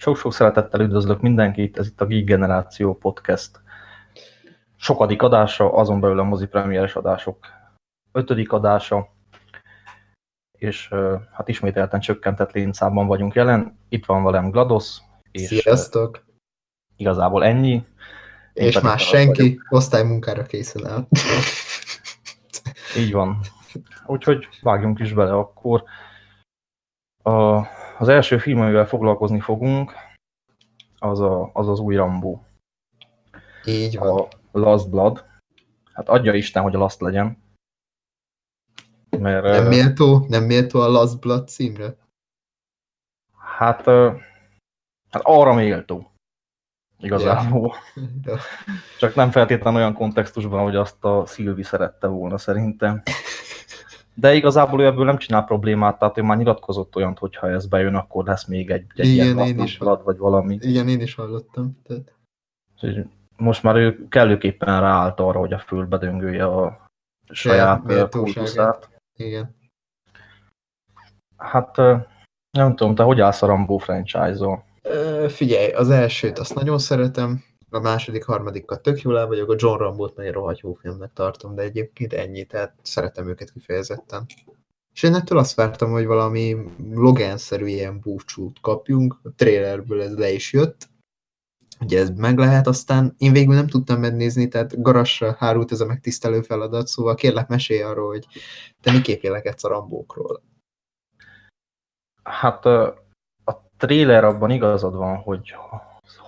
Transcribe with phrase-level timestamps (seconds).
[0.00, 3.60] Sok-sok szeretettel üdvözlök mindenkit, ez itt a Geek Generáció Podcast
[4.76, 7.46] sokadik adása, azon belül a mozi premieres adások
[8.12, 9.08] ötödik adása,
[10.52, 10.88] és
[11.32, 13.78] hát ismételten csökkentett létszámban vagyunk jelen.
[13.88, 14.98] Itt van velem GLaDOS.
[15.30, 16.24] És Sziasztok!
[16.96, 17.84] Igazából ennyi.
[18.52, 19.66] Én és más senki, vagyok.
[19.68, 21.08] osztálymunkára készen el.
[22.96, 23.40] Így van.
[24.06, 25.84] Úgyhogy vágjunk is bele akkor.
[27.22, 27.62] A,
[27.98, 29.92] az első film, amivel foglalkozni fogunk,
[30.98, 32.40] az a, az, az új Rambo.
[33.64, 34.28] Így van.
[34.52, 35.24] A Last Blood.
[35.92, 37.42] Hát adja Isten, hogy a Last legyen.
[39.18, 41.96] Mert, nem méltó, nem méltó a Last Blood címre?
[43.36, 43.84] Hát,
[45.10, 46.12] hát arra méltó.
[47.00, 47.74] Igazából.
[48.24, 48.40] Yeah.
[48.98, 53.02] Csak nem feltétlenül olyan kontextusban, hogy azt a Szilvi szerette volna szerintem.
[54.20, 57.94] De igazából ő ebből nem csinál problémát, tehát ő már nyilatkozott olyant, hogyha ez bejön,
[57.94, 60.58] akkor lesz még egy, egy Igen, ilyen én is blood, vagy valami.
[60.60, 61.78] Igen, én is hallottam.
[61.86, 62.14] Tehát...
[63.36, 66.86] Most már ő kellőképpen ráállt arra, hogy a földbe döngölje a
[67.28, 68.88] saját kultuszát.
[69.18, 69.56] Igen.
[71.36, 71.76] Hát
[72.50, 74.64] nem tudom, te hogy állsz a Rambo franchise-ol?
[75.28, 79.78] Figyelj, az elsőt azt nagyon szeretem, a második, harmadikat tök jól el vagyok, a John
[79.78, 84.26] Rambo-t nagyon rohadt jó filmnek tartom, de egyébként ennyi, tehát szeretem őket kifejezetten.
[84.94, 86.56] És én ettől azt vártam, hogy valami
[86.90, 90.88] Logan-szerű ilyen búcsút kapjunk, a trailerből ez le is jött,
[91.80, 95.86] ugye ez meg lehet, aztán én végül nem tudtam megnézni, tehát garasra hárult ez a
[95.86, 98.26] megtisztelő feladat, szóval kérlek mesélj arról, hogy
[98.80, 100.42] te miképp vélekedsz a Rambókról.
[102.22, 105.54] Hát a trailer abban igazad van, hogy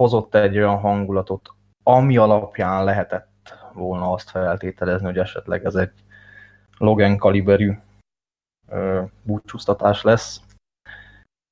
[0.00, 5.92] hozott egy olyan hangulatot, ami alapján lehetett volna azt feltételezni, hogy esetleg ez egy
[6.78, 7.72] Logan kaliberű
[9.22, 10.40] búcsúztatás lesz.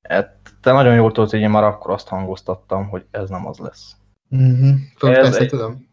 [0.07, 3.57] Hát, te nagyon jól tudod, hogy én már akkor azt hangoztattam, hogy ez nem az
[3.57, 3.95] lesz.
[4.35, 4.73] Mm-hmm.
[4.93, 5.89] Ez, Persze, egy, tudom.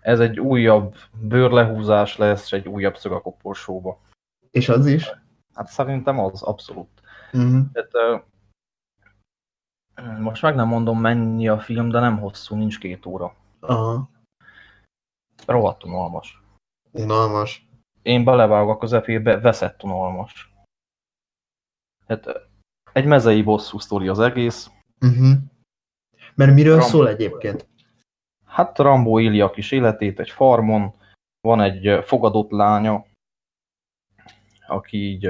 [0.00, 4.00] ez egy újabb bőrlehúzás lesz, egy újabb szög a koporsóba.
[4.50, 5.12] És az is?
[5.54, 6.88] Hát szerintem az, abszolút.
[7.36, 7.60] Mm-hmm.
[7.72, 8.24] Tehát,
[10.18, 13.34] most meg nem mondom mennyi a film, de nem hosszú, nincs két óra.
[13.60, 14.10] Aha.
[15.46, 16.42] Rohadt unalmas.
[16.90, 17.68] Unalmas.
[18.02, 20.52] Én belevágok a közepébe, veszett unalmas.
[22.06, 22.26] Hát
[22.92, 24.70] egy mezei bosszú sztori az egész.
[25.00, 25.38] Uh-huh.
[26.34, 27.68] Mert miről Rambo, szól egyébként?
[28.44, 30.94] Hát Rambo éli a kis életét egy farmon,
[31.40, 33.06] van egy fogadott lánya,
[34.66, 35.26] aki így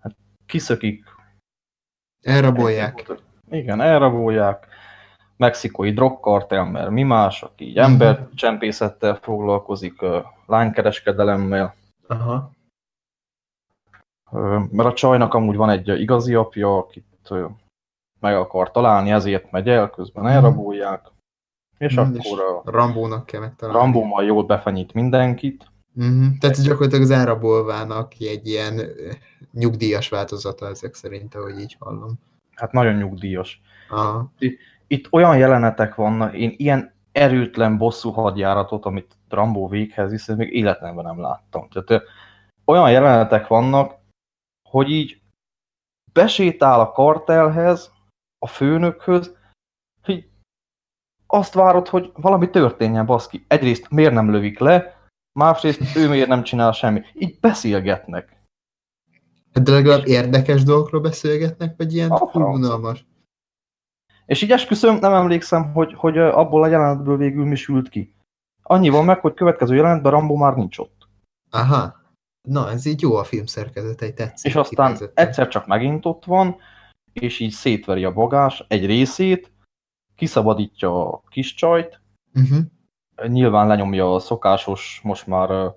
[0.00, 1.13] hát kiszökik
[2.24, 3.12] Elrabolják.
[3.50, 4.66] Igen, elrabolják.
[5.36, 9.94] Mexikói drogkartel, mert mi más, aki így embercsempészettel foglalkozik,
[10.46, 11.74] lánykereskedelemmel.
[12.06, 12.50] Aha.
[14.70, 17.30] Mert a csajnak amúgy van egy igazi apja, akit
[18.20, 21.12] meg akar találni, ezért megy el, közben elrabolják.
[21.78, 22.32] És mm, akkor és
[22.64, 23.80] a Rambónak kell megtalálni.
[23.80, 25.66] Rambóval jól befenyít mindenkit.
[26.00, 26.28] Mm-hmm.
[26.40, 28.80] Tehát gyakorlatilag az elrabolvának egy ilyen
[29.52, 32.20] nyugdíjas változata ezek szerint, ahogy így hallom.
[32.54, 33.60] Hát nagyon nyugdíjas.
[33.88, 34.32] Aha.
[34.86, 41.04] Itt, olyan jelenetek vannak, én ilyen erőtlen bosszú hadjáratot, amit Rambó véghez visz, még életemben
[41.04, 41.68] nem láttam.
[41.68, 42.02] Tehát
[42.64, 43.94] olyan jelenetek vannak,
[44.68, 45.22] hogy így
[46.12, 47.92] besétál a kartelhez,
[48.38, 49.36] a főnökhöz,
[50.02, 50.28] hogy
[51.26, 53.44] azt várod, hogy valami történjen, baszki.
[53.48, 55.03] Egyrészt miért nem lövik le,
[55.38, 57.02] másrészt ő miért nem csinál semmi.
[57.14, 58.42] Így beszélgetnek.
[59.52, 63.06] De legalább érdekes dolgokról beszélgetnek, vagy ilyen unalmas?
[64.26, 68.14] És így esküszöm, nem emlékszem, hogy, hogy abból a jelenetből végül mi sült ki.
[68.62, 71.08] Annyi van meg, hogy következő jelenetben Rambo már nincs ott.
[71.50, 72.02] Aha.
[72.48, 74.50] Na, ez így jó a film szerkezete, egy tetszik.
[74.50, 75.26] És aztán kifejezetten.
[75.26, 76.56] egyszer csak megint ott van,
[77.12, 79.52] és így szétveri a bagás egy részét,
[80.14, 82.00] kiszabadítja a kis csajt,
[82.34, 82.58] uh-huh.
[83.26, 85.72] Nyilván lenyomja a szokásos, most már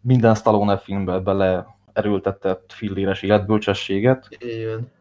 [0.00, 4.28] minden Stallone filmbe bele erőltetett filléres életbölcsességet.
[4.38, 4.92] Igen.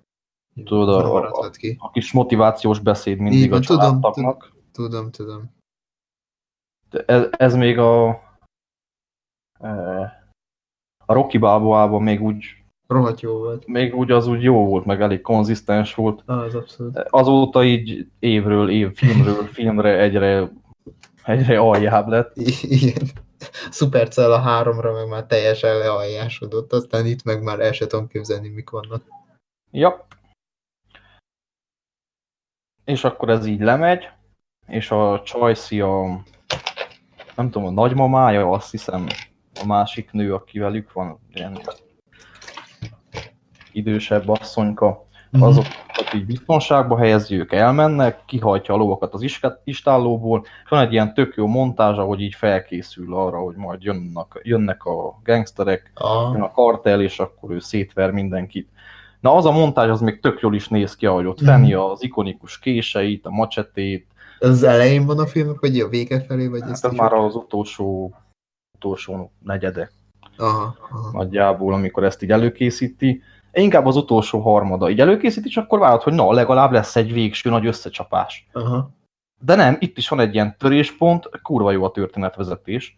[0.66, 4.54] Tudod, a, a, a, kis motivációs beszéd mindig Igen, a családtagnak.
[4.72, 7.06] Tudom, tudom, tudom.
[7.06, 8.08] Ez, ez még a
[11.06, 13.68] a Rocky Balboában még úgy Rohadt jó volt.
[13.68, 16.24] Még úgy az úgy jó volt, meg elég konzisztens volt.
[16.26, 16.98] Ah, az abszolút.
[17.10, 20.52] Azóta így évről év, filmről filmre egyre,
[21.24, 22.36] egyre aljább lett.
[22.62, 23.08] Igen.
[23.72, 28.50] Supercell a háromra meg már teljesen lealjásodott, aztán itt meg már el sem tudom képzelni,
[28.50, 29.04] mik vannak.
[29.72, 30.08] Ja.
[32.86, 34.10] És akkor ez így lemegy,
[34.68, 36.24] és a Csajci a
[37.36, 39.08] nem tudom, a nagymamája, azt hiszem,
[39.62, 41.62] a másik nő, aki velük van, ilyen
[43.72, 45.44] idősebb asszonyka, mhm.
[45.44, 45.66] azok,
[46.00, 49.26] ott így biztonságba helyezi, ők elmennek, kihajtja a lovakat az
[49.64, 54.40] istállóból, és van egy ilyen tök jó montázs, ahogy így felkészül arra, hogy majd jönnek,
[54.44, 55.92] jönnek a gangsterek,
[56.34, 58.70] jön A, kartel, és akkor ő szétver mindenkit.
[59.20, 61.50] Na az a montázs az még tök jól is néz ki, ahogy ott Mhm.
[61.50, 64.08] fenni az ikonikus késeit, a macsetét,
[64.40, 68.14] az elején van a filmnek, vagy a vége felé, vagy hát ez már az utolsó,
[68.78, 69.92] utolsó negyede
[70.38, 71.12] Aha, aha.
[71.12, 73.22] nagyjából, amikor ezt így előkészíti.
[73.52, 74.90] Inkább az utolsó harmada.
[74.90, 78.48] Így előkészíti, és akkor várod, hogy na, legalább lesz egy végső nagy összecsapás.
[78.54, 78.90] aha.
[79.42, 82.96] De nem, itt is van egy ilyen töréspont, kurva jó a történetvezetés.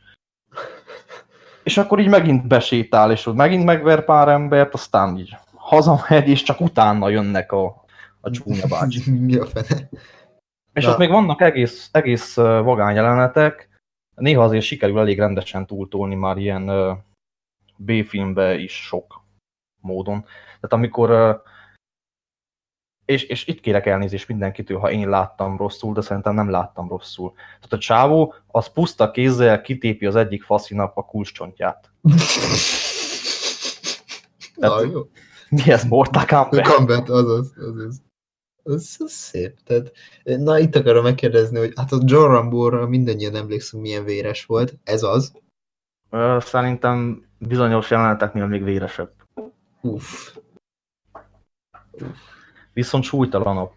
[1.64, 6.62] És akkor így megint besétál, és megint megver pár embert, aztán így hazamegy, és csak
[6.62, 7.84] utána jönnek a,
[8.22, 9.12] a csúnya bácsi.
[9.26, 9.90] Mi a fene?
[10.74, 10.92] És Na.
[10.92, 13.70] ott még vannak egész, egész vagány jelenetek,
[14.16, 16.72] néha azért sikerül elég rendesen túltolni már ilyen
[17.76, 19.21] B-filmbe is sok
[19.82, 20.22] módon.
[20.22, 21.42] Tehát amikor,
[23.06, 27.34] és, és itt kérek elnézést mindenkitől, ha én láttam rosszul, de szerintem nem láttam rosszul.
[27.36, 31.92] Tehát a csávó az puszta kézzel kitépi az egyik faszinak a kulcscsontját.
[34.56, 35.02] Na, jó.
[35.50, 36.68] Mi ez, Mortal Kombat?
[36.68, 38.02] Combat, azaz, azaz.
[38.64, 39.60] Ez, ez szép.
[39.64, 39.92] Tehát,
[40.24, 44.78] na, itt akarom megkérdezni, hogy hát a John Rambo-ra mindannyian emlékszünk, milyen véres volt.
[44.84, 45.34] Ez az.
[46.40, 49.12] Szerintem bizonyos jeleneteknél még véresebb.
[49.82, 50.38] Uff.
[52.74, 53.72] Viszont súlytalanabb.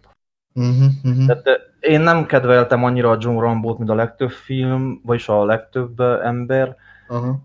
[0.53, 1.25] Uh-huh, uh-huh.
[1.25, 5.45] Tehát ö, én nem kedveltem annyira a John Rambo-t, mint a legtöbb film, vagyis a
[5.45, 7.39] legtöbb ö, ember, Aha.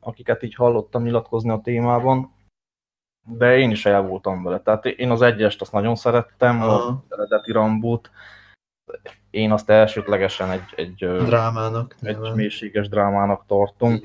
[0.00, 2.32] akiket így hallottam nyilatkozni a témában,
[3.26, 4.60] de én is el voltam vele.
[4.60, 6.74] Tehát én az egyest azt nagyon szerettem, Aha.
[6.74, 8.10] az eredeti Rambót.
[9.30, 11.96] Én azt elsődlegesen egy, egy, Drámának.
[12.00, 12.34] egy nyilván.
[12.36, 14.00] mélységes drámának tartom,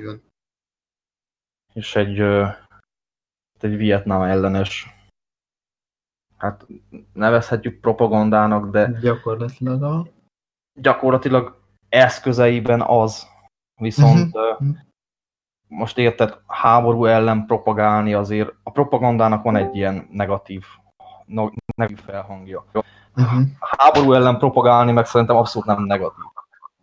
[1.73, 2.23] és egy,
[3.63, 4.89] ö, egy Vietnám ellenes,
[6.37, 6.65] hát
[7.13, 10.07] nevezhetjük propagandának, de Gyakorlatilag a...
[10.73, 13.27] gyakorlatilag eszközeiben az.
[13.81, 14.69] Viszont Mhm.
[15.67, 20.65] most érted, háború ellen propagálni azért, a propagandának van egy ilyen negatív,
[21.25, 22.65] negatív felhangja.
[23.15, 23.41] Uh-huh.
[23.59, 26.23] Háború ellen propagálni meg szerintem abszolút nem negatív.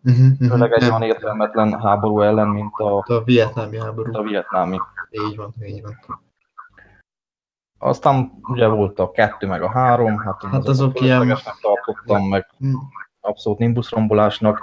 [0.04, 0.24] Uh-huh.
[0.26, 0.48] uh-huh.
[0.48, 4.16] Főleg egy olyan értelmetlen háború ellen, mint a, A vietnámi háború.
[4.16, 4.78] a vietnámi.
[5.28, 6.20] Így van, így van.
[7.82, 12.50] Aztán ugye volt a kettő meg a három, hát, Hát azok ilyen- fölöslegesnek tartottam, meg
[12.58, 12.74] Hm.
[13.20, 14.60] abszolút nimbusrombolásnak.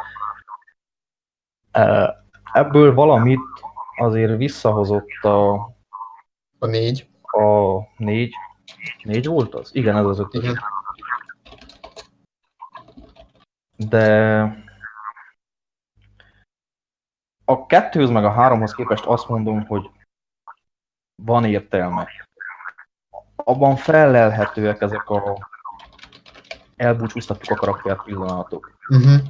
[1.71, 2.15] E,
[2.53, 3.39] Ebből valamit
[3.97, 5.53] azért visszahozott a,
[6.59, 7.09] A négy.
[7.21, 8.33] a négy,
[9.03, 9.75] négy volt az?
[9.75, 10.43] Igen, ez az ötös.
[10.43, 10.57] Igen.
[13.77, 14.65] De
[17.45, 19.89] a kettőhöz meg a háromhoz képest azt mondom, hogy
[21.23, 22.07] van értelme.
[23.47, 25.49] Abban felelhetőek ezek a
[26.75, 28.77] elbúcsúztatjuk a karakter pillanatok.
[28.89, 29.21] Uh-huh.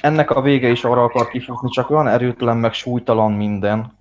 [0.00, 3.98] Ennek a vége is arra akar kifutni, csak olyan erőtlen, meg súlytalan minden,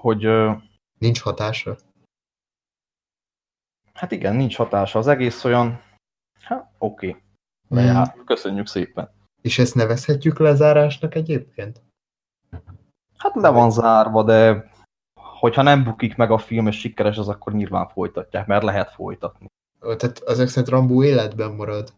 [0.00, 0.28] hogy
[0.98, 1.76] Nincs hatása.
[3.94, 4.98] hát igen, nincs hatása.
[4.98, 5.82] Az egész olyan,
[6.40, 7.22] hát oké, okay,
[7.68, 9.10] lejár, köszönjük szépen.
[9.42, 11.82] És ezt nevezhetjük lezárásnak egyébként?
[13.16, 14.70] Hát le van zárva, de
[15.46, 19.46] hogyha nem bukik meg a film és sikeres, az akkor nyilván folytatják, mert lehet folytatni.
[19.80, 21.92] Tehát ezek szerint Rambo életben marad.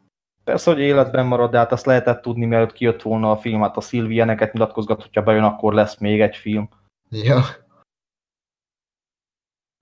[0.45, 3.77] Persze, hogy életben marad, de hát azt lehetett tudni, mielőtt kijött volna a film, hát
[3.77, 6.69] a Szilvieneket nyilatkozgat, hogyha bejön, akkor lesz még egy film.
[7.11, 7.43] Ja.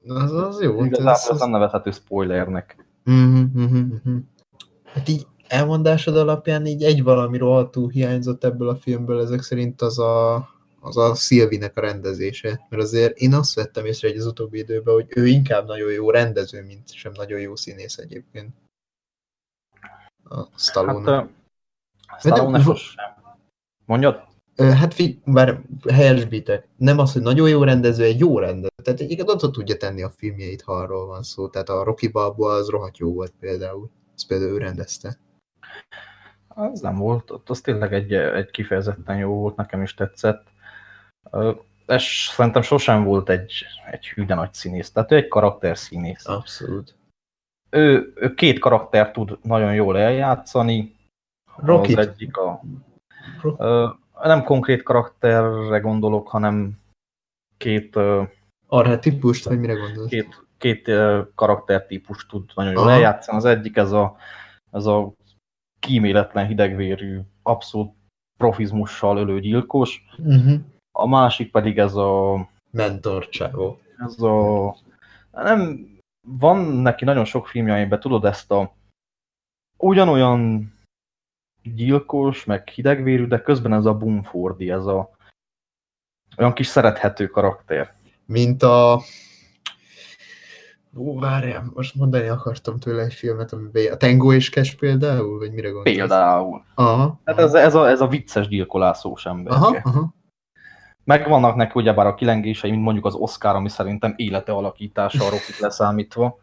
[0.06, 0.84] Az, az jó.
[0.84, 2.86] Igazából ez, ez nem nevezhető spoilernek.
[3.06, 4.18] Uh-huh, uh-huh, uh-huh.
[4.84, 9.98] Hát így elmondásod alapján így egy valami rohadtul hiányzott ebből a filmből, ezek szerint az
[9.98, 10.36] a,
[10.86, 12.66] az a Szilvinek a rendezése.
[12.68, 16.10] Mert azért én azt vettem észre egy az utóbbi időben, hogy ő inkább nagyon jó
[16.10, 18.54] rendező, mint sem nagyon jó színész egyébként.
[20.24, 21.12] A Stallone.
[21.12, 23.04] Hát, uh, Stallone sosem.
[23.84, 24.24] Mondjad?
[24.56, 25.60] Ö, Hát fi, bár
[25.92, 26.68] helyesbítek.
[26.76, 28.68] Nem az, hogy nagyon jó rendező, egy jó rendező.
[28.82, 31.48] Tehát egyébként oda tudja tenni a filmjeit, ha arról van szó.
[31.48, 33.90] Tehát a Rocky Balboa az rohadt jó volt például.
[34.14, 35.18] Azt például ő rendezte.
[36.48, 40.54] Az nem volt, ott az tényleg egy, egy kifejezetten jó volt, nekem is tetszett.
[41.86, 46.26] Ez szerintem sosem volt egy, egy hű, de nagy színész, tehát ő egy karakterszínész.
[46.26, 46.94] Abszolút.
[47.70, 50.96] Ő, ő két karakter tud nagyon jól eljátszani.
[51.56, 51.94] Rocky.
[51.94, 52.60] Az egyik a...
[53.58, 53.88] Ö,
[54.22, 56.78] nem konkrét karakterre gondolok, hanem
[57.56, 57.98] két,
[58.66, 60.08] Arhetipust, vagy mire gondolsz?
[60.08, 60.90] két, két
[61.34, 62.92] karaktertípus tud nagyon jól Aha.
[62.92, 63.36] eljátszani.
[63.36, 64.16] Az egyik ez a,
[64.70, 65.12] ez a
[65.80, 67.94] kíméletlen hidegvérű, abszolút
[68.38, 70.60] profizmussal ölő gyilkos, Uh-huh.
[70.98, 72.34] A másik pedig ez a,
[72.70, 73.78] Mentor csávó.
[73.98, 74.76] ez a
[75.30, 75.88] nem
[76.38, 78.74] van neki nagyon sok filmje, amiben tudod ezt a
[79.76, 80.72] ugyanolyan
[81.62, 85.10] gyilkos, meg hidegvérű, de közben ez a Bumfordi, ez a
[86.36, 87.94] olyan kis szerethető karakter.
[88.26, 89.00] Mint a...
[90.96, 95.52] Ó, várjál, most mondani akartam tőle egy filmet, amiben a Tango és Cash például, vagy
[95.52, 95.96] mire gondolsz?
[95.96, 96.64] Például.
[96.74, 97.20] Aha.
[97.24, 99.52] Tehát ez, ez, a, ez a vicces gyilkolászós ember.
[99.52, 100.14] Aha, aha.
[101.06, 105.30] Meg vannak neki ugyebár a kilengései, mint mondjuk az Oscar, ami szerintem élete alakítása a
[105.30, 106.38] Rocky leszámítva.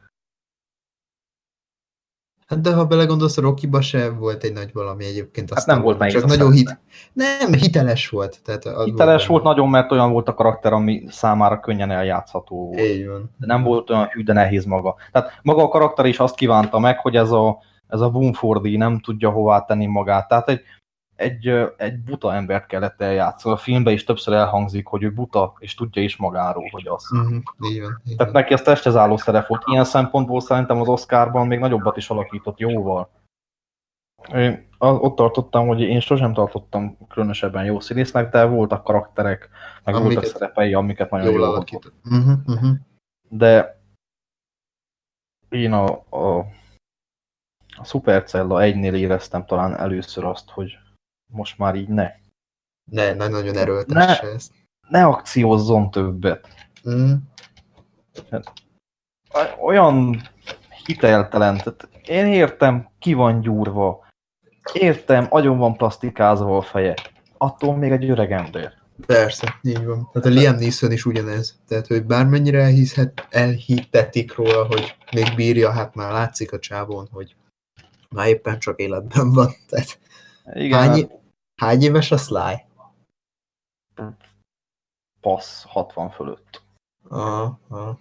[2.48, 5.54] Hát de ha belegondolsz, a Rocky-ba se volt egy nagy valami egyébként.
[5.54, 6.80] Hát nem volt nehéz Csak nagyon hit...
[7.14, 8.40] Nem, hiteles volt.
[8.44, 9.56] Tehát az Hiteles volt benne.
[9.56, 12.80] nagyon, mert olyan volt a karakter, ami számára könnyen eljátszható volt.
[12.80, 13.36] Így van.
[13.38, 14.96] De nem volt olyan hű, de nehéz maga.
[15.12, 19.00] Tehát maga a karakter is azt kívánta meg, hogy ez a, ez a Bumfordi nem
[19.00, 20.28] tudja hová tenni magát.
[20.28, 20.62] Tehát egy,
[21.24, 23.56] egy, egy buta embert kellett eljátszani.
[23.56, 27.10] A filmben is többször elhangzik, hogy ő buta, és tudja is magáról, hogy az.
[27.64, 28.02] Így van.
[28.06, 29.64] Így Tehát neki ez testhez álló szerep volt.
[29.66, 33.10] Ilyen szempontból szerintem az Oscarban még nagyobbat is alakított jóval.
[34.34, 39.50] Én ott tartottam, hogy én sosem tartottam különösebben jó színésznek, de voltak karakterek,
[39.84, 41.94] meg voltak Amiket szerepei, amiket nagyon Jól jól alakított.
[42.04, 42.34] Uh-huh.
[42.46, 42.76] Uh-huh.
[43.30, 43.82] De
[45.50, 46.38] én a, a,
[47.78, 50.78] a Supercella 1-nél éreztem talán először azt, hogy
[51.34, 52.12] most már így ne.
[52.92, 54.52] Ne, ne nagyon erőltesse ezt.
[54.90, 56.48] Ne akciózzon többet.
[56.84, 57.20] Uh-huh.
[59.62, 60.22] olyan
[60.86, 61.58] hiteltelen.
[61.58, 64.08] Tehát én értem, ki van gyúrva.
[64.74, 66.94] Értem, agyon van plastikázva a feje.
[67.38, 68.74] Attól még egy öreg ember.
[69.06, 70.10] Persze, így van.
[70.12, 71.60] Tehát a Liam Neeson is ugyanez.
[71.68, 77.36] Tehát, hogy bármennyire elhiszhet, elhitetik róla, hogy még bírja, hát már látszik a csávón, hogy
[78.10, 79.52] már éppen csak életben van.
[79.68, 80.00] Tehát
[80.54, 81.10] Igen, hány,
[81.56, 81.82] hány...
[81.82, 82.66] éves a Sly?
[85.24, 86.62] passz 60 fölött.
[87.10, 88.00] Aha, aha.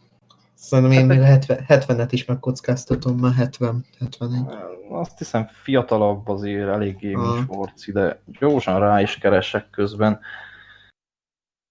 [0.54, 4.40] Szerintem én még a 70, 70-et is megkockáztatom, már 70, 71.
[4.88, 7.14] Azt hiszem fiatalabb azért eléggé.
[7.46, 10.20] Morci, de gyorsan rá is keresek közben.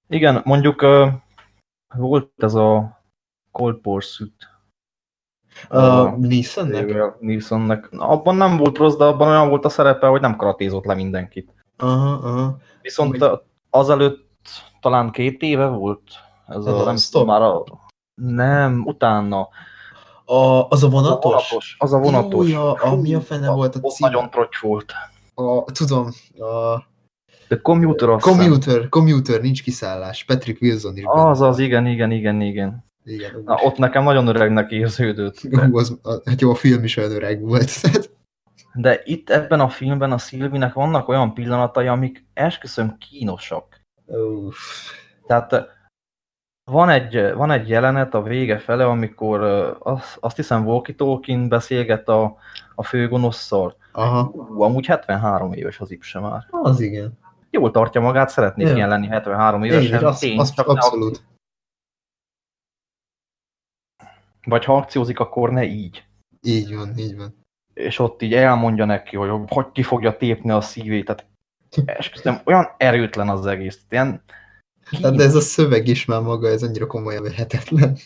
[0.08, 1.14] Igen, mondjuk uh,
[1.96, 3.02] volt ez a
[3.52, 4.50] Cold Pursuit
[5.68, 6.32] A?
[6.42, 7.92] Samuel Nilssonnek.
[7.92, 11.61] Abban nem volt rossz, de abban olyan volt a szerepe, hogy nem karatézott le mindenkit.
[11.82, 12.58] Aha, aha.
[12.82, 14.30] Viszont Vagy- azelőtt
[14.82, 16.02] talán két éve volt
[16.48, 17.64] ez a, a nem tudom, már a,
[18.22, 19.48] nem, utána.
[20.26, 21.24] A, az a Az a vonatos?
[21.32, 21.76] vonatos.
[21.80, 22.50] Az a vonatos.
[22.50, 24.10] Jó, ja, a, mi a fene volt a cím?
[24.10, 24.92] nagyon trocs volt.
[25.34, 26.10] A, tudom,
[26.40, 26.84] a
[27.48, 30.24] De Commuter azt commuter, commuter, nincs kiszállás.
[30.24, 31.30] Patrick Wilson is benne.
[31.30, 32.86] Az az, igen, igen, igen, igen.
[33.04, 33.42] Igen.
[33.46, 35.42] Na, ott nekem nagyon öregnek érződött.
[35.42, 37.72] De, Ú, az, a, hát jó, a film is olyan öreg volt.
[38.74, 43.82] de itt ebben a filmben a Szilvinek vannak olyan pillanatai, amik esküszöm kínosak.
[44.06, 44.58] Uff.
[45.28, 45.66] Tehát eh,
[46.72, 51.50] van egy, van egy jelenet a vége fele, amikor eh, azt, azt hiszem Walkie Tolkien
[51.50, 52.38] beszélget a,
[52.76, 53.76] a főgonosszal.
[53.92, 56.48] Aha, Ú, amúgy 73 éves az Ipse már.
[56.52, 57.20] az igen.
[57.50, 58.76] Jól tartja magát, szeretnék Ja.
[58.76, 59.98] ilyen lenni 73 Én évesen.
[59.98, 61.10] is, az, tény, az, csak abszolút.
[61.18, 61.26] akció-
[64.44, 66.06] Vagy ha akciózik, akkor ne így.
[66.42, 67.41] Így van, így van.
[67.82, 71.06] És ott így elmondja neki, hogy hogy ki fogja tépni a szívét.
[71.06, 71.26] Tehát
[71.98, 73.82] esküszöm, olyan erőtlen az egész.
[73.90, 74.24] Ilyen,
[75.02, 77.98] Hát de ez a szöveg is már maga, ez annyira komolyan vehetetlen.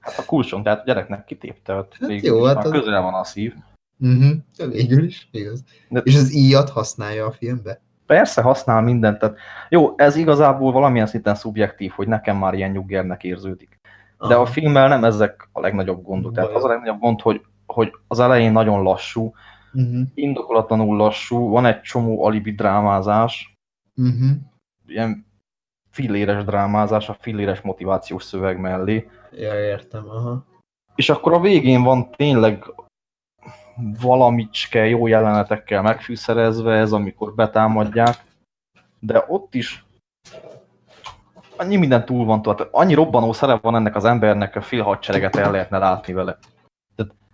[0.00, 3.14] hát a kulcson, tehát a gyereknek kitépte, hát, Hát végül jó, hát az- közel van
[3.14, 3.54] a szív.
[4.00, 4.32] Uh-huh.
[4.70, 5.64] Végül is, igaz.
[5.88, 7.80] De- És az íjat használja a filmbe?
[8.06, 9.36] Persze használ mindent, tehát
[9.68, 13.78] jó, ez igazából valamilyen szinten szubjektív, hogy nekem már ilyen nyuggernek érződik.
[14.18, 14.46] De a Aha.
[14.46, 16.34] filmmel nem ezek a legnagyobb gondok.
[16.34, 19.34] Tehát az a legnagyobb gond, hogy, hogy az elején nagyon lassú,
[19.72, 20.06] Uh-huh.
[20.14, 23.54] indokolatlanul lassú, van egy csomó alibi drámázás,
[23.96, 24.30] Uh-huh.
[24.86, 25.26] ilyen
[25.90, 29.10] filléres drámázás, a filléres motivációs szöveg mellé.
[29.32, 30.44] Ja, értem, aha.
[30.94, 32.64] És akkor a végén van tényleg
[34.00, 38.24] valamicske jó jelenetekkel megfűszerezve ez, amikor betámadják,
[38.98, 39.84] de ott is
[41.56, 45.36] annyi minden túl van, tehát annyi robbanó szerep van ennek az embernek, a fél hadsereget
[45.36, 46.38] el lehetne látni vele.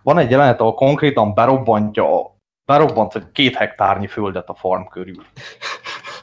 [0.03, 5.23] Van egy jelenet, ahol konkrétan berobbantja, a, berobbant egy két hektárnyi földet a farm körül.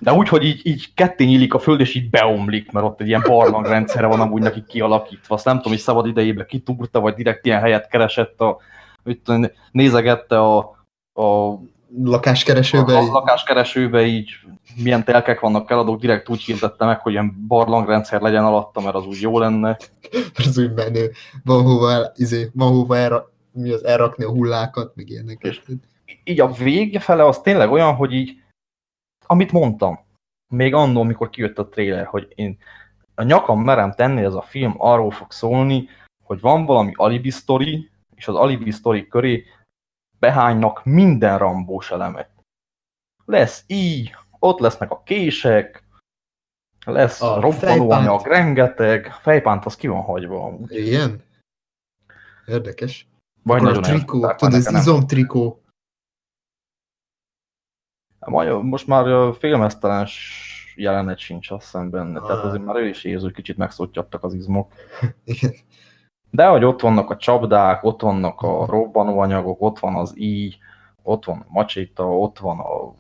[0.00, 3.06] De úgy, hogy így, így ketté nyílik a föld, és így beomlik, mert ott egy
[3.06, 5.34] ilyen barlangrendszere van amúgy neki kialakítva.
[5.34, 8.58] Azt nem tudom, hogy szabad idejében kitúrta, vagy direkt ilyen helyet keresett, a,
[9.22, 10.58] tudom, nézegette a,
[11.12, 11.58] a
[11.98, 12.96] Lakáskeresőbe.
[12.96, 14.30] a lakáskeresőbe így
[14.82, 19.06] milyen telkek vannak eladók, direkt úgy hirdette meg, hogy ilyen barlangrendszer legyen alatta, mert az
[19.06, 19.76] úgy jó lenne.
[20.46, 21.10] az úgy menő.
[21.44, 25.50] Van hova, el, izé, van hova elra, mi az, elrakni a hullákat, meg ilyeneket.
[25.50, 25.62] És-
[26.24, 28.42] Így a vége fele az tényleg olyan, hogy így,
[29.26, 30.00] amit mondtam,
[30.52, 32.58] még annól, mikor kijött a trailer, hogy én
[33.14, 35.88] a nyakam merem tenni, ez a film arról fog szólni,
[36.24, 39.44] hogy van valami alibi sztori, és az alibi sztori köré
[40.18, 42.30] behánynak minden rambós elemet.
[43.24, 45.84] Lesz így, ott lesznek a kések,
[46.86, 50.44] lesz A robbanóanyag, rengeteg, fejpánt az ki van hagyva.
[50.44, 50.76] amúgy.
[50.76, 51.22] Igen?
[52.46, 53.06] Érdekes.
[53.42, 54.74] Vagy Akkor a trikó, tudod, nem.
[54.74, 55.62] izomtrikó.
[58.62, 62.44] Most már ö, félmeztelens jelenet sincs azt hiszem benne, tehát Ah.
[62.46, 64.72] azért már ő is érzi, hogy kicsit megszottyadtak az izmok.
[65.24, 65.52] Igen.
[66.30, 70.54] De hogy ott vannak a csapdák, ott vannak a robbanóanyagok, ott van az íj,
[71.02, 72.94] ott van a macséta, ott van a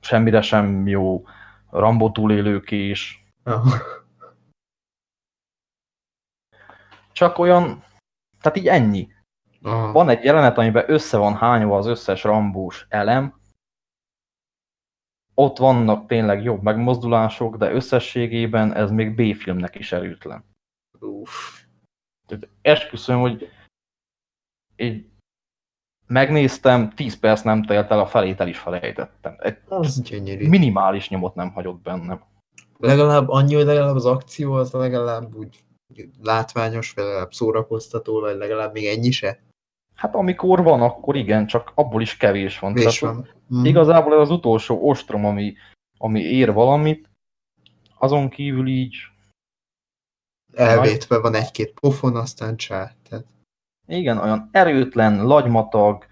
[0.00, 1.24] semmire sem jó
[1.70, 3.26] Rambo túlélők is.
[3.42, 3.76] Aha.
[7.12, 7.82] Csak olyan,
[8.40, 9.12] tehát így ennyi.
[9.62, 9.92] Aha.
[9.92, 13.40] Van egy jelenet, amiben össze van hányva az összes rambós elem,
[15.34, 20.44] ott vannak tényleg jobb megmozdulások, de összességében ez még B-filmnek is erőtlen.
[21.00, 21.62] Uff.
[22.26, 23.48] Tehát esküszöm, hogy
[24.76, 25.06] így
[26.06, 29.36] megnéztem, 10 perc nem telt el, a felét el is felejtettem.
[29.38, 30.48] Egy Az gyönyörű.
[30.48, 32.22] minimális nyomot nem hagyott bennem.
[32.78, 35.64] Legalább annyi, hogy legalább az akció az legalább úgy
[36.22, 39.40] látványos, vagy legalább szórakoztató, vagy legalább még ennyi se.
[39.94, 42.74] Hát amikor van, akkor igen, csak abból is kevés van.
[42.74, 43.28] Tehát van.
[43.54, 43.64] Mm.
[43.64, 45.54] Igazából ez az utolsó ostrom, ami,
[45.98, 47.10] ami ér valamit,
[47.98, 48.96] azon kívül így,
[50.54, 52.94] Elvétve van egy-két pofon, aztán csá.
[53.08, 53.24] Tehát,
[53.86, 56.06] igen, olyan erőtlen, lagymatag,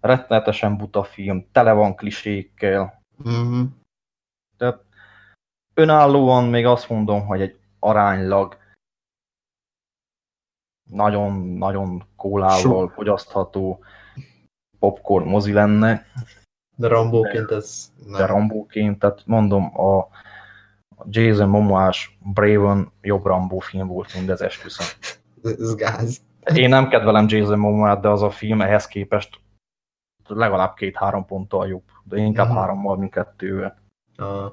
[0.00, 3.02] rettenetesen buta film, tele van klisékkel.
[3.28, 3.64] mm
[4.56, 4.84] Tehát
[5.74, 8.56] önállóan még azt mondom, hogy egy aránylag
[10.94, 13.84] nagyon-nagyon kólával fogyasztható
[14.78, 16.04] popcorn mozi lenne,
[16.76, 18.26] De Rambóként ez de nem.
[18.26, 20.08] Rambóként, tehát mondom, a
[21.08, 24.86] Jason Momoás Braven jobb Rambó film volt, mint az esküszöm.
[25.42, 26.20] Ez, gáz.
[26.54, 29.40] Én nem kedvelem Jason Momoát, de az a film ehhez képest
[30.28, 32.56] legalább két-három ponttal jobb, de inkább Mhm.
[32.56, 33.78] hárommal, mint kettővel.
[34.16, 34.52] Ah.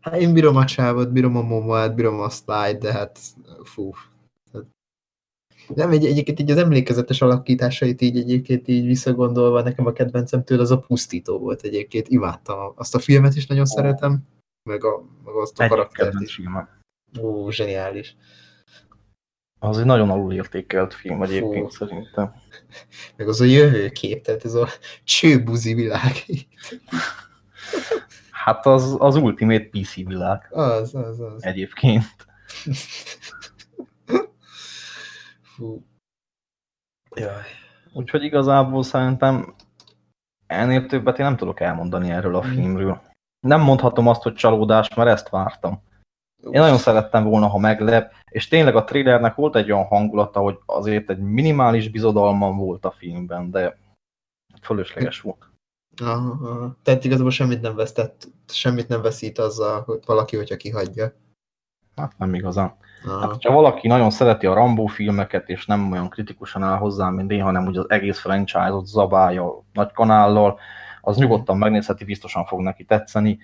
[0.00, 3.18] Hát én bírom a csávot, bírom a momoát, bírom a slide, de hát
[3.64, 3.90] fú.
[5.74, 10.62] Nem, egy, egyébként így az emlékezetes alakításait így egyébként így visszagondolva, nekem a kedvencem tőle
[10.62, 12.72] az a pusztító volt egyébként, imádtam.
[12.76, 14.22] Azt a filmet is nagyon szeretem,
[14.70, 16.34] meg, a, meg azt a Egyik karaktert is.
[16.34, 16.68] filmem.
[17.20, 18.16] Ó, zseniális.
[19.58, 21.84] Az egy nagyon alulértékelt film egyébként Fú.
[21.86, 22.32] szerintem.
[23.16, 24.68] Meg az a jövőkép, tehát ez a
[25.04, 26.12] csőbuzi világ.
[28.30, 31.44] Hát az, az ultimate PC világ Az, az, az.
[31.44, 32.06] egyébként.
[35.58, 35.82] Fú.
[37.16, 37.42] Jaj.
[37.92, 39.54] Úgyhogy igazából szerintem
[40.46, 42.48] ennél többet én nem tudok elmondani erről a Mhm.
[42.52, 43.00] filmről.
[43.40, 45.82] Nem mondhatom azt, hogy csalódás, mert ezt vártam.
[46.42, 50.58] Én nagyon szerettem volna, ha meglep, és tényleg a thrillernek volt egy olyan hangulata, hogy
[50.66, 53.78] azért egy minimális bizodalmam volt a filmben, de
[54.62, 55.50] fölösleges volt.
[56.00, 56.76] Aha, aha.
[56.82, 61.12] Tehát igazából semmit nem vesztett, semmit nem veszít azzal, hogy valaki, hogyha kihagyja.
[61.96, 62.76] Hát nem igazán.
[63.04, 63.38] Hát, Aha.
[63.42, 67.42] ha valaki nagyon szereti a Rambo filmeket, és nem olyan kritikusan áll hozzá, mint én,
[67.42, 70.58] hanem úgy az egész franchise-ot zabálja nagy kanállal,
[71.00, 73.38] az nyugodtan megnézheti, biztosan fog neki tetszeni,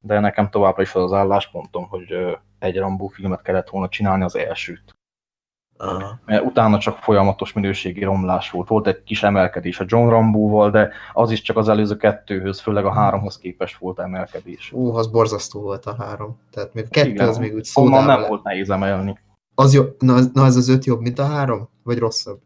[0.00, 4.36] de nekem továbbra is az az álláspontom, hogy egy Rambo filmet kellett volna csinálni az
[4.36, 4.95] elsőt.
[5.78, 6.18] Aha.
[6.24, 8.68] Mert utána csak folyamatos minőségi romlás volt.
[8.68, 12.84] Volt egy kis emelkedés a John Rambo-val, de az is csak az előző kettőhöz, főleg
[12.84, 14.72] a háromhoz képest volt emelkedés.
[14.72, 16.38] Ú, az borzasztó volt a három.
[16.50, 19.18] Tehát még kettő Igen, az még úgy szódával nem le- volt nehéz emelni.
[19.54, 21.68] Az jó, na, na, az az öt jobb, mint a három?
[21.82, 22.40] Vagy rosszabb?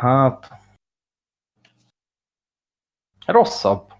[0.00, 0.50] Hát...
[3.26, 3.92] Rosszabb.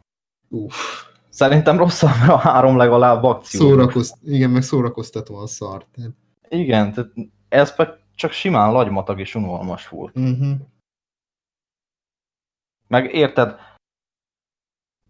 [0.48, 1.04] Uff.
[1.28, 3.60] Szerintem rosszabb, mert a három legalább akció.
[3.60, 5.86] Szórakozt, igen, meg szórakoztatóan szar.
[5.92, 6.10] Tehát.
[6.54, 7.10] Igen, tehát
[7.48, 10.16] ez meg csak simán lagymatag és unalmas volt.
[10.16, 10.56] Uh-huh.
[12.86, 13.58] Meg érted,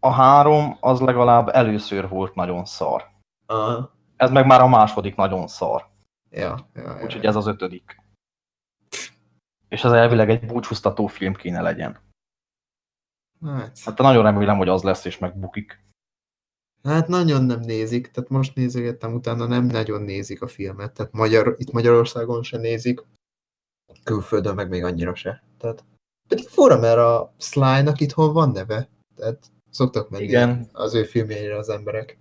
[0.00, 3.10] a három az legalább először volt nagyon szar.
[3.46, 3.92] Aha.
[4.16, 5.88] Ez meg már a második nagyon szar.
[6.30, 7.02] Ja, ja, ja.
[7.02, 8.02] Úgyhogy ez az ötödik.
[9.68, 11.98] És ez elvileg egy búcsúztató film kéne legyen.
[13.44, 15.84] Hát, Hát nagyon remélem, hogy az lesz és megbukik.
[16.88, 21.54] Hát nagyon nem nézik, tehát most nézegettem utána, nem nagyon nézik a filmet, tehát Magyar,
[21.58, 23.00] itt Magyarországon se nézik,
[24.04, 25.42] külföldön meg még annyira se.
[25.58, 25.84] Tehát,
[26.28, 30.68] pedig fura, mert a Sly-nak itthon van neve, tehát szoktak menni Igen.
[30.72, 32.18] az ő filmjeire az emberek.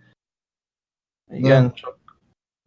[1.31, 1.73] Igen, Nem.
[1.73, 1.97] csak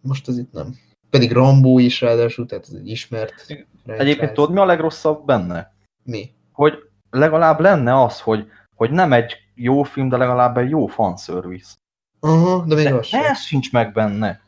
[0.02, 0.74] Most az itt nem.
[1.11, 3.66] Pedig Rambó is ráadásul, tehát ez egy ismert franchise.
[3.96, 5.74] egyébként tudod, mi a legrosszabb benne?
[6.04, 6.35] Mi?
[6.52, 11.74] Hogy legalább lenne az, hogy, hogy nem egy jó film, de legalább egy jó fanservice.
[12.20, 14.44] Aha, de még De az ez sincs meg benne.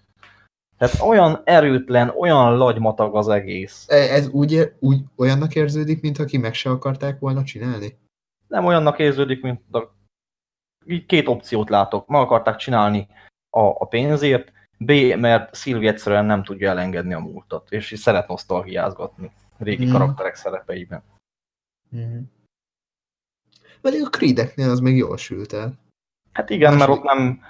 [0.77, 3.85] Tehát olyan erőtlen, olyan lagymatag az egész.
[3.89, 7.99] E- Ez úgy, úgy olyannak érződik, mint aki meg se akarták volna csinálni?
[8.47, 9.95] Nem olyannak érződik, mint a...
[10.87, 12.07] így két opciót látok.
[12.09, 13.09] Meg akarták csinálni
[13.51, 18.29] a, a pénzért, B, mert Szilvi egyszerűen nem tudja elengedni a múltat, és így szeret
[18.29, 19.91] nosztalgiázgatni régi Mm.
[19.91, 21.03] karakterek szerepeiben.
[21.97, 22.21] Mm.
[23.81, 25.79] Pedig a Creedeknél az még jól sült el.
[26.33, 27.43] Hát igen, mert ott nem,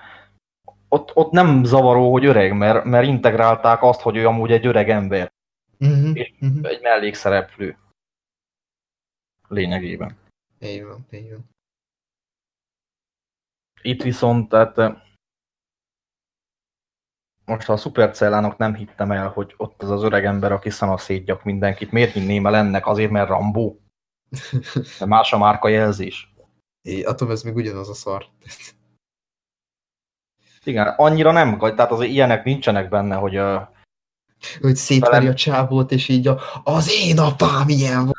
[0.88, 4.88] ott, ott nem zavaró, hogy öreg, mert, mert integrálták azt, hogy ő amúgy egy öreg
[4.90, 5.32] ember,
[5.80, 6.10] Uh-huh.
[6.16, 6.68] És- Uh-huh.
[6.68, 7.76] egy mellékszereplő.
[9.48, 10.16] Lényegében.
[10.60, 11.50] Így van, így van.
[13.82, 14.94] Itt viszont, tehát eh,
[17.44, 21.44] most a szupercellának nem hittem el, hogy ott az az öreg ember, aki szana szétgyak
[21.44, 21.90] mindenkit.
[21.92, 22.86] Miért hinném el ennek?
[22.86, 23.80] Azért, mert Rambó?
[24.98, 26.32] De más a márka jelzés.
[26.82, 28.24] É, atom ez még ugyanaz a szar.
[30.64, 33.60] Igen, annyira nem, tehát azért ilyenek nincsenek benne, hogy uh,
[34.60, 38.16] Hogy szétveri Velem- a csávót, és így a, az én apám ilyen volt.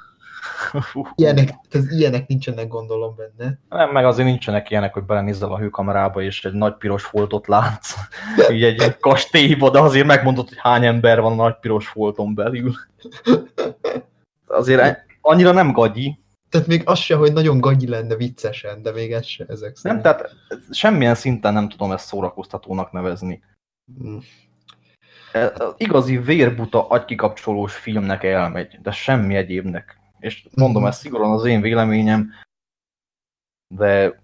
[1.16, 3.60] Ilyenek, ez ilyenek nincsenek gondolom benne.
[3.70, 7.94] nem, meg azért nincsenek ilyenek, hogy belenézzel a hőkamerába, és egy nagy piros foltot látsz,
[8.54, 12.36] így egy, egy kastélyba, de azért megmondod, hogy hány ember van a nagy piros folton
[12.36, 12.74] belül.
[14.48, 16.20] Azért e- annyira nem gagyi,
[16.50, 19.76] Tehát még az se, hogy nagyon gagyi lenne viccesen, de még ez se ezek nem,
[19.76, 20.02] szerint.
[20.02, 20.36] tehát
[20.72, 23.44] semmilyen szinten nem tudom ezt szórakoztatónak nevezni.
[24.04, 24.18] Mm.
[25.34, 29.98] E- Igazi vérbuta agykikapcsolós filmnek elmegy, de semmi egyébnek.
[30.20, 30.92] És mondom, Mhm.
[30.92, 32.32] ez szigorúan az én véleményem,
[33.76, 34.22] de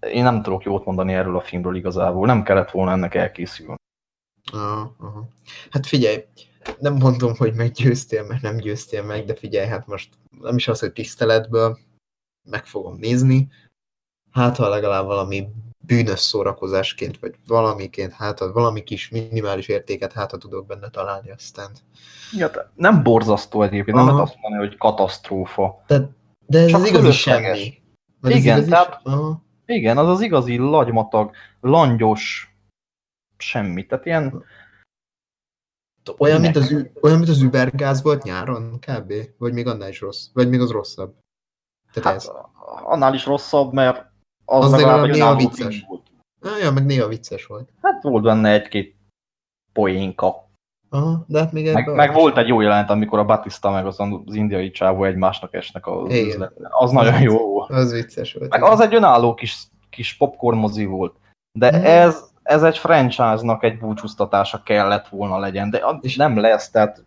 [0.00, 2.26] én nem tudok jót mondani erről a filmről igazából.
[2.26, 3.74] Nem kellett volna ennek elkészülni.
[4.52, 5.28] Aha, aha.
[5.70, 6.24] Hát figyelj,
[6.78, 10.80] nem mondom, hogy meggyőztél, mert nem győztél meg, de figyelj, hát most nem is az,
[10.80, 11.78] hogy tiszteletből
[12.50, 13.48] meg fogom nézni.
[14.30, 15.48] Hát, ha legalább valami
[15.86, 21.30] bűnös szórakozásként, vagy valamiként, hát ha valami kis minimális értéket hát ha tudok benne találni,
[21.30, 21.70] aztán.
[22.32, 24.14] Ja, nem borzasztó egyébként, nem Aha.
[24.14, 25.84] lehet azt mondani, hogy katasztrófa.
[25.86, 26.08] De
[26.48, 27.82] ez Csak az igazi semmi.
[28.22, 29.44] Ez Igen, igazi tehát- Aha.
[29.66, 32.54] Igen, az az igazi lagymatag, langyos
[33.36, 33.86] semmi.
[33.86, 34.44] Tehát ilyen,
[36.18, 36.70] Olyan, mint az,
[37.02, 39.12] olyan, mint az übergáz volt nyáron, kb.
[39.38, 40.26] Vagy még annál is rossz.
[40.32, 41.14] Vagy még az rosszabb.
[41.92, 42.30] Tehát hát, ez.
[42.84, 44.04] annál is rosszabb, mert
[44.44, 45.84] az, Az legalább néha vicces.
[45.88, 46.02] volt.
[46.60, 47.68] Olyan, meg néha vicces volt.
[47.82, 48.96] Hát volt benne egy-két
[49.72, 50.44] poénka.
[50.90, 54.00] Aha, de hát még Meg, meg volt egy jó jelent, amikor a Batista meg az,
[54.00, 56.26] az indiai csávó egymásnak esnek az Igen.
[56.26, 56.70] üzletben.
[56.72, 57.70] Az nagyon jó volt.
[57.70, 58.50] Az vicces volt.
[58.50, 58.72] Meg igen.
[58.72, 59.56] az egy önálló kis,
[59.90, 61.16] kis popcorn mozi volt.
[61.58, 61.84] De Mhm.
[61.84, 67.04] ez, ez egy franchise-nak egy búcsúztatása kellett volna legyen, de az És- nem lesz, tehát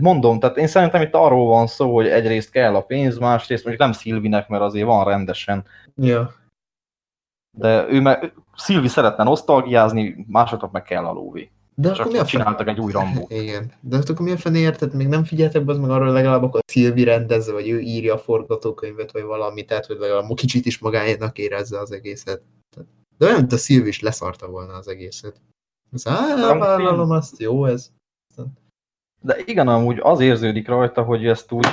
[0.00, 3.84] mondom, tehát én szerintem itt arról van szó, hogy egyrészt kell a pénz, másrészt mondjuk
[3.86, 5.64] nem Szilvinek, mert azért van rendesen,
[5.96, 6.34] Ja.
[7.58, 11.50] de ő meg, Szilvi szeretne nosztalgiázni, másoknak meg kell a lóvé.
[11.74, 12.44] De És akkor mi a akkor fene?
[12.44, 13.30] csináltak egy új Rambót.
[13.42, 13.72] Igen.
[13.80, 14.94] De akkor mi a fene érted?
[14.94, 18.18] Még nem figyeltek be az meg arra legalább akkor Szilvi rendezze, vagy ő írja a
[18.18, 22.42] forgatókönyvet, vagy valami, tehát hogy legalább kicsit is magáénak érezze az egészet.
[23.20, 25.40] De olyan, mint a Szilvi is leszarta volna az egészet.
[25.92, 27.92] Az, á, vállalom azt, jó ez.
[29.20, 31.66] De igen, amúgy az érződik rajta, hogy ezt úgy...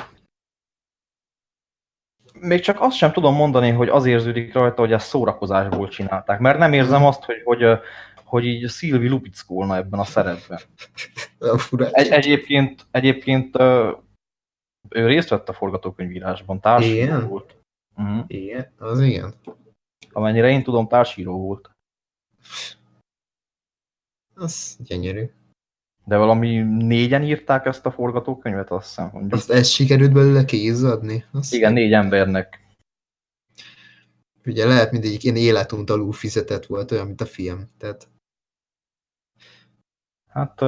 [2.40, 6.40] Még csak azt sem tudom mondani, hogy az érződik rajta, hogy ezt szórakozásból csinálták.
[6.40, 7.80] Mert nem érzem azt, hogy, hogy,
[8.24, 10.60] hogy így Szilvi lupickolna ebben a szerepben.
[11.92, 13.56] Egy, egyébként, egyébként
[14.90, 17.28] ő részt vett a forgatókönyvírásban, társíró Igen?
[17.28, 17.56] volt.
[17.96, 18.24] Uh-huh.
[18.28, 19.34] Igen, az igen.
[20.18, 21.72] Amennyire én tudom, társíró volt.
[24.36, 25.30] Az gyönyörű.
[26.06, 29.10] De valami négyen írták ezt a forgatókönyvet, azt hiszem.
[29.14, 29.34] Mondjuk.
[29.34, 31.26] Azt ezt sikerült belőle kézadni?
[31.32, 32.66] Azt Igen, négy embernek.
[34.46, 37.68] Ugye lehet mindegyik ilyen életuntalú fizetett volt, olyan, mint a film.
[37.78, 38.08] Tehát
[40.28, 40.62] Hát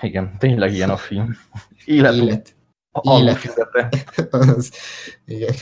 [0.00, 1.36] igen, tényleg ilyen a film.
[1.84, 2.26] Élet, Élet.
[2.26, 2.54] élet.
[2.90, 3.88] alul fizete.
[4.30, 4.72] az,
[5.24, 5.54] igen.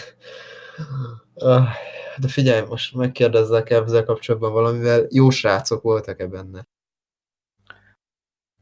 [1.34, 1.68] Ah,
[2.20, 5.06] De figyelj, most megkérdezzek ezzel kapcsolatban valamivel.
[5.10, 6.66] Jó srácok voltak-e benne?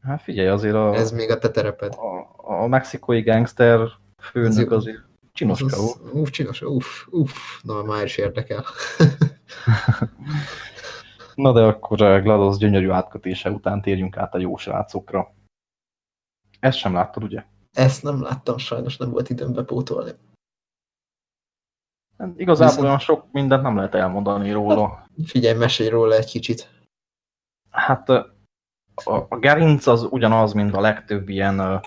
[0.01, 1.93] Hát figyelj, azért a, Ez még a te tereped.
[1.93, 3.87] a, a mexikói gangster
[4.21, 6.13] főnök Az- azért csinoska Az- volt.
[6.13, 7.61] Uff, csinos, uff, uff.
[7.63, 8.63] Na, már is érdekel.
[11.35, 15.33] Na de akkor a GLaDOS gyönyörű átkötése után térjünk át a jó srácokra.
[16.59, 17.43] Ezt sem láttad, ugye?
[17.71, 20.11] Ezt nem láttam, sajnos nem volt időm bepótolni.
[22.17, 25.07] Hát Igazából Viszont- olyan sok mindent nem lehet elmondani róla.
[25.25, 26.69] Figyelj, mesélj róla egy kicsit.
[27.71, 28.35] Hát a,
[29.29, 31.81] a gerinc az ugyanaz, mint a legtöbb ilyen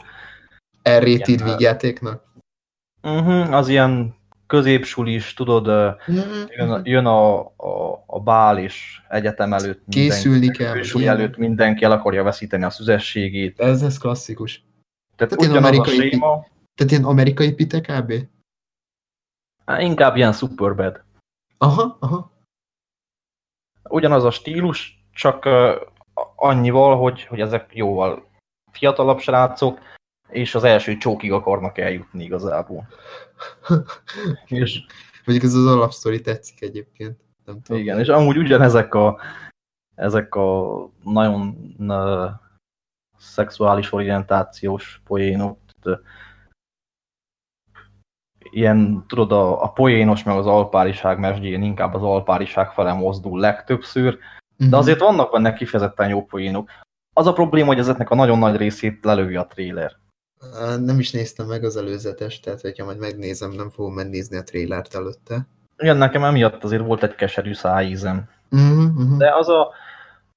[0.88, 2.22] R-rated vígjátéknak.
[3.02, 4.14] uh-huh, az ilyen
[4.46, 5.66] középsulis, tudod,
[6.06, 6.18] Mhm.
[6.48, 11.20] jön, jön a, a, a bál és egyetem előtt Készülni kell, fősúly ilyenek.
[11.20, 13.60] előtt mindenki el akarja veszíteni a szüzességét.
[13.60, 14.64] Ez, ez klasszikus.
[15.16, 18.12] Tehát Tehát ugyanaz a séma, Tehát ilyen amerikai pite kb?
[19.66, 21.04] Hát inkább ilyen superbad.
[21.58, 22.30] Aha, aha.
[23.88, 25.84] Ugyanaz a stílus, csak ö,
[26.36, 28.26] annyival, hogy, hogy ezek jóval
[28.72, 29.78] fiatalabb srácok,
[30.28, 32.88] és az első csókig akarnak eljutni igazából.
[34.46, 34.86] És
[35.26, 37.20] Mondjuk ez az alapsztori tetszik egyébként.
[37.44, 37.80] Nem tudom.
[37.80, 39.20] Igen, és amúgy ugyanezek a,
[39.94, 42.30] ezek a nagyon uh,
[43.18, 45.58] szexuális orientációs poénok,
[48.56, 54.18] ilyen, tudod, a, a poénos meg az alpáriság mesdjén inkább az alpáriság fele mozdul legtöbbször,
[54.58, 54.70] Mhm.
[54.70, 56.70] de azért vannak benne kifejezetten jó poénok.
[57.12, 59.92] Az a probléma, hogy ezeknek a nagyon nagy részét lelövi a tréler.
[60.78, 64.94] Nem is néztem meg az előzetes, tehát hogyha majd megnézem, nem fogom megnézni a trélert
[64.94, 65.46] előtte.
[65.78, 68.28] Igen, nekem emiatt azért volt egy keserű szájízem.
[68.50, 69.16] Uh-huh, uh-huh.
[69.16, 69.72] De az a,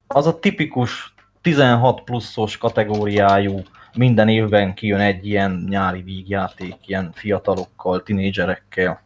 [0.08, 3.62] az a tipikus 16 pluszos kategóriájú,
[3.96, 9.02] minden évben kijön egy ilyen nyári vígjáték, ilyen fiatalokkal, tinédzserekkel.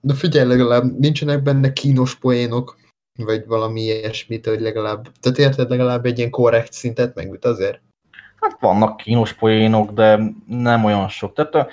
[0.00, 2.76] De figyelj, legalább nincsenek benne kínos poénok,
[3.18, 7.80] vagy valami ilyesmit, hogy legalább, tehát érted, legalább egy ilyen korrekt szintet megüt azért?
[8.40, 11.32] Hát vannak kínos poénok, de nem olyan sok.
[11.32, 11.70] Tehát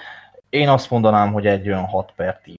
[0.50, 2.56] én azt mondanám, hogy egy olyan 6 per 10.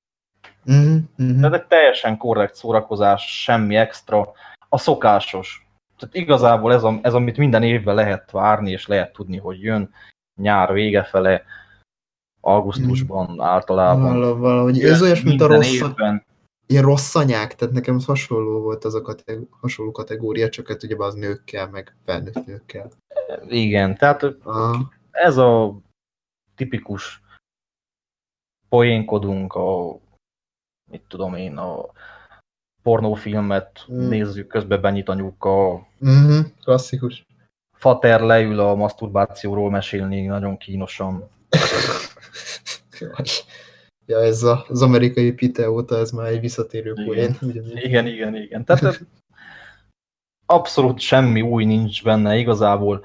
[0.67, 1.41] Uh-huh, uh-huh.
[1.41, 4.33] Tehát egy teljesen korrekt szórakozás, semmi extra.
[4.69, 5.67] A szokásos.
[6.01, 9.95] Tehát igazából ez, a, ez amit minden évben lehet várni, és lehet tudni, hogy jön
[10.41, 11.45] nyár vége fele,
[12.41, 14.13] augusztusban általában.
[14.13, 16.25] Valahogy, valahogy ez olyas, mint a rossz, évben.
[16.67, 20.83] ilyen rossz anyák, tehát nekem az hasonló volt az a kategó, hasonló kategória, csak hát
[20.83, 22.91] ugye az nőkkel, meg felnőtt nőkkel.
[23.49, 24.93] Igen, tehát Aha.
[25.11, 25.81] ez a
[26.55, 27.23] tipikus
[28.69, 29.99] poénkodunk a,
[30.91, 31.87] mit tudom én, a
[32.83, 34.09] pornófilmet Mm.
[34.09, 37.27] nézzük, közben benyit anyuka, Uh-huh, klasszikus.
[37.77, 41.29] Fater leül a maszturbációról mesélni nagyon kínosan.
[44.07, 47.05] Ja, ez a, az amerikai pite óta ez már egy visszatérő Igen.
[47.07, 47.37] poén.
[47.43, 47.85] ugyanúgy.
[47.85, 48.65] Igen, igen, igen.
[48.65, 49.01] Tehát
[50.47, 53.05] abszolút semmi új nincs benne igazából.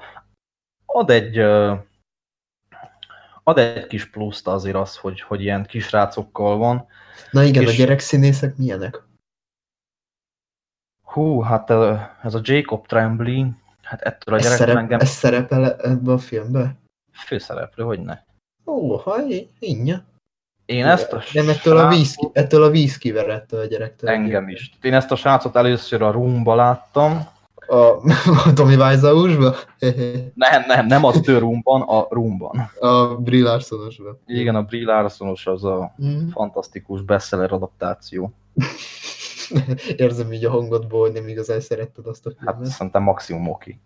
[0.86, 1.38] Ad egy
[3.42, 6.86] ad egy kis pluszt azért az, hogy, hogy ilyen kisrácokkal van.
[7.30, 9.02] Na igen, És- a gyerekszínészek milyenek?
[11.16, 11.70] Hú, hát
[12.22, 13.46] ez a Jacob Tremblay,
[13.82, 16.74] hát ettől a Ez, gyerek szerep, engem ez szerepel ebbe a filmbe?
[17.12, 18.18] főszereplő, hogy ne.
[18.66, 19.16] Ó, ha
[19.58, 20.04] innye.
[20.66, 24.10] Én ezt a Nem ettől a, srácot- víz, ettől a víz kiverettől a gyerektől.
[24.10, 24.70] Engem is.
[24.82, 27.26] Én ezt a srácot először a Roomba láttam.
[27.66, 28.02] A, a
[28.54, 29.54] Tommy Wiseau-sba?
[30.34, 32.70] Nem, nem, nem a The Roomban, a Roomban.
[32.80, 34.18] a Brie Larsonosba.
[34.26, 36.28] Igen, a Brie Larsonos az a Mm.
[36.28, 38.32] fantasztikus bestseller adaptáció.
[39.96, 42.70] Érzem így a hangodból, hogy nem igazán szeretted azt a Hát filmet.
[42.70, 43.80] szerintem maximum oki.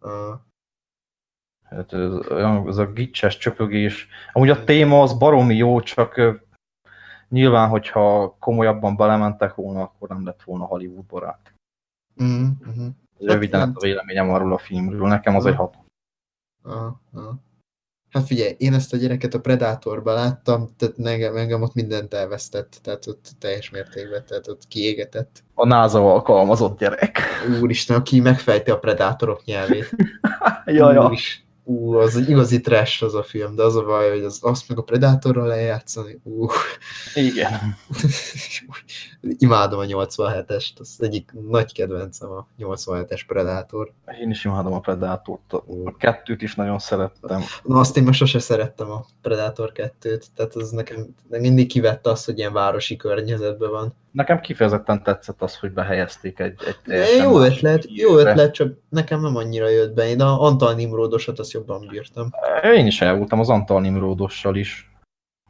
[0.00, 0.38] Ah.
[1.62, 2.12] Hát ez,
[2.66, 4.08] ez a gicses csöpögés.
[4.32, 6.20] Amúgy a téma az baromi jó, csak
[7.28, 11.54] nyilván, hogyha komolyabban belementek volna, akkor nem lett volna Hollywood barát.
[12.22, 12.88] Mm, mm.
[13.18, 15.08] Röviden ez a véleményem arról a filmről.
[15.08, 15.76] Nekem az egy hat.
[16.62, 17.34] Ah, ah.
[18.16, 22.78] Hát figyelj, én ezt a gyereket a Predatorban láttam, tehát engem, engem ott mindent elvesztett,
[22.82, 25.44] tehát ott teljes mértékben, tehát ott kiégetett.
[25.54, 27.20] A NASA alkalmazott gyerek.
[27.60, 29.90] Úristen, aki megfejti a Predátorok nyelvét.
[30.64, 31.12] ja, ja.
[31.68, 34.68] Ú, az egy igazi trash az a film, de az a baj, hogy az, azt
[34.68, 36.46] meg a Predatorral lejátszani, ú,
[37.14, 37.76] Igen.
[39.38, 43.92] imádom a 87-est, az egyik nagy kedvencem a 87-es Predator.
[44.20, 45.52] Én is imádom a Predátort.
[45.52, 47.42] A kettőt is nagyon szerettem.
[47.62, 50.96] Na azt én most sose szerettem a Predator 2-t, tehát az nekem
[51.28, 53.94] nekem mindig kivette azt, hogy ilyen városi környezetben van.
[54.16, 59.36] Nekem kifejezetten tetszett az, hogy behelyezték egy, egy jó ötlet, jó ötlet, csak nekem nem
[59.36, 60.08] annyira jött be.
[60.08, 62.30] Én a Antal Nimrodosat azt jobban bírtam.
[62.62, 64.90] Én is elvoltam az Antal Nimródossal is.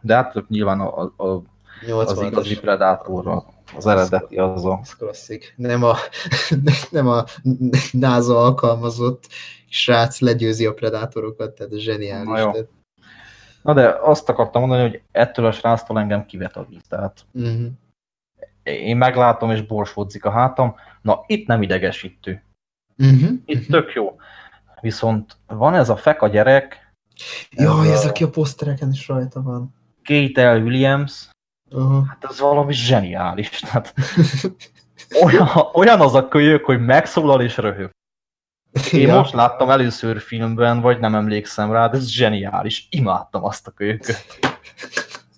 [0.00, 1.42] De hát nyilván a, a, a, az
[1.86, 3.44] 80 igazi Predatorra,
[3.76, 4.78] az eredeti az a...
[4.82, 5.54] Ez klasszik.
[5.56, 5.96] Nem a,
[6.90, 7.24] nem a
[7.92, 9.24] NASA alkalmazott
[9.68, 12.28] srác legyőzi a predátorokat, tehát ez zseniális.
[12.28, 12.50] Na jó.
[12.50, 12.68] Tehát,
[13.62, 16.82] Na de azt akartam mondani, hogy ettől a sráctól engem kivet a víz.
[16.88, 17.66] Tehát uh-huh.
[18.66, 20.74] Én meglátom és borsodzik a hátam.
[21.02, 22.42] Na, itt nem idegesítő.
[22.98, 23.30] Uh-huh.
[23.44, 24.16] Itt tök jó.
[24.80, 26.84] Viszont van ez a feka gyerek,
[27.50, 29.74] Jaj, ez a aki a posztereken is rajta van.
[30.04, 30.62] Kate L.
[30.62, 31.28] Williams,
[31.70, 32.06] Uh-huh.
[32.08, 33.48] hát ez valami zseniális.
[33.60, 33.94] Tehát
[35.24, 37.90] olyan, olyan az a kölyök, hogy megszólal és röhög.
[38.92, 39.14] Én Ja.
[39.16, 42.86] most láttam először filmben, vagy nem emlékszem rá, de ez zseniális.
[42.90, 44.24] Imádtam azt a kölyököt.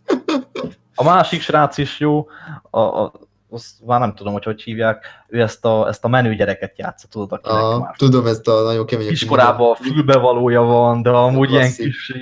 [0.99, 2.29] A másik srác is jó,
[2.71, 3.13] a, a
[3.51, 7.07] azt már nem tudom, hogy hogy hívják, ő ezt a, ezt a menő gyereket játsza,
[7.09, 9.09] tudod, akinek A, már tudom, ezt a nagyon kemény...
[9.09, 12.13] kiskorában fülbevalója van, de amúgy ilyen kis,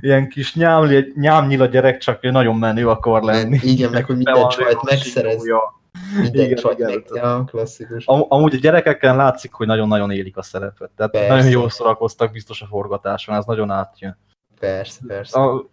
[0.00, 3.58] ilyen kis nyámli, nyámnyil a gyerek, csak ő nagyon menő akar lenni.
[3.62, 5.32] Igen, meg hogy minden csajt megszerez.
[5.32, 5.82] zsinója.
[6.20, 7.04] Minden Igen, csajt meg...
[7.14, 8.06] Ja, klasszikus.
[8.06, 10.90] Am- Amúgy a gyerekeken látszik, hogy nagyon-nagyon élik a szerepet.
[10.96, 11.34] Tehát Persze.
[11.34, 14.18] nagyon jól szórakoztak biztos a forgatáson, ez nagyon átjön.
[14.60, 15.40] Persze, persze.
[15.40, 15.64] A,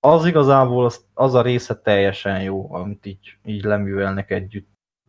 [0.00, 4.68] az igazából az, az a része teljesen jó, amit így, így leművelnek együtt.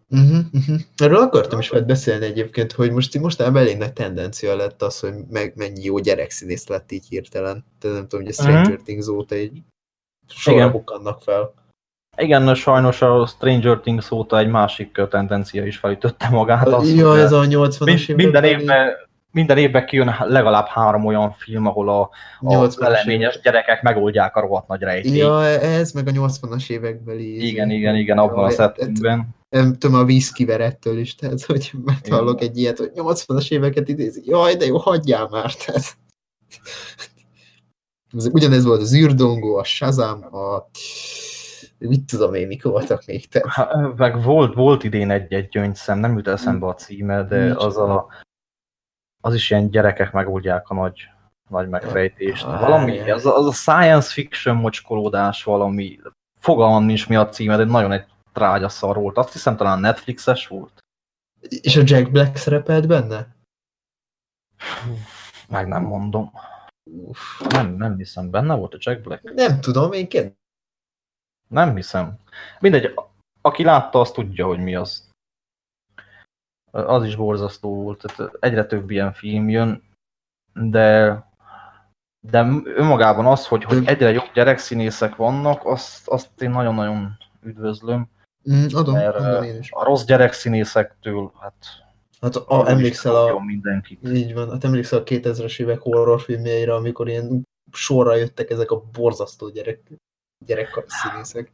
[0.09, 0.79] Uh-huh, uh-huh.
[0.95, 5.13] Erről akartam is majd beszélni egyébként, hogy most mostanában elég nagy tendencia lett az, hogy
[5.29, 7.65] meg, mennyi jó gyerekszínész lett így hirtelen.
[7.79, 8.83] Tehát nem tudom, hogy a Stranger Mhm.
[8.83, 9.61] Things óta így
[10.27, 10.71] sorra Igen.
[10.71, 11.53] bukkannak fel.
[12.17, 16.67] Igen, sajnos a Stranger Things óta egy másik tendencia is felütötte magát.
[16.67, 18.89] Az, ja, ez a 80-as min- minden évben
[19.31, 22.09] minden évben kijön legalább három olyan film, ahol a, a
[22.55, 25.15] 80-as veleményes gyerekek megoldják a rohadt nagy rejtélyt.
[25.15, 27.47] Ja, ez meg a 80-as évekbeli.
[27.47, 29.27] Igen, igen, igen, abban a Ja, settingben.
[29.49, 34.21] Nem tudom, a vízkiverettől is, tehát hogy meghallok egy ilyet, hogy 80-as éveket idézi.
[34.25, 35.97] Jaj, de jó, hagyjál már, tehát.
[38.17, 40.69] Ez- Ugyanez volt az űrdongó, a Shazam, a
[41.77, 46.17] mit tudom én, mik voltak még, tehát Hát, Meg volt, volt idén egy-egy gyöngyszem, nem
[46.17, 47.63] jut eszembe a címe, de Nincs.
[47.63, 48.07] az a
[49.21, 51.09] az is ilyen gyerekek megoldják a nagy,
[51.49, 52.43] nagy megfejtést.
[52.43, 55.99] Ah, Valami, az, a- az a science fiction mocskolódás valami,
[56.39, 59.17] fogalmam nincs mi a címe, de nagyon egy trágya szar volt.
[59.17, 60.79] Azt hiszem talán Netflixes volt.
[61.61, 63.27] És a Jack Black szerepelt benne?
[65.49, 66.31] Meg nem mondom.
[67.49, 69.33] Nem, nem hiszem, benne volt a Jack Black.
[69.33, 70.35] nem tudom, én kérdezem.
[71.47, 72.17] Nem hiszem.
[72.59, 72.93] Mindegy,
[73.41, 75.09] aki látta, az tudja, hogy mi az.
[76.71, 78.03] Az is borzasztó volt.
[78.15, 79.83] Tehát egyre több ilyen film jön,
[80.53, 81.19] de
[82.27, 88.09] de önmagában az, hogy, hogy egyre jobb gyerekszínészek vannak, azt, azt én nagyon-nagyon üdvözlöm.
[88.51, 89.71] Mm, adom, Mert adom én is.
[89.71, 91.53] a rossz gyerekszínészek,től hát
[92.21, 94.07] Hát a, emlékszel a, mindenkit.
[94.07, 99.49] így van, hát emlékszel a 2000-es évek horrorfilmjeire, amikor ilyen sorra jöttek ezek a borzasztó
[99.49, 99.79] gyerek,
[100.45, 101.51] gyerek színészek.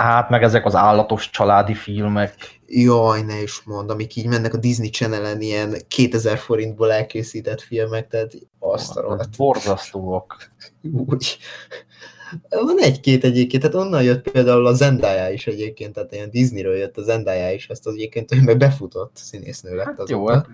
[0.00, 2.60] Hát meg ezek az állatos családi filmek.
[2.66, 8.08] Jaj, ne is mond, amik így mennek a Disney Channel-en ilyen 2000 forintból elkészített filmek,
[8.08, 9.36] tehát azt a rohadt.
[9.36, 10.50] Borzasztóak.
[11.08, 11.38] Úgy.
[12.48, 16.96] Van egy-két egyébként, tehát onnan jött például a Zendaya is egyébként, tehát ilyen Disneyről jött
[16.96, 20.12] a Zendaya is, azt az egyébként, hogy meg befutott színésznő lett Hát azóta.
[20.12, 20.48] jó, hát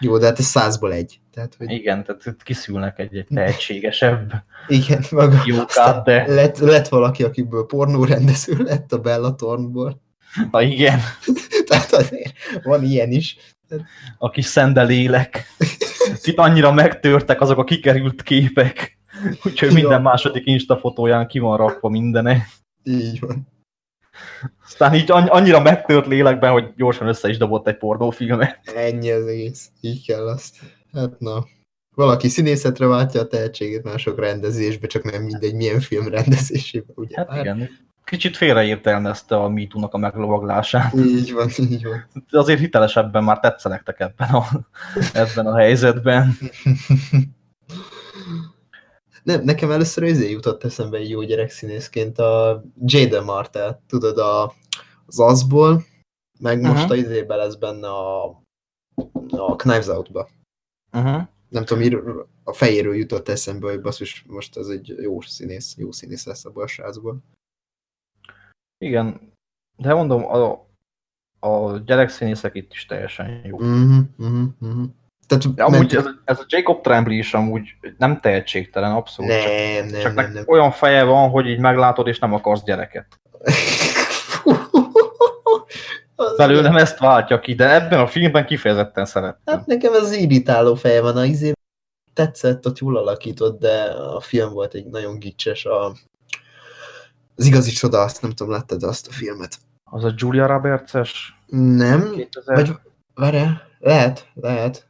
[0.00, 1.20] jó, de hát ez százból egy.
[1.32, 4.32] Tehát, hogy igen, tehát kiszülnek egy, egy tehetségesebb
[4.68, 5.42] igen, maga.
[5.46, 10.02] jókát, de Lett, lett valaki, akiből pornórendező lett a Bella Thornból.
[10.50, 11.00] na igen,
[11.66, 12.32] Tehát azért
[12.62, 13.36] van ilyen is.
[14.18, 15.46] a kis szendelélek.
[16.22, 18.98] Itt annyira megtörtek azok a kikerült képek,
[19.44, 22.46] úgyhogy minden második Insta fotóján ki van rakva mindene.
[22.84, 23.57] Így van.
[24.64, 28.60] Aztán így anny- annyira megtört lélekben, hogy gyorsan össze is dobott egy pornófilmet.
[28.76, 29.70] Ennyi az egész.
[29.80, 30.56] Így kell azt.
[30.92, 31.46] Hát na.
[31.94, 37.16] Valaki színészetre váltja a tehetségét, mások rendezésbe, csak nem mindegy, milyen film rendezésébe, ugye?
[37.16, 37.70] Hát igen.
[38.04, 40.94] Kicsit félreértelmezte a MeToo-nak a meglovaglását.
[40.94, 42.06] Így van, így van.
[42.30, 44.44] Azért hitelesebben már tetszelektek ebben a,
[45.12, 46.36] ebben a helyzetben.
[49.28, 54.52] Nem, nekem először izé jutott eszembe egy jó gyerekszínészként a Jaden Martell, tudod, a,
[55.06, 55.84] az azból,
[56.40, 56.90] meg most Mhm.
[56.90, 58.24] a izébe lesz benne a,
[59.30, 60.28] a Knives Out-ba.
[60.92, 61.22] Uh-huh.
[61.48, 66.26] Nem tudom, a fejéről jutott eszembe, hogy basszus, most ez egy jó színész, jó színész
[66.26, 67.18] lesz abból a srácból.
[68.78, 69.32] Igen,
[69.76, 70.66] de mondom, a,
[71.38, 73.56] a gyerekszínészek itt is teljesen jó.
[73.56, 74.90] Uh-huh, uh-huh, uh-huh.
[75.28, 79.32] Tehát amúgy ez, ez a Jacob Tremblay is amúgy nem tehetségtelen, abszolút.
[79.32, 80.44] csak, nem, nem, csak nem, nem.
[80.46, 83.06] olyan feje van, hogy így meglátod, és nem akarsz gyereket.
[86.36, 89.56] Belőlem ezt váltja ki, de ebben a filmben kifejezetten szerettem.
[89.56, 91.52] Hát nekem ez az irritáló feje van, a izé
[92.14, 95.92] tetszett, ott jól alakított, de a film volt egy nagyon gicses, a...
[97.36, 99.58] az igazi csoda, azt nem tudom, láttad azt a filmet?
[99.84, 102.56] Az a Julia Roberts-es Nem, 2000...
[102.56, 102.74] vagy
[103.14, 104.87] várjál, lehet, lehet.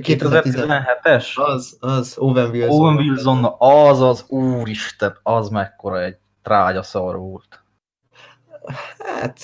[0.00, 1.34] 2010 2017-es?
[1.34, 2.80] Az, az, Owen Wilson.
[2.80, 7.64] Owen Wilson, az az, úristen, az mekkora egy trágya szar volt.
[8.98, 9.40] Hát,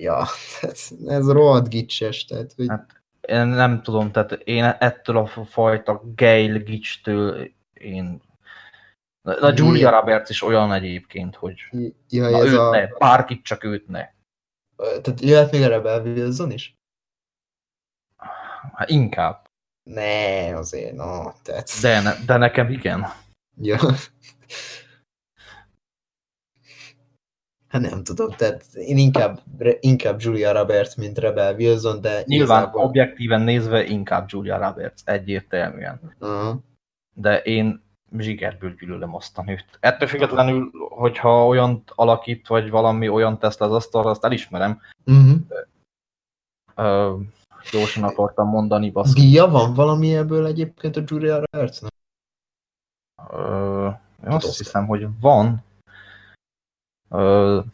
[0.00, 0.26] ja,
[0.60, 6.02] tehát ez rohadt gicses, tehát, hogy Hát, Én nem tudom, tehát én ettől a fajta
[6.14, 8.20] Gail Gitch-től én...
[9.22, 11.54] A Julia Roberts is olyan egyébként, hogy
[12.08, 14.08] ja, na, ez őt a, ne, bárkit csak őt ne.
[14.76, 16.76] tehát jöhet még a Rebel Wilson is?
[18.74, 19.45] Hát inkább,
[19.90, 21.70] Ne, azért, no, tehát...
[21.82, 23.06] de, ne, de nekem igen.
[23.60, 23.78] Ja.
[27.68, 29.40] Hát nem tudom, tehát én inkább,
[29.80, 32.84] inkább Julia Roberts, mint Rebel Wilson, de Nyilván igazából...
[32.84, 36.16] objektíven nézve inkább Julia Roberts, egyértelműen.
[36.20, 36.56] Uh-huh.
[37.14, 37.82] De én
[38.18, 39.78] zsigerből gyűlölöm azt a nőt.
[39.80, 44.80] Ettől függetlenül, hogyha olyan alakít, vagy valami olyan tesz az asztalra, azt elismerem.
[46.76, 47.20] Uh,
[47.70, 49.14] gyorsan akartam mondani, basz.
[49.14, 51.92] Díja van valami ebből egyébként a Julia Robertsnek?
[53.32, 53.94] Uh,
[54.24, 54.56] én azt Tudod.
[54.56, 55.64] hiszem, hogy van.
[57.08, 57.64] Uh,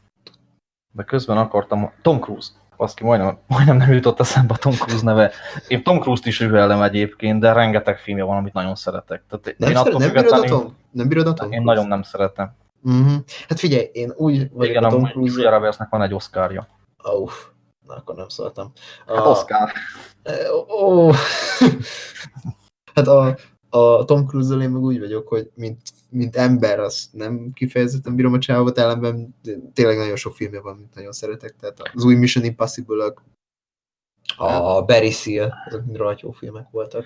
[0.93, 1.93] de közben akartam...
[2.03, 2.49] Tom Cruise.
[2.77, 5.33] Baszki, majdnem, majdnem nem jutott eszembe a Tom Cruise neve.
[5.69, 9.23] Én Tom Cruise-t is üvelem egyébként, de rengeteg filmje van, amit nagyon szeretek.
[9.29, 10.77] Tehát nem, én szeret, nem bírod a Tom?
[10.91, 12.55] Nem bírod a Tom Én nagyon nem szeretem.
[12.83, 13.13] Uh-huh.
[13.49, 15.39] Hát figyelj, én úgy vagyok Igen, a Tom Cruise...
[15.39, 16.67] Igen, Robertsnek van egy Oscarja.
[17.21, 17.47] Uff,
[17.93, 18.73] na akkor nem szóltam.
[19.07, 19.31] Hát a...
[19.31, 19.73] Oscar.
[20.67, 21.15] Oh.
[22.95, 23.37] hát a,
[23.71, 25.81] a Tom Cruise-zal én meg úgy vagyok, hogy mint,
[26.11, 29.35] mint ember, az nem kifejezetten bírom a csávot, ellenben
[29.73, 33.15] tényleg nagyon sok filmje van, mint nagyon szeretek, tehát az új Mission impossible
[34.37, 37.05] a Barry Seal, azok mind rohadt jó filmek voltak.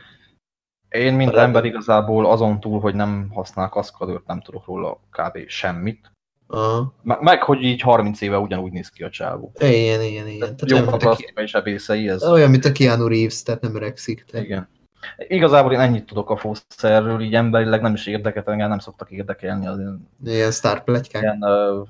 [0.89, 5.49] Én, mint ember igazából azon túl, hogy nem használ kaszkadőrt, nem tudok róla kb.
[5.49, 6.11] semmit.
[6.47, 6.94] Aha.
[7.03, 9.53] Meg, hogy így 30 éve ugyanúgy néz ki a csávó.
[9.59, 10.57] Igen, igen, igen.
[10.57, 12.24] Tehát jó a is ebészei, ez...
[12.24, 14.24] Olyan, mint a Keanu Reeves, tehát nem öregszik.
[14.30, 14.47] Tehát...
[14.47, 14.68] Igen.
[15.16, 19.66] Igazából én ennyit tudok a fószerről, így emberileg nem is érdeket, engem nem szoktak érdekelni
[19.66, 20.09] az ilyen...
[20.24, 21.22] Ilyen sztárpletykák.
[21.22, 21.86] Ilyen uh,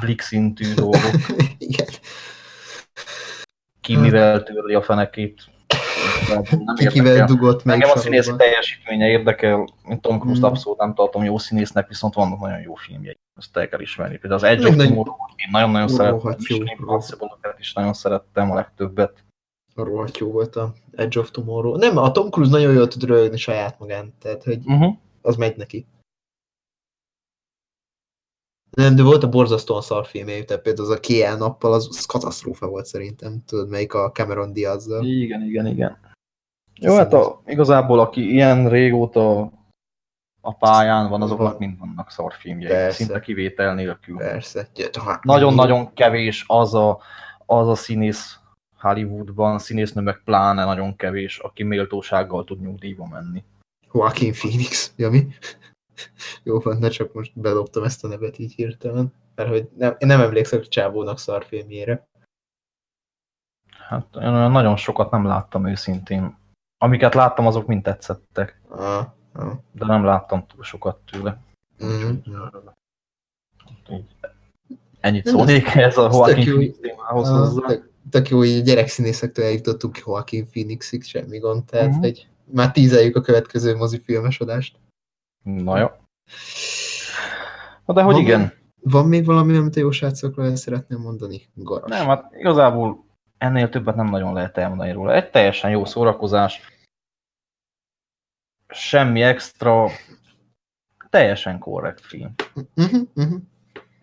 [0.00, 1.10] blik szintű dolgok.
[1.58, 1.88] Igen.
[3.80, 5.42] Ki mivel törli a fenekét.
[6.28, 7.74] Nem Ki kivel dugott meg.
[7.74, 10.44] Engem a színészi teljesítménye érdekel, mint Tom Cruise mm.
[10.44, 13.18] abszolút nem tartom jó színésznek, viszont vannak nagyon jó filmjei.
[13.36, 14.16] Ezt el kell ismerni.
[14.16, 16.60] Például az Edge of Tomorrow, én nagyon-nagyon szeretem, és
[17.58, 19.24] is nagyon szerettem a legtöbbet
[19.74, 21.76] rohadt jó volt a Edge of Tomorrow.
[21.76, 24.94] Nem, a Tom Cruise nagyon jól tud rögni saját magán, tehát hogy uh-huh.
[25.22, 25.86] az megy neki.
[28.74, 32.04] Nem, de volt a borzasztóan szar filmje, tehát például az a Kiel nappal, az, az
[32.04, 33.42] katasztrófa volt szerintem.
[33.46, 35.04] Tudod, melyik a Cameron diaz -zal.
[35.04, 35.98] Igen, igen, igen.
[36.80, 39.52] Jó, hát a, igazából aki ilyen régóta
[40.40, 44.16] a pályán van, azoknak mind vannak szarfilmjei, szinte kivétel nélkül.
[44.16, 44.68] Persze.
[45.22, 47.00] Nagyon-nagyon kevés az a,
[47.46, 48.38] az a színész
[48.78, 53.44] Hollywoodban színésznő meg pláne nagyon kevés, aki méltósággal tud nyugdíjba menni.
[53.92, 55.26] Joaquin Phoenix, Jami?
[56.42, 60.08] Jó van, ne csak most bedobtam ezt a nevet így hirtelen, mert hogy nem, én
[60.08, 62.06] nem emlékszem a Csávónak szarfilmjére.
[63.88, 66.36] Hát én olyan nagyon sokat nem láttam őszintén.
[66.78, 68.60] Amiket láttam, azok mind tetszettek.
[68.68, 69.52] Ah, ah.
[69.72, 71.38] De nem láttam túl sokat tőle.
[71.84, 72.14] Mm-hmm.
[75.00, 77.76] ennyit szólnék ez a Joaquin Phoenix témához hozzá
[78.10, 82.00] tök jó, hogy gyerekszínészektől eljutottunk Joaquin Phoenixig, semmi gond, tehát mm-hmm.
[82.00, 84.76] hogy már tízeljük a következő mozifilmes adást.
[85.44, 85.86] Na jó.
[87.84, 88.52] Na de hogy van, igen.
[88.80, 91.42] Van még valami, amit a jó srácokról szeretném mondani?
[91.54, 91.90] Garas.
[91.90, 93.04] Nem, hát igazából
[93.38, 95.14] ennél többet nem nagyon lehet elmondani róla.
[95.14, 96.60] Egy teljesen jó szórakozás,
[98.68, 99.88] semmi extra,
[101.10, 102.34] teljesen korrekt film.
[102.74, 103.40] Uh-huh, uh-huh.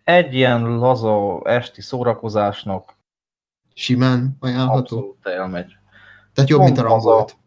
[0.04, 2.94] Egy ilyen laza esti szórakozásnak
[3.74, 4.80] simán ajánlható?
[4.80, 5.78] Abszolút elmegy.
[6.34, 7.38] Tehát jobb, Pont mint a Rambolt?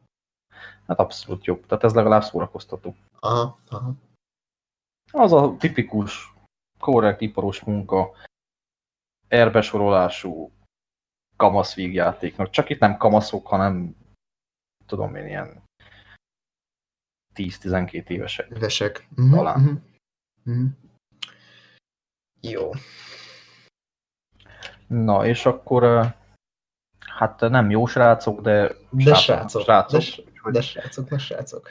[0.87, 1.67] Hát abszolút jobb.
[1.67, 2.95] Tehát ez legalább szórakoztató.
[3.25, 3.95] Aha, aha.
[5.13, 6.33] Az a tipikus,
[6.79, 8.17] korrekt iparos munka,
[9.29, 10.53] erbesorolású
[11.37, 12.51] kamasz vígjátéknak.
[12.51, 13.97] Csak itt nem kamaszok, hanem
[14.87, 15.63] tudom én ilyen
[17.35, 18.51] 10-12 évesek.
[18.51, 19.09] Évesek.
[19.31, 19.61] Talán.
[19.61, 19.81] Uh -huh.
[20.45, 20.71] Uh -huh.
[22.41, 22.71] Jó.
[24.87, 26.15] Na, és akkor
[27.19, 29.63] hát nem jó srácok, de, de srácok.
[29.63, 30.01] srácok.
[30.45, 31.71] De, de srácok, de srácok.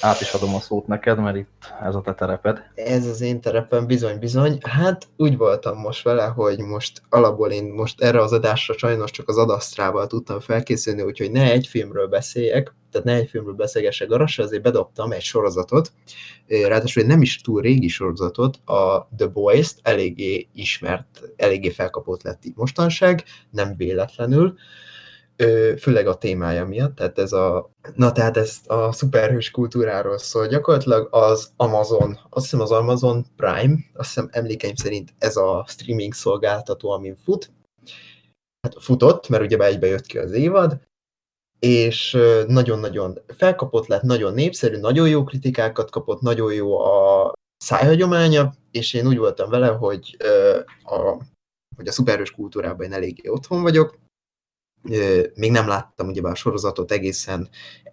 [0.00, 2.62] Át is adom a szót neked, mert itt ez a te tereped.
[2.74, 4.58] Ez az én terepem, bizony, bizony.
[4.62, 9.28] Hát úgy voltam most vele, hogy most alapból én most erre az adásra sajnos csak
[9.28, 14.44] az adasztrával tudtam felkészülni, úgyhogy ne egy filmről beszéljek, tehát ne egy filmről beszélgessek garasra,
[14.44, 15.92] azért bedobtam egy sorozatot,
[16.46, 22.44] ráadásul egy nem is túl régi sorozatot, a The Boys-t eléggé ismert, eléggé felkapott lett
[22.44, 24.54] így mostanság, nem véletlenül,
[25.78, 30.46] főleg a témája miatt, tehát ez a, na tehát ez a szuperhős kultúráról szól.
[30.46, 36.14] Gyakorlatilag az Amazon, azt hiszem az Amazon Prime, azt hiszem emlékeim szerint ez a streaming
[36.14, 37.50] szolgáltató, amin fut,
[38.62, 40.80] hát futott, mert ugye egybe jött ki az évad,
[41.66, 48.94] és nagyon-nagyon felkapott lett, nagyon népszerű, nagyon jó kritikákat kapott, nagyon jó a szájhagyománya, és
[48.94, 50.16] én úgy voltam vele, hogy
[50.82, 50.96] a,
[51.76, 53.98] hogy a szuperhős kultúrában én eléggé otthon vagyok,
[55.34, 57.48] még nem láttam ugye a sorozatot egészen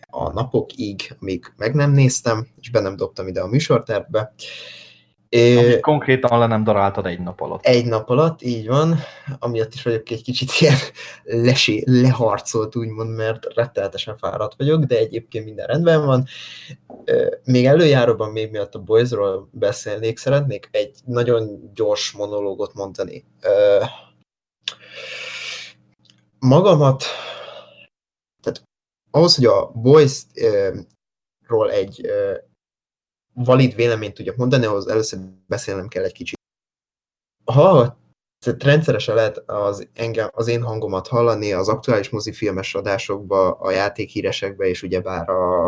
[0.09, 4.33] a napokig, amíg meg nem néztem, és be nem dobtam ide a műsortervbe,
[5.29, 7.65] É, konkrétan le nem daráltad egy nap alatt.
[7.65, 8.95] Egy nap alatt, így van.
[9.39, 10.77] Amiatt is vagyok egy kicsit ilyen
[11.45, 16.25] lesé, leharcolt, úgymond, mert rettenetesen fáradt vagyok, de egyébként minden rendben van.
[17.43, 23.25] Még előjáróban, még miatt a Boysról beszélnék, szeretnék egy nagyon gyors monológot mondani.
[26.39, 27.03] Magamat,
[28.41, 28.63] tehát
[29.11, 32.07] ahhoz, hogy a Boys-ról egy
[33.43, 36.37] valid véleményt tudjak mondani, ahhoz először beszélnem kell egy kicsit.
[37.45, 37.97] Ha
[38.57, 44.83] rendszeresen lehet az, engem, az én hangomat hallani az aktuális mozifilmes adásokba, a játékhíresekbe, és
[44.83, 45.67] ugyebár a,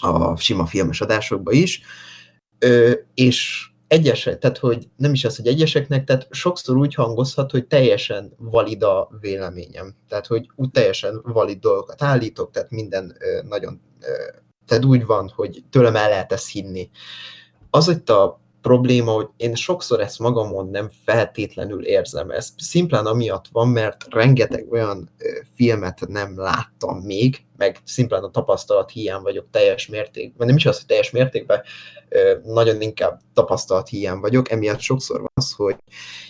[0.00, 1.82] a sima filmes adásokba is,
[2.58, 7.66] ö, és egyesek, tehát hogy nem is az, hogy egyeseknek, tehát sokszor úgy hangozhat, hogy
[7.66, 8.84] teljesen valid
[9.20, 9.94] véleményem.
[10.08, 14.12] Tehát, hogy úgy teljesen valid dolgokat állítok, tehát minden ö, nagyon ö,
[14.66, 16.90] tehát úgy van, hogy tőlem el lehet ezt hinni.
[17.70, 22.30] Az itt a probléma, hogy én sokszor ezt magamon nem feltétlenül érzem.
[22.30, 25.10] Ez szimplán amiatt van, mert rengeteg olyan
[25.54, 30.76] filmet nem láttam még, meg szimplán a tapasztalat hiány vagyok teljes mértékben, nem is az,
[30.76, 31.62] hogy teljes mértékben,
[32.44, 35.76] nagyon inkább tapasztalat hiány vagyok, emiatt sokszor van az, hogy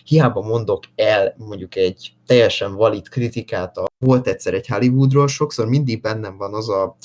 [0.04, 6.00] hiába mondok el mondjuk egy teljesen valid kritikát a volt egyszer egy Hollywoodról, sokszor mindig
[6.00, 6.96] bennem van az a,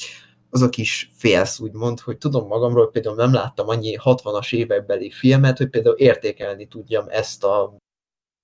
[0.58, 5.58] az a kis félsz, úgymond, hogy tudom magamról, például nem láttam annyi 60-as évekbeli filmet,
[5.58, 7.78] hogy például értékelni tudjam ezt a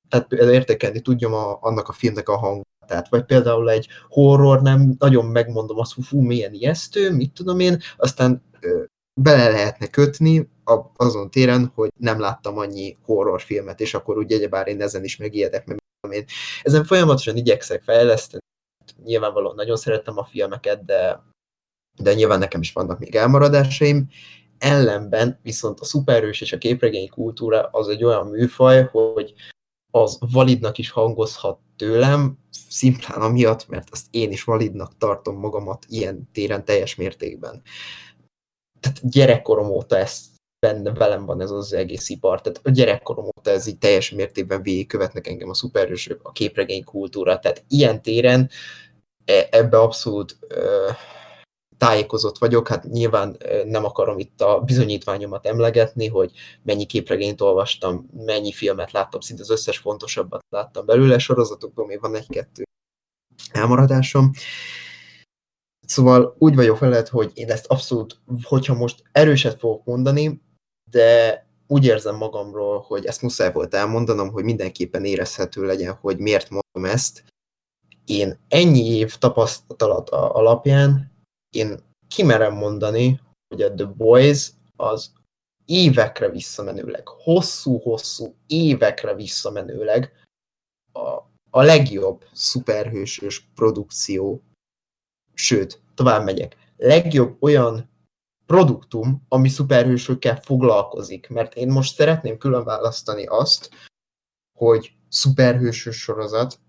[0.09, 3.09] tehát értékelni tudjam a, annak a filmnek a hangot.
[3.09, 7.81] vagy például egy horror, nem nagyon megmondom azt, hogy fú, milyen ijesztő, mit tudom én,
[7.97, 8.83] aztán ö,
[9.21, 14.67] bele lehetne kötni a, azon téren, hogy nem láttam annyi horrorfilmet, és akkor úgy egyebár
[14.67, 16.25] én ezen is megijedek, mert én
[16.61, 18.41] ezen folyamatosan igyekszek fejleszteni.
[19.03, 21.23] Nyilvánvalóan nagyon szerettem a filmeket, de
[21.97, 24.09] de nyilván nekem is vannak még elmaradásaim.
[24.57, 29.33] Ellenben viszont a szuperhős és a képregény kultúra az egy olyan műfaj, hogy
[29.91, 32.37] az validnak is hangozhat tőlem,
[32.69, 37.61] szimplán amiatt, mert azt én is validnak tartom magamat ilyen téren teljes mértékben.
[38.79, 40.25] Tehát gyerekkorom óta ezt
[40.59, 42.41] benne velem van ez az egész ipar.
[42.41, 47.39] Tehát a gyerekkorom óta ez így teljes mértékben végigkövetnek engem a szuperhősök, a képregény kultúra.
[47.39, 48.49] Tehát ilyen téren
[49.25, 50.37] e, ebbe abszolút
[51.85, 56.31] tájékozott vagyok, hát nyilván nem akarom itt a bizonyítványomat emlegetni, hogy
[56.61, 62.15] mennyi képregényt olvastam, mennyi filmet láttam, szinte az összes fontosabbat láttam belőle, sorozatokból még van
[62.15, 62.63] egy-kettő
[63.51, 64.31] elmaradásom.
[65.87, 70.41] Szóval úgy vagyok vele, hogy én ezt abszolút, hogyha most erőset fogok mondani,
[70.91, 76.49] de úgy érzem magamról, hogy ezt muszáj volt elmondanom, hogy mindenképpen érezhető legyen, hogy miért
[76.49, 77.23] mondom ezt.
[78.05, 81.12] Én ennyi év tapasztalat alapján
[81.55, 85.11] én kimerem mondani, hogy a The Boys az
[85.65, 90.11] évekre visszamenőleg, hosszú-hosszú évekre visszamenőleg
[90.91, 91.09] a,
[91.49, 94.43] a legjobb szuperhősös produkció,
[95.33, 97.89] sőt, tovább megyek, legjobb olyan
[98.45, 101.29] produktum, ami szuperhősökkel foglalkozik.
[101.29, 103.69] Mert én most szeretném külön választani azt,
[104.59, 106.59] hogy szuperhősös sorozat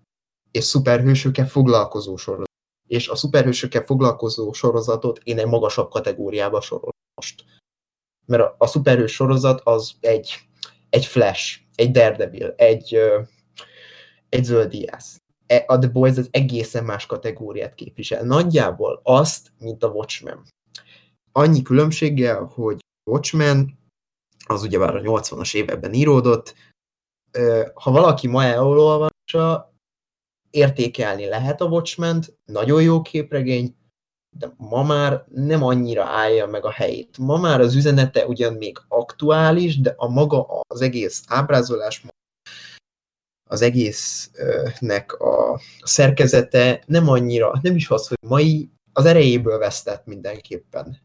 [0.51, 2.53] és szuperhősökkel foglalkozó sorozat
[2.87, 7.43] és a szuperhősökkel foglalkozó sorozatot én egy magasabb kategóriába sorolom most.
[8.25, 10.39] Mert a, a szuperhős sorozat az egy,
[10.89, 12.97] egy Flash, egy Daredevil, egy,
[14.29, 15.17] egy Zöldiász.
[15.47, 18.23] E, a The Boys az egészen más kategóriát képvisel.
[18.23, 20.47] Nagyjából azt, mint a Watchmen.
[21.31, 22.79] Annyi különbséggel, hogy
[23.09, 23.79] Watchmen
[24.47, 26.55] az ugye már a 80-as években íródott,
[27.73, 29.74] ha valaki ma elolvassa,
[30.55, 33.75] értékelni lehet a watchmen nagyon jó képregény,
[34.37, 37.17] de ma már nem annyira állja meg a helyét.
[37.17, 42.05] Ma már az üzenete ugyan még aktuális, de a maga az egész ábrázolás,
[43.49, 50.97] az egésznek a szerkezete nem annyira, nem is az, hogy mai, az erejéből vesztett mindenképpen.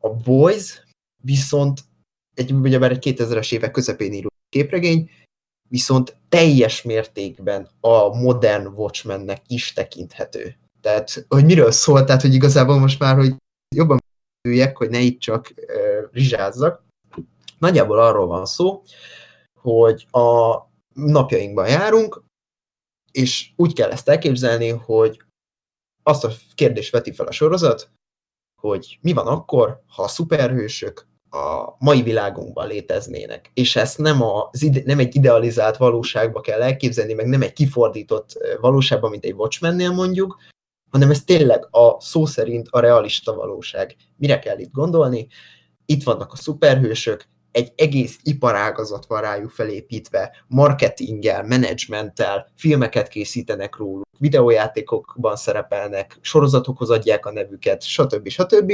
[0.00, 0.82] A Boys
[1.22, 1.80] viszont
[2.34, 5.10] egy, ugyebár egy 2000-es évek közepén író képregény,
[5.68, 10.56] viszont teljes mértékben a modern Watchmennek is tekinthető.
[10.80, 13.34] Tehát, hogy miről szól, tehát, hogy igazából most már, hogy
[13.74, 13.98] jobban
[14.48, 16.84] üljek, hogy ne itt csak uh, rizsázzak.
[17.58, 18.82] Nagyjából arról van szó,
[19.60, 20.56] hogy a
[20.94, 22.24] napjainkban járunk,
[23.12, 25.22] és úgy kell ezt elképzelni, hogy
[26.02, 27.90] azt a kérdést veti fel a sorozat,
[28.60, 33.50] hogy mi van akkor, ha a szuperhősök a mai világunkban léteznének.
[33.54, 34.50] És ezt nem, a,
[34.84, 40.38] nem egy idealizált valóságba kell elképzelni, meg nem egy kifordított valóságban, mint egy Watchmennél mondjuk,
[40.90, 43.96] hanem ez tényleg a szó szerint a realista valóság.
[44.16, 45.26] Mire kell itt gondolni?
[45.86, 54.08] Itt vannak a szuperhősök, egy egész iparágazat van rájuk felépítve, marketinggel, menedzsmenttel, filmeket készítenek róluk,
[54.18, 58.28] videójátékokban szerepelnek, sorozatokhoz adják a nevüket, stb.
[58.28, 58.72] stb.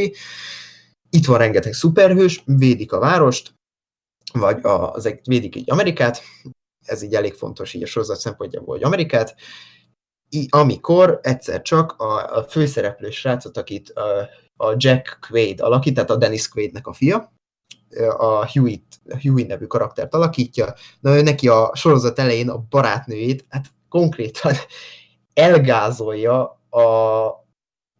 [1.15, 3.55] Itt van rengeteg szuperhős, védik a várost,
[4.33, 6.23] vagy az, védik így Amerikát,
[6.85, 9.35] ez így elég fontos így a sorozat szempontjából, hogy Amerikát,
[10.49, 16.17] amikor egyszer csak a, a főszereplő srácot, akit a, a Jack Quaid alakít, tehát a
[16.17, 17.33] Dennis Quaidnek a fia,
[18.17, 18.83] a Huey,
[19.23, 24.55] Huey nevű karaktert alakítja, na ő neki a sorozat elején a barátnőjét, hát konkrétan
[25.35, 26.81] elgázolja a,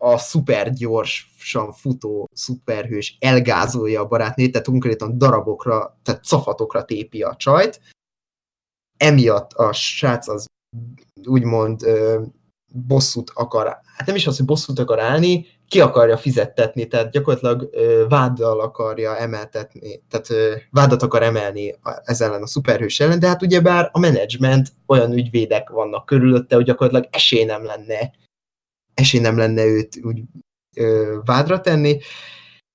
[0.05, 7.37] a szuper gyorsan futó szuperhős, elgázolja a barátnőjét, tehát konkrétan darabokra, tehát cafatokra tépi a
[7.37, 7.81] csajt,
[8.99, 10.47] emiatt a srác az
[11.25, 11.87] úgymond
[12.73, 17.69] bosszút akar, hát nem is az, hogy bosszút akar állni, ki akarja fizettetni, tehát gyakorlatilag
[17.73, 21.75] ö, váddal akarja emeltetni, tehát ö, vádat akar emelni
[22.05, 26.65] ez ellen a szuperhős ellen, de hát ugyebár a menedzsment olyan ügyvédek vannak körülötte, hogy
[26.65, 28.11] gyakorlatilag esély nem lenne,
[28.95, 30.23] esély nem lenne őt úgy
[30.77, 31.99] ö, vádra tenni.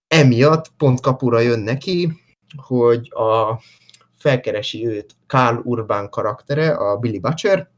[0.07, 2.11] Emiatt pont kapura jön neki,
[2.55, 3.61] hogy a
[4.17, 7.69] felkeresi őt Carl Urban karaktere, a Billy Butcher,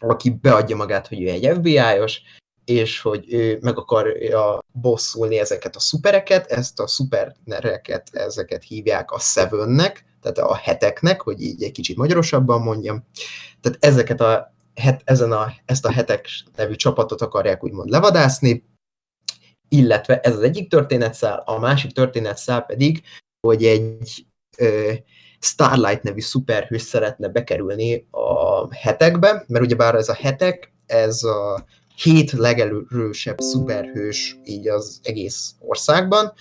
[0.00, 2.20] aki beadja magát, hogy ő egy FBI-os,
[2.64, 9.18] és hogy ő meg akarja bosszulni ezeket a szupereket, ezt a szupernereket, ezeket hívják a
[9.18, 13.04] Sevennek, tehát a heteknek, hogy így egy kicsit magyarosabban mondjam.
[13.60, 18.64] Tehát ezeket a, het, ezen a, ezt a hetek nevű csapatot akarják úgymond levadászni,
[19.68, 23.02] illetve ez az egyik történetszál, a másik történetszál pedig,
[23.40, 24.26] hogy egy
[24.58, 24.92] ö,
[25.40, 31.64] Starlight nevű szuperhős szeretne bekerülni a hetekbe, mert ugyebár ez a hetek, ez a
[32.02, 36.32] hét legerősebb szuperhős így az egész országban,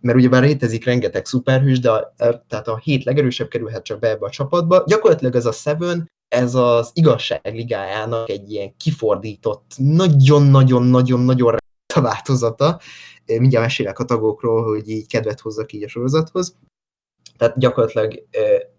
[0.00, 2.14] mert ugyebár létezik rengeteg szuperhős, de a,
[2.48, 4.84] tehát a hét legerősebb kerülhet csak be ebbe a csapatba.
[4.86, 11.56] Gyakorlatilag ez a Seven, ez az igazság ligájának egy ilyen kifordított, nagyon-nagyon-nagyon-nagyon
[11.94, 12.80] változata.
[13.26, 16.56] Mindjárt mesélek a tagokról, hogy így kedvet hozzak így a sorozathoz.
[17.36, 18.26] Tehát gyakorlatilag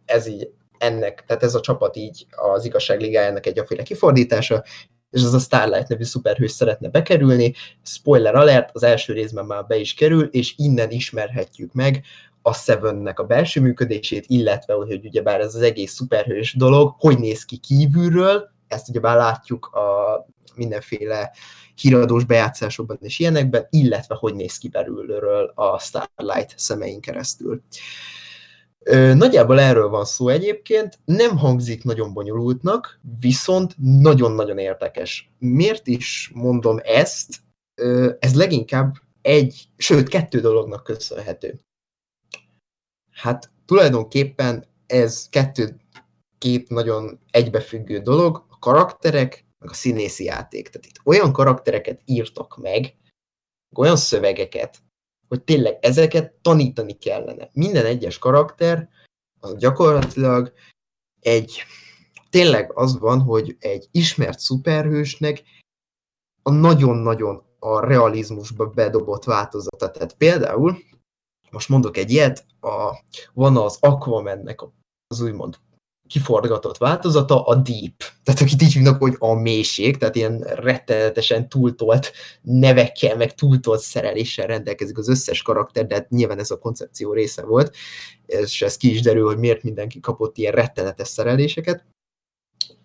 [0.06, 4.64] ez így ennek, tehát ez a csapat így az igazság ligájának egy aféle kifordítása,
[5.10, 7.54] és ez a Starlight nevű szuperhős szeretne bekerülni.
[7.84, 12.04] Spoiler alert, az első részben már be is kerül, és innen ismerhetjük meg
[12.48, 17.46] a Sevennek a belső működését, illetve, hogy ugyebár ez az egész szuperhős dolog, hogy néz
[17.46, 20.26] ki kívülről, ezt ugyebár látjuk a
[20.56, 21.32] mindenféle
[21.76, 27.62] híradós bejátszásokban és ilyenekben, illetve hogy néz ki belülről a Starlight szemein keresztül.
[29.14, 35.32] Nagyjából erről van szó egyébként, nem hangzik nagyon bonyolultnak, viszont nagyon-nagyon érdekes.
[35.40, 37.36] Miért is mondom ezt?
[38.20, 41.60] Ez leginkább egy, sőt, kettő dolognak köszönhető.
[43.18, 45.80] Hát tulajdonképpen ez kettő,
[46.38, 50.70] két nagyon egybefüggő dolog, a karakterek, meg a színészi játék.
[50.70, 52.96] Tehát itt olyan karaktereket írtak meg,
[53.76, 54.82] olyan szövegeket,
[55.28, 57.50] hogy tényleg ezeket tanítani kellene.
[57.54, 58.90] Minden egyes karakter
[59.40, 60.54] az gyakorlatilag
[61.20, 61.64] egy,
[62.30, 65.44] tényleg az van, hogy egy ismert szuperhősnek
[66.44, 69.92] a nagyon-nagyon a realizmusba bedobott változata.
[69.92, 70.78] Tehát például,
[71.52, 72.98] most mondok egy ilyet, a,
[73.34, 74.62] van az Aquamannek
[75.08, 75.56] az úgymond
[76.08, 78.04] kiforgatott változata a deep.
[78.24, 84.48] Tehát akit így hívnak, hogy a mélység, tehát ilyen rettenetesen túltolt nevekkel, meg túltolt szereléssel
[84.48, 87.76] rendelkezik az összes karakter, de hát nyilván ez a koncepció része volt,
[88.26, 91.86] és ez ki is derül, hogy miért mindenki kapott ilyen rettenetes szereléseket.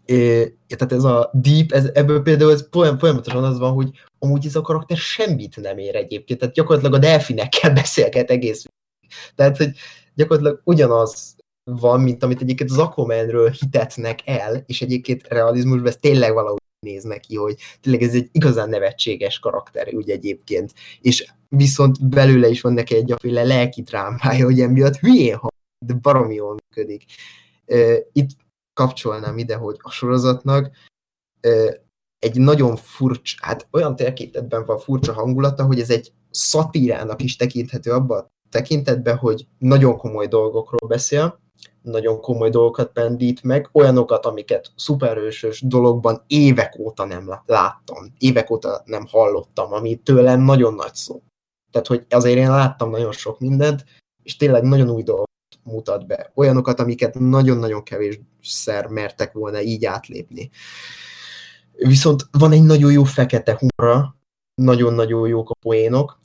[0.05, 3.91] É, tehát ez a deep, ez, ebből például ez folyamatosan az van, hogy
[4.23, 8.65] amúgy ez a karakter semmit nem ér egyébként, tehát gyakorlatilag a delfinekkel beszélget egész.
[9.35, 9.71] Tehát, hogy
[10.15, 16.33] gyakorlatilag ugyanaz van, mint amit egyébként az Aquamanről hitetnek el, és egyébként realizmusban ez tényleg
[16.33, 20.73] valahogy néz neki, hogy tényleg ez egy igazán nevetséges karakter, úgy egyébként.
[21.01, 25.53] És viszont belőle is van neki egy aféle lelki drámája, hogy emiatt hülyén hang,
[25.87, 27.05] de baromi jól működik.
[28.13, 28.31] Itt
[28.75, 30.71] kapcsolnám ide, hogy a sorozatnak
[32.23, 37.91] egy nagyon furcsa, hát olyan tekintetben van furcsa hangulata, hogy ez egy szatírának is tekinthető
[37.91, 41.41] abban a tekintetben, hogy nagyon komoly dolgokról beszél,
[41.83, 48.83] nagyon komoly dolgokat pendít meg, olyanokat, amiket szuperősös dologban évek óta nem láttam, évek óta
[48.85, 51.23] nem hallottam, ami tőlem nagyon nagy szó.
[51.71, 53.85] Tehát, hogy azért én láttam nagyon sok mindent,
[54.23, 55.29] és tényleg nagyon új dolgot
[55.63, 56.33] mutat be.
[56.35, 60.51] Olyanokat, amiket nagyon-nagyon kevésszer mertek volna így átlépni.
[61.77, 64.17] Viszont van egy nagyon jó fekete humora,
[64.55, 66.21] nagyon-nagyon jók a poénok.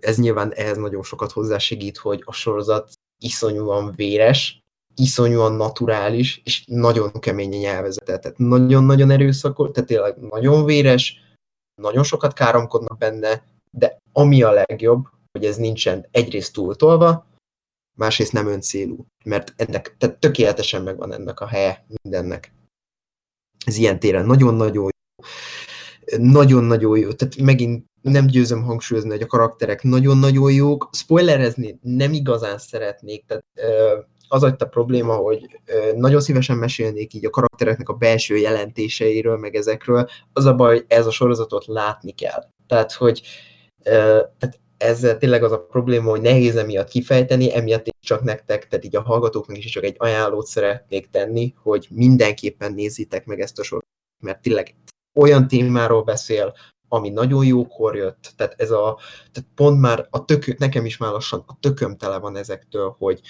[0.00, 2.92] Ez nyilván ehhez nagyon sokat hozzásegít, hogy a sorozat
[3.22, 4.60] iszonyúan véres,
[4.94, 11.20] iszonyúan naturális, és nagyon kemény nyelvezete, tehát nagyon-nagyon erőszakos, tehát tényleg nagyon véres,
[11.82, 17.26] nagyon sokat káromkodnak benne, de ami a legjobb, hogy ez nincsen egyrészt túltolva,
[17.98, 22.52] másrészt nem öncélú, mert ennek, tehát tökéletesen megvan ennek a helye mindennek.
[23.66, 24.88] Ez ilyen téren nagyon-nagyon jó.
[26.18, 27.12] Nagyon-nagyon jó.
[27.12, 30.88] Tehát megint nem győzöm hangsúlyozni, hogy a karakterek nagyon-nagyon jók.
[30.92, 33.44] Spoilerezni nem igazán szeretnék, tehát
[34.28, 35.60] az a probléma, hogy
[35.94, 40.08] nagyon szívesen mesélnék így a karaktereknek a belső jelentéseiről, meg ezekről.
[40.32, 42.48] Az a baj, hogy ez a sorozatot látni kell.
[42.66, 43.22] Tehát, hogy
[44.38, 48.84] tehát ez tényleg az a probléma, hogy nehéz emiatt kifejteni, emiatt én csak nektek, tehát
[48.84, 53.62] így a hallgatóknak is csak egy ajánlót szeretnék tenni, hogy mindenképpen nézzétek meg ezt a
[53.62, 54.74] sorozatot, mert tényleg
[55.14, 56.54] olyan témáról beszél,
[56.88, 58.98] ami nagyon jókor jött, tehát ez a,
[59.32, 63.20] tehát pont már a tök, nekem is már lassan a tököm tele van ezektől, hogy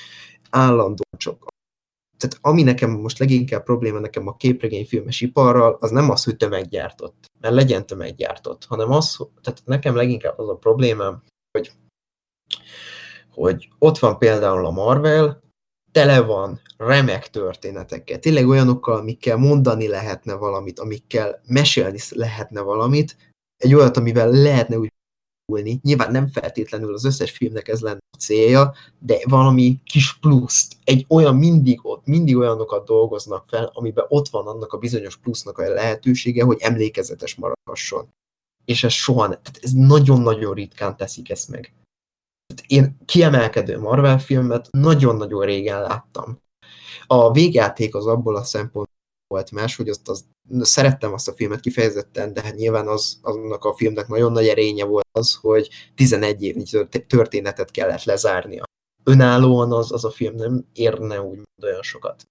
[0.50, 1.48] állandóan csak
[2.20, 7.30] tehát ami nekem most leginkább probléma nekem a képregényfilmes iparral, az nem az, hogy tömeggyártott,
[7.40, 11.72] mert legyen tömeggyártott, hanem az, tehát nekem leginkább az a problémám, hogy,
[13.30, 15.42] hogy ott van például a Marvel,
[15.92, 23.16] tele van remek történetekkel, tényleg olyanokkal, amikkel mondani lehetne valamit, amikkel mesélni lehetne valamit,
[23.56, 24.92] egy olyat, amivel lehetne úgy
[25.52, 25.78] ülni.
[25.82, 31.06] Nyilván nem feltétlenül az összes filmnek ez lenne a célja, de valami kis pluszt, egy
[31.08, 35.68] olyan mindig ott, mindig olyanokat dolgoznak fel, amiben ott van annak a bizonyos plusznak a
[35.68, 38.08] lehetősége, hogy emlékezetes maradhasson.
[38.64, 41.74] És ez soha nem, tehát ez nagyon-nagyon ritkán teszik ezt meg.
[42.46, 46.42] Tehát én kiemelkedő Marvel filmet nagyon-nagyon régen láttam.
[47.06, 48.88] A végjáték az abból a szempont
[49.26, 50.24] volt más, hogy azt az,
[50.60, 54.84] szerettem azt a filmet kifejezetten, de hát nyilván az, annak a filmnek nagyon nagy erénye
[54.84, 56.64] volt az, hogy 11 évnyi
[57.06, 58.64] történetet kellett lezárnia.
[59.04, 62.28] Önállóan az, az a film nem érne úgy olyan sokat.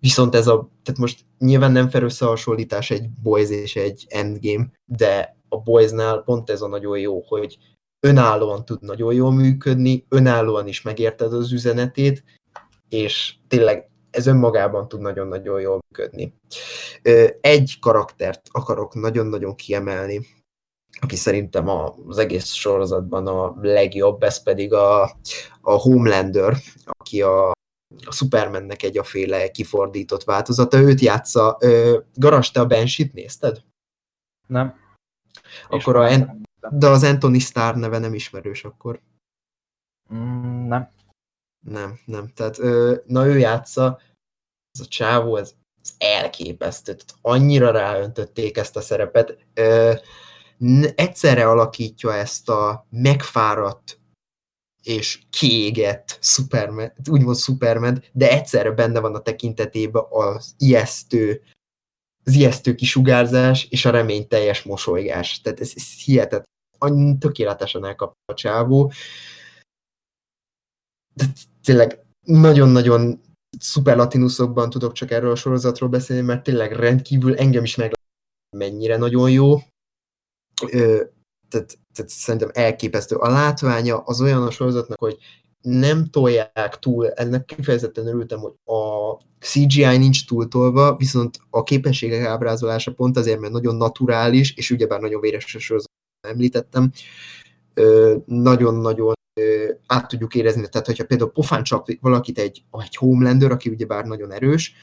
[0.00, 5.39] Viszont ez a, tehát most nyilván nem fel összehasonlítás egy Boys és egy Endgame, de
[5.50, 7.58] a Boysnál pont ez a nagyon jó, hogy
[8.06, 12.24] önállóan tud nagyon jól működni, önállóan is megérted az üzenetét,
[12.88, 16.34] és tényleg ez önmagában tud nagyon-nagyon jól működni.
[17.40, 20.26] Egy karaktert akarok nagyon-nagyon kiemelni,
[21.00, 25.02] aki szerintem az egész sorozatban a legjobb, ez pedig a,
[25.60, 27.50] a Homelander, aki a,
[28.04, 30.80] a Supermannek egy aféle kifordított változata.
[30.80, 31.58] Őt játsza.
[32.14, 33.62] Garas, te a Banshee-t nézted?
[34.46, 34.79] Nem.
[35.68, 36.36] Akkor a,
[36.70, 39.00] de az Anthony Starr neve nem ismerős akkor.
[40.14, 40.88] Mm, nem.
[41.66, 42.28] Nem, nem.
[42.34, 42.58] Tehát,
[43.06, 44.00] na ő játsza,
[44.72, 46.94] ez a csávó, ez, ez elképesztő.
[46.94, 49.46] Tehát annyira ráöntötték ezt a szerepet.
[50.94, 54.00] Egyszerre alakítja ezt a megfáradt
[54.82, 61.42] és kiégett Superman, úgymond Superman, de egyszerre benne van a tekintetében az ijesztő,
[62.24, 65.40] az ijesztő kisugárzás és a reményteljes mosolygás.
[65.40, 67.18] Tehát ez, ez hihetetlen.
[67.18, 68.92] Tökéletesen elkapta a csávó.
[71.14, 71.24] De
[71.62, 73.20] tényleg nagyon-nagyon
[73.58, 77.92] szuper latinuszokban tudok csak erről a sorozatról beszélni, mert tényleg rendkívül engem is meg
[78.56, 79.58] mennyire nagyon jó.
[80.70, 81.04] Ö,
[81.48, 83.16] tehát, tehát szerintem elképesztő.
[83.16, 85.18] A látványa az olyan a sorozatnak, hogy
[85.62, 92.92] nem tolják túl, ennek kifejezetten örültem, hogy a CGI nincs túltolva, viszont a képességek ábrázolása
[92.92, 95.90] pont azért, mert nagyon naturális, és ugyebár nagyon véres a sorozat,
[96.28, 96.92] említettem,
[98.24, 99.12] nagyon-nagyon
[99.86, 104.32] át tudjuk érezni, tehát hogyha például pofán csap valakit egy, egy Homelander, aki ugyebár nagyon
[104.32, 104.74] erős,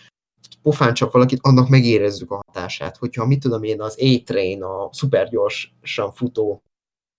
[0.61, 2.97] pofán csap valakit, annak megérezzük a hatását.
[2.97, 6.61] Hogyha mit tudom én, az A-Train, a szupergyorsan futó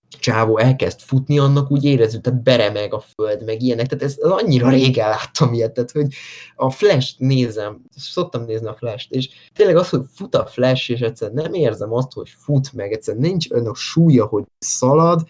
[0.09, 4.29] csávó elkezd futni, annak úgy érezzük, tehát beremeg a föld, meg ilyenek, tehát ez, ez
[4.29, 6.13] annyira régen láttam ilyet, tehát hogy
[6.55, 10.99] a Flash-t nézem, szoktam nézni a Flash-t, és tényleg az, hogy fut a Flash, és
[10.99, 15.27] egyszer nem érzem azt, hogy fut meg, egyszer nincs önök súlya, hogy szalad,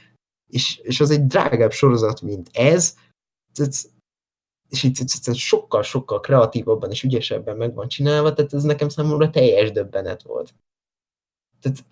[0.48, 2.96] és, és az egy drágább sorozat, mint ez,
[4.70, 10.22] és itt sokkal-sokkal kreatívabban és ügyesebben meg van csinálva, tehát ez nekem számomra teljes döbbenet
[10.22, 10.54] volt.
[11.62, 11.86] Tehát,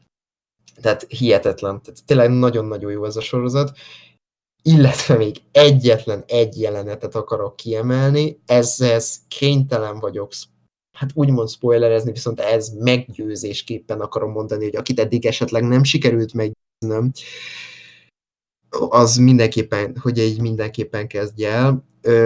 [0.81, 3.77] tehát hihetetlen, tehát tényleg nagyon-nagyon jó ez a sorozat,
[4.61, 10.31] illetve még egyetlen egy jelenetet akarok kiemelni, ezzel kénytelen vagyok
[10.97, 17.11] hát úgymond spoilerezni, viszont ez meggyőzésképpen akarom mondani, hogy akit eddig esetleg nem sikerült meggyőznöm,
[18.69, 21.85] az mindenképpen, hogy így mindenképpen kezdje el,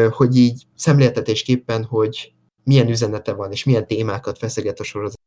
[0.10, 2.34] hogy így szemléltetésképpen, hogy
[2.64, 5.20] milyen üzenete van, és milyen témákat feszeget a sorozat.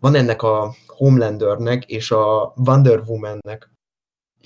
[0.00, 3.74] Van ennek a Homelandernek és a Wonder Womannek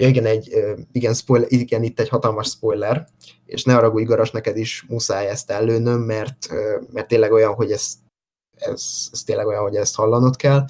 [0.06, 0.54] igen, egy,
[0.92, 3.06] igen, spoiler, igen, itt egy hatalmas spoiler,
[3.44, 6.48] és ne arra Garas, neked is muszáj ezt ellőnöm, mert,
[6.92, 7.94] mert tényleg olyan, hogy ez,
[8.56, 10.64] ez, ez tényleg olyan, hogy ezt hallanod kell.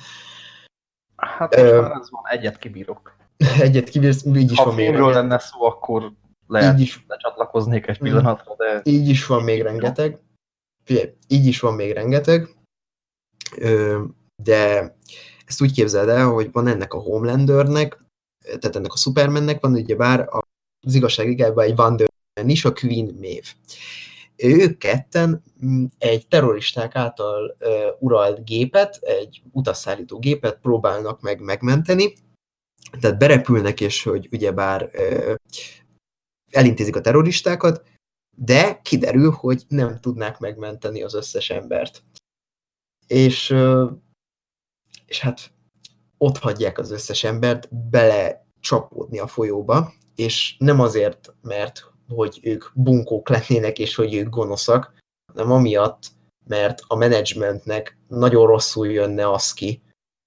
[1.17, 3.17] Hát most már ez van, egyet kibírok.
[3.61, 6.13] Egyet kibírsz, így is ha van még filmről lenne szó, akkor
[6.47, 8.81] lehet, így is, lecsatlakoznék egy pillanatra, de...
[8.85, 10.19] Így is van még rengeteg.
[10.85, 12.49] Figyelj, így is van még rengeteg,
[14.43, 14.95] de
[15.47, 18.05] ezt úgy képzeld el, hogy van ennek a Homelandernek,
[18.45, 20.29] tehát ennek a Supermannek van ugye bár
[20.87, 22.09] az igazság igában egy Wonder
[22.41, 23.49] Man is, a Queen Maeve.
[24.37, 27.69] Ők ketten mm, egy terroristák által uh,
[27.99, 32.13] uralt gépet, egy utasszállító gépet próbálnak meg megmenteni,
[33.01, 35.35] tehát berepülnek, és hogy ugyebár uh,
[36.51, 37.83] elintézik a terroristákat,
[38.37, 42.03] de kiderül, hogy nem tudnák megmenteni az összes embert.
[43.09, 43.57] És,
[45.07, 45.53] és hát
[46.19, 52.65] ott hagyják az összes embert bele csapódni a folyóba, és nem azért, mert hogy ők
[52.75, 54.99] bunkók lennének, és hogy ők gonoszak,
[55.33, 56.03] hanem amiatt,
[56.47, 59.83] mert a menedzsmentnek nagyon rosszul jönne az ki,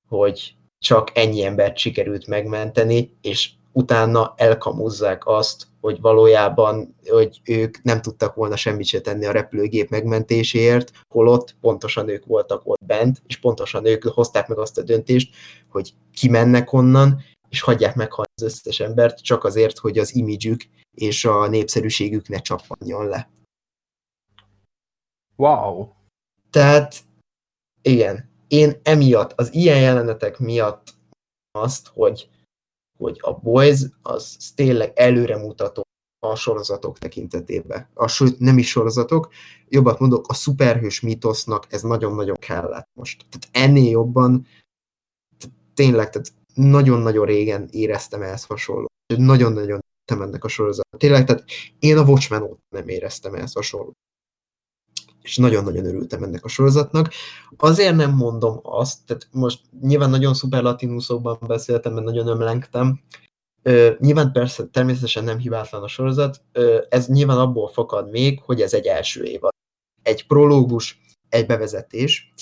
[0.07, 8.01] hogy csak ennyi embert sikerült megmenteni, és utána elkamuzzák azt, hogy valójában hogy ők nem
[8.01, 13.39] tudtak volna semmit se tenni a repülőgép megmentéséért, holott pontosan ők voltak ott bent, és
[13.39, 15.35] pontosan ők hozták meg azt a döntést,
[15.69, 20.61] hogy kimennek onnan, és hagyják meg az összes embert, csak azért, hogy az imidzsük
[20.91, 23.29] és a népszerűségük ne csappanjon le.
[25.35, 25.87] Wow!
[26.49, 26.95] Tehát,
[27.81, 30.93] igen, én emiatt, az ilyen jelenetek miatt
[31.51, 32.29] azt, hogy
[33.01, 35.81] hogy a Boys az tényleg előremutató
[36.25, 37.89] a sorozatok tekintetében.
[37.93, 39.33] A, sőt, nem is sorozatok,
[39.67, 43.25] jobbat mondok, a szuperhős mitosznak ez nagyon-nagyon kellett most.
[43.29, 44.47] Tehát ennél jobban,
[45.73, 48.85] tényleg, tehát nagyon-nagyon régen éreztem ezt hasonló.
[49.17, 50.85] Nagyon-nagyon ennek a sorozat.
[50.97, 51.43] Tényleg, tehát
[51.79, 53.93] én a Watchmen óta nem éreztem ezt hasonló
[55.21, 57.09] és nagyon-nagyon örültem ennek a sorozatnak.
[57.57, 62.99] Azért nem mondom azt, tehát most nyilván nagyon szuperlatinuszokban beszéltem, mert nagyon ömlengtem,
[63.63, 68.61] Ö, nyilván persze, természetesen nem hibátlan a sorozat, ö, ez nyilván abból fakad még, hogy
[68.61, 69.51] ez egy első évad.
[70.03, 72.33] Egy prológus, egy bevezetés.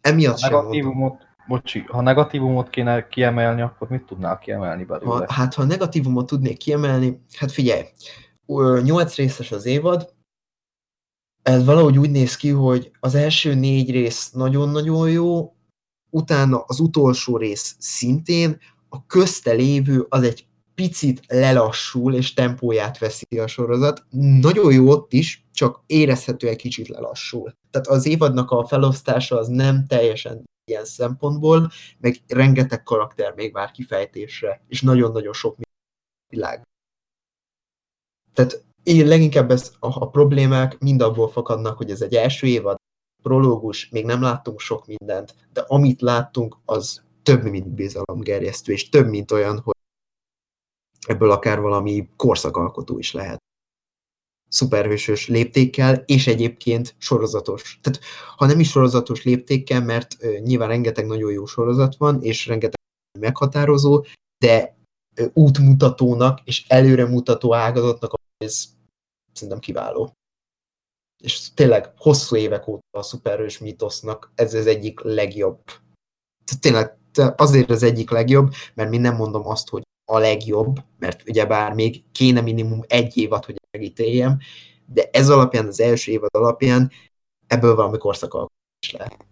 [0.00, 1.14] Emiatt ha negatívumot,
[1.48, 5.10] bocsi, ha negatívumot kéne kiemelni, akkor mit tudnál kiemelni belőle?
[5.10, 7.82] Ha, hát ha negatívumot tudnék kiemelni, hát figyelj,
[8.82, 10.14] nyolc részes az évad,
[11.42, 15.56] ez valahogy úgy néz ki, hogy az első négy rész nagyon-nagyon jó,
[16.10, 23.38] utána az utolsó rész szintén, a közte lévő az egy picit lelassul, és tempóját veszi
[23.38, 24.04] a sorozat.
[24.40, 27.54] Nagyon jó ott is, csak érezhető egy kicsit lelassul.
[27.70, 33.70] Tehát az évadnak a felosztása az nem teljesen ilyen szempontból, meg rengeteg karakter még vár
[33.70, 35.56] kifejtésre, és nagyon-nagyon sok
[36.28, 36.62] világ.
[38.32, 42.76] Tehát én leginkább ez, a, a problémák mind abból fakadnak, hogy ez egy első évad,
[43.22, 49.08] prológus, még nem láttunk sok mindent, de amit láttunk, az több, mint bizalomgerjesztő, és több,
[49.08, 49.74] mint olyan, hogy
[51.06, 53.38] ebből akár valami korszakalkotó is lehet.
[54.48, 57.78] Szuperhősös léptékkel, és egyébként sorozatos.
[57.82, 58.00] Tehát,
[58.36, 62.80] ha nem is sorozatos léptékkel, mert uh, nyilván rengeteg nagyon jó sorozat van, és rengeteg
[63.18, 64.04] meghatározó,
[64.44, 64.76] de
[65.20, 68.12] uh, útmutatónak és előremutató ágazatnak
[68.42, 68.64] ez
[69.32, 70.12] szerintem kiváló.
[71.22, 75.62] És tényleg hosszú évek óta a szuperhős mitosznak ez az egyik legjobb.
[76.60, 76.96] Tényleg
[77.36, 82.02] azért az egyik legjobb, mert mi nem mondom azt, hogy a legjobb, mert ugyebár még
[82.12, 84.38] kéne minimum egy évad, hogy megítéljem,
[84.86, 86.90] de ez alapján, az első évad alapján
[87.46, 88.46] ebből valami korszak
[88.86, 89.26] is lehet.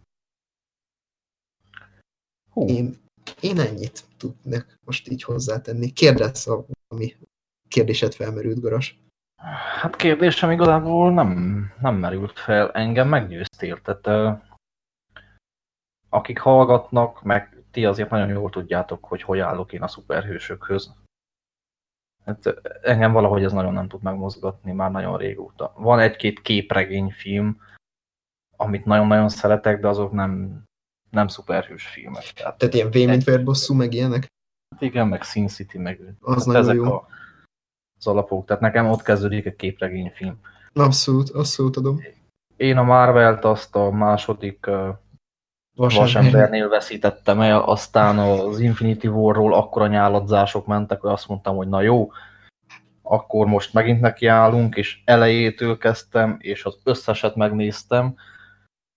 [2.50, 2.68] Hú.
[2.68, 3.00] Én,
[3.40, 5.92] én ennyit tudnék most így hozzátenni.
[5.92, 7.16] Kérdezz, valami
[7.70, 8.98] kérdéset felmerült, Garas.
[9.80, 11.30] Hát kérdésem igazából nem,
[11.80, 12.70] nem merült fel.
[12.70, 13.80] Engem meggyőztél.
[13.80, 14.42] Tehát uh,
[16.08, 20.94] akik hallgatnak, meg ti azért nagyon jól tudjátok, hogy hogy állok én a szuperhősökhöz.
[22.24, 22.46] Hát,
[22.82, 25.72] engem valahogy ez nagyon nem tud megmozgatni már nagyon régóta.
[25.76, 27.60] Van egy-két képregényfilm,
[28.56, 30.62] amit nagyon-nagyon szeretek, de azok nem,
[31.10, 32.24] nem szuperhős filmek.
[32.24, 34.26] Tehát, Tehát ilyen V, mint Verbosszú, meg ilyenek?
[34.70, 36.92] Hát igen, meg Sin City, meg az hát nagyon jó.
[36.92, 37.08] A,
[38.00, 38.46] az alapok.
[38.46, 40.40] Tehát nekem ott kezdődik a képregényfilm.
[40.72, 42.00] Abszolút, abszolút adom.
[42.56, 44.88] Én a Marvelt azt a második uh,
[45.76, 51.80] Vasembernél veszítettem el, aztán az Infinity War-ról akkora nyáladzások mentek, hogy azt mondtam, hogy na
[51.80, 52.10] jó,
[53.02, 58.14] akkor most megint nekiállunk, és elejétől kezdtem, és az összeset megnéztem,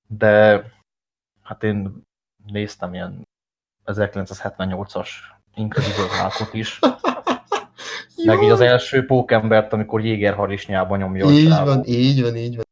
[0.08, 0.64] de
[1.43, 2.04] hát én
[2.45, 3.28] néztem ilyen
[3.86, 5.10] 1978-as
[5.56, 6.80] Incredible hulk is,
[8.26, 11.65] Meg így az első pókembert, amikor jégerharisnyában nyomja Így csávó.
[11.65, 12.65] van, így van, így van.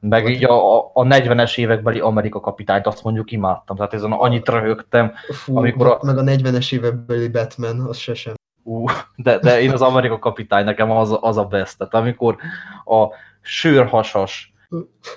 [0.00, 3.76] Meg így a, a 40-es évekbeli Amerika kapitányt, azt mondjuk imádtam.
[3.76, 8.34] Tehát ezen annyit röhögtem, Fú, Amikor a- meg a 40-es évekbeli Batman, az se sem.
[8.62, 8.84] Ú,
[9.16, 11.78] de, de én az Amerika kapitány, nekem az, az a best.
[11.78, 12.36] Tehát amikor
[12.84, 13.06] a
[13.40, 14.52] sőrhasas,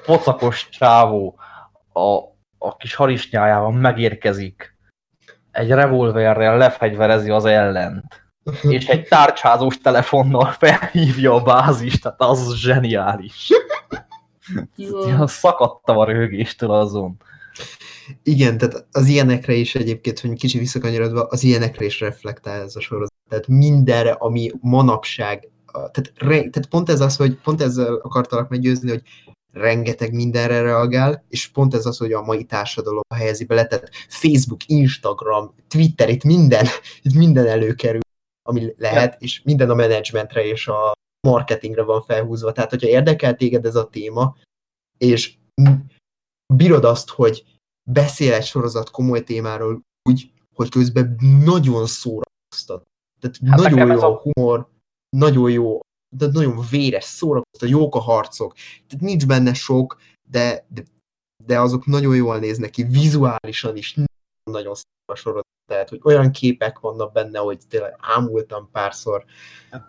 [0.05, 1.39] pocakos csávó
[1.93, 2.17] a,
[2.57, 4.77] a kis harisnyájával megérkezik,
[5.51, 8.23] egy revolverrel lefegyverezi az ellent,
[8.61, 13.49] és egy tárcsázós telefonnal felhívja a bázist, tehát az zseniális.
[14.75, 17.17] Ja, szakadtam a röhögéstől azon.
[18.23, 22.79] Igen, tehát az ilyenekre is egyébként, hogy kicsi visszakanyarodva, az ilyenekre is reflektál ez a
[22.79, 23.13] sorozat.
[23.29, 28.89] Tehát mindenre, ami manapság, tehát, re, tehát pont ez az, hogy pont ezzel akartalak meggyőzni,
[28.89, 29.01] hogy
[29.51, 34.65] rengeteg mindenre reagál, és pont ez az, hogy a mai társadalom helyezi bele, tehát Facebook,
[34.65, 36.65] Instagram, Twitter, itt minden,
[37.01, 37.99] itt minden előkerül,
[38.49, 40.91] ami lehet, és minden a menedzsmentre és a
[41.27, 42.51] marketingre van felhúzva.
[42.51, 44.35] Tehát, hogyha érdekel téged ez a téma,
[44.97, 45.37] és
[46.53, 47.43] bírod azt, hogy
[47.91, 52.87] beszél egy sorozat komoly témáról úgy, hogy közben nagyon szórakoztat.
[53.19, 54.69] Tehát Hát nagyon jó a- humor,
[55.17, 55.79] nagyon jó,
[56.15, 58.53] de nagyon véres, szórakoztat, jók a harcok.
[58.87, 60.83] Tehát nincs benne sok, de, de,
[61.45, 63.95] de azok nagyon jól néznek ki, vizuálisan is
[64.43, 65.47] nagyon szép a sorozat.
[65.69, 69.23] Tehát, hogy olyan képek vannak benne, hogy tényleg ámultam párszor.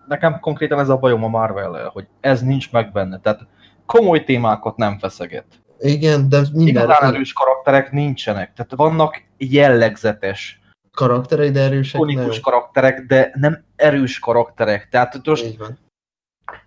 [0.09, 3.21] Nekem konkrétan ez a bajom a marvel hogy ez nincs meg benne.
[3.21, 3.47] Tehát
[3.87, 5.47] komoly témákat nem feszeget.
[5.79, 8.53] Igen, de minden Igazán erős karakterek nincsenek.
[8.53, 10.61] Tehát vannak jellegzetes,
[10.93, 11.95] karakterei, de erősek.
[11.95, 12.41] ikonikus nagyon.
[12.41, 14.89] karakterek, de nem erős karakterek.
[14.89, 15.57] Tehát most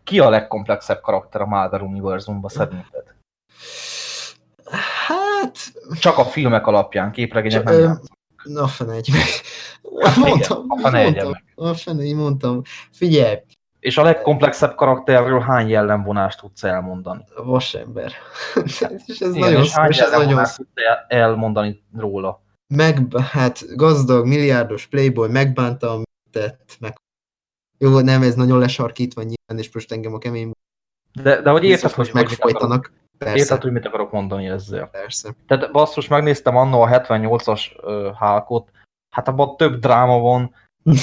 [0.04, 3.04] ki a legkomplexebb karakter a Marvel univerzumban szerinted?
[5.08, 5.58] Hát,
[6.00, 7.92] Csak a filmek alapján, képregények nem ö,
[8.44, 9.22] Na, fenedj meg.
[10.06, 11.44] Hát igen, mondtam, a fene mondtam, meg.
[11.56, 12.62] a fene, így mondtam.
[12.92, 13.38] Figyelj,
[13.80, 17.24] És a legkomplexebb karakterről hány jellemvonást tudsz elmondani?
[17.44, 18.12] vasember.
[19.06, 22.42] és ez Igen, nagyon, és hány és ez nagyon tudsz el- elmondani róla?
[22.74, 26.96] meg, hát gazdag, milliárdos playboy, megbánta, amit tett, meg
[27.78, 30.52] jó, nem, ez nagyon lesarkítva nyilván, és most engem a kemény
[31.22, 32.92] De, de hogy érted, hogy megfojtanak.
[33.24, 34.88] Persze, érted, hogy mit akarok mondani ezzel?
[34.88, 35.30] persze.
[35.48, 38.70] Tehát basszus, megnéztem annó a 78-as uh, Hulkot,
[39.16, 40.54] hát abban több dráma van,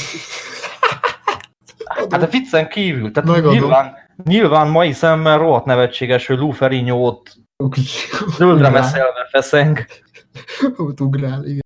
[2.10, 3.52] hát a viccen kívül, tehát Megadom.
[3.52, 3.94] nyilván,
[4.24, 7.36] nyilván mai szemmel rohadt nevetséges, hogy Lou Ferrigno ott
[8.36, 9.78] zöldre meszelve feszeng,
[10.76, 11.60] Ott ugrál, igen.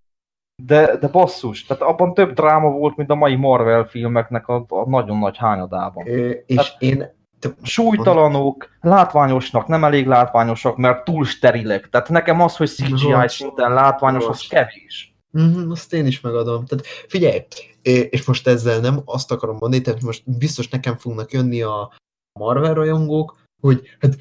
[0.63, 4.89] de, de basszus, tehát abban több dráma volt, mint a mai Marvel filmeknek a, a
[4.89, 6.09] nagyon nagy hányadában.
[6.09, 7.15] Ö, És én, te-
[7.63, 11.89] súlytalanok, látványosnak, nem elég látványosak, mert túl sterilek.
[11.89, 15.15] Tehát nekem az, hogy CGI szinten látványos, az kevés.
[15.31, 16.65] Mhm, azt én is megadom.
[16.65, 17.47] Tehát figyelj,
[17.83, 21.93] és most ezzel nem azt akarom mondani, tehát most biztos nekem fognak jönni a
[22.39, 24.19] Marvel rajongók, hogy hát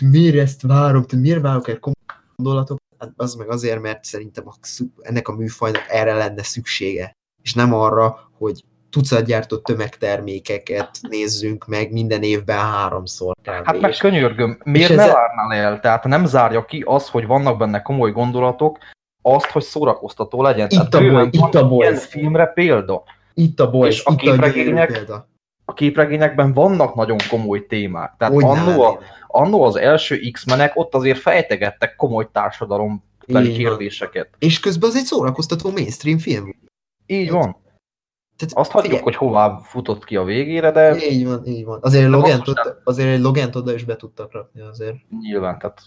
[0.00, 1.96] miért ezt várom, tehát miért várok egy komoly
[2.36, 2.78] gondolatok?
[2.98, 4.52] Hát az meg azért, mert szerintem a,
[5.00, 7.12] ennek a műfajnak erre lenne szüksége.
[7.42, 13.34] És nem arra, hogy tucatgyártott tömegtermékeket nézzünk meg minden évben háromszor.
[13.42, 13.66] kb.
[13.66, 15.80] Hát meg könyörgöm, miért ne ezzel- várnál el?
[15.80, 18.78] Tehát nem zárja ki az, hogy vannak benne komoly gondolatok,
[19.22, 20.66] azt, hogy szórakoztató legyen.
[20.70, 21.68] Itt Tehát a boy, itt a.
[21.70, 23.02] Ilyen filmre példa.
[23.34, 25.30] Itt a boys, és a itt a képregények- példa.
[25.64, 28.14] A képregényekben vannak nagyon komoly témák.
[28.18, 32.28] Tehát ne annó, a, annó az első X-menek ott azért fejtegettek komoly
[33.46, 33.56] van.
[33.56, 34.28] kérdéseket.
[34.38, 36.54] És közben az egy szórakoztató mainstream film.
[37.06, 37.56] Így van.
[38.36, 41.78] Tehát Azt hagyjuk, figyelj, hogy hová futott ki a végére, de Így van, így van.
[41.82, 44.96] Azért, Logent ott, azért egy Logent oda is be tudtak rakni azért.
[45.20, 45.82] nyilván, tehát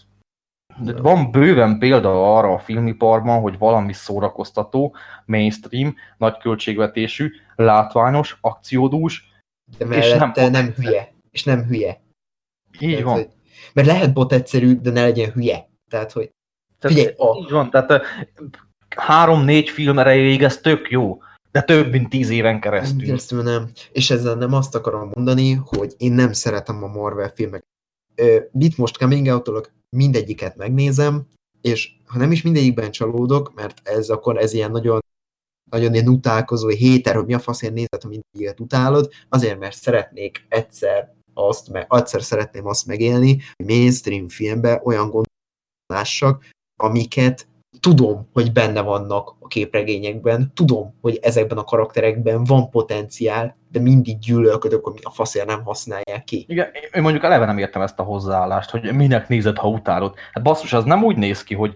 [0.78, 4.94] de van bőven példa arra a filmiparban, hogy valami szórakoztató,
[5.26, 9.34] mainstream, nagy költségvetésű, látványos, akciódús,
[9.78, 11.12] De És nem nem, hülye.
[11.30, 12.00] És nem hülye.
[12.80, 13.14] így Tehát, van.
[13.14, 13.28] Hogy,
[13.72, 15.68] mert lehet bot egyszerű, de ne legyen hülye.
[15.90, 16.30] Tehát, hogy
[16.78, 18.02] Tehát, figyelj, a- Így van, tehát
[18.96, 21.18] három-négy film erejéig ez tök jó,
[21.56, 23.04] de több mint tíz éven keresztül.
[23.04, 23.70] keresztül nem.
[23.92, 27.68] És ezzel nem azt akarom mondani, hogy én nem szeretem a Marvel filmeket.
[28.14, 31.26] Ö, Itt most coming out mindegyiket megnézem,
[31.60, 34.98] és ha nem is mindegyikben csalódok, mert ez akkor ez ilyen nagyon
[35.70, 40.46] nagyon ilyen utálkozó, héter, hogy mi a faszért nézed, ha mindegyiket utálod, azért, mert szeretnék
[40.48, 46.44] egyszer azt, meg, egyszer szeretném azt megélni, hogy mainstream filmben olyan gondolások,
[46.80, 47.48] amiket
[47.86, 54.18] tudom, hogy benne vannak a képregényekben, tudom, hogy ezekben a karakterekben van potenciál, de mindig
[54.18, 56.44] gyűlölködök, hogy a faszért nem használják ki.
[56.48, 60.14] Igen, én mondjuk eleve nem értem ezt a hozzáállást, hogy minek nézed, ha utálod.
[60.32, 61.74] Hát basszus, az nem úgy néz ki, hogy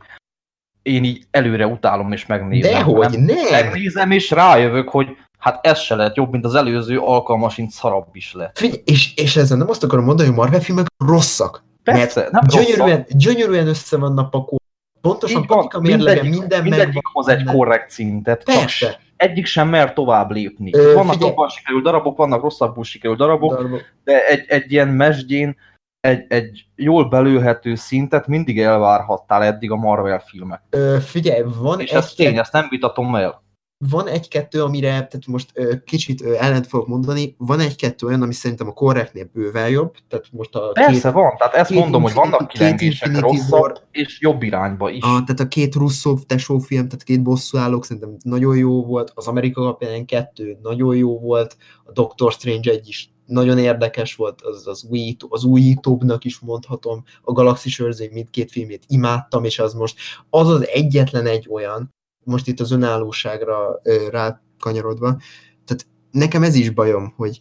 [0.83, 2.73] én így előre utálom és megnézem.
[2.73, 3.51] Dehogy, hanem nem!
[3.51, 5.07] Megnézem és rájövök, hogy
[5.39, 8.59] Hát ez se lehet jobb, mint az előző alkalmasint szarabb is lett.
[8.59, 11.65] Figyelj, és, és ezzel nem azt akarom mondani, hogy Marvel filmek rosszak.
[11.83, 13.17] Persze, mert nem gyönyörűen, rosszak.
[13.17, 14.60] gyönyörűen össze vannak pakolva.
[15.01, 18.99] Pontosan van, patika mérlege, mindegyik, minden mindegyik meg hoz egy korrekt szintet, csak Persze.
[19.17, 20.71] egyik sem mer tovább lépni.
[20.75, 21.31] Ö, vannak figyelj.
[21.31, 23.81] jobban sikerült darabok, vannak rosszabbul sikerült darabok, Darabok.
[24.05, 25.57] de egy, egy ilyen mesdjén
[26.01, 30.63] egy, egy jól belőhető szintet mindig elvárhattál eddig a Marvel filmek.
[30.71, 33.43] Ö, figyelj, van És ez tény, ezt nem vitatom el.
[33.89, 38.33] Van egy-kettő, amire tehát most ö, kicsit ö, ellent fogok mondani, van egy-kettő olyan, ami
[38.33, 42.13] szerintem a korrektnél bőven jobb, tehát most a Persze van, tehát ezt két mondom, hogy
[42.13, 45.03] vannak két kilengések rosszabb War- és jobb irányba is.
[45.03, 49.63] A, tehát a két Russo tesófilm, tehát két bosszúállók szerintem nagyon jó volt, az Amerika
[49.63, 54.87] Kapján kettő nagyon jó volt, a Doctor Strange egy is nagyon érdekes volt, az, az,
[54.91, 59.99] újító, az újítóbbnak is mondhatom, a Galaxis őrzői mindkét filmét imádtam, és az most
[60.31, 61.95] az az egyetlen egy olyan,
[62.25, 65.21] most itt az önállóságra rákanyarodva,
[65.65, 67.39] tehát nekem ez is bajom, hogy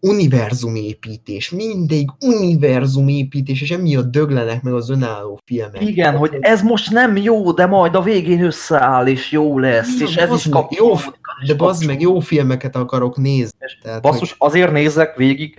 [0.00, 5.80] univerzumépítés, mindig univerzumépítés, és emiatt döglenek meg az önálló filmek.
[5.80, 10.08] Igen, hogy ez most nem jó, de majd a végén összeáll, és jó lesz, Igen,
[10.08, 10.72] és ez is kap...
[10.72, 10.94] jó,
[11.46, 13.58] De bazd meg, jó filmeket akarok nézni.
[13.82, 15.54] Tehát, Basszus, azért nézzek végig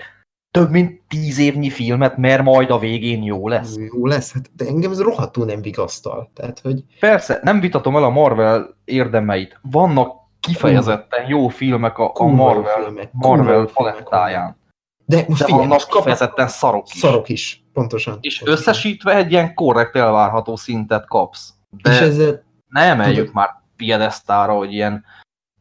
[0.52, 3.76] több mint tíz évnyi filmet, mert majd a végén jó lesz.
[3.94, 6.32] jó lesz, hát, de engem ez rohadtul nem vigasztal.
[6.34, 9.60] Tehát, hogy Persze, nem vitatom el a Marvel érdemeit.
[9.62, 14.60] Vannak kifejezetten jó filmek a, a Marvel, filmek, Marvel palettáján.
[15.06, 17.00] De most De figyelj, vannak kifejezetten szarok is.
[17.00, 18.18] szarok is, pontosan.
[18.22, 18.60] És pontosan.
[18.60, 21.54] összesítve egy ilyen korrekt elvárható szintet kapsz.
[21.70, 25.04] De És ezzel, ne emeljük tudod- már piedesztára, hogy ilyen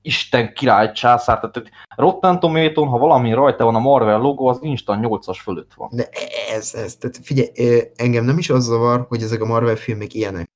[0.02, 5.06] Isten király császár, tehát Rotten tomato ha valami rajta van a Marvel logó, az instant
[5.06, 5.90] 8-as fölött van.
[5.92, 6.08] de
[6.50, 10.50] ez, ez, tehát figyelj, engem nem is az zavar, hogy ezek a Marvel filmek ilyenek,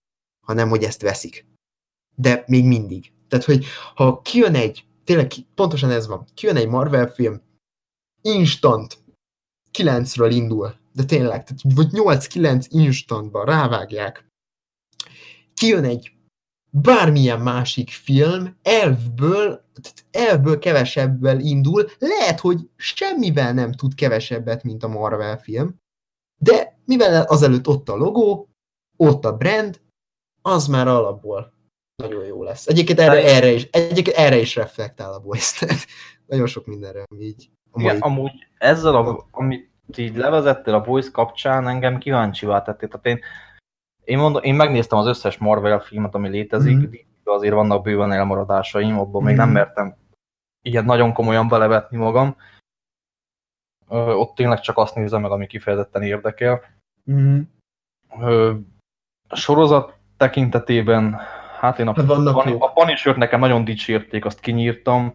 [0.47, 1.47] hanem, hogy ezt veszik.
[2.17, 3.13] De még mindig.
[3.29, 3.65] Tehát, hogy
[3.95, 7.43] ha kijön egy, tényleg pontosan ez van, kijön egy Marvel film,
[8.23, 8.99] instant
[9.79, 14.27] 9-ről indul, de tényleg, tehát, vagy 8-9 instantban rávágják.
[15.55, 16.14] Kijön egy
[16.83, 24.83] bármilyen másik film, elfből, tehát elfből kevesebbel indul, lehet, hogy semmivel nem tud kevesebbet, mint
[24.83, 25.75] a Marvel film,
[26.41, 28.49] de mivel azelőtt ott a logó,
[28.97, 29.81] ott a brand,
[30.43, 31.53] az már alapból
[32.03, 32.67] nagyon jó lesz.
[32.67, 35.61] Egyébként erre, De- erre, is, egyébként erre is reflektál a boys,
[36.27, 41.11] nagyon sok mindenre, ami így mai Igen, amúgy ezzel, a, amit így levezettél a Boys
[41.11, 42.89] kapcsán, engem kíváncsivá tettél.
[42.89, 43.21] Tehát én,
[44.05, 46.91] én, mondom, én megnéztem az összes Marvel filmet, ami létezik, mm.
[47.25, 49.55] de azért vannak bőven elmaradásaim, abban még nem Mhm.
[49.55, 49.97] mertem
[50.63, 52.37] ilyen nagyon komolyan belevetni magam.
[53.89, 56.61] Ö, ott tényleg csak azt nézem meg, ami kifejezetten érdekel.
[57.11, 57.41] mm.
[58.21, 58.55] Ö,
[59.29, 61.19] a sorozat tekintetében,
[61.61, 62.63] hát én a, Hát vannak jók.
[62.65, 65.15] a Punisher-t nekem nagyon dicsérték, azt kinyírtam.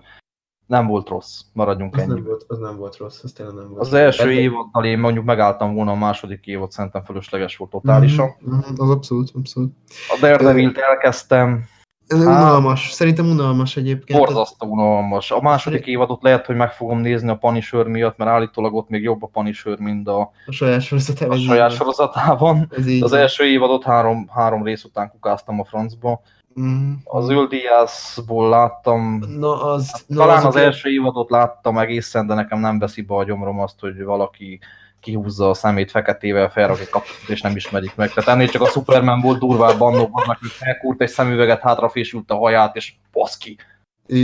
[0.70, 2.22] Nem volt rossz, maradjunk Az nem, ennyi.
[2.26, 3.80] volt, az nem volt rossz, az tényleg nem volt.
[3.82, 8.30] Az első Hát- évaddal én mondjuk megálltam volna, a második évad szerintem fölösleges volt totálisan.
[8.40, 9.74] Mhm, Az abszolút, abszolút.
[10.08, 11.64] A Daredevil-t elkezdtem,
[12.08, 14.20] Ez Unalmas, szerintem unalmas egyébként.
[14.20, 15.32] borzasztó unalmas.
[15.32, 19.02] A második évadot lehet, hogy meg fogom nézni a Punisher miatt, mert állítólag ott még
[19.04, 21.38] jobb a Punisher, mint a, A saját sorozatában.
[21.38, 22.68] a saját sorozatában.
[22.78, 26.22] Ez így Az első évadot három, három rész után kukáztam a francba.
[26.54, 26.92] Mhm.
[27.04, 30.04] Az Öldiászból láttam, Na az...
[30.08, 33.60] Na, talán az azok- első évadot láttam egészen, de nekem nem veszi be a gyomrom
[33.60, 34.60] azt, hogy valaki
[35.00, 38.14] kihúzza a szemét feketével, felrakja kaput, és nem ismerik meg.
[38.14, 42.36] Tehát ennél csak a Superman volt durvább annó, annak, hogy felkúrt egy szemüveget, hátrafésült a
[42.36, 43.58] haját, és baszki,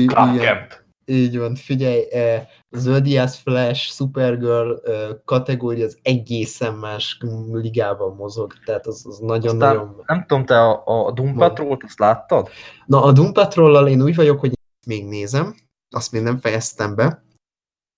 [0.08, 0.40] Clark.
[0.40, 0.85] Kent.
[1.06, 7.18] Így van, figyelj, eh, Zodiac Flash, Supergirl eh, kategória az egészen más
[7.52, 10.04] ligában mozog, tehát az, az nagyon-nagyon...
[10.06, 12.50] Nem tudom, te a, a Doom Patrol-t azt láttad?
[12.86, 14.52] Na, a Doom Patrol-lal én úgy vagyok, hogy
[14.88, 15.56] még nézem,
[15.90, 17.24] azt még nem fejeztem be.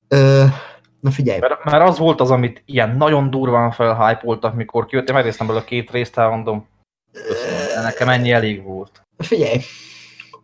[0.07, 0.43] Ö,
[0.99, 5.07] na figyelj, Mert, mert az volt az, amit ilyen nagyon durván felhypoltak, mikor kijött.
[5.07, 6.67] Én megnéztem belőle két részt, elmondom.
[7.75, 9.01] Nekem ennyi elég volt.
[9.17, 9.59] figyelj,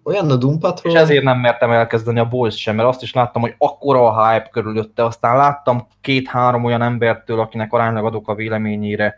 [0.04, 0.94] olyan a Doom Patrol...
[0.94, 4.30] És ezért nem mertem elkezdeni a Boys sem, mert azt is láttam, hogy akkora a
[4.30, 9.16] hype körülötte, aztán láttam két-három olyan embertől, akinek aránylag adok a véleményére,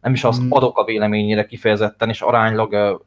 [0.00, 0.50] nem is azt Mm.
[0.50, 3.02] adok a véleményére kifejezetten, és aránylag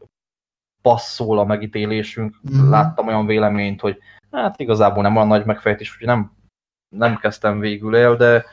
[0.82, 2.40] passzol a megítélésünk.
[2.42, 2.70] Mhm.
[2.70, 3.98] Láttam olyan véleményt, hogy
[4.32, 6.32] hát igazából nem olyan nagy megfejtés, úgyhogy nem,
[6.96, 8.46] nem kezdtem végül el, de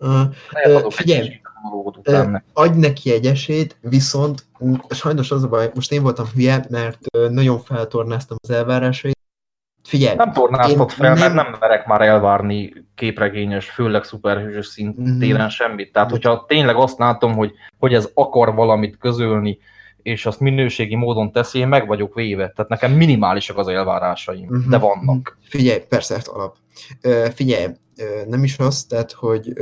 [0.00, 1.40] Adok figyelj,
[1.72, 2.42] utána.
[2.52, 6.98] adj neki egy esélyt, viszont mm, sajnos az a baj, most én voltam hülye, mert
[7.30, 9.18] nagyon feltornáztam az elvárásait.
[9.84, 15.40] Figyelj, Nem tornáztat Én fel, mert nem- nem merek már elvárni képregényes, főleg szuperhősös szintéren
[15.40, 15.48] Mhm.
[15.48, 15.92] semmit.
[15.92, 19.58] Tehát, hogyha tényleg azt látom, hogy, hogy ez akar valamit közölni,
[20.02, 22.48] és azt minőségi módon teszi, én meg vagyok véve.
[22.48, 24.64] Tehát nekem minimálisak az elvárásaim, uh-huh.
[24.70, 25.38] de vannak.
[25.42, 26.56] Figyelj, persze, alap.
[27.02, 27.66] Ö, figyelj,
[28.26, 29.52] nem is az, tehát, hogy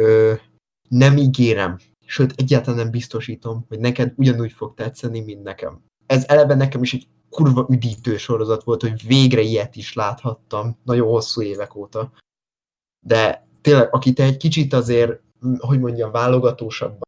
[0.89, 5.82] nem ígérem, sőt, egyáltalán nem biztosítom, hogy neked ugyanúgy fog tetszeni, mint nekem.
[6.06, 11.09] Ez eleve nekem is egy kurva üdítő sorozat volt, hogy végre ilyet is láthattam, nagyon
[11.09, 12.12] hosszú évek óta.
[13.06, 15.20] De tényleg, aki te egy kicsit azért,
[15.59, 16.98] hogy mondjam, válogatósabb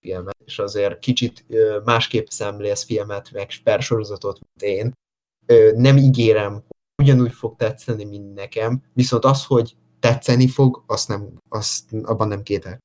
[0.00, 1.46] filmet, és azért kicsit
[1.84, 4.92] másképp szemlélsz filmet, meg sorozatot, mint én,
[5.74, 11.28] nem ígérem, hogy ugyanúgy fog tetszeni, mint nekem, viszont az, hogy tetszeni fog, azt nem,
[11.48, 12.78] azt, abban nem kétel.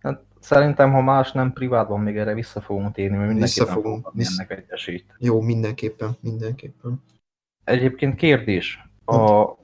[0.00, 4.42] Hát, szerintem, ha más nem privátban, még erre vissza fogunk térni, mert mindenképpen fogunk vissza...
[4.42, 5.14] ennek egy esélyt.
[5.18, 7.02] Jó, mindenképpen, mindenképpen.
[7.64, 9.54] Egyébként kérdés, a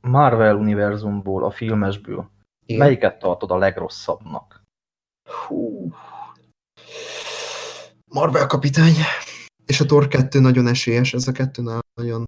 [0.00, 2.30] Marvel univerzumból, a filmesből,
[2.66, 2.80] Igen.
[2.80, 4.62] melyiket tartod a legrosszabbnak?
[5.28, 5.92] Hú.
[8.10, 8.94] Marvel kapitány.
[9.66, 12.24] És a Thor 2 nagyon esélyes, ez a kettőnál nagyon,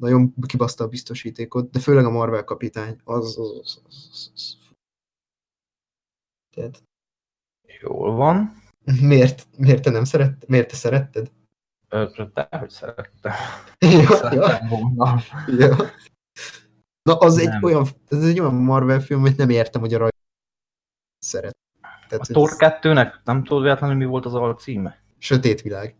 [0.00, 4.56] nagyon kibaszta a biztosítékot, de főleg a Marvel kapitány, az, az, az, az, az.
[6.56, 6.82] Tehát...
[7.80, 8.62] Jól van.
[9.00, 10.48] Miért, miért te nem szeretted?
[10.48, 11.30] Miért te szeretted?
[11.88, 13.32] De, hogy szerettem.
[13.78, 15.20] Ja, ja.
[15.46, 15.76] ja.
[17.02, 20.10] Na, az egy, olyan, ez egy olyan Marvel film, hogy nem értem, hogy a raj
[21.18, 21.56] szeret.
[22.08, 25.02] Tehát, a Thor 2-nek nem tudod véletlenül, mi volt az a címe?
[25.18, 25.99] Sötét világ.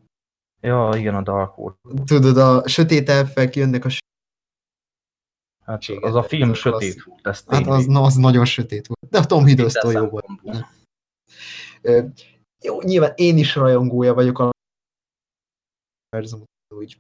[0.60, 1.76] Ja, igen, a Dark World.
[2.04, 3.88] Tudod, a sötét elfek jönnek a
[5.64, 9.12] Hát az a film sötét az, volt, ez Hát az, az nagyon sötét volt.
[9.12, 10.26] De a Tom Hiddleston jó volt.
[12.62, 14.50] Jó, nyilván én is rajongója vagyok a
[16.74, 16.98] úgy.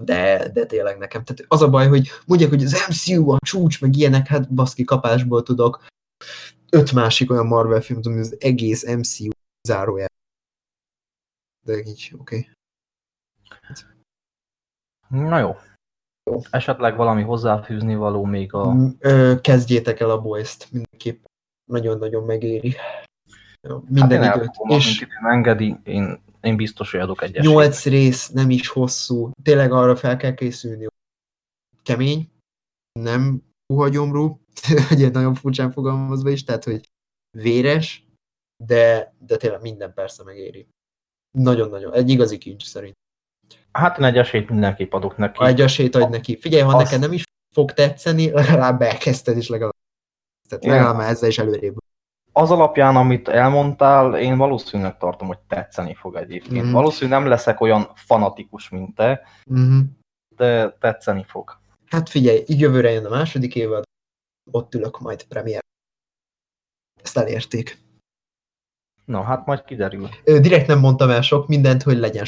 [0.00, 1.24] De, de tényleg nekem.
[1.24, 4.84] Tehát az a baj, hogy mondják, hogy az MCU a csúcs, meg ilyenek, hát baszki
[4.84, 5.86] kapásból tudok
[6.70, 9.30] öt másik olyan Marvel film, ami az egész MCU
[9.68, 10.08] zárójel.
[11.66, 12.38] De így, oké.
[12.38, 12.48] Okay.
[15.08, 15.56] Na jó.
[16.30, 16.40] jó.
[16.50, 18.74] Esetleg valami hozzáfűzni való még a...
[18.98, 21.24] Ö, kezdjétek el a boys-t, mindenképp
[21.70, 22.74] nagyon-nagyon megéri.
[23.88, 24.50] Minden hát időt.
[24.68, 27.44] És engedi, én, én biztos, hogy adok egyet.
[27.44, 29.30] Nyolc rész, nem is hosszú.
[29.42, 30.86] Tényleg arra fel kell készülni.
[31.82, 32.30] Kemény,
[32.92, 34.40] nem puhagyomrú,
[34.88, 36.88] hogy nagyon furcsán fogalmazva is, tehát, hogy
[37.38, 38.04] véres,
[38.64, 40.68] de, de tényleg minden persze megéri.
[41.38, 41.92] Nagyon-nagyon.
[41.92, 42.98] Egy igazi kincs szerint.
[43.72, 45.38] Hát én egy esélyt mindenképp adok neki.
[45.38, 46.38] Ha egy esélyt adj neki.
[46.38, 46.84] Figyelj, ha Azt...
[46.84, 47.22] neked nem is
[47.54, 49.74] fog tetszeni, legalább elkezdted is legalább.
[50.48, 51.76] Tehát legalább már ezzel is előrébb.
[52.32, 56.64] Az alapján, amit elmondtál, én valószínűleg tartom, hogy tetszeni fog egyébként.
[56.64, 56.72] Mm.
[56.72, 59.80] Valószínűleg nem leszek olyan fanatikus, mint te, mm.
[60.36, 61.58] de tetszeni fog.
[61.86, 63.82] Hát figyelj, így jövőre jön a második évad,
[64.50, 65.60] ott ülök majd premier.
[67.02, 67.78] Ezt elérték.
[69.04, 70.08] Na, hát majd kiderül.
[70.24, 72.24] Direkt nem mondtam el sok mindent, hogy legyen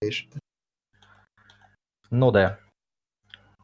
[0.00, 0.28] és...
[2.08, 2.64] No de,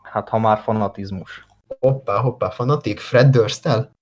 [0.02, 1.46] hát ha már fanatizmus.
[1.78, 2.98] Hoppá, hoppá, fanatik?
[2.98, 3.92] Fred Durstel?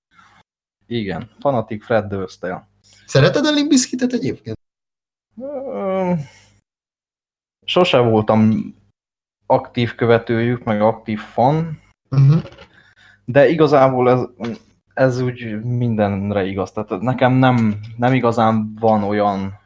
[0.85, 2.67] Igen, fanatik Fred Durstel.
[3.05, 4.57] Szereted a Limbiskitet egyébként?
[7.65, 8.73] Sose voltam
[9.45, 12.43] aktív követőjük, meg aktív fan, uh-huh.
[13.25, 14.49] de igazából ez,
[14.93, 16.71] ez úgy mindenre igaz.
[16.71, 19.59] Tehát nekem nem, nem igazán van olyan,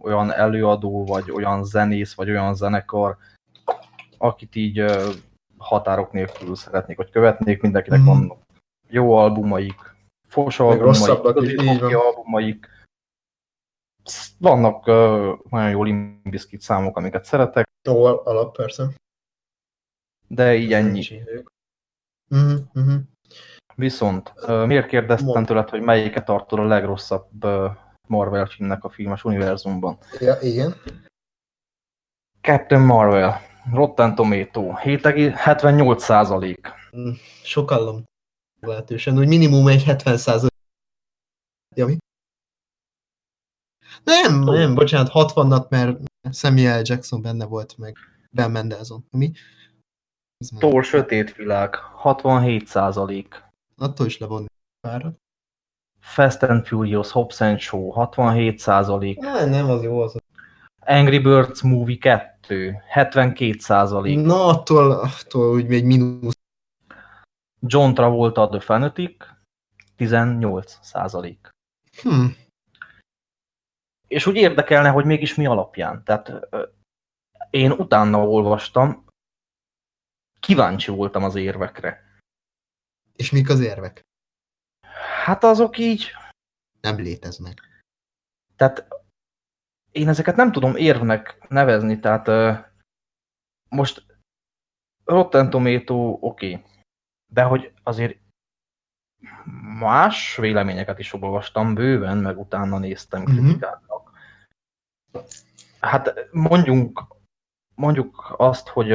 [0.00, 3.16] olyan előadó, vagy olyan zenész, vagy olyan zenekar,
[4.18, 4.84] akit így
[5.58, 7.62] határok nélkül szeretnék, vagy követnék.
[7.62, 8.16] Mindenkinek uh-huh.
[8.16, 8.38] van
[8.88, 9.94] jó albumaik,
[10.28, 12.68] fos albumaik, albumaik.
[14.38, 17.68] Vannak uh, nagyon jó Limbiskit számok, amiket szeretek.
[17.82, 18.90] Jó, alap persze
[20.30, 21.22] de így ennyi.
[22.28, 23.00] Uh-huh, uh-huh.
[23.74, 24.32] Viszont
[24.66, 27.44] miért kérdeztem tőled, hogy melyiket tartod a legrosszabb
[28.10, 29.98] Marvel filmnek a filmes univerzumban?
[30.18, 30.74] Ja, igen.
[32.40, 33.40] Captain Marvel,
[33.72, 36.68] Rotten Tomato, 7,78 százalék.
[36.96, 37.10] Mm,
[37.42, 38.04] sokallom
[38.60, 40.58] lehetősen, úgy minimum egy 70 százalék.
[41.76, 41.96] Ja, mi?
[44.04, 45.98] Nem, nem, bocsánat, 60-nat, mert
[46.32, 47.96] Samuel Jackson benne volt, meg
[48.30, 49.02] Ben Mendelsohn.
[49.10, 49.32] Mi?
[50.58, 53.42] Thor Sötét Világ, 67 százalék.
[53.76, 54.46] Attól is levonni
[54.80, 55.19] párat.
[56.00, 59.18] Fast and Furious, Hobbs and Show, 67 százalék.
[59.18, 60.16] Nem, az jó az.
[60.78, 64.20] Angry Birds Movie 2, 72 százalék.
[64.20, 66.38] Na, attól, attól úgy még mínusz.
[67.60, 69.24] John Travolta The Fanatic,
[69.96, 71.48] 18 százalék.
[72.02, 72.26] Hm.
[74.08, 76.04] És úgy érdekelne, hogy mégis mi alapján.
[76.04, 76.48] Tehát
[77.50, 79.04] én utána olvastam,
[80.40, 82.04] kíváncsi voltam az érvekre.
[83.16, 84.00] És mik az érvek?
[85.24, 86.10] Hát azok így...
[86.80, 87.82] Nem léteznek.
[88.56, 88.88] Tehát
[89.92, 92.64] én ezeket nem tudom érvnek nevezni, tehát uh,
[93.68, 94.06] most
[95.04, 96.64] Rotten Tomato oké, okay,
[97.32, 98.18] de hogy azért
[99.78, 103.30] más véleményeket is olvastam bőven, meg utána néztem mhm.
[103.30, 104.10] kritikáknak.
[105.80, 107.04] Hát mondjunk,
[107.74, 108.92] mondjuk azt, hogy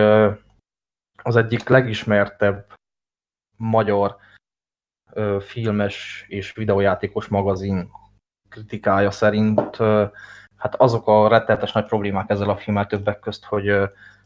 [1.24, 2.74] az egyik legismertebb
[3.58, 4.18] magyar
[5.40, 7.90] filmes és videójátékos magazin
[8.50, 9.78] kritikája szerint
[10.58, 13.66] hát azok a rettenetes nagy problémák ezzel a filmmel többek közt, hogy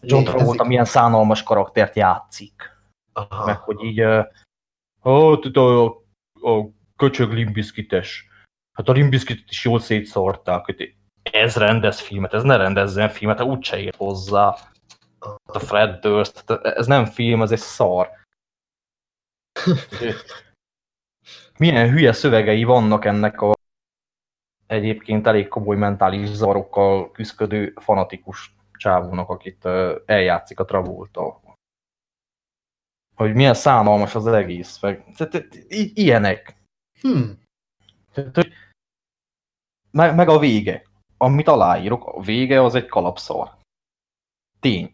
[0.02, 2.78] John Travolta milyen szánalmas karaktert játszik.
[3.14, 3.46] Aha.
[3.46, 5.86] Meg hogy így hát a,
[6.34, 8.28] a köcsög limbiszkites.
[8.78, 10.96] Hát a limbiszkitet is jól szétszórták.
[11.32, 14.56] Ez rendez filmet, ez ne rendezzen filmet, hát úgyse ér hozzá.
[15.20, 18.10] Hát a Fred Durst, ez nem film, ez egy szar.
[21.60, 23.54] Milyen hülye szövegei vannak ennek a
[24.68, 29.66] egyébként elég komoly mentális zavarokkal küzdködő fanatikus csávónak, akit
[30.06, 31.42] eljátszik a Travolta.
[33.16, 34.80] Hogy milyen szánalmas az egész.
[34.82, 35.06] Meg,
[35.94, 36.56] ilyenek.
[37.02, 37.40] Hmm.
[39.92, 40.84] Meg, meg a vége.
[41.18, 43.58] Amit aláírok, a vége az egy kalapszar.
[44.60, 44.92] Tény.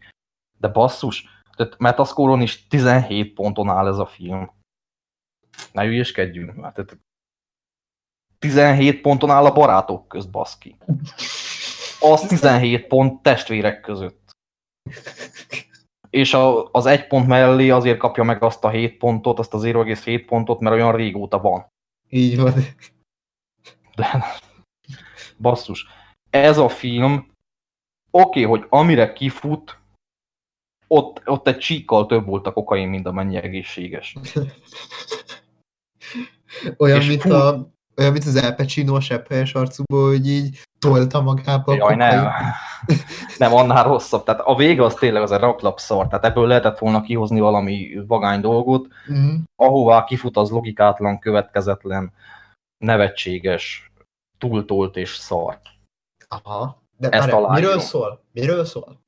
[0.58, 1.24] De basszus,
[1.56, 4.55] tehát Metascore-on is 17 ponton áll ez a film.
[5.72, 6.72] Ne hülyeskedjünk már.
[6.72, 6.98] Tehát
[8.38, 10.76] 17 ponton áll a barátok közt, baszki.
[12.00, 14.30] Az 17 pont testvérek között.
[16.10, 19.62] És a, az egy pont mellé azért kapja meg azt a 7 pontot, azt az
[19.62, 21.66] 0,7 pontot, mert olyan régóta van.
[22.08, 22.52] Így van.
[23.96, 24.24] De
[25.38, 25.86] basszus.
[26.30, 27.12] Ez a film,
[28.10, 29.78] oké, okay, hogy amire kifut,
[30.86, 34.16] ott, ott egy csíkkal több volt a kokain, mint amennyi egészséges.
[36.76, 40.60] Olyan, és mint fú, a olyan, mint az El Pacino a sepphelyes arcúból, hogy így
[40.78, 41.74] tolta magába.
[41.74, 42.28] Jaj, nem.
[43.38, 44.24] nem, annál rosszabb.
[44.24, 46.08] Tehát a vége az tényleg az a raklapszar.
[46.08, 49.40] Tehát ebből lehetett volna kihozni valami vagány dolgot, uh-huh.
[49.56, 52.12] ahová kifut az logikátlan, következetlen,
[52.84, 53.92] nevetséges,
[54.38, 55.58] túltolt és szar.
[56.28, 56.82] Aha.
[56.96, 58.24] De Ezt már miről szól?
[58.32, 59.04] Miről szól?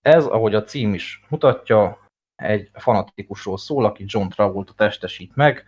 [0.00, 1.98] Ez, ahogy a cím is mutatja,
[2.42, 5.64] egy fanatikusról szól, aki John Travolta testesít meg,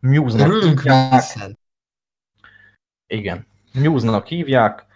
[0.00, 1.22] Muse-nak hívják.
[3.06, 4.86] Igen, Muse-nak hívják.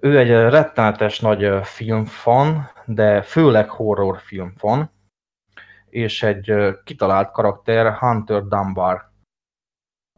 [0.00, 4.90] Ő egy rettenetes nagy filmfan, de főleg horrorfilm fan,
[5.88, 6.52] és egy
[6.84, 9.10] kitalált karakter Hunter Dunbar.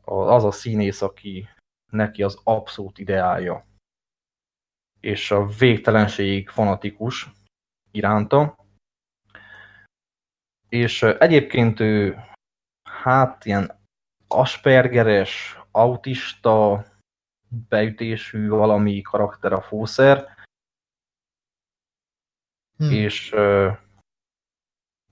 [0.05, 1.49] Az a színész, aki
[1.91, 3.67] neki az abszolút ideálja.
[5.01, 7.31] És a végtelenségig fanatikus
[7.91, 8.57] iránta.
[10.69, 12.25] És egyébként ő
[12.83, 13.81] hát ilyen
[14.29, 16.85] aspergeres, autista
[17.69, 20.35] beütésű valami karakter a fószer,
[22.77, 22.91] hmm.
[22.91, 23.77] és uh,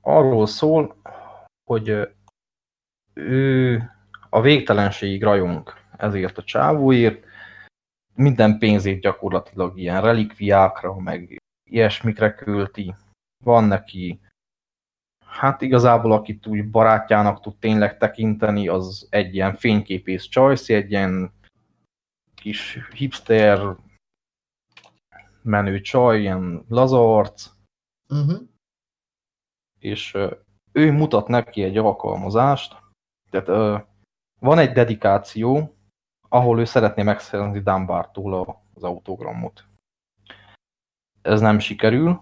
[0.00, 0.96] arról szól,
[1.64, 2.14] hogy
[3.14, 3.82] ő
[4.30, 7.24] a végtelenségig rajong ezért a csávóért,
[8.14, 12.94] minden pénzét gyakorlatilag ilyen relikviákra, meg ilyesmikre költi.
[13.44, 14.20] Van neki
[15.36, 21.32] Hát igazából, akit úgy barátjának tud tényleg tekinteni, az egy ilyen fényképész Choice, egy ilyen
[22.34, 23.76] kis hipster
[25.42, 27.50] menő csaj, ilyen lazarc,
[28.08, 28.40] uh-huh.
[29.78, 30.32] és uh,
[30.72, 32.76] ő mutat neki egy alkalmazást,
[33.30, 33.82] tehát
[34.40, 35.76] van egy dedikáció,
[36.28, 39.64] ahol ő szeretné megszerezni Dunbartól az autogramot.
[41.22, 42.20] Ez nem sikerül,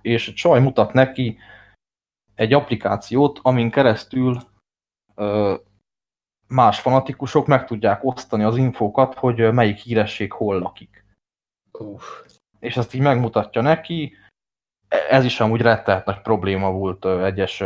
[0.00, 1.38] és a csaj mutat neki
[2.34, 4.38] egy applikációt, amin keresztül
[5.14, 5.54] ö,
[6.48, 11.04] más fanatikusok meg tudják osztani az infókat, hogy melyik híresség hol lakik.
[11.72, 12.24] Uf.
[12.58, 14.16] És ezt így megmutatja neki.
[15.08, 17.62] Ez is amúgy rettehet nagy probléma volt egyes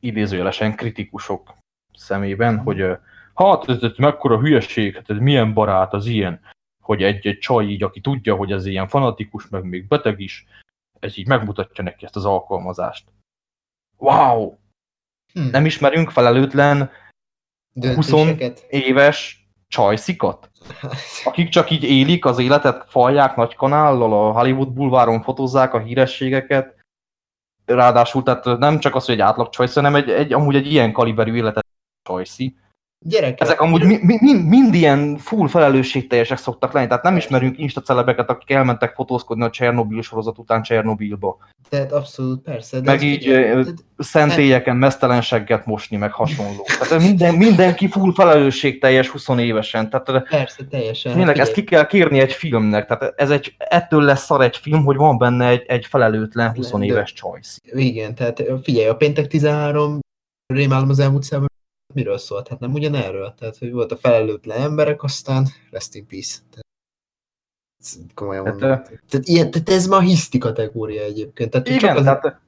[0.00, 1.54] idézőjelesen kritikusok
[1.92, 2.58] szemében, mm.
[2.58, 2.98] hogy
[3.34, 6.40] hát ez, ez mekkora hülyeség, hát ez milyen barát az ilyen,
[6.82, 10.46] hogy egy, egy csaj így, aki tudja, hogy ez ilyen fanatikus, meg még beteg is,
[11.00, 13.04] ez így megmutatja neki ezt az alkalmazást
[13.96, 14.58] wow,
[15.32, 15.48] hm.
[15.50, 16.90] nem ismerünk felelőtlen
[17.94, 18.12] 20
[18.68, 20.50] éves csajszikat,
[21.24, 26.76] akik csak így élik az életet, falják nagy kanállal, a Hollywood bulváron fotózzák a hírességeket,
[27.64, 30.92] ráadásul tehát nem csak az, hogy egy átlag csajszi, hanem egy, egy, amúgy egy ilyen
[30.92, 31.66] kaliberű életet
[32.02, 32.56] csajszi.
[33.08, 37.58] Gyerek, Ezek amúgy mi, mi, mind, mind ilyen full felelősségteljesek szoktak lenni, tehát nem ismerünk
[37.58, 41.36] instacelebeket, akik elmentek fotózkodni a Csernobil sorozat után Csernobilba.
[41.68, 42.80] Tehát abszolút, persze.
[42.80, 43.64] De Meg így figyelj,
[43.98, 46.66] Szentélyeken mesztelenseget mosni, meg hasonló.
[46.78, 49.90] Tehát minden, mindenki full felelősségteljes 20 évesen.
[49.90, 51.12] Tehát Persze, teljesen.
[51.12, 52.86] tényleg Hát ezt ki kell kérni egy filmnek.
[52.86, 56.70] Tehát ez egy, ettől lesz szar egy film, hogy van benne egy, egy felelőtlen 20
[56.70, 57.58] De- éves choice.
[57.64, 59.98] Igen, tehát figyelj, a péntek 13
[60.46, 61.54] rémálom az elmúlt számban
[61.96, 62.48] miről szólt?
[62.48, 63.34] Hát nem ugyanerről.
[63.38, 66.38] Tehát, hogy volt a felelőtlen emberek, aztán rest in peace.
[66.50, 66.64] Tehát,
[68.14, 68.98] komolyan Tehát, mondom.
[69.08, 71.50] Tehát, ilyen, tehát ez ma hiszti kategória egyébként.
[71.50, 72.40] Tehát Igen, csak az, tehát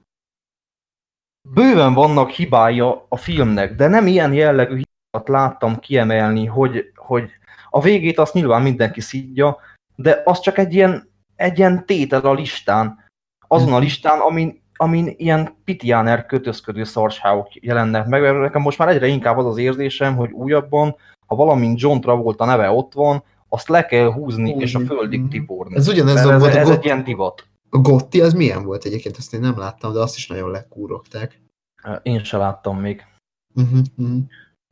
[1.48, 7.30] bőven vannak hibája a filmnek, de nem ilyen jellegű hibát láttam kiemelni, hogy, hogy
[7.70, 9.58] a végét azt nyilván mindenki szídja,
[9.96, 13.06] de az csak egy ilyen, egy ilyen tétel a listán,
[13.46, 13.82] azon a Mhm.
[13.82, 19.36] listán, amin, amin ilyen pitiáner kötözködő szarságok jelennek meg, mert nekem most már egyre inkább
[19.38, 20.96] az az érzésem, hogy újabban,
[21.26, 24.62] ha valamint John Travolta neve ott van, azt le kell húzni, Húzni.
[24.62, 25.28] és a földig Mhm.
[25.28, 25.76] tiporni.
[25.76, 27.46] ez ugyanez Mert ez, volt a, ez egy ilyen divat.
[27.70, 29.16] a Gotti, az milyen volt egyébként?
[29.16, 31.40] Azt én nem láttam, de azt is nagyon lekúrogták.
[32.02, 33.04] Én se láttam még.
[33.54, 34.18] Uh-huh, uh-huh.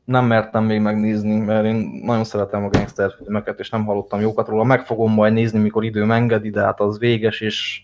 [0.04, 4.48] nem mertem még megnézni, mert én nagyon szeretem a gangster filmeket, és nem hallottam jókat
[4.48, 4.64] róla.
[4.64, 7.80] Meg fogom majd nézni, mikor időm engedi, de hát az véges, és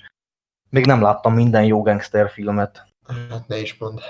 [0.72, 2.86] még nem láttam minden jó gangster filmet.
[3.30, 4.00] Hát ne is mondd.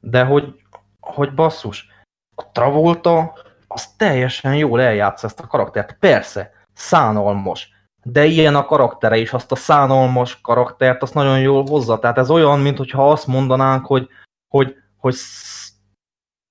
[0.00, 0.62] De hogy,
[1.00, 1.88] hogy basszus,
[2.34, 3.32] a Travolta
[3.66, 5.98] az teljesen jól eljátsza ezt a karaktert.
[5.98, 7.70] Persze, szánalmas,
[8.02, 11.98] de ilyen a karaktere, és azt a szánalmas karaktert azt nagyon jól hozza.
[11.98, 14.08] Tehát ez olyan, mintha azt mondanánk, hogy,
[14.48, 15.74] hogy, hogy sz-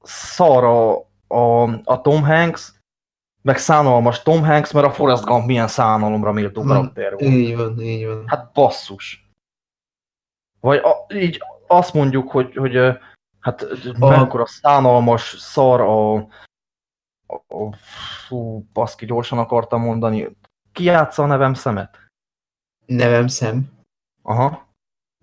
[0.03, 0.97] szar a,
[1.35, 2.73] a, a Tom Hanks,
[3.45, 7.22] meg szánalmas Tom Hanks, mert a Forrest Gump milyen szánalomra méltó karakter volt.
[7.22, 8.27] Így van, így van.
[8.27, 9.30] Hát basszus.
[10.59, 12.76] Vagy a, így azt mondjuk, hogy, hogy
[13.39, 13.61] hát
[13.99, 16.27] A- mekkora szánalmas szar a, a,
[17.47, 17.76] a
[18.27, 20.38] fú, baszki, gyorsan akartam mondani.
[20.72, 21.97] Ki játsza a nevem szemet?
[22.85, 23.72] Nevem szem.
[24.22, 24.67] Aha,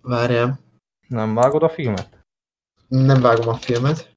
[0.03, 0.59] Várjál.
[1.09, 2.19] nem vágod a filmet?
[2.89, 4.15] Nem vágom a filmet.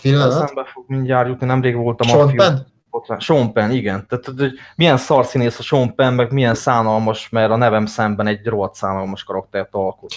[0.00, 0.42] Pillanat.
[0.42, 2.76] Eszembe fog mindjárt jutni, nemrég voltam a Sean film.
[3.06, 4.06] Ott- Sean Penn, igen.
[4.08, 8.26] Tehát, hogy- hogy milyen szarszínész a Sean Penn, meg milyen szánalmas, mert a nevem szemben
[8.26, 10.12] egy rohadt szánalmas karaktert alkot.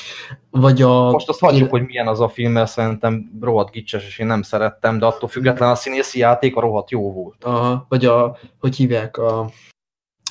[0.49, 1.11] Vagy a...
[1.11, 4.41] Most azt hagyjuk, hogy milyen az a film, mert szerintem rohadt gicses, és én nem
[4.41, 7.43] szerettem, de attól függetlenül a színészi játék a rohadt jó volt.
[7.43, 9.49] Aha, vagy a, hogy hívják a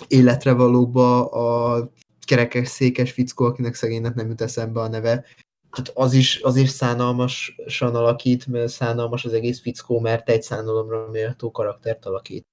[0.08, 1.78] életre valóba a
[2.26, 5.24] kerekes székes fickó, akinek szegénynek nem jut eszembe a neve.
[5.70, 11.08] Hát az is, az is szánalmasan alakít, mert szánalmas az egész fickó, mert egy szánalomra
[11.10, 12.46] méltó karaktert alakít.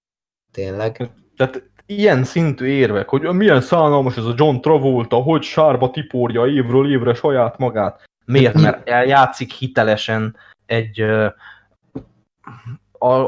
[0.52, 1.12] Tényleg.
[1.36, 6.92] Tehát ilyen szintű érvek, hogy milyen szánalmas ez a John Travolta, hogy sárba tiporja évről
[6.92, 8.04] évre saját magát.
[8.26, 8.62] Miért?
[8.62, 10.36] Mert eljátszik hitelesen
[10.66, 11.32] egy uh,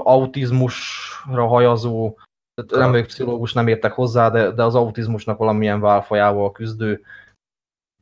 [0.04, 2.18] autizmusra hajazó,
[2.68, 7.02] nem vagyok pszichológus, nem értek hozzá, de, de az autizmusnak valamilyen válfajával küzdő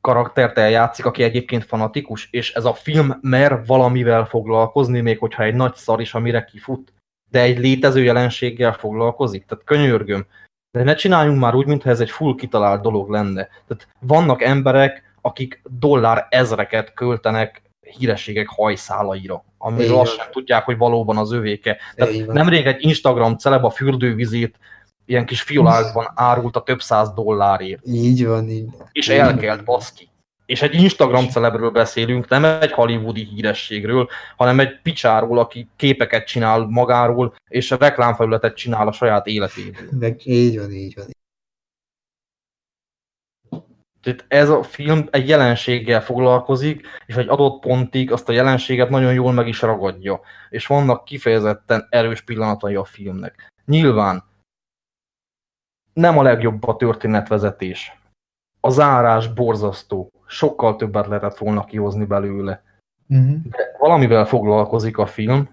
[0.01, 5.55] karaktert eljátszik, aki egyébként fanatikus, és ez a film mer valamivel foglalkozni, még hogyha egy
[5.55, 6.93] nagy szar is, amire kifut,
[7.31, 9.45] de egy létező jelenséggel foglalkozik.
[9.45, 10.25] Tehát könyörgöm.
[10.71, 13.47] De ne csináljunk már úgy, mintha ez egy full kitalált dolog lenne.
[13.67, 17.61] Tehát vannak emberek, akik dollár ezreket költenek
[17.97, 21.77] hírességek hajszálaira, amiről azt sem tudják, hogy valóban az övéke.
[21.95, 24.59] Tehát nemrég egy Instagram celeb a fürdővizét
[25.07, 28.67] ilyen kis fiolákban árult a több száz dollárért, Így van, így.
[28.91, 30.09] és elkelt baszki.
[30.45, 36.65] És egy Instagram celebről beszélünk, nem egy hollywoodi hírességről, hanem egy picsáról, aki képeket csinál
[36.69, 39.87] magáról, és a reklámfelületet csinál a saját életéből.
[39.99, 41.05] Meg, így van, így van.
[44.01, 49.13] Tehát ez a film egy jelenséggel foglalkozik, és egy adott pontig azt a jelenséget nagyon
[49.13, 50.19] jól meg is ragadja.
[50.49, 53.51] És vannak kifejezetten erős pillanatai a filmnek.
[53.65, 54.23] Nyilván
[55.97, 57.99] nem a legjobb a történetvezetés.
[58.59, 60.11] A zárás borzasztó.
[60.25, 62.63] Sokkal többet lehetett volna kihozni belőle.
[63.09, 63.35] Uh-huh.
[63.49, 65.49] De valamivel foglalkozik a film.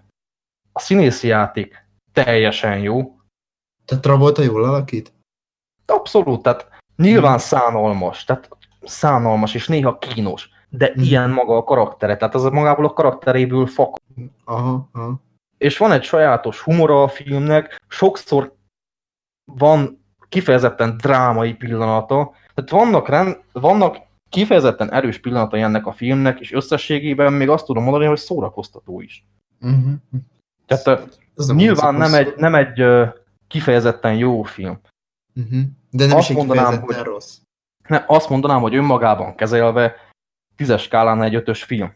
[0.73, 3.19] A színészi játék teljesen jó.
[3.85, 5.13] Tehát Travolta jól alakít?
[5.87, 8.49] Abszolút, tehát nyilván szánalmas, tehát
[8.83, 11.01] szánalmas és néha kínos, de Mhm.
[11.03, 14.01] ilyen maga a karaktere, tehát az magából a karakteréből fakad.
[14.45, 15.21] Aha, aha.
[15.59, 18.55] És van egy sajátos humora a filmnek, sokszor
[19.45, 20.04] van
[20.35, 23.97] kifejezetten drámai pillanata, tehát vannak, rend, vannak
[24.29, 29.25] kifejezetten erős pillanatai ennek a filmnek, és összességében még azt tudom mondani, hogy szórakoztató is.
[29.61, 29.93] Uh-huh.
[30.67, 33.11] Tehát Ez nem nyilván hangzik nem egy, nem egy
[33.49, 34.81] kifejezetten jó film.
[35.35, 35.61] Uh-huh.
[35.91, 37.37] De nem Azt is mondanám, hogy- rossz.
[37.89, 39.95] Nem, azt mondanám, hogy önmagában kezelve
[40.57, 41.93] tízes skálán egy ötös film.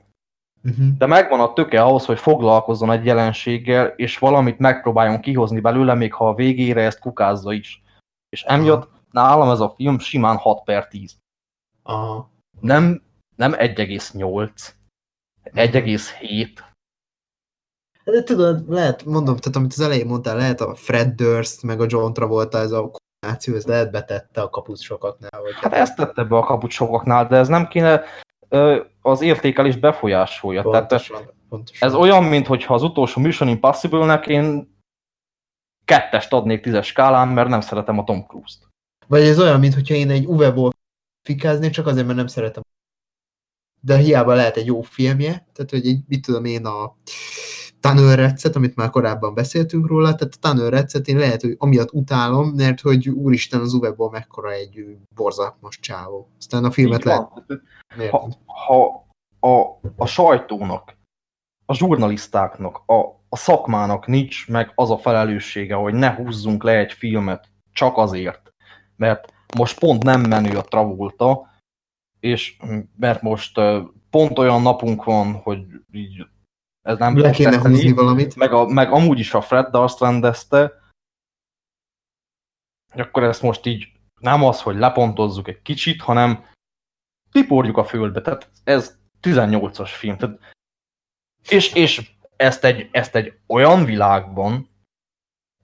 [0.64, 0.86] Uh-huh.
[0.98, 6.12] de megvan a töke ahhoz, hogy foglalkozzon egy jelenséggel, és valamit megpróbáljon kihozni belőle, még
[6.14, 7.82] ha a végére ezt kukázza is.
[8.28, 11.16] És emiatt nálam ez a film simán 6 per 10.
[11.82, 12.30] Aha.
[12.60, 13.02] Nem,
[13.36, 14.50] nem 1,8,
[15.44, 16.48] 1,7.
[18.04, 21.86] De tudod, lehet, mondom, tehát amit az elején mondtál, lehet a Fred Durst, meg a
[21.88, 25.42] John Travolta, ez a kombináció, ez lehet betette a kaput sokaknál.
[25.42, 28.02] Vagy Hát ezt tette be a kaput sokaknál, de ez nem kéne
[29.02, 30.62] az értékelés befolyásolja.
[30.62, 31.88] Tehát pontosan, pontosan.
[31.88, 34.76] ez olyan, mintha az utolsó Mission Impossible-nek én
[35.88, 38.68] kettest adnék tízes skálán, mert nem szeretem a Tom Cruise-t.
[39.06, 40.70] Vagy ez olyan, mintha én egy Uwe Boll
[41.28, 42.62] fikáznék, csak azért, mert nem szeretem.
[43.80, 46.96] De hiába lehet egy jó filmje, tehát hogy egy, mit tudom én, a
[48.14, 52.48] Retszet, amit már korábban beszéltünk róla, tehát a Tanner Retszet én lehet, hogy amiatt utálom,
[52.48, 56.30] mert hogy úristen az Uwe mekkora egy borzalmas csávó.
[56.38, 57.28] Aztán a filmet lehet...
[58.10, 59.06] Ha, ha
[59.40, 60.96] a, a sajtónak,
[61.66, 66.92] a žurnalisztáknak, a, a szakmának nincs meg az a felelőssége, hogy ne húzzunk le egy
[66.92, 68.52] filmet csak azért,
[68.96, 71.50] mert most pont nem menő a Travolta,
[72.20, 72.56] és
[72.96, 73.60] mert most
[74.10, 76.26] pont olyan napunk van, hogy így
[76.82, 78.36] ez nem Le kéne húzni valamit.
[78.36, 80.72] meg, a, meg amúgy is a Fred Durst rendezte,
[82.94, 83.88] akkor ezt most így
[84.20, 86.44] nem az, hogy lepontozzuk egy kicsit, hanem
[87.30, 88.20] tiporjuk a földbe.
[88.20, 90.16] Tehát ez 18-as film.
[90.16, 90.38] Tehát,
[91.48, 94.68] és és ezt, egy, ezt egy olyan világban,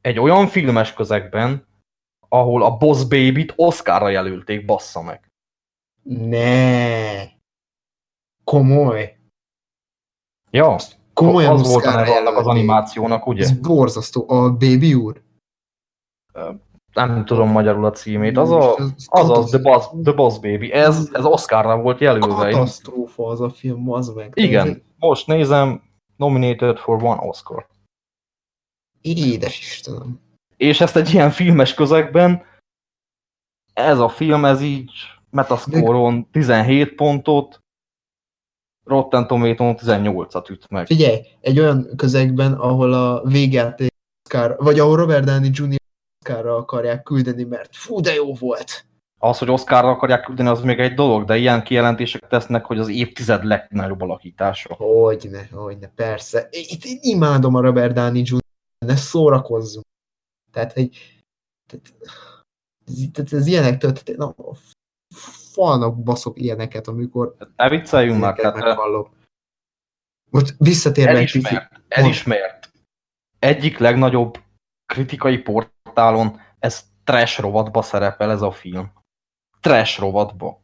[0.00, 1.66] egy olyan filmes közegben,
[2.28, 5.32] ahol a Boss Baby-t Oscarra jelölték, bassza meg.
[6.02, 7.24] Ne.
[8.44, 9.18] Komoly.
[10.50, 10.76] Ja,
[11.14, 13.42] Komolyan az volt a neve annak az animációnak, ugye?
[13.42, 14.24] Ez borzasztó.
[14.28, 15.22] A Baby úr?
[16.92, 18.36] Nem tudom magyarul a címét.
[18.36, 18.74] Az a,
[19.06, 19.58] az, az The.
[19.58, 20.72] Boss, The Boss Baby.
[20.72, 22.50] Ez, ez Oscarra volt jelölve.
[22.50, 24.32] Katasztrófa az a film, az meg.
[24.34, 25.82] Igen, most nézem,
[26.16, 27.66] nominated for one Oscar.
[29.00, 30.20] Édes Istenem.
[30.56, 32.42] És ezt egy ilyen filmes közegben,
[33.72, 34.90] ez a film, ez így
[35.30, 37.62] Metascore-on 17 pontot,
[38.84, 40.86] Rotten Tomato-on 18-at üt meg.
[40.86, 43.92] Figyelj, egy olyan közegben, ahol a végjáték
[44.24, 45.76] Oscar, vagy ahol Robert Downey Jr.
[46.18, 48.86] Oscarra akarják küldeni, mert fú, de jó volt.
[49.24, 52.88] Az, hogy Oscarra akarják küldeni, az még egy dolog, de ilyen kijelentések tesznek, hogy az
[52.88, 54.74] évtized legnagyobb alakítása.
[54.74, 56.48] Hogyne, hogyne, persze.
[56.50, 58.42] Itt én imádom a Robert Downey Jr.
[58.86, 59.84] Ne szórakozzunk.
[60.52, 60.88] Tehát, hogy
[61.66, 61.94] tehát,
[62.86, 64.34] ez, tehát ez ilyenektől, tehát, na,
[65.52, 68.78] falnak baszok ilyeneket, amikor Ne vicceljünk már, tehát.
[70.30, 71.44] Most visszatérve egy picit.
[71.46, 72.70] elismert, elismert.
[73.38, 74.38] Egyik legnagyobb
[74.86, 79.02] kritikai portálon ez trash rovatba szerepel ez a film.
[79.64, 80.62] Trash rovatba.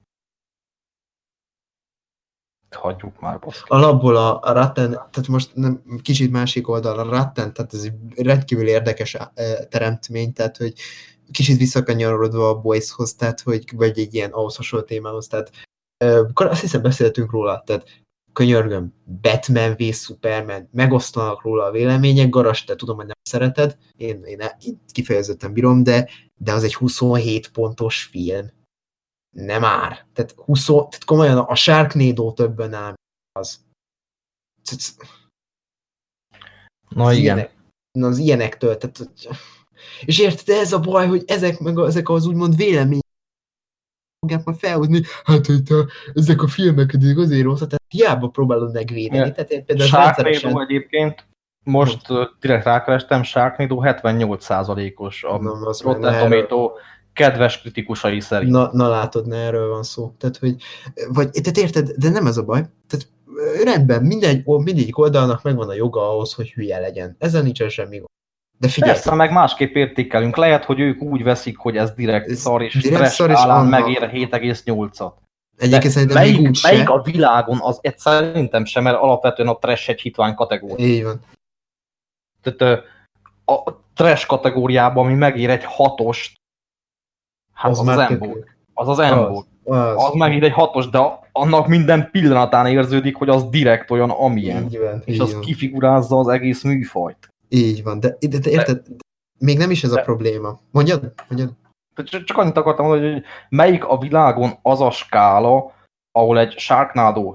[2.70, 3.68] Hagyjuk már, baszki.
[3.68, 8.68] Alapból a, Ratten, tehát most nem, kicsit másik oldal, a Ratten, tehát ez egy rendkívül
[8.68, 9.28] érdekes eh,
[9.68, 10.74] teremtmény, tehát hogy
[11.30, 15.50] kicsit visszakanyarodva a Boyshoz, tehát hogy, vagy egy ilyen ahhoz hasonló témához, tehát
[15.96, 17.86] eh, akkor azt hiszem beszéltünk róla, tehát
[18.32, 24.22] könyörgöm, Batman v Superman, megosztanak róla a vélemények, Garas, te tudom, hogy nem szereted, én,
[24.24, 28.58] én, én kifejezetten bírom, de, de az egy 27 pontos film.
[29.30, 30.06] Nem már.
[30.12, 32.94] Tehát, 20, tehát komolyan a Sharknado többen áll,
[33.32, 33.60] az.
[36.88, 37.36] Na az igen.
[37.36, 37.54] Ilyenek,
[38.00, 38.76] az ilyenektől.
[38.76, 39.08] Tehát,
[40.04, 43.00] és érted, ez a baj, hogy ezek meg a, ezek az úgymond vélemény
[44.20, 45.74] fogják majd felhozni, hát hogy te,
[46.14, 49.26] ezek a filmek azért rosszak, tehát hiába próbálod megvédeni.
[49.26, 49.32] Ja.
[49.32, 51.26] Tehát én például Sharknado egyébként,
[51.64, 55.36] most uh, direkt rákerestem, Sharknado 78%-os a
[55.82, 56.72] Rotten Tomato
[57.12, 58.50] kedves kritikusai szerint.
[58.50, 60.14] Na, na látod, ne erről van szó.
[60.18, 60.56] Tehát, hogy,
[61.08, 62.64] vagy, tehát érted, de nem ez a baj.
[62.88, 63.08] Tehát
[63.64, 67.16] rendben, mindegy, mindegyik oldalnak megvan a joga ahhoz, hogy hülye legyen.
[67.18, 68.08] Ezzel nincsen semmi gond.
[68.58, 70.36] De figyelj, Persze, meg másképp értékelünk.
[70.36, 73.36] Lehet, hogy ők úgy veszik, hogy ez direkt Ez szar, és direkt trash szar, és
[73.36, 75.12] állán annak- megér 7,8-at.
[75.56, 76.92] egyébként szerintem melyik, még úgy melyik se.
[76.92, 80.86] a világon az egy szerintem sem, mert alapvetően a trash egy hitvány kategória.
[80.86, 81.20] Így van.
[82.42, 82.84] Tehát
[83.44, 86.39] a trash kategóriában, ami megér egy hatost,
[87.60, 88.26] hát az az, az Embo.
[88.74, 89.42] Az az Embo.
[89.64, 90.98] Az, Az megír egy hatos, de
[91.32, 94.64] annak minden pillanatán érződik, hogy az direkt olyan, amilyen.
[94.64, 95.40] Így van, És így az van.
[95.40, 97.28] kifigurázza az egész műfajt.
[97.48, 98.82] Így van, de, de, de érted,
[99.38, 100.58] még nem is ez a De- probléma.
[100.70, 101.52] Mondjad, mondjad.
[102.24, 105.72] Csak annyit akartam mondani, hogy melyik a világon az a skála,
[106.12, 107.34] ahol egy Sharknado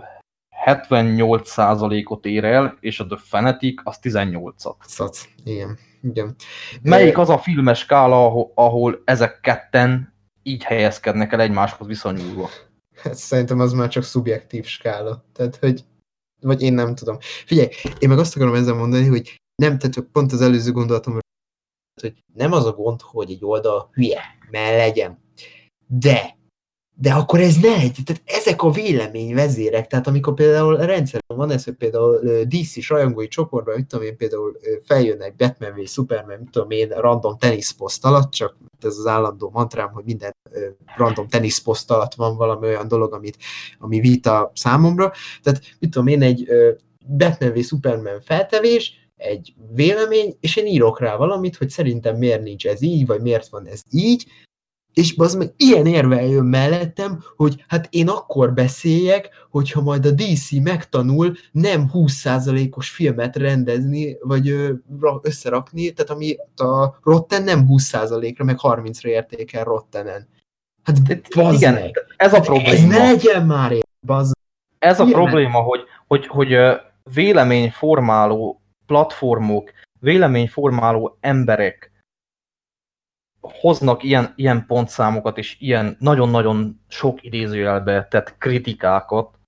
[0.66, 4.76] 78%-ot ér el, és a The Fanatic az 18-at.
[4.86, 5.26] Szac.
[5.44, 5.78] Igen.
[6.02, 6.36] Igen.
[6.82, 10.14] Melyik az a filmes skála, ahol, ahol ezek ketten
[10.48, 12.50] így helyezkednek el egymáshoz viszonyulva?
[12.96, 15.26] Hát szerintem az már csak szubjektív skála.
[15.34, 15.84] Tehát, hogy
[16.42, 17.18] vagy én nem tudom.
[17.46, 17.70] Figyelj,
[18.00, 21.14] én meg azt akarom ezzel mondani, hogy nem, tehát pont az előző gondolatom,
[22.02, 25.20] hogy nem az a gond, hogy egy oldal hülye, mert legyen.
[25.88, 26.35] De
[26.98, 31.64] de akkor ez ne egy, tehát ezek a véleményvezérek, tehát amikor például rendszerben van ez,
[31.64, 36.50] hogy például DC-s rajongói csoportban, mit tudom én, például feljön egy Batman vagy Superman, mit
[36.50, 40.36] tudom én, random teniszposzt alatt, csak ez az állandó mantrám, hogy minden
[40.98, 43.38] random teniszposzt alatt van valami olyan dolog, amit,
[43.80, 45.12] ami vita számomra,
[45.44, 46.48] tehát mit tudom én, egy
[47.08, 52.68] Batman vagy Superman feltevés, egy vélemény, és én írok rá valamit, hogy szerintem miért nincs
[52.68, 54.26] ez így, vagy miért van ez így,
[54.96, 60.12] és az meg ilyen érvel jön mellettem, hogy hát én akkor beszéljek, hogyha majd a
[60.12, 64.56] DC megtanul nem 20%-os filmet rendezni, vagy
[65.22, 70.28] összerakni, tehát ami a Rotten nem 20%-ra, meg 30-ra értékel Rottenen.
[70.84, 70.98] Hát
[71.52, 72.06] igen, meg.
[72.18, 72.70] ez a hát probléma.
[72.70, 74.34] Ez ne legyen már én, bazd.
[74.80, 76.56] Ez a probléma, hogy, hogy, hogy
[77.14, 81.92] véleményformáló platformok, véleményformáló emberek
[83.54, 89.40] hoznak ilyen, ilyen pontszámokat és ilyen nagyon-nagyon sok idézőjelbe tett kritikákat,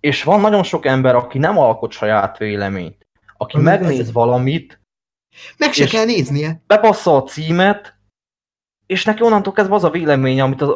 [0.00, 3.06] és van nagyon sok ember, aki nem alkot saját véleményt,
[3.36, 4.12] aki Ami megnéz ez...
[4.12, 4.80] valamit,
[5.56, 6.62] meg se kell néznie.
[6.66, 7.96] Bepassza a címet,
[8.86, 10.70] és neki onnantól kezdve az a véleménye, amit az,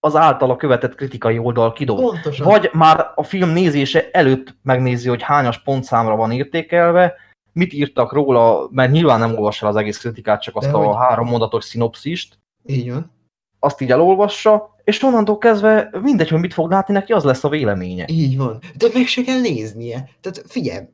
[0.00, 2.00] az általa követett kritikai oldal kidob.
[2.00, 2.46] Pontosan.
[2.46, 7.14] Vagy már a film nézése előtt megnézi, hogy hányas pontszámra van értékelve,
[7.52, 10.96] mit írtak róla, mert nyilván nem olvassa az egész kritikát, csak azt De a hogy...
[10.98, 12.38] három mondatos szinopszist.
[12.66, 13.10] Így van.
[13.58, 17.48] Azt így elolvassa, és onnantól kezdve mindegy, hogy mit fog látni, neki az lesz a
[17.48, 18.04] véleménye.
[18.08, 18.58] Így van.
[18.76, 20.08] De meg se kell néznie.
[20.20, 20.84] Tehát figyelj,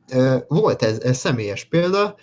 [0.47, 2.15] volt ez, ez személyes példa,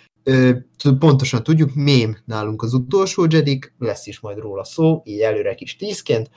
[0.99, 5.75] pontosan tudjuk, mém nálunk az utolsó Jedik, lesz is majd róla szó, így előre kis
[5.75, 6.29] tízként,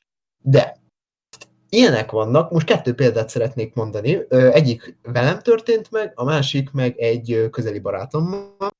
[0.43, 0.80] de
[1.71, 4.19] ilyenek vannak, most kettő példát szeretnék mondani.
[4.29, 8.71] Egyik velem történt meg, a másik meg egy közeli barátommal.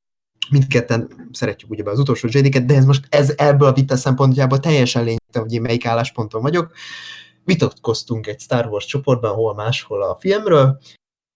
[0.51, 5.05] Mindketten szeretjük ugye az utolsó Jediket, de ez most ez ebből a vita szempontjából teljesen
[5.05, 6.73] lényegtelen, hogy én melyik állásponton vagyok.
[7.45, 10.79] Vitatkoztunk egy Star Wars csoportban, hol máshol a filmről,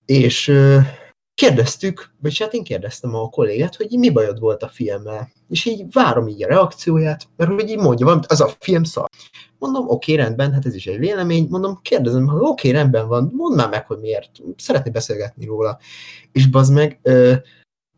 [0.05, 0.53] és
[1.35, 5.33] kérdeztük, vagy hát én kérdeztem a kollégát, hogy mi bajod volt a filmmel.
[5.49, 9.09] És így várom így a reakcióját, mert hogy így mondja valamit, az a film szar.
[9.59, 11.47] Mondom, oké, rendben, hát ez is egy vélemény.
[11.51, 14.31] Mondom, kérdezem, hogy oké, rendben van, mondd már meg, hogy miért.
[14.57, 15.79] Szeretné beszélgetni róla.
[16.33, 17.35] És bazd meg, ö,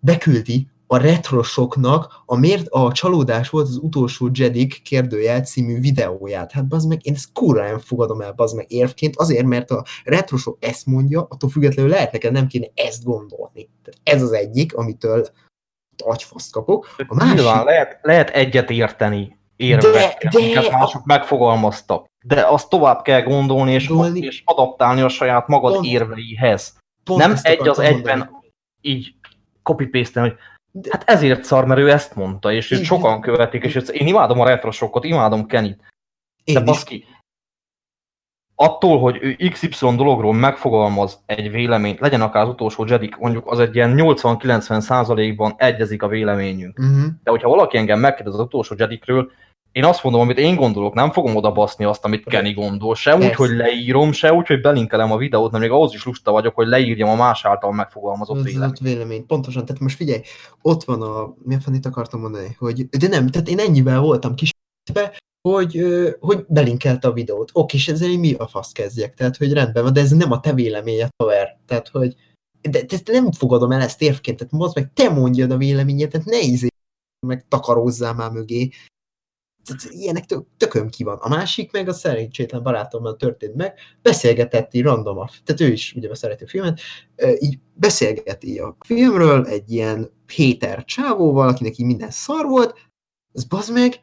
[0.01, 6.53] beküldi a retrosoknak a miért a csalódás volt az utolsó Jedik kérdőjel című videóját.
[6.53, 9.85] Hát bazd meg, én ezt kurva nem fogadom el, bazd meg érvként, azért, mert a
[10.05, 13.69] retrosok ezt mondja, attól függetlenül lehet neked nem kéne ezt gondolni.
[13.83, 15.27] Tehát ez az egyik, amitől
[16.05, 16.95] agyfaszt kapok.
[17.07, 17.35] A másik...
[17.35, 20.71] Nyilván lehet, lehet egyet érteni érvekkel, de, de...
[20.71, 22.07] mások megfogalmaztak.
[22.25, 24.21] De azt tovább kell gondolni és, Gondolni...
[24.21, 25.87] és adaptálni a saját magad Pont...
[25.87, 26.79] érveihez.
[27.05, 28.53] Pont nem egy az egyben mondani.
[28.81, 29.15] így
[29.63, 30.35] copy hogy
[30.81, 30.89] de...
[30.93, 34.45] hát ezért szar, mert ő ezt mondta, és őt sokan követik, és én imádom a
[34.45, 35.81] retrosokot, imádom Kenit.
[36.45, 37.05] De baszki,
[38.55, 43.59] attól, hogy ő XY dologról megfogalmaz egy véleményt, legyen akár az utolsó Jedik, mondjuk az
[43.59, 46.79] egy ilyen 80-90 százalékban egyezik a véleményünk.
[46.79, 47.05] Uh-huh.
[47.23, 49.31] De hogyha valaki engem megkérdez az utolsó Jedikről,
[49.77, 52.95] én azt mondom, amit én gondolok, nem fogom oda baszni azt, amit Kenny gondol.
[52.95, 56.31] Se úgy, hogy leírom, se úgy, hogy belinkelem a videót, mert még ahhoz is lusta
[56.31, 58.79] vagyok, hogy leírjam a más által megfogalmazott véleményt.
[58.79, 59.27] vélemény.
[59.27, 60.21] Pontosan, tehát most figyelj,
[60.63, 64.51] ott van a, milyen fannit akartam mondani, hogy, de nem, tehát én ennyivel voltam kis
[65.49, 65.81] hogy,
[66.21, 67.51] hogy belinkelte a videót.
[67.53, 69.15] Oké, és ezzel mi a fasz kezdjek?
[69.15, 71.59] Tehát, hogy rendben van, de ez nem a te véleményed, haver.
[71.67, 72.15] Tehát, hogy
[72.61, 76.27] de, de nem fogadom el ezt érvként, tehát most meg te mondjad a véleményed, tehát
[76.27, 76.69] ne izé
[77.27, 78.71] meg takarózzál már mögé.
[79.89, 81.19] Ilyenek tök, tököm ki van.
[81.19, 86.15] A másik meg a szerencsétlen barátommal történt meg, beszélgetett így random tehát ő is ugye
[86.15, 86.81] szereti a filmet,
[87.39, 92.75] így beszélgeti a filmről egy ilyen héter csávóval, akinek így minden szar volt,
[93.33, 94.01] az bazd meg,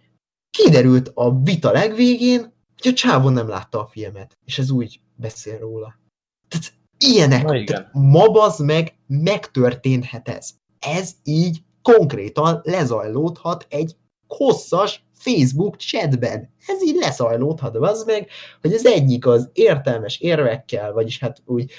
[0.58, 2.40] kiderült a vita legvégén,
[2.82, 6.00] hogy a csávó nem látta a filmet, és ez úgy beszél róla.
[6.48, 10.52] Tehát ilyenek, Na, tehát ma bazd meg, megtörténhet ez.
[10.80, 13.96] Ez így konkrétan lezajlódhat egy
[14.28, 16.50] hosszas Facebook chatben.
[16.68, 18.30] Ez így lezajlódhat, az meg,
[18.62, 21.72] hogy az egyik az értelmes érvekkel, vagyis hát úgy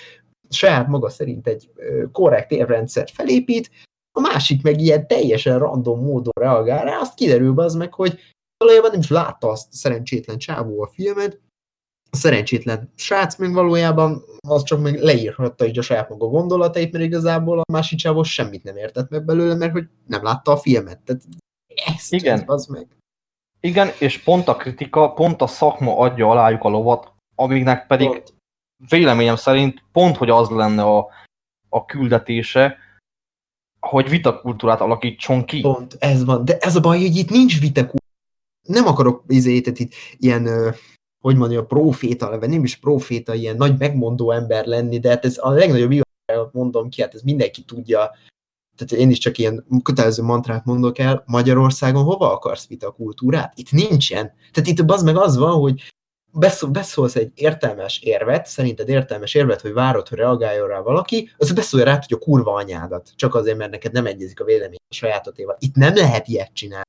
[0.48, 1.70] saját maga szerint egy
[2.12, 3.70] korrekt érvrendszert felépít,
[4.16, 8.18] a másik meg ilyen teljesen random módon reagál rá, azt kiderül az meg, hogy
[8.56, 11.40] valójában nem is látta azt szerencsétlen csávó a filmet,
[12.10, 17.04] a szerencsétlen srác még valójában az csak még leírhatta így a saját maga gondolatait, mert
[17.04, 21.00] igazából a másik csávó semmit nem értett meg belőle, mert hogy nem látta a filmet.
[21.00, 21.22] Tehát
[21.86, 22.42] ezt, Igen.
[22.46, 22.86] az meg.
[23.64, 28.34] Igen, és pont a kritika, pont a szakma adja alájuk a lovat, amiknek pedig Pont.
[28.88, 31.08] véleményem szerint pont, hogy az lenne a,
[31.68, 32.76] a küldetése,
[33.80, 35.60] hogy vitakultúrát alakítson ki.
[35.60, 36.44] Pont, ez van.
[36.44, 38.12] De ez a baj, hogy itt nincs vitakultúra.
[38.66, 40.74] Nem akarok izétet itt ilyen,
[41.20, 45.38] hogy mondja, proféta, vagy nem is proféta, ilyen nagy megmondó ember lenni, de hát ez
[45.40, 48.10] a legnagyobb igazságot mondom ki, hát ez mindenki tudja.
[48.76, 53.52] Tehát én is csak ilyen kötelező mantrát mondok el, Magyarországon hova akarsz vitakultúrát?
[53.56, 54.32] Itt nincsen.
[54.52, 55.82] Tehát itt az meg az van, hogy
[56.32, 61.52] beszól, beszólsz egy értelmes érvet, szerinted értelmes érvet, hogy várod, hogy reagáljon rá valaki, az
[61.52, 64.94] beszólja rá, hogy a kurva anyádat, csak azért, mert neked nem egyezik a vélemény a
[64.94, 65.56] sajátotéval.
[65.58, 66.82] Itt nem lehet ilyet csinálni.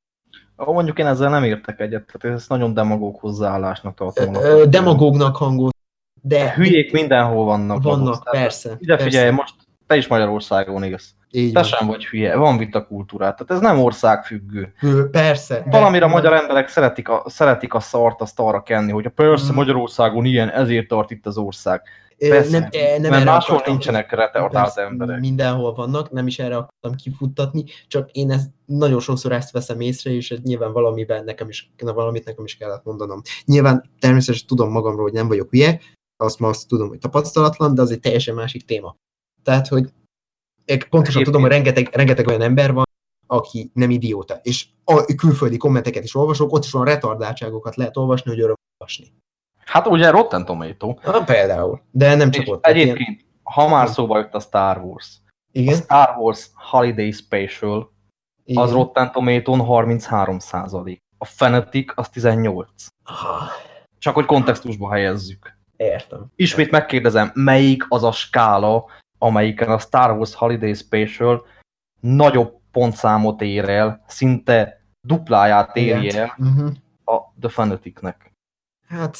[0.68, 4.36] Ó, mondjuk én ezzel nem értek egyet, tehát ez nagyon demagóg hozzáállásnak tartom.
[4.36, 5.74] Ö, ö, demagógnak hangot,
[6.22, 7.84] de Hülyék mindenhol vannak.
[7.84, 8.76] vannak, maguk, persze.
[8.80, 9.10] Ide persze.
[9.10, 9.54] figyelj, most
[9.88, 11.10] te is Magyarországon élsz.
[11.36, 11.70] Így Te van.
[11.70, 14.74] sem vagy hülye, van vitakultúrát, tehát ez nem országfüggő.
[15.12, 15.64] Persze.
[15.66, 19.48] Valamire a magyar emberek szeretik a, szeretik a szart azt arra kenni, hogy a persze
[19.48, 19.56] Mhm.
[19.56, 21.82] Magyarországon ilyen, ezért tart itt az ország.
[22.18, 22.70] Persze, nem,
[23.02, 25.20] nem mert máshol akartam nincsenek retardált emberek.
[25.20, 30.12] Mindenhol vannak, nem is erre akartam kifuttatni, csak én ezt, nagyon sokszor ezt veszem észre,
[30.12, 33.22] és ez nyilván valamiben nekem is, valamit nekem is kellett mondanom.
[33.46, 35.80] Nyilván természetesen tudom magamról, hogy nem vagyok hülye,
[36.18, 38.96] azt ma azt tudom, hogy tapasztalatlan, de az egy teljesen másik téma.
[39.44, 39.90] Tehát, hogy
[40.66, 42.84] pontosan Egyébként- tudom, hogy rengeteg, rengeteg olyan ember van,
[43.28, 44.40] aki nem idióta.
[44.44, 49.14] És a külföldi kommenteket is olvasok, ott is van retardáltságokat lehet olvasni, hogy öröm olvasni.
[49.66, 50.94] Hát ugye Rotten Tomato.
[51.04, 51.82] Na, például.
[51.92, 52.62] De nem csak És ott.
[52.62, 57.12] tehát ilyen- egyébként, ha már szóba jött a Star Wars, a igen, Star Wars Holiday
[57.12, 57.92] Special
[58.44, 58.64] igen.
[58.64, 62.88] az Rotten Tomato-n 33% A Fanatic az 18.
[63.04, 63.44] Aha,
[63.98, 65.58] Csak hogy kontextusba helyezzük.
[65.78, 66.26] értem.
[66.36, 68.86] Ismét megkérdezem, melyik az a skála,
[69.26, 71.46] amelyiken a Star Wars Holiday Special
[72.00, 76.72] nagyobb pontszámot ér el, szinte dupláját éri el Uh-huh.
[77.04, 78.32] a The Fanaticnek.
[78.88, 79.18] Hát...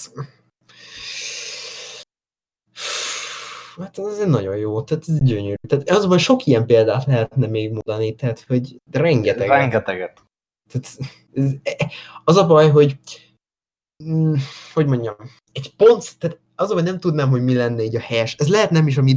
[3.78, 5.54] Hát ez egy nagyon jó, tehát ez gyönyörű.
[5.68, 9.48] Tehát az, hogy sok ilyen példát lehetne még mondani, tehát hogy rengeteg.
[9.48, 10.24] Rengeteget.
[10.72, 10.98] Tehát
[11.34, 11.54] ez,
[12.24, 13.00] az a baj, hogy
[14.04, 14.34] mm,
[14.74, 15.16] hogy mondjam,
[15.52, 18.36] egy pont, tehát az baj, nem tudnám, hogy mi lenne így a helyes.
[18.36, 19.14] Ez lehet nem is a mi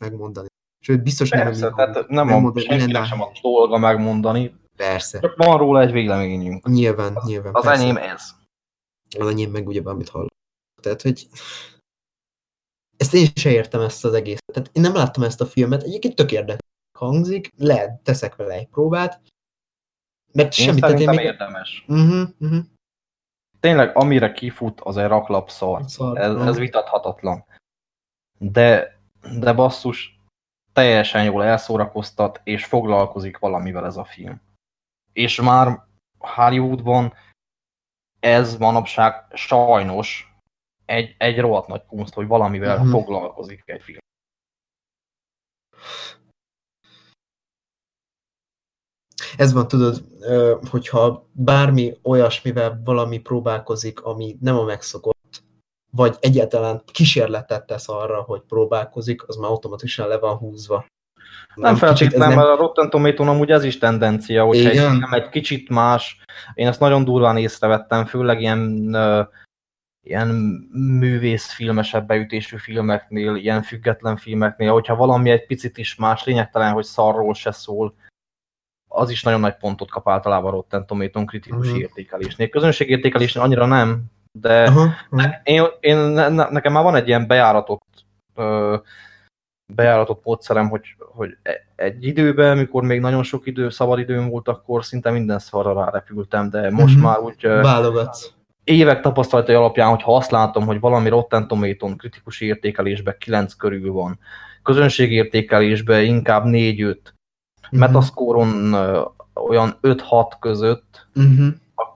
[0.00, 0.46] megmondani.
[0.80, 3.32] Sőt, biztos nem a Persze, dolgunk tehát nem a, mi lenne senkinek a sem a
[3.42, 5.20] dolga megmondani, Persze.
[5.20, 6.68] csak van róla egy véleményünk.
[6.68, 7.54] Nyilván, nyilván.
[7.54, 7.82] Az persze.
[7.82, 8.30] enyém ez.
[9.18, 10.32] az enyém meg ugye amit hallok.
[10.82, 11.28] Tehát, hogy
[12.96, 14.52] ezt én se értem ezt az egészet.
[14.52, 16.58] Tehát én nem láttam ezt a filmet, egyébként tök érdekes
[16.98, 19.22] hangzik, lehet, teszek vele egy próbát,
[20.32, 21.32] mert Én semmit, tehát én szerintem még...
[21.32, 21.84] érdemes.
[21.88, 22.64] Uh-huh, uh-huh.
[23.60, 25.82] Tényleg, amire kifut, az egy raklap szar.
[25.86, 27.44] Szar, Ez, ez vitathatatlan.
[28.38, 28.98] De,
[29.40, 30.18] de basszus,
[30.72, 34.40] teljesen jól elszórakoztat, és foglalkozik valamivel ez a film.
[35.12, 35.86] És már
[36.18, 37.12] Hollywoodban
[38.20, 40.34] ez manapság sajnos
[40.84, 42.90] egy, egy rohadt nagy kunst, hogy valamivel Mhm.
[42.90, 43.98] foglalkozik egy film.
[49.36, 50.04] Ez van, tudod,
[50.70, 55.13] hogyha bármi olyasmivel valami próbálkozik, ami nem a megszokott,
[55.96, 60.86] vagy egyáltalán kísérletet tesz arra, hogy próbálkozik, az már automatikusan le van húzva.
[61.54, 65.28] Nem ez feltétlenül, mert a Rotten Tomato-n amúgy ez is tendencia, hogyha egy film egy
[65.28, 66.22] kicsit más,
[66.54, 69.22] én ezt nagyon durván észrevettem, főleg ilyen, ö,
[70.06, 70.28] ilyen
[70.98, 77.34] művészfilmesebb beütésű filmeknél, ilyen független filmeknél, hogyha valami egy picit is más, lényegtelen, hogy szarról
[77.34, 77.94] se szól,
[78.88, 81.76] az is nagyon nagy pontot kap általában a Rotten Tomato-n kritikus Mhm.
[81.78, 82.48] értékelésnél.
[82.48, 84.04] Közönségértékelésnél annyira nem,
[84.38, 85.40] de Aha, aha.
[85.42, 88.04] én, én, ne, ne- nekem már van egy ilyen bejáratott
[88.34, 88.76] ö,
[89.74, 94.48] bejáratott módszerem, hogy, hogy e- egy időben, mikor még nagyon sok idő, szabad időm volt,
[94.48, 97.04] akkor szinte minden szarra rárepültem, de most Mhm.
[97.04, 98.32] már úgy Válogatsz.
[98.64, 104.18] évek tapasztalatai alapján, hogyha azt látom, hogy valami Rotten Tomato-n kritikus értékelésben 9 körül van,
[104.62, 107.12] közönségértékelésben inkább 4-5,
[107.70, 107.80] Mhm.
[107.80, 108.74] Metascore-on
[109.34, 111.46] olyan 5-6 között, Uh-huh.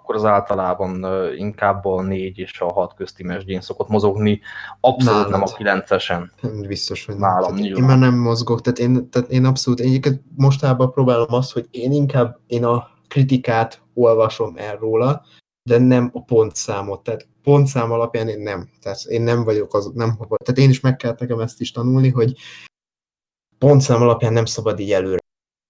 [0.09, 1.06] Akkor az általában
[1.36, 4.40] inkább a 4 és a 6 közti mesdjén szokott mozogni,
[4.80, 5.85] abszolút nem a Nálad.
[5.89, 6.30] 9-esen.
[6.66, 7.64] Biztos, hogy Nálam nem.
[7.64, 11.66] Én már nem mozgok, tehát én, tehát én abszolút, én egyébként mostában próbálom azt, hogy
[11.70, 15.24] én inkább én a kritikát olvasom el róla,
[15.62, 17.02] de nem a pontszámot.
[17.02, 18.68] Tehát pontszám alapján én nem.
[18.80, 22.09] Tehát én nem vagyok az, nem, tehát én is meg kellett nekem ezt is tanulni,
[22.09, 22.36] hogy
[23.59, 25.18] pontszám alapján nem szabad így előre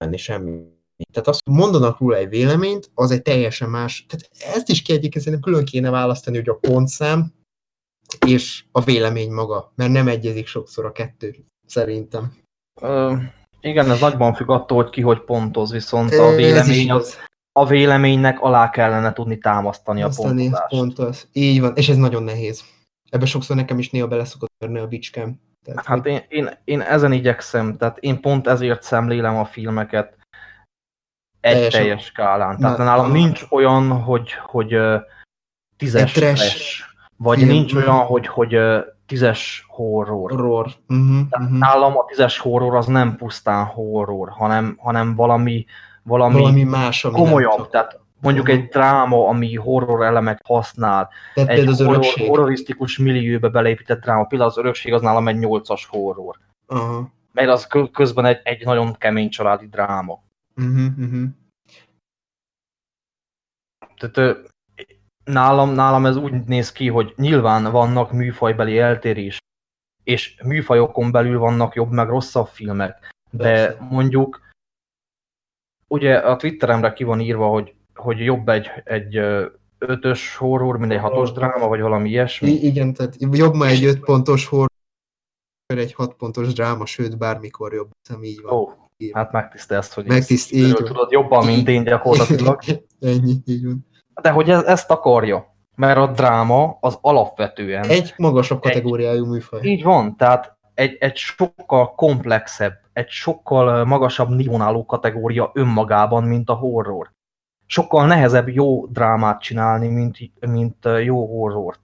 [0.05, 0.77] menni semmi.
[1.13, 5.25] Tehát azt, hogy mondanak róla egy véleményt, az egy teljesen más, tehát ezt is egyébként
[5.25, 7.33] szerintem külön kéne választani, hogy a pontszám
[8.27, 11.35] és a vélemény maga, mert nem egyezik sokszor a kettő,
[11.67, 12.33] szerintem.
[12.81, 13.17] Ö,
[13.61, 17.17] igen, ez nagyban függ attól, hogy ki hogy pontoz, viszont a vélemény, az,
[17.53, 20.69] a véleménynek alá kellene tudni támasztani a Aztán pontozást.
[20.69, 21.29] pont az.
[21.33, 22.65] Így van, és ez nagyon nehéz.
[23.11, 25.41] Ebbe sokszor nekem is néha bele szokott törni a bicskám.
[25.65, 30.18] Tehát, hát én, én, én ezen igyekszem, tehát én pont ezért szemlélem a filmeket
[31.41, 32.59] egy teljes, teljes skálán.
[32.59, 33.13] Tehát Na, nálam a...
[33.13, 34.77] nincs olyan, hogy, hogy
[35.77, 36.83] tízes trash,
[37.17, 37.51] vagy film.
[37.51, 38.59] nincs olyan, hogy, hogy
[39.07, 40.31] tízes horror.
[40.31, 40.67] horror.
[40.89, 41.59] Uh-huh, uh-huh.
[41.59, 45.65] Nálam a tízes horror az nem pusztán horror, hanem, hanem valami,
[46.03, 47.71] valami, valami más, ami komolyabb.
[47.71, 48.63] Tehát mondjuk uh-huh.
[48.63, 51.09] egy dráma, ami horror elemet használ.
[51.35, 54.25] Tehát egy az horror, horrorisztikus millióbe beleépített dráma.
[54.25, 56.37] Például az örökség az nálam egy nyolcas horror.
[56.69, 57.07] Uh-huh.
[57.33, 60.23] Mert az közben egy, egy nagyon kemény családi dráma.
[60.59, 61.29] Uh-huh, uh-huh.
[63.97, 64.39] Tehát
[65.25, 69.39] nálam, nálam ez úgy néz ki, hogy nyilván vannak műfajbeli eltérés,
[70.05, 73.87] és műfajokon belül vannak jobb meg rosszabb filmek, de Persze.
[73.91, 74.41] mondjuk
[75.89, 79.17] ugye a Twitteremre ki van írva, hogy, hogy jobb egy, egy
[79.79, 82.49] ötös horror, mint egy hatos dráma, vagy valami ilyesmi.
[82.49, 84.69] I igen, tehát jobb ma egy öt pontos horror,
[85.67, 88.53] egy hat pontos dráma, sőt bármikor jobb, nem így van.
[88.53, 92.59] Ó, hát megtisztelsz, hogy Megtiszt, így tudod jobban, mint én gyakorlatilag.
[93.01, 93.87] Ennyi, így van.
[94.23, 97.85] De hogy ez, ezt akarja, mert a dráma az alapvetően...
[97.85, 99.61] Egy magasabb kategóriájú egy, műfaj.
[99.63, 106.55] Így van, tehát egy, egy sokkal komplexebb, egy sokkal magasabb nívonáló kategória önmagában, mint a
[106.55, 107.11] horror.
[107.67, 111.81] Sokkal nehezebb jó drámát csinálni, mint, mint jó horrort.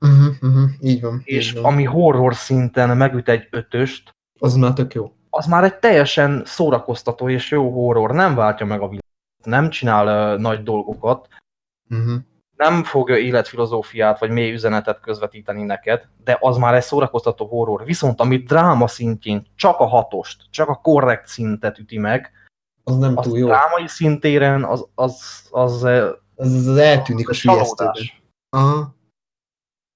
[0.00, 1.22] Uh-huh, uh-huh, így van.
[1.24, 1.72] És így van.
[1.72, 5.12] ami horror szinten megüt egy ötöst, az már tök jó.
[5.36, 8.10] Az már egy teljesen szórakoztató és jó horror.
[8.10, 11.28] Nem váltja meg a világot, nem csinál uh, nagy dolgokat,
[11.90, 12.22] Uh-huh.
[12.56, 17.84] Nem fog életfilozófiát vagy mély üzenetet közvetíteni neked, de az már egy szórakoztató horror.
[17.84, 22.32] Viszont amit dráma szintjén csak a hatost, csak a korrekt szintet üti meg,
[22.84, 23.46] az nem az túl jó.
[23.46, 27.94] drámai szintéren az, az, az, az, az, az eltűnik az a sülyeztőben.
[28.48, 28.94] Aha.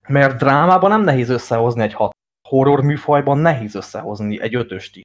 [0.08, 2.10] Mert drámában nem nehéz összehozni egy hat.
[2.48, 4.96] Horror műfajban nehéz összehozni egy ötöst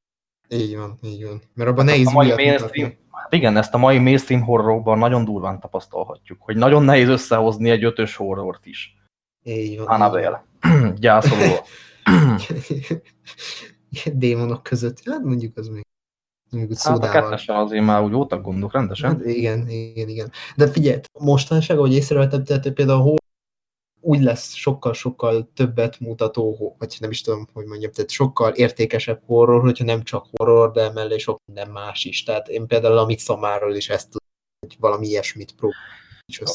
[0.49, 1.41] Így van, így van.
[1.53, 6.41] Mert abban nehéz újat mainstream, Hát igen, ezt a mai mainstream horrorban nagyon durván tapasztalhatjuk,
[6.41, 8.95] hogy nagyon nehéz összehozni egy ötös horrort is.
[9.44, 9.88] Így van.
[9.88, 10.45] Annabelle.
[10.99, 11.53] Gyászoló.
[14.14, 15.02] Démonok között.
[15.06, 15.84] Hát mondjuk az még
[16.53, 19.10] mondjuk hát a kettesen azért már úgy voltak gondok rendesen.
[19.10, 20.32] Hát igen, igen, igen.
[20.56, 23.15] De figyelj, mostanság, ahogy észrevettem, tehát például
[24.03, 29.61] úgy lesz sokkal-sokkal többet mutató, vagy nem is tudom, hogy mondjam, tehát sokkal értékesebb horror,
[29.61, 32.23] hogyha nem csak horror, de mellé sok minden más is.
[32.23, 34.27] Tehát én például a Midsommarról is ezt tudom,
[34.59, 35.81] hogy valami ilyesmit próbálok.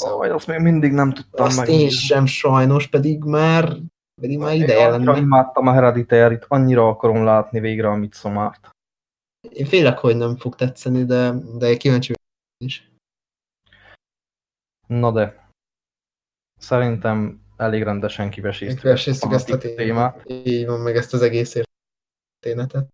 [0.00, 1.68] Oh, azt még mindig nem tudtam azt meg.
[1.68, 3.76] én sem sajnos, pedig már,
[4.20, 5.16] pedig már ideje lenne.
[5.16, 8.70] Én imádtam a Hereditary-t, annyira akarom látni végre a Midsommart.
[9.52, 12.12] Én félek, hogy nem fog tetszeni, de, de kíváncsi
[12.64, 12.90] is.
[14.86, 15.47] Na de,
[16.58, 20.22] Szerintem elég rendesen kiveséztük ezt, ezt a témát.
[20.26, 21.56] Így van, meg ezt az egész
[22.40, 22.88] történetet.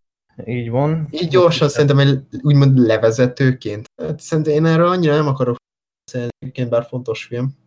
[0.45, 1.09] Így van.
[1.11, 3.86] Így gyorsan szerintem egy úgymond levezetőként.
[4.03, 5.57] Hát szerintem én erről annyira nem akarok
[6.05, 7.62] beszélni, bár fontos film.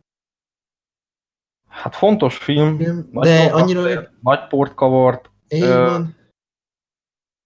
[1.68, 3.80] Hát fontos film, film de nagy annyira...
[3.80, 5.32] Azért, nagy port kavart.
[5.50, 6.16] Így ö, van.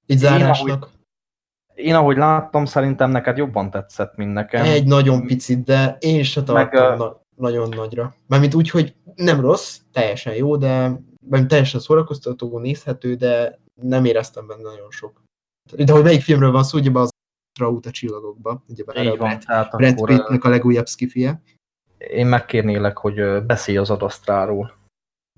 [0.06, 0.68] Így zárásnak.
[0.68, 4.66] Én ahogy, én ahogy láttam, szerintem neked jobban tetszett, mint nekem.
[4.66, 6.98] Egy nagyon picit, de én se tartom.
[6.98, 8.16] Meg, nagyon nagyra.
[8.28, 14.48] Mármint úgy, hogy nem rossz, teljesen jó, de vagy teljesen szórakoztató, nézhető, de nem éreztem
[14.48, 15.24] benne nagyon sok.
[15.76, 17.10] De hogy melyik filmről van szó, ugye az
[17.60, 21.42] Raut a csillagokba, ugye van, Brad, Brad Pittnek a legújabb skifie.
[21.98, 24.80] Én megkérnélek, hogy beszélj az adasztráról.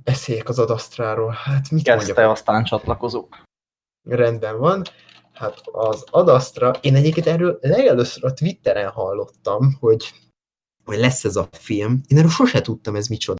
[0.04, 1.32] Beszéljek az adasztráról.
[1.32, 2.32] Hát mit Kezdte, mondjak?
[2.32, 3.44] aztán csatlakozók.
[4.10, 4.82] Rendben van.
[5.34, 10.14] Hát az adasztra, én egyébként erről legelőször a Twitteren hallottam, hogy
[10.86, 13.40] hogy lesz ez a film, én erről sose tudtam, ez micsoda.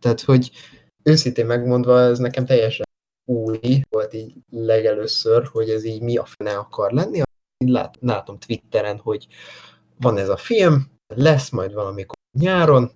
[0.00, 0.50] Tehát, hogy
[1.02, 2.86] őszintén megmondva, ez nekem teljesen
[3.28, 7.22] új volt így legelőször, hogy ez így mi a fene akar lenni.
[7.64, 9.26] Így lát, látom Twitteren, hogy
[10.00, 12.90] van ez a film, lesz majd valamikor nyáron,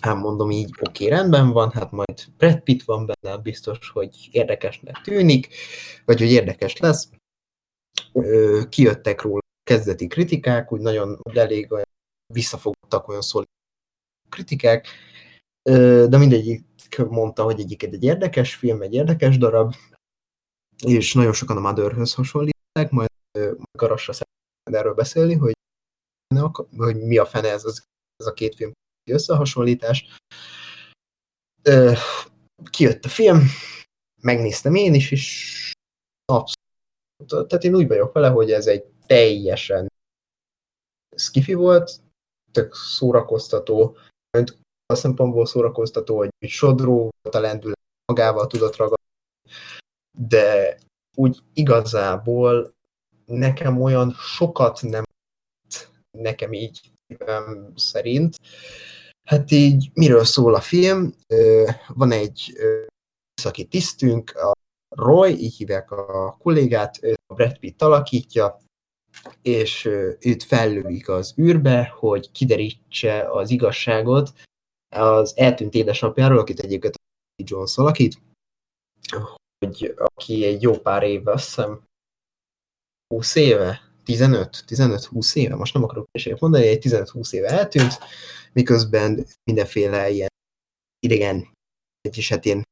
[0.00, 4.28] ám mondom így, oké, okay, rendben van, hát majd Brad Pitt van benne, biztos, hogy
[4.30, 5.48] érdekesnek tűnik,
[6.04, 7.08] vagy hogy érdekes lesz.
[8.12, 11.68] Ö, kijöttek róla kezdeti kritikák, úgy nagyon elég
[12.34, 13.44] visszafogtak olyan szóló
[14.28, 14.88] kritikák,
[16.08, 16.64] de mindegyik
[17.08, 19.74] mondta, hogy egyiket egy érdekes film, egy érdekes darab,
[20.84, 23.08] és nagyon sokan a Motherhöz hasonlítják, majd
[23.78, 25.52] Garasra szeretnék erről beszélni, hogy,
[26.76, 27.64] hogy mi a fene ez,
[28.16, 28.72] ez a két film
[29.10, 30.16] összehasonlítás.
[32.70, 33.40] Kijött a film,
[34.22, 35.72] megnéztem én is, és
[36.24, 39.88] abszolút, tehát én úgy vagyok vele, hogy ez egy teljesen
[41.16, 42.00] skifi volt,
[42.54, 43.96] tök szórakoztató,
[44.86, 49.04] a szempontból szórakoztató, hogy sodró volt a lendület, magával tudott ragadni.
[50.18, 50.78] De
[51.16, 52.74] úgy igazából
[53.24, 55.04] nekem olyan sokat nem
[56.18, 56.92] nekem így
[57.74, 58.36] szerint.
[59.28, 61.14] Hát így miről szól a film?
[61.88, 62.52] Van egy
[63.34, 64.52] szaki tisztünk, a
[64.96, 68.60] Roy, így hívják a kollégát, a Brad Pitt alakítja,
[69.42, 69.84] és
[70.20, 74.32] őt fellőik az űrbe, hogy kiderítse az igazságot
[74.96, 76.94] az eltűnt édesapjáról, akit egyébként
[77.44, 78.20] Jones alakít,
[79.58, 81.82] hogy aki egy jó pár éve, azt hiszem
[83.14, 87.98] 20 éve, 15, 15-20 éve, most nem akarok esélyt mondani, egy 15-20 éve eltűnt,
[88.52, 90.28] miközben mindenféle ilyen
[90.98, 91.52] idegen,
[92.16, 92.62] és hát ilyen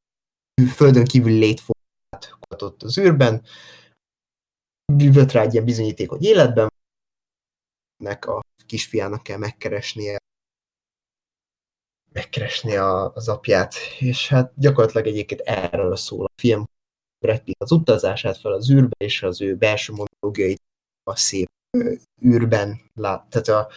[0.75, 3.43] földön kívül létformát kutatott az űrben,
[4.97, 6.69] bűvött rá egy ilyen bizonyíték, hogy életben
[7.97, 10.19] nek a kisfiának kell megkeresnie
[12.13, 16.65] megkeresnie az apját, és hát gyakorlatilag egyébként erről szól a film.
[17.25, 20.63] Brad Pitt az utazását fel az űrbe, és az ő belső monológiait
[21.03, 21.49] a szép
[22.25, 23.73] űrben lát, tehát a,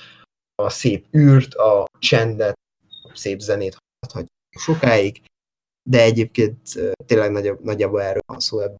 [0.55, 2.57] a szép űrt, a csendet,
[3.03, 5.21] a szép zenét hallhatjuk sokáig,
[5.89, 6.59] de egyébként
[7.05, 8.79] tényleg nagyobb, nagyjából erről van szó ebben.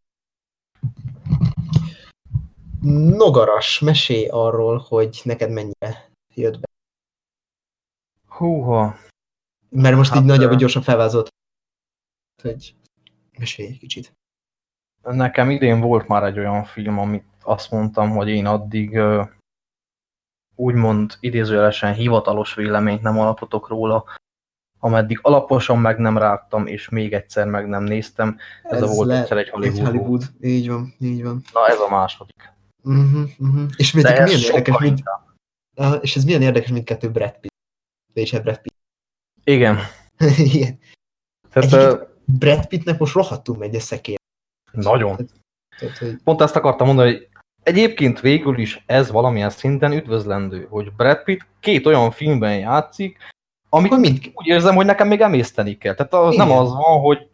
[2.86, 6.68] Nogaras, mesélj arról, hogy neked mennyire jött be.
[8.28, 8.96] Húha.
[9.70, 11.28] Mert most hát, így nagyjából gyorsan felvázolt,
[12.42, 12.76] hogy
[13.38, 14.14] mesélj egy kicsit.
[15.02, 19.00] Nekem idén volt már egy olyan film, amit azt mondtam, hogy én addig
[20.56, 24.06] úgymond idézőjelesen hivatalos véleményt nem alapítok róla,
[24.80, 28.38] ameddig alaposan meg nem rágtam, és még egyszer meg nem néztem.
[28.64, 29.78] Ez, ez a volt le, egyszer egy Hollywood.
[29.78, 30.24] Egy Hollywood.
[30.42, 31.42] Így van, így van.
[31.54, 32.54] Na ez a második.
[32.86, 33.70] Uh-huh, uh-huh.
[33.76, 35.04] És ez milyen érdekes, mint,
[35.76, 37.54] uh, és ez milyen érdekes, mint kettő Brad Pitt.
[38.14, 38.76] És hát Brad Pitt.
[39.44, 39.78] Igen.
[40.54, 40.80] Igen.
[41.50, 44.18] Tehát, uh, Brad Pittnek most rohadtul megy a szekér.
[44.72, 45.16] Nagyon.
[45.16, 45.32] Tehát,
[45.80, 46.16] tehát, hogy...
[46.24, 47.28] Pont ezt akartam mondani, hogy
[47.64, 53.18] egyébként végül is ez valamilyen szinten üdvözlendő, hogy Brad Pitt két olyan filmben játszik,
[53.70, 54.32] amit mind...
[54.34, 55.94] úgy érzem, hogy nekem még emészteni kell.
[55.94, 56.48] Tehát az Igen.
[56.48, 57.30] nem az van, hogy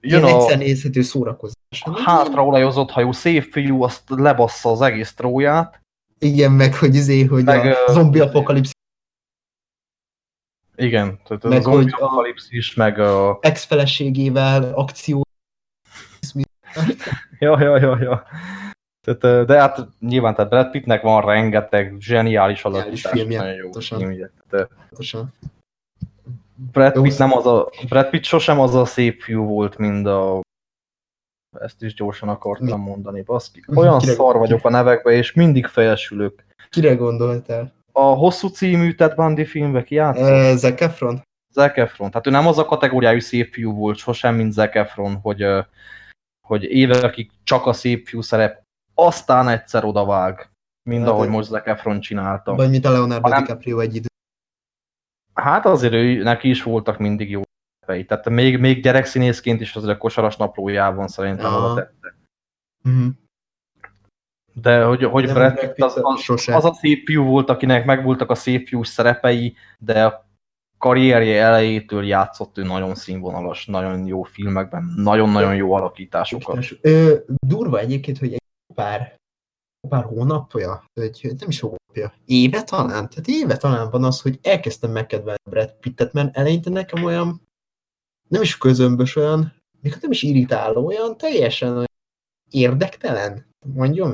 [0.00, 1.56] Ilyen a egyszer nézhető szórakozás.
[2.04, 5.80] Hátraolajozott hajú, szép fiú, azt lebassza az egész tróját.
[6.18, 8.72] Igen, meg hogy izé, hogy meg, a zombi apokalipszis.
[10.76, 13.38] Igen, tehát meg, a zombi apokalipszis, meg a...
[13.40, 15.22] Ex-feleségével akció.
[17.38, 18.26] ja, ja, ja, ja.
[19.00, 23.12] Tehát, de hát nyilván tehát Brad Pittnek van rengeteg zseniális alakítás.
[23.12, 23.40] Filmje.
[23.40, 24.30] Nagyon jó filmje.
[24.50, 24.70] Tehát,
[26.72, 30.40] Brad Pitt, nem az a, Brad Pitt sosem az a szép fiú volt, mint a
[31.60, 32.88] ezt is gyorsan akartam Mi?
[32.88, 33.64] mondani, baszki.
[33.74, 34.12] Olyan Kire...
[34.12, 36.44] szar vagyok a nevekbe, és mindig felsülök.
[36.70, 37.72] Kire gondoltál?
[37.92, 41.22] A hosszú című Ted Bundy filmbe ki Uh, Zac Efron?
[41.52, 42.10] Zac Efron.
[42.10, 45.46] Tehát ő nem az a kategóriájú szép fiú volt, sosem, mint Zac Efron, hogy,
[46.46, 48.62] hogy évekig csak a szép fiú szerep,
[48.94, 50.50] aztán egyszer odavág,
[50.88, 52.54] mint hát ahogy most Zac Efron csinálta.
[52.54, 53.28] Vagy mint a Leonardo.
[53.28, 54.06] DiCaprio egy idő.
[55.40, 57.42] Hát azért ő, neki is voltak mindig jó
[57.80, 58.04] szerepei.
[58.04, 62.14] Tehát még, még gyerekszínészként is azért a kosaras naplójában szerintem oda tette.
[62.84, 63.12] Uh-huh.
[64.52, 68.34] De hogy, hogy Brad Pitt az, az, az a szép fiú volt, akinek megvoltak a
[68.34, 70.26] szép fiú szerepei, de a
[70.78, 76.64] karrierje elejétől játszott ő nagyon színvonalas, nagyon jó filmekben, nagyon-nagyon jó alakításokat.
[76.80, 77.16] Ö,
[77.46, 78.42] durva egyébként, hogy egy
[78.74, 79.16] pár,
[79.88, 81.62] pár hónapja, vagy nem is
[81.98, 86.70] hónapja, éve talán, tehát éve talán van az, hogy elkezdtem megkedvelni Brad Pittet, mert eleinte
[86.70, 87.48] nekem olyan,
[88.28, 91.86] nem is közömbös olyan, még nem is irritáló, olyan teljesen olyan
[92.50, 94.12] érdektelen, mondjam,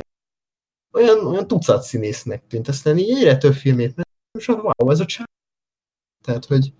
[0.92, 4.08] olyan, olyan tucat színésznek tűnt, aztán így egyre több filmét, mert
[4.38, 5.26] és wow, ez a csár.
[6.24, 6.72] Tehát, hogy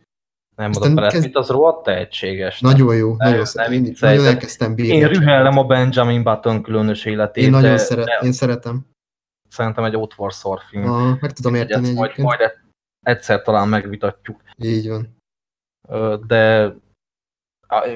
[0.57, 1.37] nem mondom, Brad kezd...
[1.37, 2.61] az rohadt tehetséges.
[2.61, 4.97] Nagyon jó, nem, nagyon, nem, én, nagyon elkezdtem bírni.
[4.97, 7.45] Én rühellem a Benjamin Button különös életét.
[7.45, 8.94] Én nagyon de, szeret, de én szeretem.
[9.55, 10.91] Szerintem egy ótvarszar film.
[10.91, 12.41] Ah, meg tudom érteni majd, majd
[13.07, 14.43] egyszer talán megvitatjuk.
[14.57, 15.17] Így van.
[16.27, 16.75] De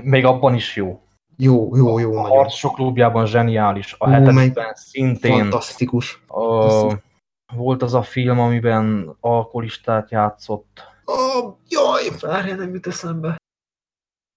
[0.02, 1.02] még abban is jó.
[1.36, 2.16] Jó, jó, jó.
[2.16, 3.94] A harcosok klubjában zseniális.
[3.98, 5.38] A hetedikben szintén.
[5.38, 6.22] Fantasztikus.
[6.26, 6.94] A,
[7.54, 10.82] volt az a film, amiben alkoholistát játszott.
[11.04, 13.36] Oh, jaj, várjál, nem jut eszembe.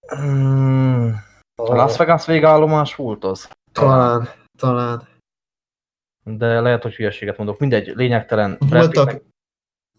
[0.08, 1.16] Hmm,
[1.56, 3.50] a Las Vegas végállomás volt az?
[3.72, 5.08] Talán, talán.
[6.24, 7.60] De lehet, hogy hülyeséget mondok.
[7.60, 8.58] Mindegy, lényegtelen.
[8.60, 9.22] Voltak,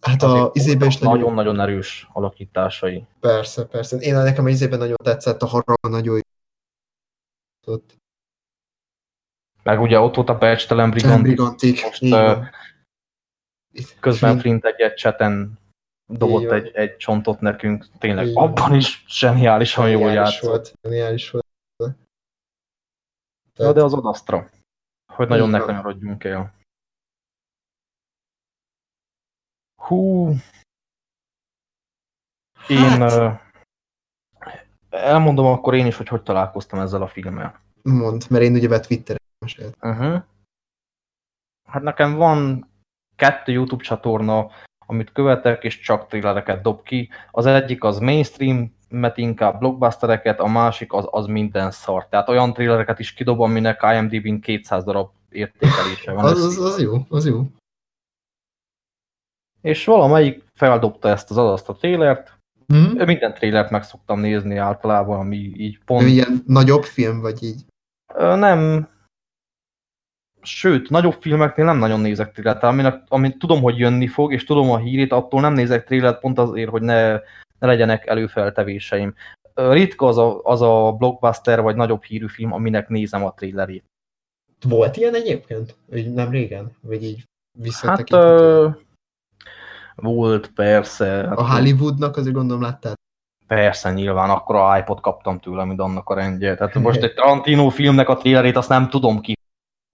[0.00, 3.06] hát a izében is nagyon-nagyon erős alakításai.
[3.20, 3.96] Persze, persze.
[3.96, 6.20] Én nekem a izében nagyon tetszett, a harra nagyon
[7.66, 7.76] jó.
[9.62, 11.22] Meg ugye ott volt a percstelen brigantik.
[11.22, 11.82] brigantik.
[11.82, 12.46] Most, uh,
[14.00, 15.58] közben Flint egy cseten
[16.06, 20.50] dobott egy, egy csontot nekünk, tényleg Így abban is zseniálisan jól játszott.
[20.50, 21.46] Volt, zseniális volt.
[23.56, 24.50] Ja, de az adasztra.
[25.14, 26.54] Hogy nagyon ne kanyarodjunk el.
[29.82, 30.34] Hú.
[32.68, 33.40] Én Hát-
[34.90, 37.60] elmondom akkor én is, hogy hogy találkoztam ezzel a filmmel.
[37.82, 39.76] Mond, mert én ugye vett Twitteren mesélt.
[39.80, 40.22] Uh-huh.
[41.68, 42.70] Hát nekem van
[43.16, 44.50] kettő YouTube csatorna,
[44.86, 47.10] amit követek, és csak thrillereket dob ki.
[47.30, 52.06] Az egyik az mainstream, met inkább blockbustereket, a másik az, az minden szar.
[52.08, 56.24] Tehát olyan thrillereket is kidob, aminek IMDb-n 200 darab értékelése van.
[56.24, 57.46] Az, az, az jó, az jó.
[59.60, 62.38] És valamelyik feldobta ezt az adaszt a trailert.
[62.66, 63.04] Hm?
[63.04, 66.02] Minden trailert meg szoktam nézni általában, ami így pont...
[66.02, 67.64] Ő ilyen nagyobb film, vagy így?
[68.16, 68.88] Nem.
[70.42, 74.70] Sőt, nagyobb filmeknél nem nagyon nézek trailert, aminek, amit tudom, hogy jönni fog, és tudom
[74.70, 77.18] a hírét, attól nem nézek trailert pont azért, hogy ne,
[77.62, 79.14] ne legyenek előfeltevéseim.
[79.54, 83.84] Ritka az a, az a blockbuster vagy nagyobb hírű film, aminek nézem a trailerét.
[84.68, 85.76] Volt ilyen egyébként?
[85.90, 86.76] Vagy nem régen?
[86.80, 88.44] Vagy így Hát visszatekinthető?
[88.44, 88.68] ö,
[89.94, 91.06] volt, persze.
[91.06, 92.94] Hát, a Hollywoodnak azért gondolom láttál?
[93.46, 96.54] Persze, nyilván, akkor a iPod kaptam tőle, mint annak a rendje.
[96.54, 99.36] Tehát most egy Tarantino filmnek a trailerét azt nem tudom ki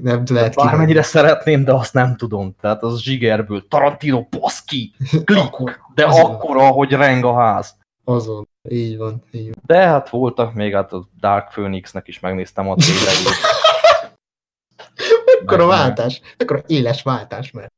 [0.03, 0.65] Nem lehet ki.
[0.65, 2.55] Bármennyire szeretném, de azt nem tudom.
[2.61, 3.69] Tehát az zsigerből.
[3.69, 4.95] Tarantino, baszki!
[5.25, 5.51] Klik!
[5.95, 6.31] De Azon.
[6.31, 7.77] akkora, hogy reng a ház.
[8.05, 8.49] Azon.
[8.69, 9.62] Így van, így van.
[9.66, 13.29] De hát voltak még, hát a Dark Phoenixnek is megnéztem a trailerét.
[15.41, 17.73] Mekkora váltás, mekkora éles váltás, mert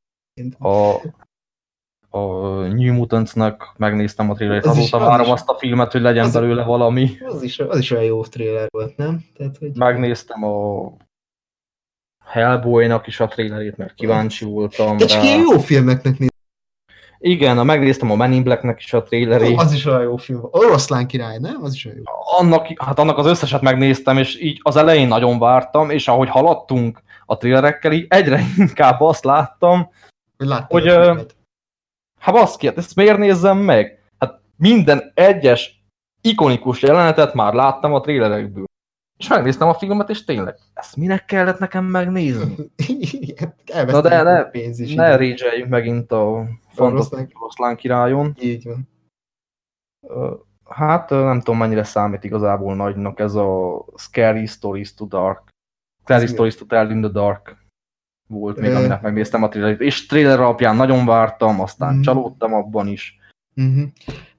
[0.58, 0.94] A,
[2.18, 2.26] a
[2.66, 4.64] New Mutantsnak megnéztem a trailerét.
[4.64, 5.32] Az Azóta az várom is.
[5.32, 7.10] azt a filmet, hogy legyen Az- belőle valami.
[7.26, 9.24] az is, az is olyan jó trailer volt, nem?
[9.36, 9.76] Tehát, hogy...
[9.76, 10.82] Megnéztem a
[12.30, 15.24] Hellboy-nak is a trailerét, mert kíváncsi voltam De csak rá.
[15.24, 16.28] ilyen jó filmeknek néz.
[17.18, 19.58] Igen, a megnéztem a Men in Black-nek is a trailerét.
[19.58, 20.40] Az is olyan jó film.
[20.50, 21.62] Oroszlán király, nem?
[21.62, 22.04] Az is olyan jó.
[22.38, 27.02] annak, hát annak az összeset megnéztem, és így az elején nagyon vártam, és ahogy haladtunk
[27.26, 29.90] a trailerekkel, így egyre inkább azt láttam,
[30.36, 31.20] láttad Hogy, ö,
[32.18, 34.02] hát baszki, hát ezt miért nézzem meg?
[34.18, 35.82] Hát minden egyes
[36.20, 38.64] ikonikus jelenetet már láttam a trailerekből.
[39.20, 42.54] És megnéztem a filmet, és tényleg, ezt minek kellett nekem megnézni?
[43.20, 43.54] Igen,
[43.86, 44.94] Na de ne, pénz is.
[44.94, 45.16] ne ide.
[45.16, 48.36] rézseljünk megint a fantasztikus oroszlán királyon.
[48.40, 48.88] Így van.
[50.68, 55.48] Hát nem tudom, mennyire számít igazából nagynak ez a Scary Stories to Dark.
[56.02, 56.34] Scary Ez mi?
[56.34, 57.56] Stories to Tell in the Dark
[58.28, 59.80] volt még, aminek megnéztem a trailerét.
[59.80, 62.02] És trailer alapján nagyon vártam, aztán Mhm.
[62.02, 63.18] csalódtam abban is.
[63.56, 63.82] Uh-huh.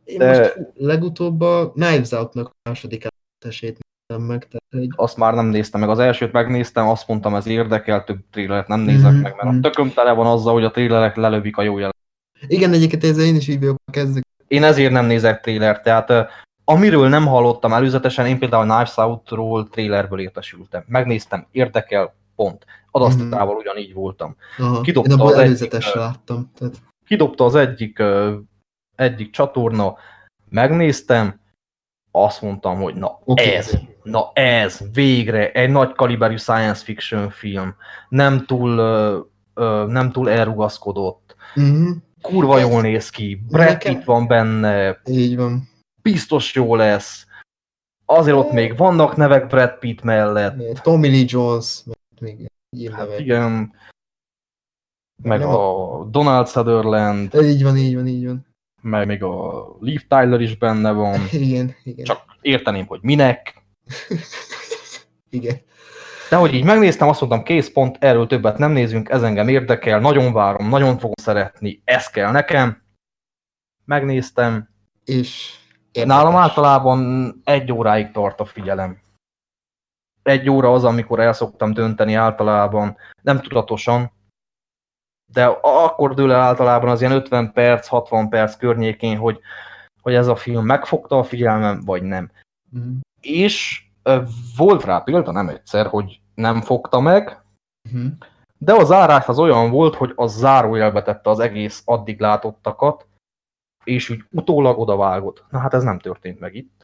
[0.03, 3.78] Én De- most legutóbb a Knives Out-nak a második néztem
[4.20, 5.90] meg, tehát hogy Azt már nem néztem meg.
[5.90, 9.58] Az elsőt megnéztem, azt mondtam, ez érdekel, több trailert nem nézek Mhm, meg, mert mhm.
[9.58, 11.96] a tököm tele van azzal, hogy a trailerek lelövik a jó jelet.
[12.48, 14.24] igen, egyébként ezzel én is így kezdek.
[14.48, 16.30] Én ezért nem nézek trailert, tehát
[16.64, 20.84] amiről nem hallottam előzetesen, én például a Knives Out-ról trailerből értesültem.
[20.88, 22.66] Megnéztem, érdekel, pont.
[22.92, 24.36] Adasztatával ugyanígy voltam.
[24.58, 26.52] Aha, Kidobta én az egyik, előzetesre ö, láttam.
[26.58, 26.74] Tehát,
[27.06, 28.04] kidobta az egyik,
[28.96, 29.96] egyik csatorna,
[30.50, 31.40] megnéztem,
[32.12, 37.76] azt mondtam, hogy na Oké, ez, na ez, végre egy nagy kaliberű science fiction film,
[38.10, 39.19] nem túl, ö,
[39.53, 41.95] ö, nem túl elrugaszkodott, uh-huh.
[42.22, 45.69] kurva Ez- jól néz ki, Brad Nekem- Pitt van benne, Így van.
[46.02, 47.26] biztos jó lesz,
[48.06, 51.84] azért ott még vannak nevek Brad Pitt mellett, Tommy Lee Jones,
[52.19, 52.52] még
[52.91, 53.73] hát igen,
[55.23, 58.45] meg Nem a Donald Sutherland, Így van, így van, így van.
[58.82, 62.06] meg még a Liv Tyler is benne van, Igen, igen.
[62.06, 63.61] csak érteném, hogy minek.
[65.30, 65.61] Igen.
[66.30, 69.99] De hogy így megnéztem, azt mondtam, kész pont, erről többet nem nézünk, ez engem érdekel,
[69.99, 72.84] nagyon várom, nagyon fogom szeretni, ez kell nekem.
[73.85, 74.69] Megnéztem.
[75.05, 75.55] És
[75.93, 79.01] Nálam általában egy óráig tart a figyelem.
[80.23, 84.11] Egy óra az, amikor el szoktam dönteni általában, nem tudatosan,
[85.26, 89.39] de akkor dől el általában az ilyen 50 perc, 60 perc környékén, hogy,
[90.01, 92.31] hogy ez a film megfogta a figyelmem, vagy nem.
[92.69, 92.91] Mhm.
[93.22, 93.85] És
[94.57, 97.41] volt rá példa, nem egyszer, hogy nem fogta meg,
[97.89, 98.06] Mhm.
[98.57, 103.07] de a zárás az olyan volt, hogy az zárójelbe tette az egész addig látottakat,
[103.84, 105.43] és úgy utólag odavágott.
[105.49, 106.81] Na hát ez nem történt meg itt.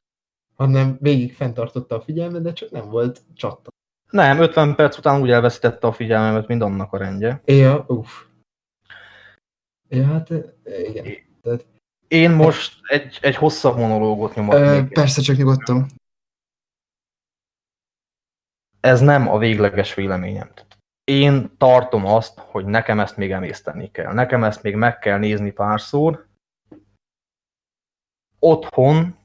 [0.55, 3.69] Hanem végig fenntartotta a figyelmet, de csak nem volt csatta.
[4.11, 7.41] Nem, 50 perc után úgy elveszítette a figyelmemet, mint annak a rendje.
[7.45, 8.09] Ja, uff.
[9.89, 10.29] Ja, hát
[10.87, 11.05] igen.
[12.07, 14.93] Én most egy, egy hosszabb monológot Ö, nyomatnék.
[14.93, 15.85] persze, csak nyugodtan.
[18.79, 20.51] Ez nem a végleges véleményem.
[21.03, 24.13] Én tartom azt, hogy nekem ezt még emészteni kell.
[24.13, 26.27] Nekem ezt még meg kell nézni párszor.
[28.39, 29.15] Otthon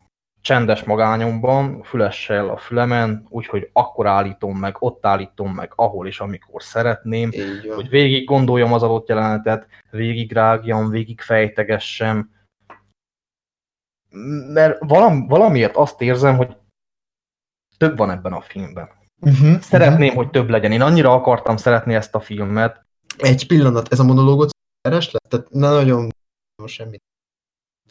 [0.41, 6.63] csendes magányomban, fülessel a fülemen, úgyhogy akkor állítom meg, ott állítom meg, ahol és amikor
[6.63, 7.31] szeretném,
[7.75, 12.31] hogy végig gondoljam az adott jelenetet, végig rágjam, végig fejtegessem.
[14.53, 16.57] Mert valam, valamiért azt érzem, hogy
[17.77, 18.89] több van ebben a filmben.
[19.23, 19.61] Uh-huh.
[19.61, 20.73] Szeretném, hogy több legyen.
[20.73, 22.85] Én annyira akartam szeretni ezt a filmet.
[23.17, 24.51] Egy pillanat, ez a monológot
[24.81, 25.29] eres lett?
[25.29, 26.11] Tehát ne nagyon
[26.67, 27.03] semmit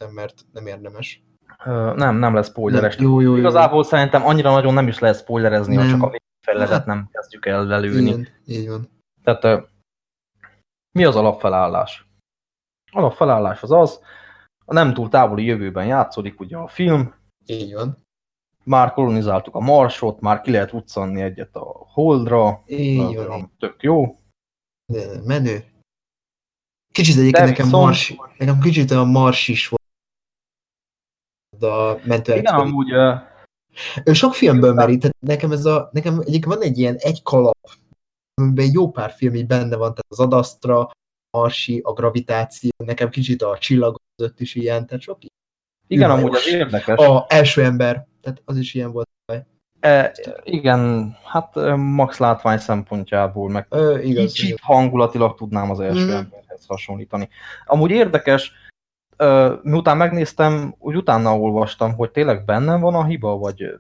[0.10, 1.24] mert nem érdemes.
[1.66, 2.96] Ö, Nem, nem lesz spoileres.
[2.96, 3.38] Nem, jó, jó, jó.
[3.38, 5.92] Igazából szerintem annyira nagyon nem is lehet spoilerezni, ha Nem.
[5.92, 8.10] csak a végfejletet nem kezdjük el lelőni.
[8.10, 8.90] Igen, így van.
[9.24, 9.62] Tehát ö,
[10.92, 12.06] mi az alapfelállás?
[12.92, 14.02] Alapfelállás az az,
[14.66, 17.14] a nem túl távoli jövőben játszódik ugye a film,
[17.46, 17.98] Így van.
[18.64, 23.52] Már kolonizáltuk a Marsot, már ki lehet utcanni egyet a Holdra, Így van.
[23.60, 24.16] tök jó.
[24.86, 25.64] De menő.
[26.94, 29.80] Kicsit egyébként nekem viszont- mars, nekem kicsit olyan mars is volt
[31.64, 32.92] a mentő Igen, amúgy
[34.06, 37.70] Ő sok filmből merít, tehát nekem ez a, nekem egyik van egy ilyen egy kalap,
[38.34, 40.92] amiben jó pár film így benne van, tehát az Adastra, a
[41.38, 45.24] Marsi, a Gravitáció, nekem kicsit a Csillagok között is ilyen, tehát sok
[45.92, 46.98] igen, amúgy az érdekes.
[46.98, 49.10] A első ember, tehát az is ilyen volt.
[49.80, 50.12] E,
[50.44, 54.60] igen, hát max látvány szempontjából, meg Ö, igaz, kicsit igaz.
[54.62, 56.16] hangulatilag tudnám az első Mhm.
[56.16, 57.30] emberhez hasonlítani.
[57.66, 58.52] Amúgy érdekes,
[59.62, 63.74] miután megnéztem, úgy utána olvastam, hogy tényleg bennem van a hiba, vagy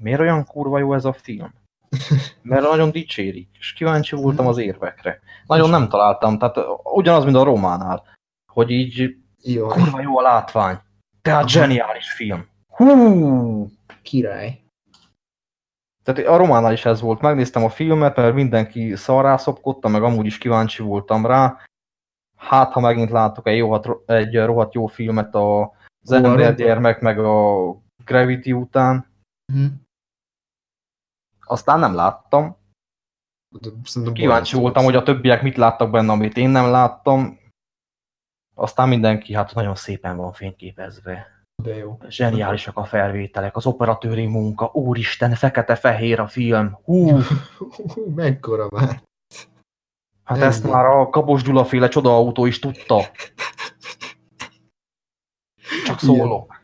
[0.00, 1.54] miért olyan kurva jó ez a film?
[2.42, 5.20] Mert nagyon dicsérik, és kíváncsi voltam az érvekre.
[5.46, 8.04] Nagyon nem találtam, tehát ugyanaz, mint a románál,
[8.52, 10.78] hogy így Jó, kurva jó a látvány.
[11.22, 12.46] Tehát zseniális film.
[12.68, 13.70] Hú!
[14.02, 14.60] király.
[16.02, 17.20] Tehát a románál is ez volt.
[17.20, 21.58] Megnéztem a filmet, mert mindenki szarrá szopkodta, meg amúgy is kíváncsi voltam rá.
[22.36, 23.74] Hát, ha megint látok egy, jó,
[24.06, 25.60] egy rohadt jó filmet a
[26.04, 29.06] az Hú, a ember rom- gyermek, meg a Gravity után.
[29.52, 29.66] Mhm.
[31.40, 32.56] Aztán nem láttam.
[34.12, 37.38] Kíváncsi voltam, hogy a többiek mit láttak benne, amit én nem láttam.
[38.54, 41.26] Aztán mindenki hát nagyon szépen van fényképezve.
[41.62, 41.98] De jó.
[42.08, 46.78] Zseniálisak a felvételek, az operatőri munka, úristen, fekete-fehér a film.
[46.84, 47.18] Hú,
[48.14, 49.02] mekkora már.
[50.24, 50.46] hát Ennyi.
[50.46, 53.00] ezt már a Kabos Gyula féle csodaautó is tudta.
[55.84, 56.60] Csak szólok.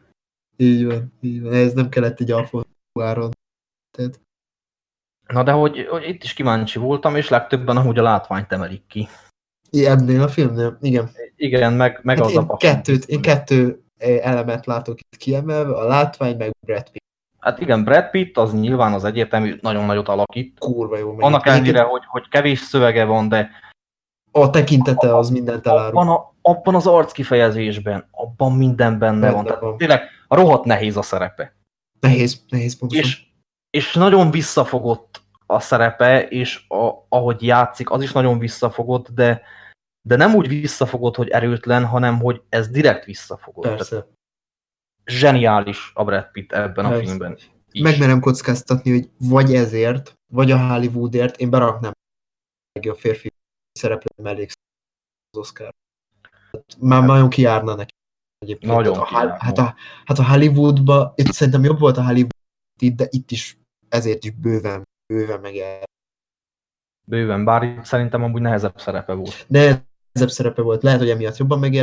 [0.56, 1.52] Így van, így van.
[1.52, 3.30] Ez nem kellett egy alfóáron.
[3.90, 4.20] Tehát,
[5.26, 9.08] Na de hogy, hogy itt is kíváncsi voltam, és legtöbben amúgy a látványt emelik ki.
[9.70, 11.10] Ebnél a filmnél, igen.
[11.36, 15.74] Igen, meg, meg Hát az én, a kettőt, én kettő eh, elemet látok itt kiemelve,
[15.74, 17.02] a látvány meg Brad Pitt.
[17.38, 20.58] Hát igen, Brad Pitt az nyilván az egyértelmű nagyon nagyot alakít.
[20.58, 21.14] Kurva jó.
[21.18, 23.50] Annak ellenére, hogy, hogy kevés szövege van, de
[24.30, 25.98] A tekintete az mindent elárul.
[25.98, 29.44] abban, a, abban az arc kifejezésben, abban minden benne, Benne van.
[29.44, 29.76] Tehát van.
[29.76, 31.56] tényleg a rohadt nehéz a szerepe.
[32.00, 33.04] Nehéz, nehéz pontosan.
[33.04, 33.22] És,
[33.70, 39.42] és nagyon visszafogott a szerepe, és a, ahogy játszik, az is nagyon visszafogott, de,
[40.08, 43.62] de nem úgy visszafogott, hogy erőtlen, hanem hogy ez direkt visszafogott.
[43.62, 44.06] Tehát Persze.
[45.04, 47.04] zseniális a Brad Pitt ebben a Persze.
[47.04, 47.38] filmben.
[47.70, 47.82] Is.
[47.82, 53.32] Megmerem kockáztatni, hogy vagy ezért, vagy a Hollywoodért én beraknám a legjobb férfi
[53.72, 54.46] szereplő mellé
[55.30, 55.70] az Oscar.
[56.78, 57.92] Már nagyon kijárna neki.
[58.38, 58.72] Egyébként.
[58.72, 62.30] Nagyon Tehát a, hát, a, hát a Hollywoodba, itt szerintem jobb volt a Hollywood
[62.80, 63.58] itt, de itt is
[63.88, 65.54] ezért is bőven, bőven meg.
[67.08, 69.44] Bőven, bár szerintem amúgy nehezebb szerepe volt.
[69.48, 69.58] De
[70.12, 70.82] nehezebb szerepe volt.
[70.82, 71.82] Lehet, hogy emiatt jobban megér.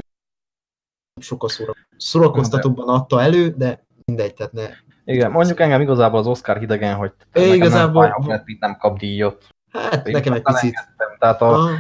[1.22, 4.70] Sokkal szóra- szórakoztatóbban adta elő, de mindegy, tehát ne.
[5.04, 9.48] Igen, mondjuk engem igazából az Oscar hidegen, hogy É, igazából- nem fáj, nem kap díjat.
[9.72, 10.76] Hát Én nekem egy picit.
[10.76, 11.18] engedtem.
[11.20, 11.80] Tehát a, Ah,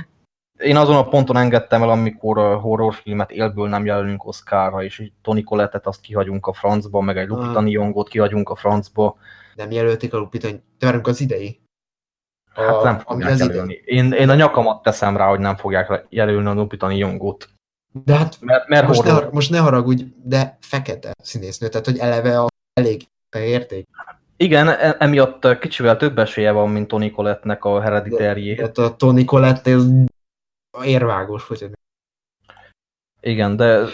[0.57, 5.43] én azon a ponton engedtem el, amikor horrorfilmet élből nem jelölünk Oscarra, és így Toni
[5.43, 7.63] Collettet azt kihagyunk a francba, meg egy Lupita Ah.
[7.65, 9.17] Nyongót kihagyunk a francba.
[9.55, 10.47] nem jelölték a Lupita,
[10.79, 11.59] várunk az idei.
[12.53, 13.49] Hát A- nem ami fogják az idei.
[13.55, 13.81] jelölni.
[13.85, 17.49] Én, én a nyakamat teszem rá, hogy nem fogják jelölni a Lupita Nyongót.
[18.05, 19.23] De hát Mert, mert most ne, horror.
[19.23, 23.03] har- most ne haragudj, de fekete színésznő, tehát hogy eleve a elég
[23.37, 23.87] érték.
[24.37, 28.55] Igen, e- emiatt kicsivel több esélye van, mint Toni Collettnek a hereditárjé.
[28.55, 29.91] Tehát a Tony Collette az
[30.83, 31.69] érvágos, hogy
[33.21, 33.87] Igen, de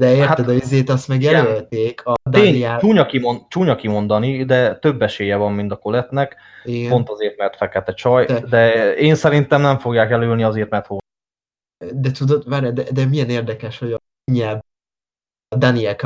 [0.00, 3.76] de érted, Hát- hát, a izét azt meg jelölték, a tény, Daniel, csúnya, kimond, csúnya
[3.76, 8.40] kimondani, de több esélye van, mint a Colettnek, igen, pont azért, mert fekete csaj, De-
[8.40, 11.02] de én szerintem nem fogják jelölni azért, mert horror.
[11.94, 13.98] de tudod, várj, de, de milyen érdekes, hogy a
[14.32, 14.60] nyelv,
[15.48, 15.96] a Daniel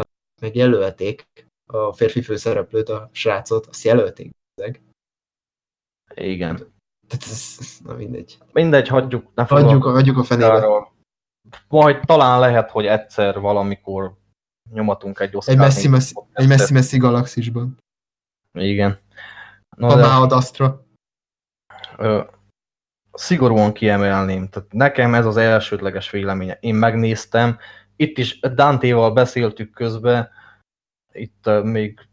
[0.40, 1.26] meg jelölték
[1.72, 4.30] a férfi főszereplőt, a srácot, azt jelölték.
[6.14, 6.76] Igen.
[7.08, 8.38] Tehát ez, na mindegy.
[8.52, 10.52] Mindegy, hagyjuk, ne Hagyjuk, a- hagyjuk a fenébe.
[10.52, 10.92] Arról.
[11.68, 14.16] Majd talán lehet, hogy egyszer valamikor
[14.72, 15.54] nyomatunk egy Oscar.
[15.54, 17.78] Egy messzi-messzi, egy messzi-messzi galaxisban.
[18.52, 18.98] Igen.
[19.76, 20.04] No, de...
[20.04, 20.86] A Astra.
[21.96, 22.22] Ö,
[23.12, 24.48] szigorúan kiemelném.
[24.48, 26.58] Tehát nekem ez az elsődleges véleménye.
[26.60, 27.58] Én megnéztem,
[27.96, 30.30] itt is Dante-val beszéltük közben,
[31.12, 32.08] itt uh, még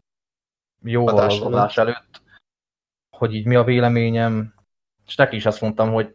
[0.82, 2.22] jóval adás előtt,
[3.16, 4.54] hogy így mi a véleményem,
[5.06, 6.14] és neki is azt mondtam, hogy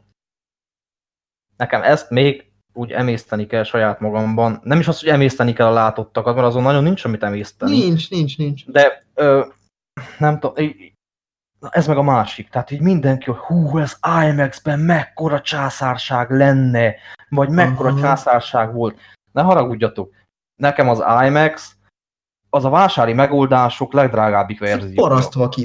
[1.57, 4.59] nekem ezt még úgy emészteni kell saját magamban.
[4.63, 7.77] Nem is az, hogy emészteni kell a látottakat, mert azon nagyon nincs, amit emészteni.
[7.77, 8.65] Nincs, nincs, nincs.
[8.65, 9.45] De ö,
[10.17, 10.65] nem tudom,
[11.69, 12.49] ez meg a másik.
[12.49, 13.97] Tehát így mindenki, hogy hú, ez
[14.29, 16.95] IMAX-ben mekkora császárság lenne,
[17.29, 18.03] vagy mekkora uh -huh.
[18.03, 18.99] császárság volt.
[19.31, 20.13] Ne haragudjatok,
[20.55, 21.75] nekem az IMAX
[22.53, 25.07] az a vásári megoldások legdrágábbik verzió.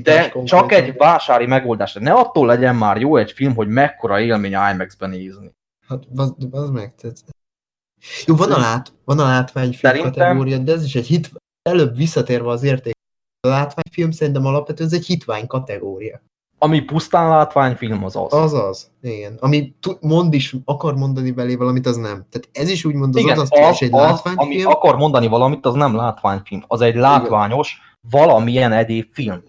[0.02, 1.92] De csak egy vásári megoldás.
[1.92, 5.54] Ne attól legyen már jó egy film, hogy mekkora élmény IMAX-ben nézni.
[5.88, 6.94] Hát, az, az meg.
[8.26, 10.12] Jó, van a, lát, van a látványfilm Szerintem...
[10.12, 11.30] kategória, de ez is egy hit,
[11.62, 12.94] előbb visszatérve az érték.
[13.40, 16.22] A látványfilm szerintem alapvetően ez egy hitvány kategória.
[16.58, 18.32] Ami pusztán látványfilm az az.
[18.32, 19.36] Az az, igen.
[19.40, 22.26] Ami mond is, akar mondani belé valamit, az nem.
[22.30, 24.38] Tehát ez is úgymond az igen, az, az, egy az látványfilm.
[24.38, 26.64] Ami akar mondani valamit, az nem látványfilm.
[26.66, 28.20] Az egy látványos, igen.
[28.20, 29.42] valamilyen egyéb film.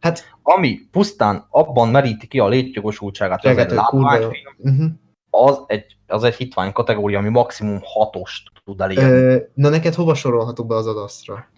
[0.00, 4.90] Hát, ami pusztán abban meríti ki a létjogosultságát, ez egy látványfilm, uh -huh.
[5.30, 9.42] az, egy, az egy hitvány kategória, ami maximum hatost tud elérni.
[9.54, 11.48] na neked hova sorolhatok be az adasztra?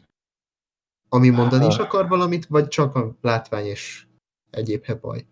[1.09, 4.07] Ami mondani is akar valamit, vagy csak a látvány és
[4.53, 5.27] egyéb hebaj.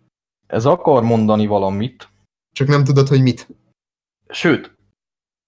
[0.47, 2.09] Ez akar mondani valamit.
[2.51, 3.47] Csak nem tudod, hogy mit.
[4.27, 4.75] Sőt,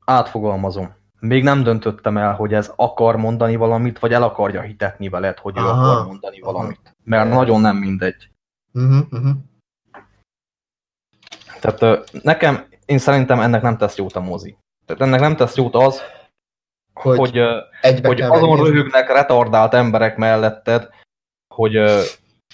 [0.06, 0.96] átfogalmazom.
[1.20, 5.58] Még nem döntöttem el, hogy ez akar mondani valamit, vagy el akarja hitetni veled, hogy
[5.58, 5.68] Aha.
[5.68, 6.52] ő akar mondani Aha.
[6.52, 6.96] valamit.
[7.04, 7.36] Mert Aha.
[7.40, 8.30] nagyon nem mindegy.
[8.74, 9.36] Uh -huh, uh -huh.
[11.60, 14.58] Tehát nekem, én szerintem ennek nem tesz jót a mozi.
[14.86, 16.02] Tehát ennek nem tesz jót az,
[16.94, 20.90] hogy, hogy, hogy azon röhögnek retardált emberek melletted,
[21.56, 21.76] hogy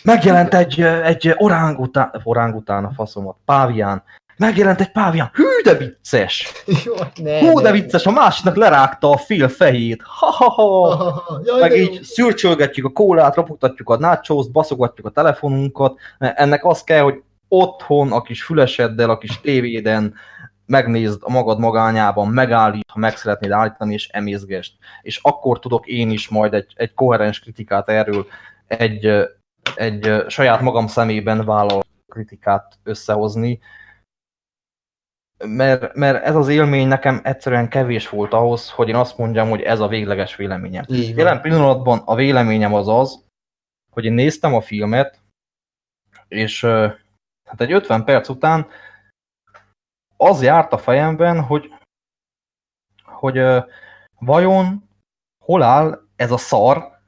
[0.03, 4.03] Megjelent egy, egy orángután, orángután a faszomat, pávián.
[4.37, 5.29] Megjelent egy pávián.
[5.33, 6.51] Hű, de vicces!
[6.85, 6.93] Jó,
[7.23, 10.01] ne, Hú, de vicces, a másiknak lerágta a fél fejét.
[10.05, 10.95] Ha-ha-ha!
[10.95, 15.99] Ha, ha, Meg így szürcsölgetjük a kólát, raputatjuk a nachos baszogatjuk a telefonunkat.
[16.17, 20.13] Ennek az kell, hogy otthon a kis füleseddel, a kis tévéden
[20.65, 24.73] megnézd a magad magányában, megállít, ha meg szeretnéd állítani, és emészgest.
[25.01, 28.25] És akkor tudok én is majd egy, egy koherens kritikát erről,
[28.67, 29.27] egy
[29.75, 33.59] egy saját magam szemében vállal kritikát összehozni,
[35.45, 39.61] mert, mert ez az élmény nekem egyszerűen kevés volt ahhoz, hogy én azt mondjam, hogy
[39.61, 40.85] ez a végleges véleményem.
[40.87, 43.23] Jelen pillanatban a véleményem az az,
[43.91, 45.21] hogy én néztem a filmet,
[46.27, 46.61] és
[47.49, 48.67] hát egy 50 perc után
[50.17, 51.73] az járt a fejemben, hogy,
[53.03, 53.41] hogy
[54.19, 54.89] vajon
[55.45, 56.99] hol áll ez a szar,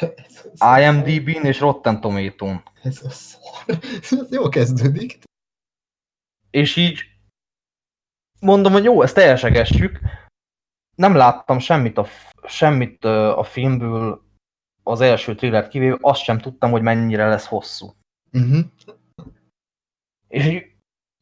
[0.78, 2.62] IMDb-n és Rotten Tomato-n.
[2.82, 3.78] Ez a szar.
[4.00, 5.18] Ez jó kezdődik.
[6.50, 7.00] És így
[8.40, 10.00] mondom, hogy jó, ezt teljesegessük.
[10.96, 12.06] Nem láttam semmit a,
[12.46, 14.22] semmit a filmből
[14.82, 17.86] az első trillert kivéve, azt sem tudtam, hogy mennyire lesz hosszú.
[18.32, 18.52] Uh mhm.
[18.52, 18.64] -huh.
[20.28, 20.64] És így,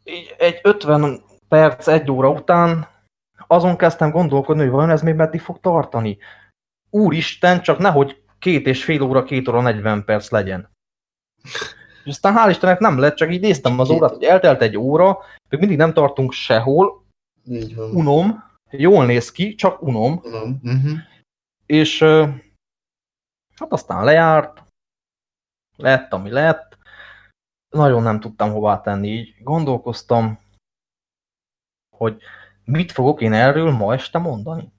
[0.04, 2.88] így egy 50 perc, egy óra után
[3.46, 6.18] azon kezdtem gondolkodni, hogy vajon ez még meddig fog tartani.
[6.90, 10.70] Úristen, csak nehogy két és fél óra, két óra, 40 perc legyen.
[12.04, 15.18] És aztán hál' Istennek nem lett, csak így néztem az órát, hogy eltelt egy óra,
[15.48, 17.04] még mindig nem tartunk sehol.
[17.44, 17.90] Így van.
[17.90, 20.20] Unom, jól néz ki, csak unom.
[20.22, 20.60] unom.
[20.62, 20.98] Uh -huh.
[21.66, 22.00] És
[23.56, 24.62] hát aztán lejárt,
[25.76, 26.78] lett, ami lett.
[27.68, 30.38] Nagyon nem tudtam hová tenni, így gondolkoztam,
[31.96, 32.22] hogy
[32.64, 34.72] mit fogok én erről ma este mondani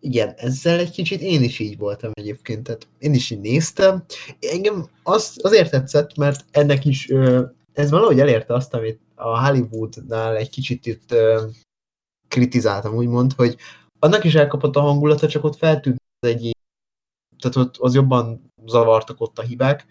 [0.00, 4.04] igen, ezzel egy kicsit én is így voltam egyébként, tehát én is így néztem.
[4.40, 7.08] Engem az, azért tetszett, mert ennek is,
[7.72, 11.14] ez valahogy elérte azt, amit a Hollywoodnál egy kicsit itt
[12.28, 13.56] kritizáltam, úgymond, hogy
[13.98, 16.56] annak is elkapott a hangulata, csak ott feltűnt az egy
[17.38, 19.86] tehát ott az jobban zavartak ott a hibák.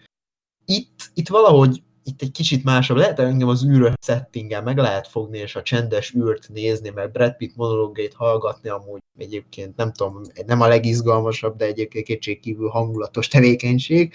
[0.64, 2.96] Itt, itt valahogy itt egy kicsit másabb.
[2.96, 7.36] Lehet engem az űrös settingen meg lehet fogni, és a csendes űrt nézni, meg Brad
[7.36, 14.14] Pitt monológét hallgatni, amúgy egyébként nem tudom, nem a legizgalmasabb, de egyébként kétségkívül hangulatos tevékenység.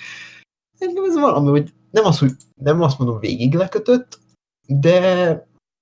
[0.78, 4.20] Engem ez valami, hogy nem, az, hogy nem azt mondom végig lekötött,
[4.68, 4.98] de,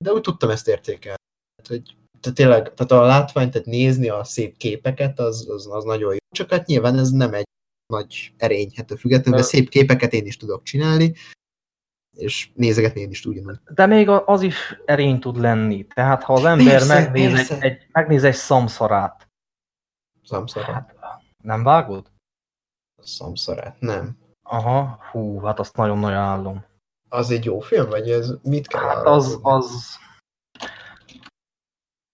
[0.04, 1.18] de úgy tudtam ezt értékelni.
[1.68, 6.12] hogy tehát tényleg, tehát a látvány, tehát nézni a szép képeket, az, az, az nagyon
[6.12, 6.18] jó.
[6.36, 7.46] Csak hát nyilván ez nem egy
[7.94, 11.14] nagy erény, hát függetlenül, de szép képeket én is tudok csinálni,
[12.18, 13.60] és nézegetni én is ugyanúgy.
[13.74, 15.88] De még az is erény tud lenni.
[15.88, 17.56] Tehát ha az ember persze, megnéz, persze.
[17.56, 19.32] Egy, egy, megnéz egy szamszarát,
[20.24, 20.88] Szamszara.
[21.44, 22.12] Nem vágod?
[23.02, 24.18] Szamszarát, nem.
[24.44, 26.66] Aha, hú, hát azt nagyon-nagyon állom.
[27.10, 29.50] Az egy jó film, vagy ez mit kell Hát arra az, tudni?
[29.50, 29.98] az...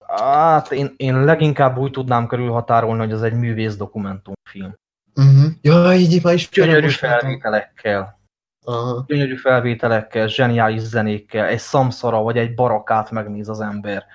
[0.07, 4.73] Hát én, én leginkább úgy tudnám körülhatárolni, hogy az egy művész dokumentumfilm.
[5.15, 5.51] Uh-huh.
[5.61, 8.16] Ja, így már is Gyönyörű felvételekkel,
[8.67, 9.03] Aha.
[9.07, 14.05] gyönyörű felvételekkel, zseniális zenékkel, egy szamszara vagy egy barakát megnéz az ember.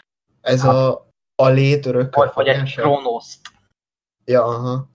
[0.40, 1.08] Ez Hát- a,
[1.42, 3.48] a lét örökké Vagy, vagy egy kronoszt.
[4.24, 4.88] Ja, aha.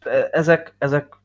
[0.00, 1.16] E- Ezek, ezek,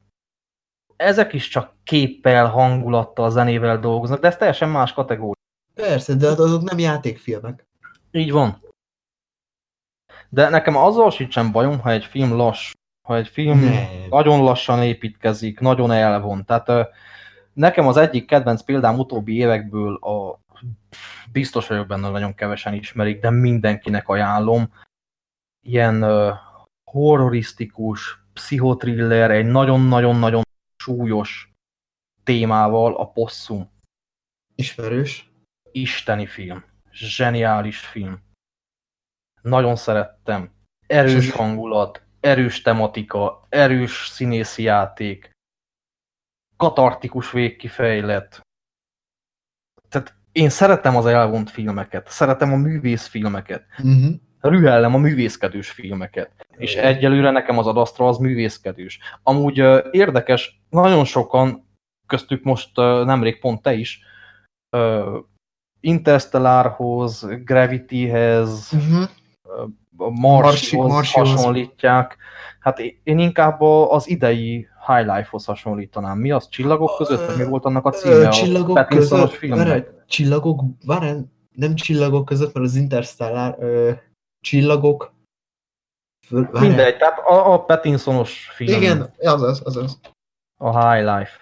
[0.95, 5.41] ezek is csak képpel, hangulattal, zenével dolgoznak, de ez teljesen más kategória.
[5.73, 7.65] Persze, de hát azok nem játékfilmek.
[8.11, 8.61] Így van.
[10.29, 12.71] De nekem azzal sincsen bajom, ha egy film lass,
[13.07, 14.07] ha egy film Nem.
[14.09, 16.45] nagyon lassan építkezik, nagyon elvon.
[16.45, 16.69] Tehát
[17.53, 20.39] nekem az egyik kedvenc példám utóbbi évekből a
[21.31, 24.73] biztos vagyok benne, nagyon kevesen ismerik, de mindenkinek ajánlom.
[25.65, 26.33] Ilyen ö,
[26.91, 30.43] horrorisztikus, pszichotriller, egy nagyon-nagyon-nagyon
[30.75, 31.53] súlyos
[32.23, 33.69] témával a Possum.
[34.55, 35.31] Ismerős.
[35.71, 36.63] Isteni film.
[36.91, 38.21] Zseniális film.
[39.41, 40.51] Nagyon szerettem.
[40.87, 45.32] Erős hangulat, erős tematika, erős színészi játék,
[46.67, 48.41] katartikus végkifejlet.
[49.89, 54.13] Tehát én szeretem az elvont filmeket, szeretem a művészfilmeket, Uh-huh.
[54.39, 56.31] rühellem a művészkedős filmeket.
[56.57, 58.99] És egyelőre nekem az adasztra az művészkedős.
[59.23, 61.67] Amúgy ö, érdekes, nagyon sokan,
[62.07, 63.99] köztük most ö, nemrég pont te is,
[64.69, 65.19] ö,
[65.79, 69.09] Interstellárhoz, Gravityhez, Uh-huh.
[69.97, 71.29] Marsi- Marshoz Marsihoz.
[71.31, 72.17] hasonlítják.
[72.59, 76.17] Hát én inkább az idei High Life-hoz hasonlítanám.
[76.17, 76.49] Mi az?
[76.49, 77.25] Csillagok között?
[77.25, 78.15] Vagy mi volt annak a címe?
[78.15, 81.17] Ö, a csillagok Pattinsonos között, várj, csillagok, várj,
[81.51, 83.91] nem csillagok között, mert az Interstellar, ö,
[84.39, 85.13] csillagok,
[86.27, 88.81] föl, várj, Mindegy, tehát a, a Pattinsonos film.
[88.81, 89.99] Igen, azaz, azaz.
[90.57, 91.41] A High Life.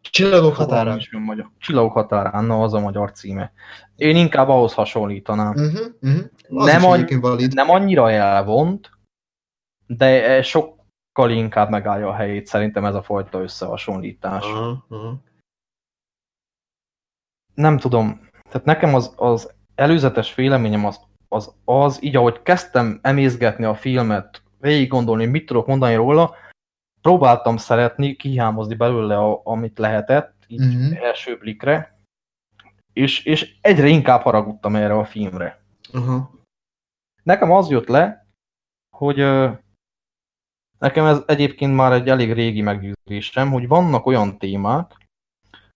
[0.00, 1.22] Csillagok Fogalmam határán.
[1.22, 1.50] magyar.
[1.58, 3.52] Csillagok határán, na az a magyar címe.
[3.96, 5.54] Én inkább ahhoz hasonlítanám.
[5.54, 6.24] Uh-huh, uh-huh.
[6.48, 7.54] Az Nem annyi-.
[7.54, 8.90] Nem annyira elvont,
[9.86, 10.42] de
[11.12, 14.44] sokkal inkább megállja a helyét szerintem ez a fajta összehasonlítás.
[14.44, 15.22] Aha, aha.
[17.54, 23.64] nem tudom, tehát nekem az, az előzetes véleményem az, az az, így ahogy kezdtem emészgetni
[23.64, 26.34] a filmet, végig gondolni, mit tudok mondani róla,
[27.00, 30.92] próbáltam szeretni, kihámozni belőle, a, amit lehetett, így Mhm.
[31.02, 31.98] első blikre,
[32.92, 35.62] és, és egyre inkább haragudtam erre a filmre.
[35.92, 36.30] Aha.
[37.22, 38.26] Nekem az jött le,
[38.96, 39.20] hogy
[40.80, 44.96] nekem ez egyébként már egy elég régi meggyőződésem, hogy vannak olyan témák,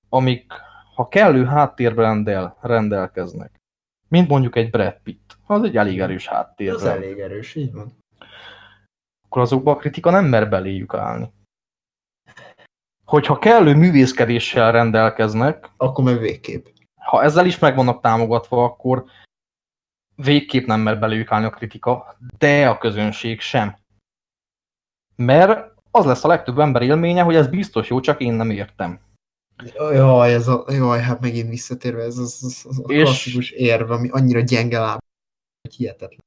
[0.09, 0.53] amik,
[0.95, 3.61] ha kellő háttérben rendel, rendelkeznek,
[4.09, 7.93] mint mondjuk egy Brad Pitt, az egy elég erős Az háttérben, elég erős, így van.
[9.27, 11.33] akkor azokba a kritika nem mer beléjük állni.
[13.05, 16.67] Hogyha kellő művészkedéssel rendelkeznek, Akkor meg végképp.
[17.01, 19.05] ha ezzel is meg vannak támogatva, akkor
[20.15, 23.77] végképp nem mer beléjük állni a kritika, de a közönség sem.
[25.17, 29.01] Mert az lesz a legtöbb ember élménye, hogy ez biztos jó, csak én nem értem.
[29.75, 33.91] Jaj, ez a, jaj, hát megint visszatérve, ez az, az, az a És- klasszikus érv,
[33.91, 34.99] ami annyira gyenge láb,
[35.61, 36.25] hogy hihetetlen.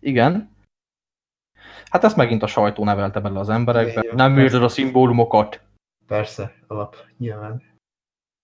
[0.00, 0.50] Igen.
[1.90, 4.00] Hát ezt megint a sajtó nevelte bele az emberekbe.
[4.02, 5.60] Igen, Nem érted a szimbólumokat.
[6.06, 7.62] Persze, alap, nyilván.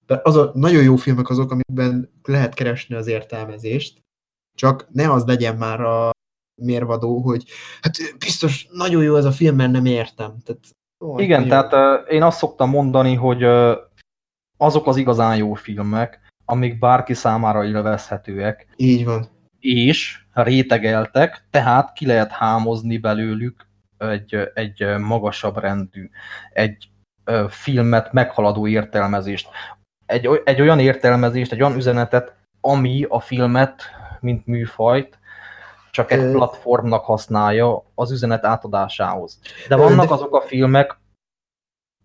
[0.07, 4.01] De az a nagyon jó filmek azok, amikben lehet keresni az értelmezést,
[4.57, 6.11] csak ne az legyen már a
[6.59, 7.45] mérvadó, hogy
[7.81, 10.37] hát biztos nagyon jó ez a film, mert nem értem.
[10.45, 10.61] Tehát,
[11.05, 13.73] ó, Igen, nagyon- tehát uh, én azt szoktam mondani, hogy uh,
[14.57, 19.29] azok az igazán jó filmek, amik bárki számára élvezhetőek, Így van.
[19.59, 23.67] és rétegeltek, tehát ki lehet hámozni belőlük
[23.99, 26.11] egy, egy magasabb rendű,
[26.53, 26.89] egy
[27.25, 29.49] ö, filmet meghaladó értelmezést.
[30.07, 33.83] Egy, egy olyan értelmezést, egy olyan üzenetet, ami a filmet,
[34.21, 35.18] mint műfajt,
[35.99, 39.41] csak egy platformnak használja az üzenet átadásához.
[39.69, 40.99] De vannak azok a filmek,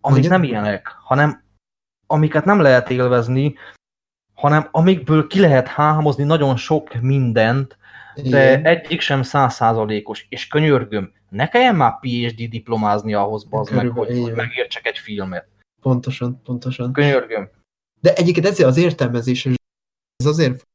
[0.00, 1.44] amik nem ilyenek, hanem
[2.06, 3.54] amiket nem lehet élvezni,
[4.34, 7.78] hanem amikből ki lehet hámozni nagyon sok mindent,
[8.14, 8.64] de Igen.
[8.64, 10.26] egyik sem százszázalékos.
[10.28, 15.48] És könyörgöm, ne kelljen már PhD diplomázni ahhoz, bazd meg, hogy, megértsek egy filmet.
[15.82, 16.92] Pontosan, pontosan.
[16.92, 17.50] Könyörgöm.
[18.00, 19.46] De egyébként ezért az értelmezés,
[20.16, 20.66] ez azért,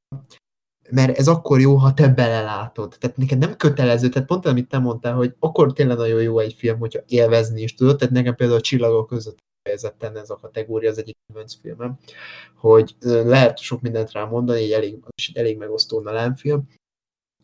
[0.91, 2.95] mert ez akkor jó, ha te belelátod.
[2.99, 6.53] Tehát neked nem kötelező, tehát pont amit te mondtál, hogy akkor tényleg nagyon jó egy
[6.53, 10.89] film, hogyha élvezni is tudod, tehát nekem például a Csillagok között kifejezetten ez a kategória
[10.89, 11.97] az egyik kedvenc filmem,
[12.55, 16.67] hogy lehet sok mindent rá mondani, egy elég, is egy elég megosztó film,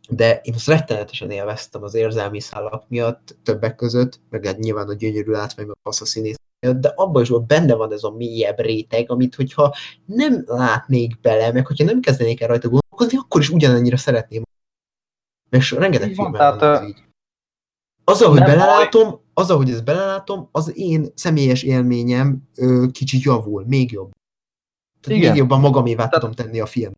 [0.10, 4.94] de én azt rettenetesen élveztem az érzelmi szálak miatt, többek között, meg hát nyilván a
[4.94, 6.36] gyönyörű látvány, meg a színész
[6.74, 9.76] de abban is benne van ez a mélyebb réteg, amit hogyha
[10.06, 14.44] nem látnék bele, meg hogyha nem kezdenék el rajta gondolkozni, akkor is ugyanannyira szeretném.
[15.60, 17.04] So, rengeteg van, tehát, van így.
[18.04, 23.92] Azzal, hogy belelátom, azzal, hogy ezt belelátom, az én személyes élményem ö, kicsit javul, még
[23.92, 24.12] jobb.
[25.02, 25.32] Tehát Igen.
[25.32, 26.94] még jobban magamévá Tehát- tudom tenni a film.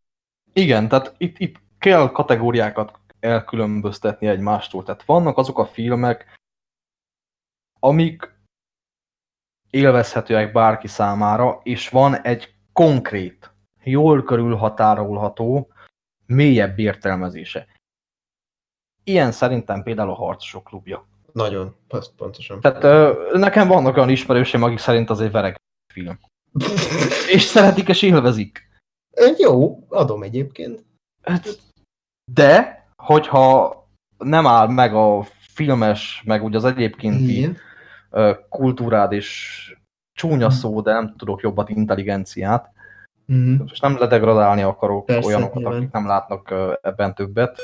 [0.53, 4.83] Igen, tehát itt, itt kell kategóriákat elkülönböztetni egymástól.
[4.83, 6.35] Tehát vannak azok a filmek,
[7.79, 8.35] amik
[9.69, 13.51] élvezhetőek bárki számára, és van egy konkrét,
[13.83, 15.71] jól körülhatárolható,
[16.25, 17.67] mélyebb értelmezése.
[19.03, 21.07] Ilyen szerintem például a Harcosok klubja.
[21.31, 21.75] Nagyon,
[22.15, 22.61] pontosan.
[22.61, 25.55] Tehát ö, nekem vannak olyan ismerőseim, akik szerint az egy vereg
[25.93, 26.19] film.
[27.35, 28.69] És szeretik és élvezik.
[29.37, 30.85] Jó, adom egyébként.
[31.21, 31.47] Hát,
[32.31, 33.75] De, hogyha
[34.17, 35.23] nem áll meg a
[35.53, 37.57] filmes, meg úgy az ö,
[38.49, 39.61] kultúrád és
[40.13, 42.71] csúnya szó, de nem tudok jobbat, intelligenciát,
[43.25, 43.61] Mhm.
[43.71, 45.77] és nem ledegradálni akarok Persze, olyanokat, nyilván.
[45.77, 47.61] akik nem látnak ebben többet,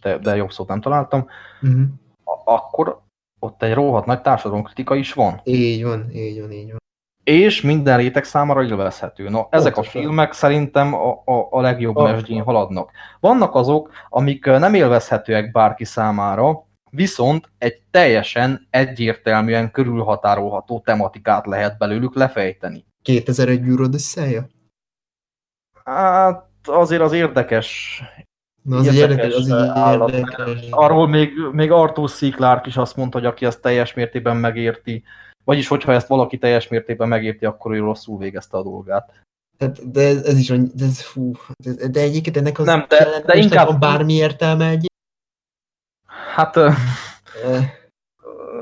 [0.00, 1.28] de, de jobb szót nem találtam,
[1.60, 1.82] Mhm.
[2.24, 3.00] a- akkor
[3.40, 5.40] ott egy rohadt nagy társadalomkritika is van.
[5.44, 6.78] Így van, így van, így van.
[7.24, 9.28] És minden réteg számára élvezhető.
[9.28, 12.90] No, ezek a filmek szerintem a, a, a legjobb mesdjén haladnak.
[13.20, 16.65] Vannak azok, amik nem élvezhetőek bárki számára,
[16.96, 22.84] viszont egy teljesen egyértelműen körülhatárolható tematikát lehet belőlük lefejteni.
[23.02, 24.48] 2001 űrod összeje?
[25.84, 28.02] Hát azért az érdekes.
[28.62, 30.10] Na, az érdekes, az állat.
[30.12, 30.66] érdekes.
[30.70, 32.30] Arról még, még Arthur C.
[32.34, 35.04] Clarke is azt mondta, hogy aki ezt teljes mértékben megérti,
[35.44, 39.12] vagyis hogyha ezt valaki teljes mértékben megérti, akkor ő rosszul végezte a dolgát.
[39.58, 41.32] Hát, de ez, ez is de, ez, fú,
[41.64, 44.86] de, de egyébként ennek az Nem, de- de inkább- van bármi értelme egy...
[46.36, 46.56] Hát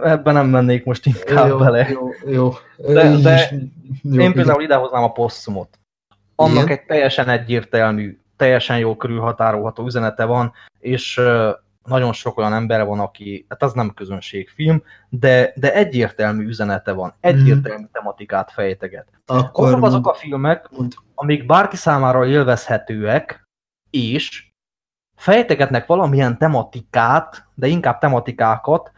[0.03, 1.89] ebben nem mennék most inkább jó, bele.
[1.91, 2.53] jó, jó.
[2.77, 3.51] De- de
[4.03, 5.79] jó, Én például idehoznám a posszumot.
[6.35, 6.69] Annak Igen?
[6.69, 11.21] egy teljesen egyértelmű, teljesen jó körülhatárolható üzenete van, és
[11.85, 17.15] nagyon sok olyan ember van, aki, hát az nem közönségfilm, de, de egyértelmű üzenete van,
[17.21, 19.07] egyértelmű tematikát fejteget.
[19.27, 20.93] Akkor Azok azok a filmek, mond.
[21.15, 23.45] amik bárki számára élvezhetőek,
[23.91, 24.53] és
[25.25, 28.93] fejtegetnek valamilyen tematikát, de inkább tematikákat,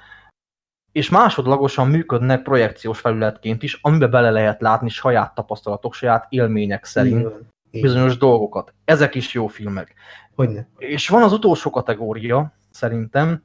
[0.93, 7.27] és másodlagosan működnek projekciós felületként is, amiben bele lehet látni saját tapasztalatok, saját élmények szerint
[7.71, 8.75] így bizonyos dolgokat.
[8.85, 9.95] Ezek is jó filmek.
[10.35, 10.69] Hogyne.
[10.79, 13.43] És van az utolsó kategória, szerintem,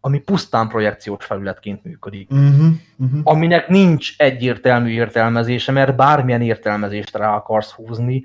[0.00, 2.30] ami pusztán projekciós felületként működik.
[2.30, 2.66] Uh-huh,
[2.96, 3.20] uh-huh.
[3.22, 8.24] Aminek nincs egyértelmű értelmezése, mert bármilyen értelmezést rá akarsz húzni,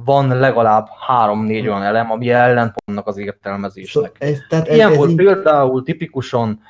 [0.00, 4.16] van legalább három-négy olyan elem, ami ellent annak az értelmezésnek.
[4.18, 6.60] ez, tehát ez, Ilyen ez volt így- például tipikusan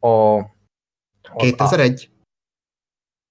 [0.00, 0.08] a...
[0.08, 0.44] az
[1.36, 2.10] 2001?
[2.10, 2.14] Á-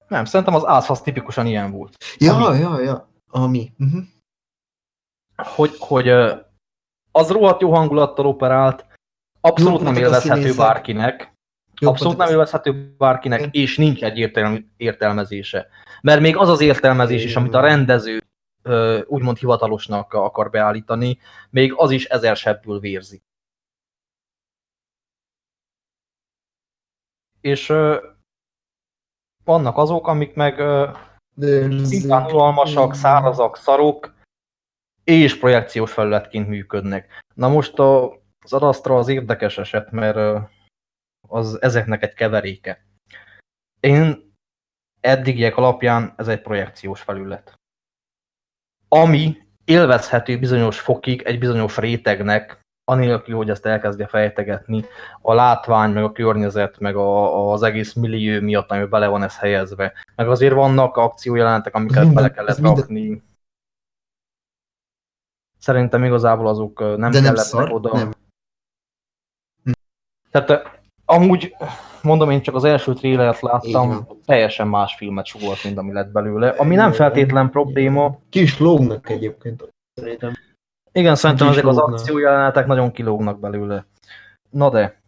[0.08, 1.96] nem, szerintem az ász az tipikusan ilyen volt.
[2.18, 3.10] Ja, ja, ja.
[3.30, 3.72] Ami.
[3.80, 4.04] Uh-huh.
[5.36, 6.10] Hogy, hogy
[7.12, 8.86] az rohadt jó hangulattal operált,
[9.42, 11.34] abszolút Jók nem a élvezhető bárkinek,
[11.76, 14.18] abszolút nem élvezhető bárkinek, és nincs egy
[14.78, 15.68] értelmezése.
[16.02, 18.25] Mert még az az értelmezés is, amit a rendező
[19.06, 21.20] úgymond hivatalosnak akar beállítani,
[21.50, 23.24] még az is ezer sebből vérzik.
[27.42, 27.74] És
[29.44, 30.92] vannak azok, amik meg ö,
[31.84, 34.14] szintén unalmasak, szárazak, szarok,
[35.04, 37.24] és projekciós felületként működnek.
[37.34, 38.12] Na most a,
[38.44, 40.48] az Adastra az érdekes eset, mert
[41.28, 42.86] az ezeknek egy keveréke.
[43.80, 44.34] Én
[45.02, 47.60] eddigiek alapján ez egy projekciós felület.
[48.88, 52.60] Ami élvezhető bizonyos fokig egy bizonyos rétegnek,
[52.92, 54.86] anélkül, hogy ezt elkezdje fejtegetni,
[55.22, 59.38] a látvány, meg a környezet, meg a, az egész millió miatt, ami bele van ez
[59.38, 59.94] helyezve.
[60.16, 63.24] Meg azért vannak akciójelentek, amiket minden- bele kellett minden- rakni.
[65.58, 67.72] Szerintem igazából azok nem De nem kellettek szar?
[67.72, 67.94] oda.
[67.94, 68.12] Nem.
[70.32, 71.56] Tehát amúgy,
[72.06, 76.50] mondom, én csak az első trélert láttam, teljesen más filmet sugolt, mint ami lett belőle.
[76.50, 78.20] Ami nem feltétlen probléma.
[78.30, 79.70] Ki is lógnak egyébként.
[79.94, 80.34] Szerintem.
[80.92, 83.86] Igen, szerintem is ezek az akciójelenetek nagyon kilógnak belőle.
[84.50, 85.02] Na de,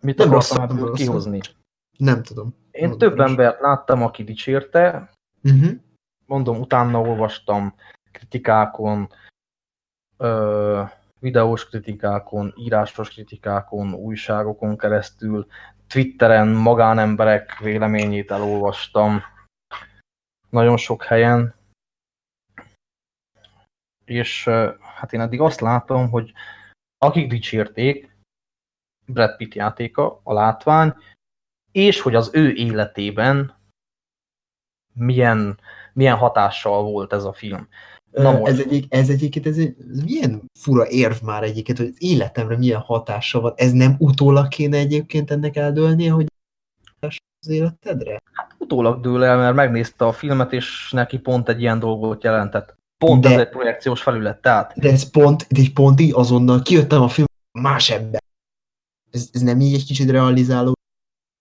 [0.00, 1.40] mit Nem akartam rossz, ebből kihozni?
[1.98, 2.54] Nem tudom.
[2.70, 3.28] Én Mondd több most.
[3.28, 5.12] embert láttam, aki dicsérte,
[5.50, 5.70] Uh-huh.
[6.26, 7.74] mondom, utána olvastam
[8.12, 9.08] kritikákon,
[10.16, 10.82] ö,
[11.24, 15.46] videós kritikákon, írásos kritikákon, újságokon keresztül,
[15.86, 19.22] Twitteren magánemberek véleményét elolvastam,
[20.50, 21.54] nagyon sok helyen,
[24.04, 24.44] és
[24.96, 26.32] hát én eddig azt látom, hogy
[26.98, 28.16] akik dicsérték,
[29.06, 30.94] Brad Pitt játéka, a látvány,
[31.72, 33.54] és hogy az ő életében
[34.92, 35.58] milyen,
[35.92, 37.68] milyen hatással volt ez a film.
[38.14, 38.46] Na.
[38.46, 42.56] Ez, egyik, ez egyiket, ez egy ez milyen fura érv már egyiket, hogy az életemre
[42.56, 43.52] milyen hatással van.
[43.56, 46.26] Ez nem utólag kéne egyébként ennek eldőlnie, hogy
[47.00, 48.20] az életedre?
[48.32, 52.74] Hát utólag dől el, mert megnézte a filmet, és neki pont egy ilyen dolgot jelentett.
[53.04, 54.72] Pont de, ez egy projekciós felület, tehát.
[54.76, 57.26] De ez pont, de egy pont így azonnal kijöttem a film
[57.58, 58.22] más ember.
[59.10, 60.73] Ez, ez nem így egy kicsit realizáló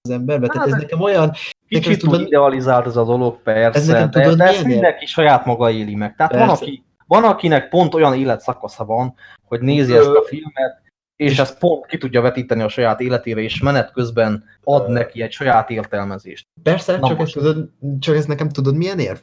[0.04, 0.46] az emberbe?
[0.46, 1.32] Hát, Tehát ez nekem olyan...
[1.68, 5.46] Kicsit tudod, idealizált ez a dolog, persze, ez nekem, tudod, de, de ezt mindenki saját
[5.46, 6.16] maga éli meg.
[6.16, 9.14] Tehát van, aki, van, akinek pont olyan életszakasza van,
[9.48, 10.00] hogy nézi Ö...
[10.00, 10.82] ezt a filmet,
[11.16, 15.32] és ezt pont ki tudja vetíteni a saját életére, és menet közben ad neki egy
[15.32, 16.48] saját értelmezést.
[16.64, 17.70] Persze, Na csak, ezt tudod,
[18.00, 19.18] csak ez nekem tudod milyen érv?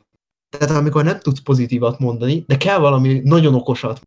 [0.59, 4.01] Tehát amikor nem tudsz pozitívat mondani, de kell valami nagyon okosat,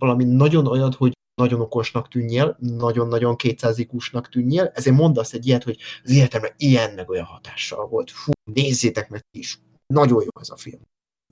[0.00, 5.78] valami nagyon olyat, hogy nagyon okosnak tűnjél, nagyon-nagyon kétszázikusnak tűnjél, ezért mondasz egy ilyet, hogy
[6.04, 8.10] az életemre ilyen meg olyan hatással volt.
[8.10, 9.60] Fú, nézzétek meg is.
[9.86, 10.82] Nagyon jó ez a film.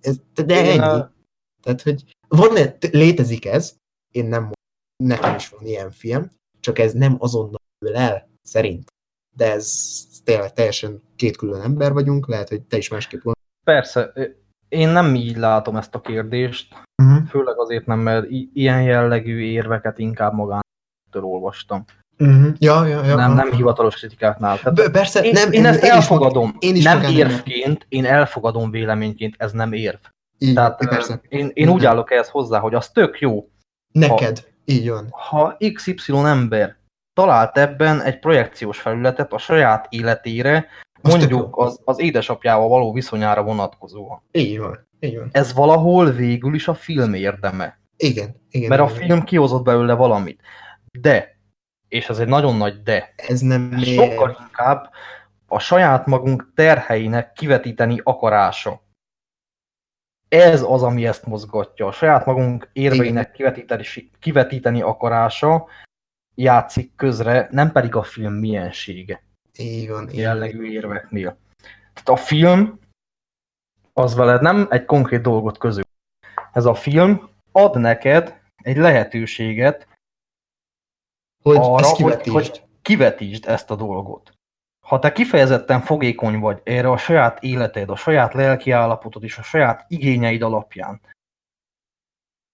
[0.00, 0.78] Ez, de ennyi.
[0.78, 1.12] A...
[1.62, 3.76] Tehát, hogy van -e, létezik ez,
[4.14, 4.56] én nem mondom,
[5.04, 6.30] nekem is van ilyen film,
[6.60, 8.86] csak ez nem azonnal ül el, szerint.
[9.36, 9.84] De ez
[10.24, 13.34] tényleg teljesen két külön ember vagyunk, lehet, hogy te is másképp van.
[13.64, 14.12] Persze,
[14.68, 17.28] én nem így látom ezt a kérdést, uh-huh.
[17.28, 20.62] főleg azért nem, mert ilyen jellegű érveket inkább magántól
[21.32, 21.84] olvastam.
[22.18, 22.52] Uh-huh.
[22.58, 23.14] Ja, ja, ja.
[23.14, 24.58] Nem, nem hivatalos kritikáknál.
[24.58, 26.56] Tehát persze, én, nem, én, ezt én elfogadom.
[26.58, 29.98] Is, én is nem érvként, én elfogadom véleményként, ez nem érv.
[30.38, 31.20] Így, Tehát persze.
[31.28, 33.48] én, én úgy állok ehhez hozzá, hogy az tök jó.
[33.92, 35.08] Neked, ha, így van.
[35.10, 36.76] Ha XY ember
[37.18, 40.66] talált ebben egy projekciós felületet a saját életére,
[41.02, 44.22] mondjuk az, az édesapjával való viszonyára vonatkozóan.
[44.32, 44.86] Így van.
[45.00, 45.28] Így van.
[45.32, 47.80] Ez valahol végül is a film érdeme.
[47.96, 48.40] Igen.
[48.50, 49.24] igen Mert igen, a film igen.
[49.24, 50.42] kihozott belőle valamit.
[51.00, 51.38] De,
[51.88, 54.90] és ez egy nagyon nagy de, ez nem sokkal inkább
[55.48, 58.86] a saját magunk terheinek kivetíteni akarása.
[60.28, 61.86] Ez az, ami ezt mozgatja.
[61.86, 63.84] A saját magunk érveinek kivetíteni,
[64.18, 65.66] kivetíteni akarása
[66.34, 69.22] játszik közre, nem pedig a film miensége.
[69.58, 70.08] Így van.
[70.12, 71.38] Jellegű érveknél.
[71.92, 72.78] Tehát a film
[73.92, 75.84] az veled nem egy konkrét dolgot közül.
[76.52, 79.88] Ez a film ad neked egy lehetőséget
[81.42, 84.32] hogy arra, hogy, hogy kivetítsd ezt a dolgot.
[84.86, 89.42] Ha te kifejezetten fogékony vagy erre a saját életed, a saját lelki állapotod és a
[89.42, 91.00] saját igényeid alapján,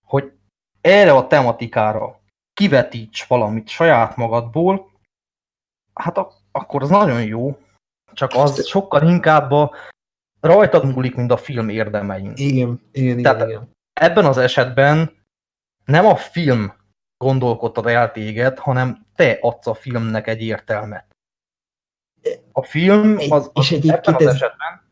[0.06, 0.32] hogy
[0.80, 2.20] erre a tematikára
[2.54, 4.90] kivetíts valamit saját magadból,
[5.94, 6.18] hát
[6.58, 7.58] akkor az nagyon jó,
[8.12, 9.74] csak az sokkal inkább a
[10.40, 12.32] rajtad múlik, mint a film érdemein.
[12.36, 13.68] Igen, igen, Tehát igen.
[13.92, 15.24] ebben az esetben
[15.84, 16.72] nem a film
[17.16, 21.06] gondolkodtad el téged, hanem te adsz a filmnek egy értelmet.
[22.52, 24.82] A film az, az és egyébként az ez, esetben...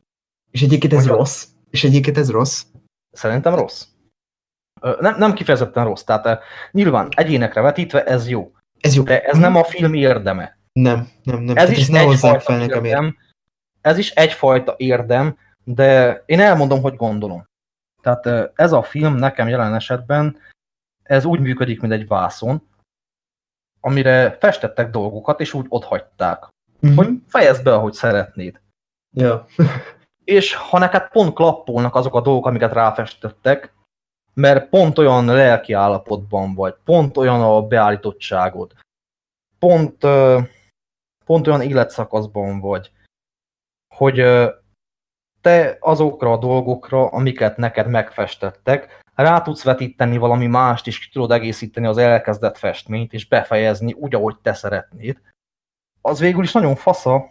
[0.50, 1.46] És egyébként ez rossz?
[1.70, 2.64] És egyébként ez rossz?
[3.10, 3.86] Szerintem rossz.
[5.00, 6.02] Nem, nem kifejezetten rossz.
[6.02, 8.52] Tehát nyilván egyénekre vetítve ez jó.
[8.80, 9.02] Ez jó.
[9.02, 10.60] De ez nem a film érdeme.
[10.72, 11.56] Nem, nem, nem.
[11.56, 13.16] Ez Tehát is ne hozzák fel nekem érdem,
[13.80, 17.44] ez is egyfajta érdem, de én elmondom, hogy gondolom.
[18.02, 20.38] Tehát ez a film nekem jelen esetben,
[21.02, 22.68] ez úgy működik, mint egy vászon,
[23.80, 26.48] amire festettek dolgokat, és úgy otthagyták.
[26.80, 26.96] Uh-huh.
[26.96, 28.60] Hogy fejezd be, ahogy szeretnéd.
[29.10, 29.46] Ja.
[30.24, 33.74] és ha neked pont klappolnak azok a dolgok, amiket ráfestettek,
[34.34, 38.72] mert pont olyan lelki állapotban vagy, pont olyan a beállítottságod,
[39.58, 40.04] pont,
[41.24, 42.92] pont olyan életszakaszban vagy,
[43.94, 44.24] hogy
[45.40, 51.30] te azokra a dolgokra, amiket neked megfestettek, rá tudsz vetíteni valami mást, és ki tudod
[51.30, 55.20] egészíteni az elkezdett festményt, és befejezni úgy, ahogy te szeretnéd,
[56.00, 57.30] az végül is nagyon fasza,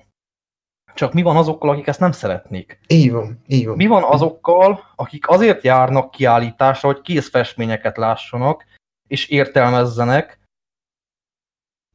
[0.94, 2.80] csak mi van azokkal, akik ezt nem szeretnék?
[2.88, 3.76] Így van, így van.
[3.76, 8.66] Mi van azokkal, akik azért járnak kiállításra, hogy kész festményeket lássanak,
[9.08, 10.40] és értelmezzenek,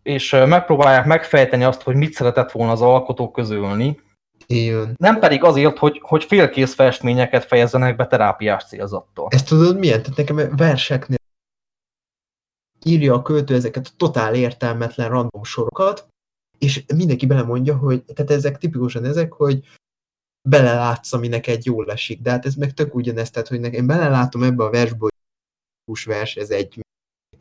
[0.06, 4.04] és megpróbálják megfejteni azt, hogy mit szeretett volna az alkotó közölni,
[4.46, 4.94] igen.
[4.98, 9.26] Nem pedig azért, hogy, hogy félkész festményeket fejezzenek be terápiás célzattal.
[9.30, 10.02] Ezt tudod milyen?
[10.02, 11.16] Tehát nekem verseknél
[12.84, 16.08] írja a költő ezeket a totál értelmetlen random sorokat,
[16.58, 19.64] és mindenki belemondja, hogy tehát ezek tipikusan ezek, hogy
[20.48, 22.20] belelátsz, ami neked jól esik.
[22.20, 26.36] De hát ez meg tök ugyanezt, tehát hogy nekem belelátom ebbe a versbe, hogy vers,
[26.36, 26.80] ez egy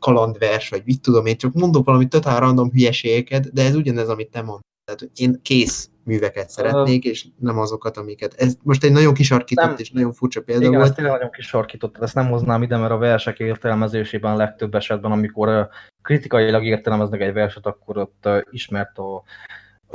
[0.06, 4.30] kalandvers, vagy mit tudom én, csak mondok valami totál random hülyeségeket, de ez ugyanez, amit
[4.30, 4.64] te mondtad.
[4.84, 8.34] Tehát, hogy én kész, műveket szeretnék, és nem azokat, amiket...
[8.38, 9.74] Ez most egy nagyon kisarkított Nem.
[9.78, 10.84] és nagyon furcsa példa Igen, volt.
[10.86, 15.68] ezt tényleg nagyon kisarkított, ezt nem hoznám ide, mert a versek értelmezésében legtöbb esetben, amikor
[16.02, 19.22] kritikailag értelmeznek egy verset, akkor ott ismert a, a,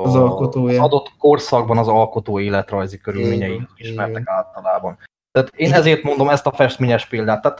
[0.07, 0.81] Az alkotója.
[0.81, 4.33] az adott korszakban az alkotó életrajzi körülményei Igen, ismertek igen.
[4.33, 4.97] általában.
[5.31, 5.79] Tehát én Igen.
[5.79, 7.41] ezért mondom ezt a festményes példát.
[7.41, 7.59] Tehát,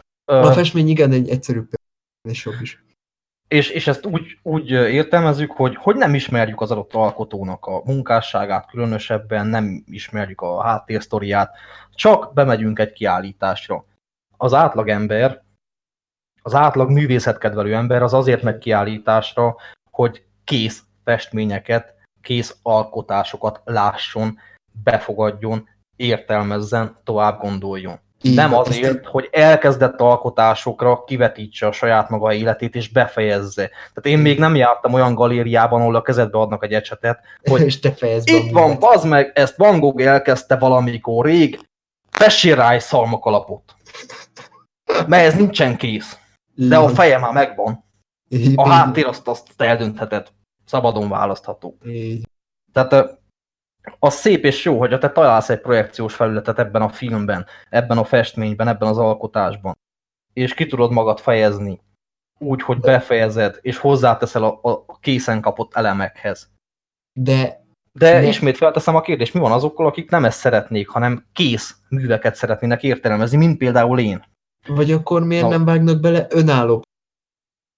[0.49, 1.80] A festmény igen egy egyszerű példa,
[2.21, 2.83] és jobb is.
[3.47, 8.69] és, és ezt úgy, úgy értelmezzük, hogy, hogy nem ismerjük az adott alkotónak a munkásságát,
[8.69, 11.55] különösebben nem ismerjük a háttérsztoriát,
[11.93, 13.85] csak bemegyünk egy kiállításra.
[14.37, 15.43] Az átlagember,
[16.41, 19.55] az átlag művészetkedvelő ember az azért megy kiállításra,
[19.91, 24.37] hogy kész festményeket, kész alkotásokat lásson,
[24.83, 27.99] befogadjon, értelmezzen, tovább gondoljon.
[28.21, 33.67] Így Nem azért, hogy elkezdett alkotásokra kivetítse a saját maga életét és befejezze.
[33.67, 37.79] Tehát én még nem jártam olyan galériában, ahol a kezedbe adnak egy ecsetet, hogy és
[37.79, 37.93] te
[38.23, 41.59] itt van, bazd meg, ezt Van Gogh elkezdte valamikor rég,
[42.09, 43.75] fessél rá egy szalmakalapot.
[45.07, 46.17] Mert ez nincsen kész,
[46.55, 47.85] de a feje már megvan.
[48.55, 50.27] A háttér azt, azt eldöntheted.
[50.65, 51.77] Szabadon választható.
[52.73, 53.20] Tehát
[53.99, 58.03] az szép és jó, hogy te találsz egy projekciós felületet ebben a filmben, ebben a
[58.03, 59.77] festményben, ebben az alkotásban,
[60.33, 61.81] és ki tudod magad fejezni
[62.37, 66.49] úgy, hogy befejezed, és hozzáteszel a, a készen kapott elemekhez.
[67.19, 71.25] De De Ne- ismét felteszem a kérdést, mi van azokkal, akik nem ezt szeretnék, hanem
[71.33, 74.25] kész műveket szeretnének értelmezni, mint például én.
[74.67, 75.49] vagy akkor miért Na.
[75.49, 76.83] nem vágnak bele önálló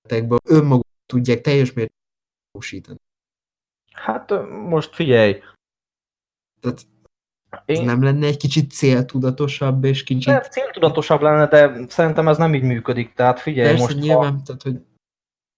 [0.07, 2.99] projektekbe, önmaguk tudják teljes mértékben.
[3.93, 5.41] Hát most figyelj,
[6.63, 6.87] Tehát
[7.65, 10.33] ez én nem lenne egy kicsit céltudatosabb, és kicsit...
[10.33, 13.13] de céltudatosabb lenne, de szerintem ez nem így működik.
[13.13, 14.85] Tehát figyelj, Persze, most ha nyilván, tehát, hogy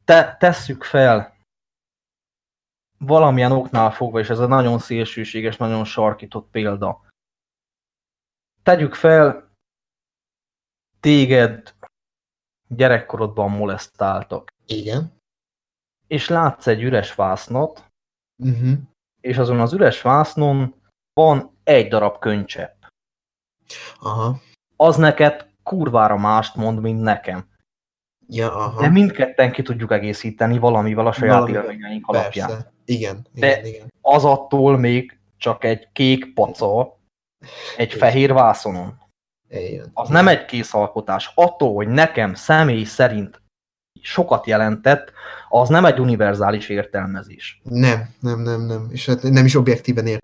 [0.06, 1.36] te, tesszük fel
[2.98, 7.02] valamilyen oknál fogva, és ez egy nagyon szélsőséges, nagyon sarkított példa.
[8.64, 9.52] Tegyük fel,
[11.00, 11.74] téged
[12.68, 15.14] gyerekkorodban molesztáltak, igen.
[16.08, 17.94] és látsz egy üres vásznat,
[18.44, 18.78] Uh-huh.
[19.22, 20.76] és azon az üres vásznon
[21.20, 22.84] van egy darab könycsepp.
[24.00, 24.40] Aha.
[24.76, 27.48] Az neked kurvára mást mond, mint nekem.
[28.28, 28.82] Ja, aha.
[28.82, 32.48] De mindketten ki tudjuk egészíteni valamivel a saját Valamivel, élményeink alapján.
[32.48, 32.74] Persze.
[32.86, 33.94] Igen, De- igen, igen.
[34.02, 37.00] Az attól még csak egy kék paca
[37.78, 37.98] egy Igen.
[38.00, 39.00] fehér vászonon.
[39.50, 39.90] igen.
[39.94, 41.32] Az nem egy kész alkotás.
[41.36, 43.42] Attól, hogy nekem személy szerint
[44.02, 45.12] sokat jelentett,
[45.50, 47.62] az nem egy univerzális értelmezés.
[47.64, 48.88] Nem, nem, nem, nem.
[48.92, 50.24] És hát nem is objektíven ért.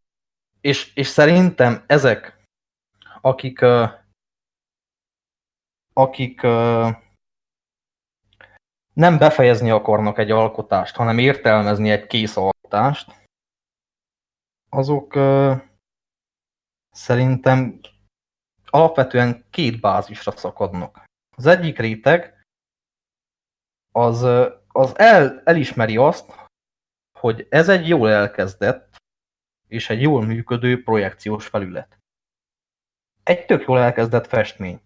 [0.61, 2.45] És, és szerintem ezek,
[3.21, 3.59] akik,
[5.93, 6.41] akik
[8.93, 13.11] nem befejezni akarnak egy alkotást, hanem értelmezni egy kész alkotást,
[14.69, 15.13] azok
[16.91, 17.79] szerintem
[18.65, 21.03] alapvetően két bázisra szakadnak.
[21.37, 22.43] Az egyik réteg
[23.91, 24.21] az,
[24.67, 26.33] az el, elismeri azt,
[27.19, 28.90] hogy ez egy jól elkezdett
[29.71, 31.97] és egy jól működő projekciós felület.
[33.23, 34.81] Egy tök jól elkezdett festmény.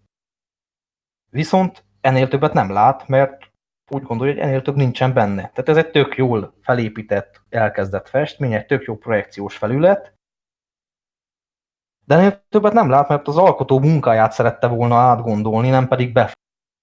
[1.30, 3.50] Viszont ennél többet nem lát, mert
[3.90, 5.40] úgy gondolja, hogy ennél több nincsen benne.
[5.40, 10.14] Tehát ez egy tök jól felépített, elkezdett festmény, egy tök jó projekciós felület,
[12.04, 16.32] de ennél többet nem lát, mert az alkotó munkáját szerette volna átgondolni, nem pedig be.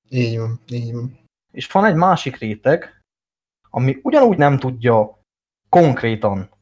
[0.09, 1.19] Így van, így van.
[1.51, 3.01] És van egy másik réteg,
[3.69, 5.19] ami ugyanúgy nem tudja
[5.69, 6.52] konkrétan,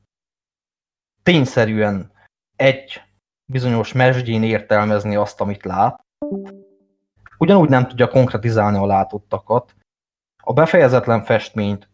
[1.24, 2.12] tényszerűen
[2.56, 3.02] egy
[3.46, 6.00] bizonyos mesdjén értelmezni azt, amit lát,
[7.38, 9.76] ugyanúgy nem tudja konkretizálni a látottakat,
[10.44, 11.90] a befejezetlen festményt,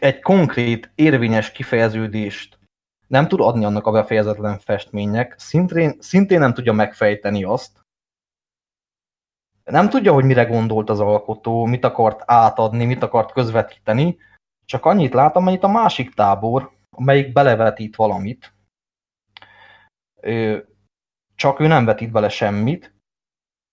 [0.00, 2.58] egy konkrét, érvényes kifejeződést
[3.06, 7.80] nem tud adni annak a befejezetlen festménynek, szintén, szintén nem tudja megfejteni azt,
[9.64, 14.16] nem tudja, hogy mire gondolt az alkotó, mit akart átadni, mit akart közvetíteni,
[14.64, 18.54] csak annyit lát, amennyit a másik tábor, amelyik belevetít valamit,
[21.34, 22.94] csak ő nem vetít bele semmit,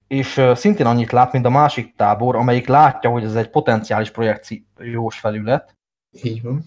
[0.08, 5.20] és szintén annyit lát, mint a másik tábor, amelyik látja, hogy ez egy potenciális projekciós
[5.20, 5.76] felület,
[6.12, 6.64] Így van.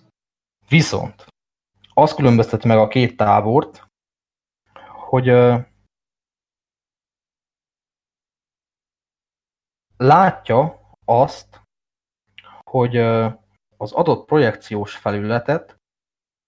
[0.68, 1.26] Viszont
[1.94, 3.88] az különbözteti meg a két tábort,
[4.88, 5.26] hogy
[9.96, 11.60] látja azt,
[12.62, 12.96] hogy
[13.76, 15.73] az adott projekciós felületet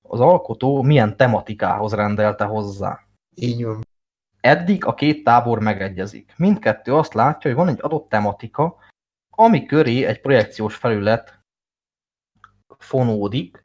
[0.09, 3.01] az alkotó milyen tematikához rendelte hozzá.
[3.35, 3.85] Így van.
[4.41, 6.35] Eddig a két tábor megegyezik.
[6.37, 8.77] Mindkettő azt látja, hogy van egy adott tematika,
[9.31, 11.41] ami köré egy projekciós felület
[12.79, 13.65] fonódik,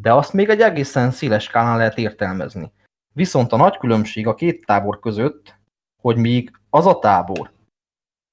[0.00, 2.72] de azt még egy egészen széles skálán lehet értelmezni.
[3.14, 5.54] Viszont a nagy különbség a két tábor között,
[6.02, 7.52] hogy még az a tábor,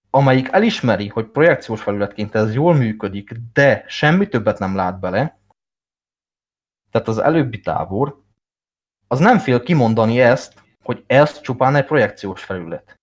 [0.10, 5.39] amelyik elismeri, hogy projekciós felületként ez jól működik, de semmi többet nem lát bele,
[6.92, 8.22] tehát az előbbi tábor,
[9.08, 12.96] az nem fél kimondani ezt, hogy ez csupán egy projekciós felület.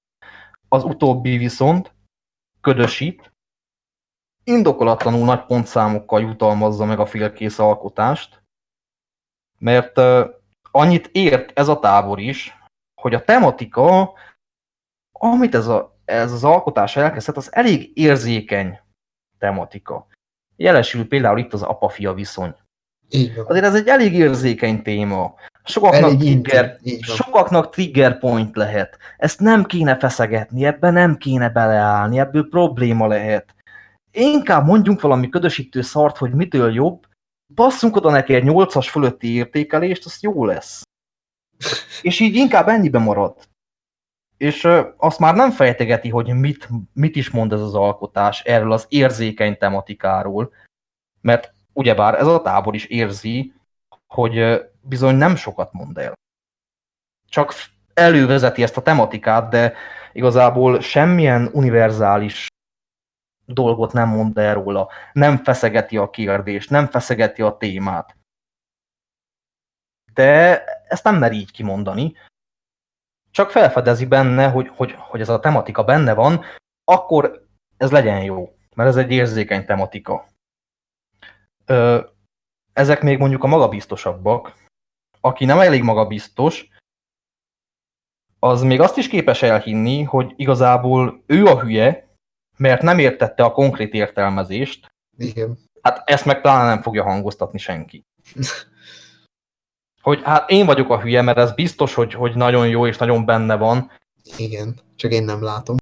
[0.69, 1.95] Az utóbbi viszont
[2.61, 3.33] ködösít,
[4.45, 8.43] indokolatlanul nagy pontszámokkal jutalmazza meg a félkész alkotást,
[9.59, 10.01] mert
[10.71, 12.55] annyit ért ez a tábor is,
[13.01, 14.13] hogy a tematika,
[15.13, 18.81] amit ez, a, ez az alkotás elkezdett, az elég érzékeny
[19.39, 20.07] tematika.
[20.57, 22.57] Jelesül például itt az apa-fia viszony.
[23.09, 23.47] Így van.
[23.47, 25.35] Azért ez egy elég érzékeny téma.
[25.65, 28.99] Sokaknak, Elég trigger, sokaknak trigger point lehet.
[29.17, 33.55] Ezt nem kéne feszegetni, ebben nem kéne beleállni, ebből probléma lehet.
[34.11, 37.07] Inkább mondjunk valami ködösítő szart, hogy mitől jobb,
[37.55, 40.83] basszunk oda neki egy 8-as fölötti értékelést, az jó lesz.
[42.03, 43.35] És így inkább ennyibe marad.
[44.37, 48.87] És azt már nem fejtegeti, hogy mit, mit is mond ez az alkotás erről az
[48.89, 50.53] érzékeny tematikáról,
[51.21, 53.53] mert ugyebár ez a tábor is érzi,
[54.07, 56.13] hogy bizony nem sokat mond el.
[57.29, 57.53] Csak
[57.95, 59.75] elővezeti ezt a tematikát, de
[60.13, 62.47] igazából semmilyen univerzális
[63.45, 64.89] dolgot nem mond el róla.
[65.13, 68.17] Nem feszegeti a kérdést, nem feszegeti a témát.
[70.13, 72.15] De ezt nem mer így kimondani.
[73.31, 76.45] Csak felfedezi benne, hogy, hogy, hogy ez a tematika benne van,
[76.85, 77.47] akkor
[77.77, 80.27] ez legyen jó, mert ez egy érzékeny tematika.
[82.73, 84.65] Ezek még mondjuk a magabiztosabbak.
[85.21, 86.69] Aki nem elég magabiztos,
[88.39, 92.09] az még azt is képes elhinni, hogy igazából ő a hülye,
[92.57, 94.87] mert nem értette a konkrét értelmezést,
[95.19, 95.59] Igen.
[95.83, 98.05] hát ezt meg talán nem fogja hangoztatni senki.
[100.03, 103.25] Hogy hát én vagyok a hülye, mert ez biztos, hogy, hogy nagyon jó és nagyon
[103.25, 103.91] benne van.
[104.37, 104.81] Igen.
[104.97, 105.77] Csak én nem látom.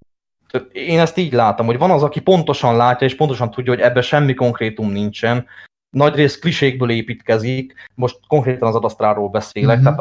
[0.73, 4.03] Én ezt így látom, hogy van az, aki pontosan látja, és pontosan tudja, hogy ebben
[4.03, 5.47] semmi konkrétum nincsen.
[5.95, 9.85] Nagyrészt klisékből építkezik, most konkrétan az adasztráról beszélek, Mhm.
[9.85, 10.01] tehát,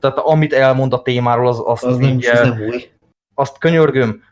[0.00, 2.90] tehát amit elmond a témáról, az, azt, Az így, az nem új.
[3.34, 4.22] azt könyörgöm,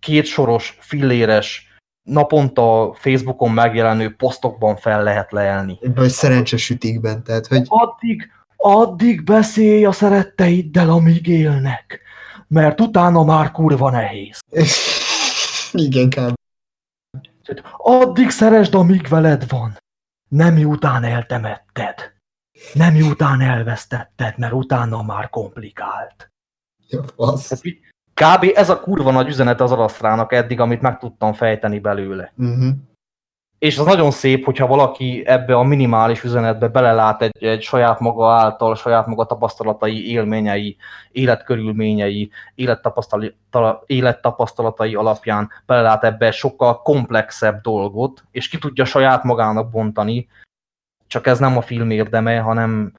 [0.00, 1.66] két soros, filléres,
[2.08, 5.78] naponta Facebookon megjelenő posztokban fel lehet leelni.
[5.82, 12.00] Ebben, hogy szerencse sütikben, tehát, hogy Addig, addig beszélj a szeretteiddel, amíg élnek,
[12.48, 14.38] mert utána már kurva nehéz.
[15.72, 16.34] igen, kb.
[17.54, 19.76] Tehát Addig szeresd, amíg veled van.
[20.28, 22.12] Nem miután eltemetted.
[22.72, 26.30] Nem miután elvesztetted, mert utána már komplikált.
[26.88, 27.04] Ja,
[28.14, 28.52] Kb.
[28.54, 32.32] ez a kurva nagy üzenet az Arasztrának eddig, amit meg tudtam fejteni belőle.
[32.36, 32.68] Uh-huh.
[33.58, 38.32] És az nagyon szép, hogyha valaki ebbe a minimális üzenetbe belelát egy, egy saját maga
[38.32, 40.76] által, saját maga tapasztalatai, élményei,
[41.12, 43.34] életkörülményei, élettapasztala-
[43.86, 50.28] élettapasztalatai alapján belelát ebbe sokkal komplexebb dolgot, és ki tudja saját magának bontani,
[51.06, 52.92] csak ez nem a film érdeme, hanem,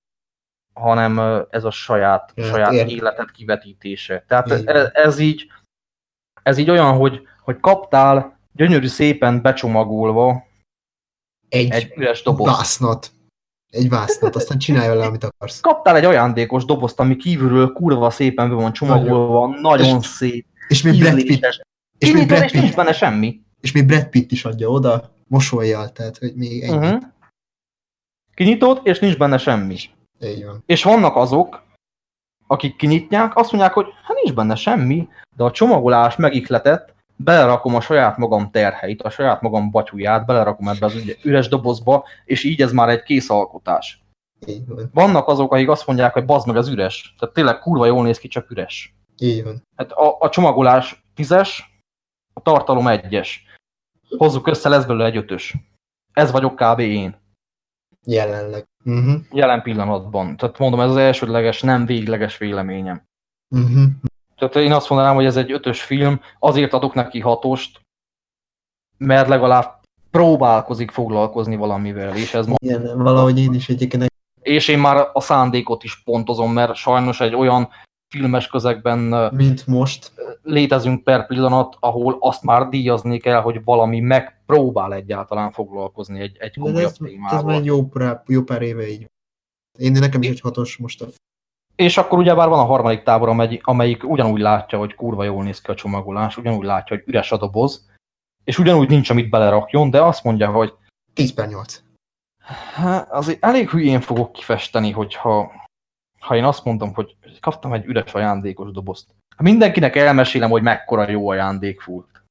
[0.74, 4.24] hanem ez a saját, Ja, saját életet kivetítése.
[4.28, 5.52] Tehát ez, ez, így,
[6.44, 10.48] ez így olyan, hogy, hogy kaptál gyönyörű szépen becsomagolva
[11.50, 12.48] Egy, egy üres doboz.
[12.48, 13.12] vásznat.
[13.70, 15.60] Egy vásznat, aztán csinálja le, amit akarsz.
[15.60, 20.82] Kaptál egy ajándékos dobozt, ami kívülről kurva szépen be van csomagolva, nagyon És- szép, És
[20.82, 21.46] még Brad Pitt,
[21.98, 23.42] és még Brad nincs Pitt, benne semmi.
[23.62, 26.86] és még Brad Pitt is adja oda, mosolyjal, tehát, hogy még ennyi.
[26.86, 27.02] Uh-huh.
[28.34, 29.76] Kinyitod, és nincs benne semmi.
[30.24, 30.64] Így van.
[30.66, 31.64] És vannak azok,
[32.48, 37.82] akik kinyitják, azt mondják, hogy hát nincs benne semmi, de a csomagolás megikletett, belerakom a
[37.82, 42.72] saját magam terheit, a saját magam batyuját, belerakom ebbe az üres dobozba, és így ez
[42.72, 44.04] már egy kész alkotás.
[44.48, 44.90] Így van.
[44.94, 47.16] Vannak azok, akik azt mondják, hogy bazd meg az üres.
[47.20, 48.96] Tehát tényleg kurva jól néz ki, csak üres.
[49.18, 49.64] Így van.
[49.76, 51.82] Hát a, a csomagolás tízes,
[52.34, 53.44] a tartalom egyes.
[54.18, 55.56] Hozzuk össze, lesz belőle egy ötös.
[56.14, 56.80] Ez vagyok kb.
[56.80, 57.16] én.
[58.06, 58.66] Jelenleg.
[58.86, 59.22] Uh-huh.
[59.32, 60.38] Jelen pillanatban.
[60.38, 63.04] Tehát mondom, ez az elsődleges, nem végleges véleményem.
[63.50, 63.84] Uh-huh.
[64.40, 67.82] Tehát én azt mondanám, hogy ez egy ötös film, azért adok neki hatost,
[68.98, 69.80] mert legalább
[70.12, 74.08] próbálkozik foglalkozni valamivel, és ez ma- Igen, valahogy én is egyébként
[74.42, 77.70] és én már a szándékot is pontozom, mert sajnos egy olyan
[78.16, 79.00] filmes közegben
[79.34, 80.12] mint most.
[80.42, 86.58] létezünk per pillanat, ahol azt már díjazni kell, hogy valami megpróbál egyáltalán foglalkozni egy, egy
[86.58, 87.44] komolyabb ez, ez témával.
[87.44, 89.10] már jó, pár, jó pár éve így.
[89.78, 91.08] Én nekem is egy hatos most a
[91.80, 95.62] És akkor ugyebár van a harmadik tábor, amely, amelyik ugyanúgy látja, hogy kurva jól néz
[95.62, 97.90] ki a csomagolás, ugyanúgy látja, hogy üres a doboz,
[98.44, 100.74] és ugyanúgy nincs, amit belerakjon, de azt mondja, hogy
[101.14, 101.82] 10 per 8.
[102.74, 105.52] Hát, azért elég hülyén fogok kifesteni, hogyha
[106.20, 109.16] ha én azt mondom, hogy kaptam egy üres ajándékos dobozt.
[109.38, 112.24] Mindenkinek elmesélem, hogy mekkora jó ajándék volt.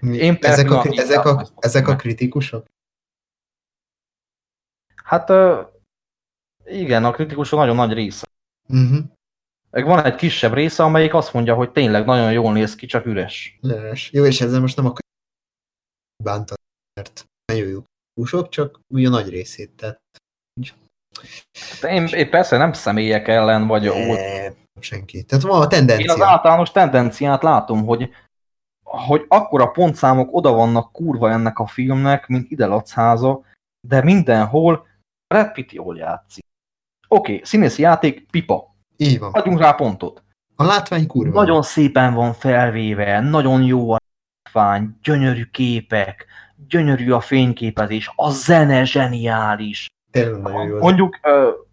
[0.00, 2.64] Én ezek, a, ezek, a, ezek a kritikusok?
[5.04, 5.30] Hát
[6.66, 8.26] igen, a kritikusok nagyon nagy része.
[8.68, 9.04] Uh-huh.
[9.70, 13.58] Van egy kisebb része, amelyik azt mondja, hogy tényleg nagyon jól néz ki, csak üres.
[13.62, 14.12] Üres.
[14.12, 15.00] Jó, és ezzel most nem akar
[16.24, 16.60] bántani,
[17.00, 20.00] mert nagyon jó kritikusok, csak ugye a nagy részét, tehát
[21.80, 25.22] Hát én, én persze nem személyek ellen vagy e, senki.
[25.22, 26.04] Tehát van a tendencia.
[26.04, 28.10] Én az általános tendenciát látom, hogy
[28.86, 33.42] hogy akkora pontszámok oda vannak kurva ennek a filmnek, mint ide Lacháza,
[33.88, 34.86] de mindenhol
[35.34, 36.44] Brad Pitt jól játszik.
[37.08, 38.74] Oké, okay, színészi játék, pipa.
[38.96, 39.30] Így van.
[39.32, 40.22] Adjunk rá pontot.
[40.56, 41.40] A látvány kurva.
[41.40, 43.98] Nagyon szépen van felvéve, nagyon jó a
[44.42, 46.26] látvány, gyönyörű képek,
[46.68, 49.86] gyönyörű a fényképezés, a zene zseniális.
[50.10, 50.78] Tényleg jó.
[50.78, 51.18] Mondjuk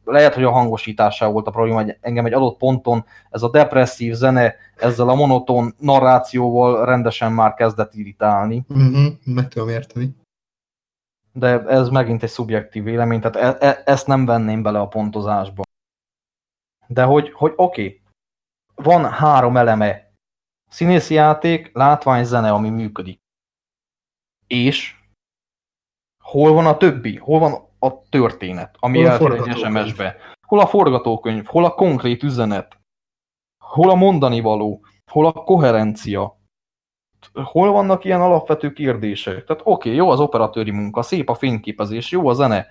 [0.05, 4.13] lehet, hogy a hangosítással volt a probléma, hogy engem egy adott ponton ez a depresszív
[4.13, 8.65] zene ezzel a monoton narrációval rendesen már kezdett irritálni.
[8.69, 10.15] Uh-huh, meg tudom érteni.
[11.35, 15.63] De ez megint egy szubjektív vélemény, tehát e- e- ezt nem venném bele a pontozásba.
[16.87, 18.01] De hogy, hogy oké, okay,
[18.75, 20.11] van három eleme.
[20.69, 23.19] Színészi játék, látvány, zene, ami működik.
[24.47, 24.99] És
[26.23, 27.17] hol van a többi?
[27.17, 30.17] Hol van a történet, ami eltér egy SMS-be.
[30.47, 32.77] Hol a forgatókönyv, hol a konkrét üzenet,
[33.63, 36.39] hol a mondani való, hol a koherencia,
[37.33, 39.45] hol vannak ilyen alapvető kérdések.
[39.45, 42.67] Tehát oké, okay, jó az operatőri munka, szép a fényképezés, jó a zene,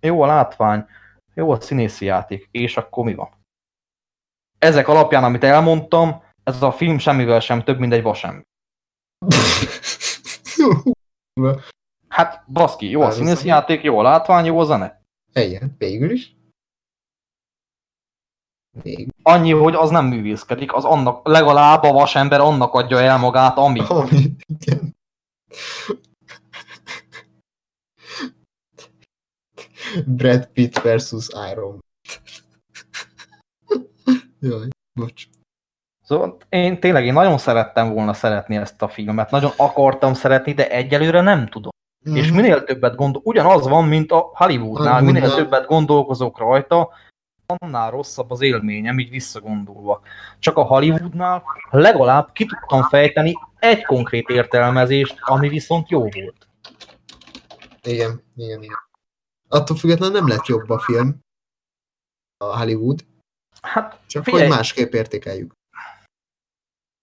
[0.00, 0.86] jó a látvány,
[1.34, 3.28] jó a színészi játék, és akkor mi van?
[4.58, 8.44] Ezek alapján, amit elmondtam, ez a film semmivel sem több, mint egy vasem.
[12.08, 15.02] Hát, baszki, jó a színész játék, jó a látvány, jó a zene.
[15.32, 16.37] Igen, végül is.
[18.82, 19.12] Végül.
[19.22, 23.80] Annyi, hogy az nem művészkedik, az annak, legalább a vasember annak adja el magát, ami.
[23.88, 24.96] ami igen.
[30.06, 31.78] Brad Pitt versus Iron
[34.40, 35.24] Jaj, bocs.
[36.04, 40.70] Szóval én tényleg én nagyon szerettem volna szeretni ezt a filmet, nagyon akartam szeretni, de
[40.70, 41.70] egyelőre nem tudom.
[42.10, 42.14] Mm.
[42.16, 46.90] És minél többet gondol, ugyanaz van, mint a Hollywoodnál, minél többet gondolkozok rajta,
[47.56, 50.02] annál rosszabb az élményem, így visszagondolva.
[50.38, 56.48] Csak a Hollywoodnál legalább ki tudtam fejteni egy konkrét értelmezést, ami viszont jó volt.
[57.82, 58.76] Igen, igen, igen.
[59.48, 61.18] Attól függetlenül nem lett jobb a film,
[62.36, 63.04] a Hollywood.
[63.62, 65.52] Hát, Csak figyelj, hogy másképp értékeljük.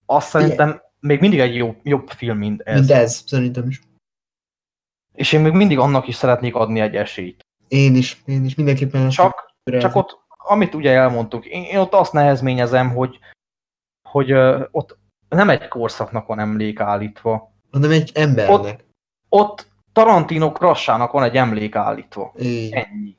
[0.06, 2.80] Azt szerintem még mindig egy jó, jobb film, mint ez.
[2.80, 3.82] Mint ez, szerintem is.
[5.14, 7.42] És én még mindig annak is szeretnék adni egy esélyt.
[7.68, 9.10] Én is, én is mindenképpen.
[9.10, 13.20] Csak, csak ott, amit ugye elmondtuk, én, ott azt nehezményezem, hogy,
[14.10, 14.32] hogy
[14.72, 14.98] ott
[15.30, 17.54] nem egy korszaknak van emlék állítva.
[17.72, 18.60] Hanem egy embernek.
[18.60, 18.86] Ott,
[19.30, 22.34] ott Tarantino krassának van egy emlék állítva.
[22.40, 22.72] Így.
[22.72, 23.18] Ennyi.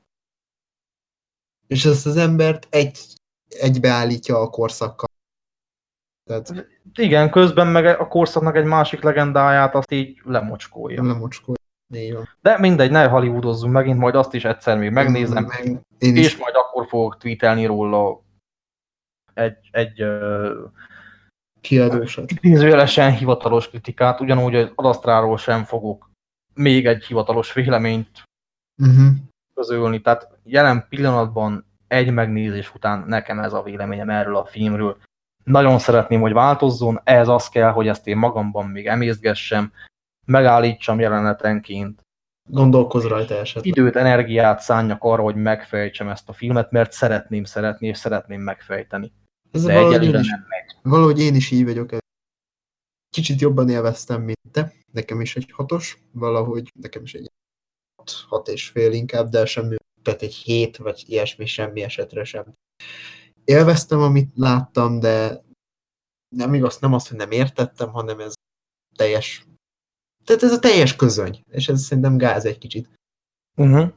[1.67, 2.99] És ezt az embert egy,
[3.49, 5.09] egybeállítja a korszakkal.
[6.25, 6.67] Tehát...
[6.95, 11.03] Igen, közben meg a korszaknak egy másik legendáját azt így lemocskolja.
[11.03, 11.61] Lemocskolja.
[12.41, 16.37] De mindegy, ne Hollywoodozzunk megint, majd azt is egyszer még megnézem, meg, én és is.
[16.37, 18.23] majd akkor fogok tweetelni róla
[19.35, 20.05] egy, egy
[21.61, 22.31] kiadósat.
[22.31, 26.11] Idézőjelesen hivatalos kritikát, ugyanúgy az Adasztráról sem fogok
[26.55, 28.23] még egy hivatalos véleményt
[28.83, 29.15] uh-huh.
[29.55, 30.01] közölni.
[30.01, 34.99] Tehát jelen pillanatban egy megnézés után nekem ez a véleményem erről a filmről.
[35.45, 39.73] Nagyon szeretném, hogy változzon, ehhez az kell, hogy ezt én magamban még emészgessem,
[40.27, 42.06] megállítsam jelenetenként.
[42.47, 43.77] Gondolkoz rajta esetleg.
[43.77, 49.13] Időt, energiát szánjak arra, hogy megfejtsem ezt a filmet, mert szeretném szeretni, és szeretném megfejteni.
[49.51, 50.77] Ez De egyelőre is, nem megy.
[50.83, 51.91] Valahogy én is így vagyok.
[53.11, 54.73] Kicsit jobban élveztem, mint te.
[54.93, 57.31] Nekem is egy hatos, valahogy nekem is egy
[57.97, 62.53] hat, hat és fél inkább, de semmi, tehát egy hét, vagy ilyesmi, semmi esetre sem.
[63.45, 65.45] Élveztem, amit láttam, de
[66.37, 68.33] nem igaz, nem azt, hogy nem értettem, hanem ez
[68.97, 69.47] teljes
[70.27, 72.89] tehát ez a teljes közöny, és ez szerintem gáz egy kicsit.
[73.57, 73.89] Uh-huh.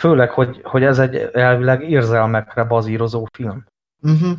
[0.00, 3.64] Főleg, hogy, hogy ez egy elvileg érzelmekre bazírozó film.
[4.02, 4.36] Uh-huh.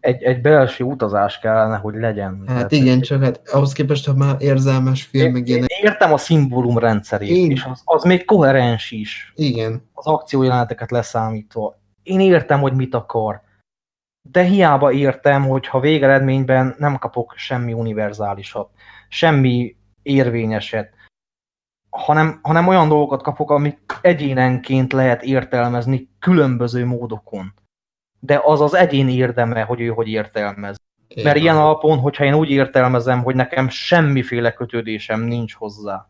[0.00, 2.38] Egy, egy belső utazás kellene, hogy legyen.
[2.46, 5.70] Hát Tehát igen, csak hát ahhoz képest, ha már érzelmes film, meg ilyenek.
[5.70, 7.50] Értem a szimbólum rendszerét, én...
[7.50, 9.32] és az, az még koherens is.
[9.34, 9.82] Igen.
[9.92, 11.78] Az akciójeleneteket leszámítva.
[12.02, 13.42] Én értem, hogy mit akar.
[14.30, 18.70] De hiába értem, hogy ha végeredményben nem kapok semmi univerzálisat,
[19.08, 19.75] semmi
[20.06, 20.94] érvényeset.
[21.90, 27.54] hanem, hanem olyan dolgokat kapok, amik egyénenként lehet értelmezni különböző módokon.
[28.20, 30.76] De az az egyén érdeme, hogy ő hogy értelmez.
[31.08, 36.08] Én Mert ilyen alapon, hogyha én úgy értelmezem, hogy nekem semmiféle kötődésem nincs hozzá,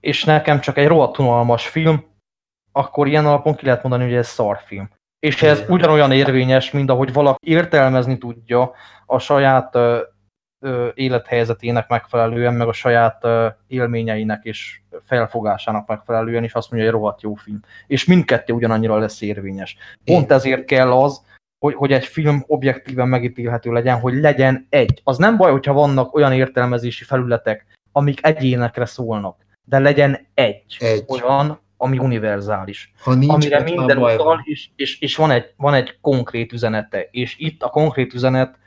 [0.00, 2.04] és nekem csak egy rohadt unalmas film,
[2.72, 4.90] akkor ilyen alapon ki lehet mondani, hogy ez szarfilm.
[5.18, 8.72] És ez ugyanolyan érvényes, mint ahogy valaki értelmezni tudja
[9.06, 9.78] a saját
[10.94, 13.26] élethelyzetének megfelelően, meg a saját
[13.66, 17.60] élményeinek és felfogásának megfelelően, és azt mondja, hogy rohadt jó film.
[17.86, 19.76] És mindkettő ugyanannyira lesz érvényes.
[20.04, 21.22] Pont ezért kell az,
[21.58, 25.00] hogy, hogy egy film objektíven megítélhető legyen, hogy legyen egy.
[25.04, 31.04] Az nem baj, hogyha vannak olyan értelmezési felületek, amik egyénekre szólnak, de legyen egy, egy.
[31.08, 32.92] olyan, ami univerzális.
[33.00, 37.08] Ha nincs, amire minden utal, és, és, és van, egy, van egy konkrét üzenete.
[37.10, 38.58] És itt a konkrét üzenet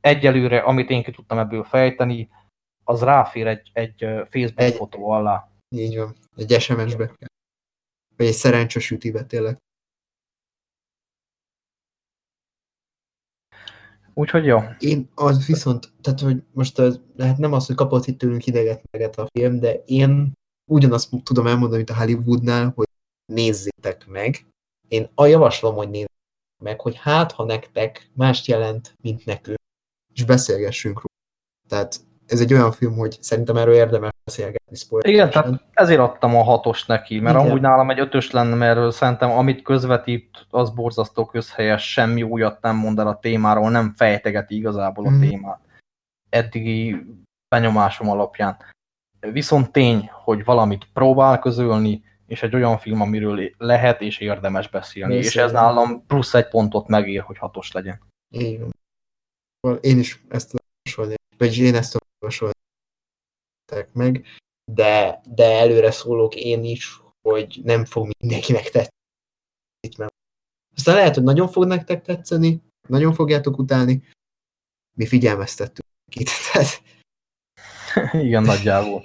[0.00, 2.28] egyelőre, amit én ki tudtam ebből fejteni,
[2.84, 5.50] az ráfér egy, egy Facebook egy, fotó alá.
[5.68, 7.14] Így van, egy SMS-be.
[8.16, 9.58] Vagy egy szerencsés ütibe tényleg.
[14.14, 14.60] Úgyhogy jó.
[14.78, 18.82] Én az viszont, tehát hogy most az, hát nem az, hogy kapott itt tőlünk ideget
[18.90, 20.32] meget a film, de én
[20.70, 22.86] ugyanazt tudom elmondani, mint a Hollywoodnál, hogy
[23.32, 24.46] nézzétek meg.
[24.88, 26.14] Én a javaslom, hogy nézzétek
[26.62, 29.55] meg, hogy hát, ha nektek mást jelent, mint nekünk,
[30.16, 31.14] és beszélgessünk róla.
[31.68, 34.76] Tehát ez egy olyan film, hogy szerintem erről érdemes beszélgetni.
[35.00, 37.48] Igen, tehát ezért adtam a hatos neki, mert Igen.
[37.48, 42.76] amúgy nálam egy ötös lenne, mert szerintem amit közvetít, az borzasztó közhelyes, semmi újat nem
[42.76, 45.20] mond el a témáról, nem fejtegeti igazából a mm.
[45.20, 45.60] témát.
[46.28, 47.06] Eddigi
[47.48, 48.56] benyomásom alapján.
[49.20, 55.14] Viszont tény, hogy valamit próbál közölni, és egy olyan film, amiről lehet és érdemes beszélni.
[55.14, 58.00] Én és ez nálam plusz egy pontot megér, hogy hatos legyen.
[58.30, 58.75] Igen.
[59.80, 60.54] Én is ezt
[60.84, 62.54] javasolni, vagy én ezt javasolni
[63.92, 64.24] meg,
[64.72, 70.10] de, de előre szólok én is, hogy nem fog mindenkinek tetszeni.
[70.76, 74.02] Aztán lehet, hogy nagyon fog nektek tetszeni, nagyon fogjátok utálni,
[74.96, 76.28] mi figyelmeztettük itt.
[78.26, 79.04] Igen, nagyjából.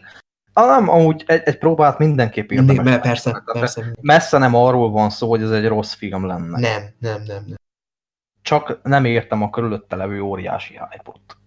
[0.54, 2.84] Ah, nem, amúgy egy, egy próbát mindenképp érdemes.
[2.84, 3.94] Mindig, persze, persze.
[4.02, 6.60] Messze nem arról van szó, hogy ez egy rossz film lenne.
[6.60, 7.58] Nem, nem, nem, nem.
[8.42, 11.38] Csak nem értem a körülötte levő óriási hype-ot.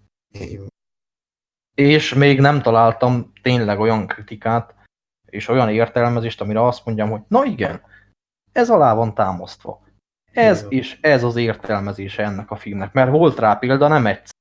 [1.74, 4.74] És még nem találtam tényleg olyan kritikát,
[5.26, 7.82] és olyan értelmezést, amire azt mondjam, hogy na igen,
[8.52, 9.82] ez alá van támasztva.
[10.32, 12.92] Ez és ez az értelmezése ennek a filmnek.
[12.92, 14.32] Mert volt rá példa, nem egyszer.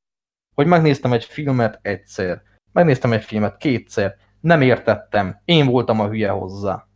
[0.55, 2.41] Hogy megnéztem egy filmet egyszer,
[2.71, 6.87] megnéztem egy filmet kétszer, nem értettem, én voltam a hülye hozzá.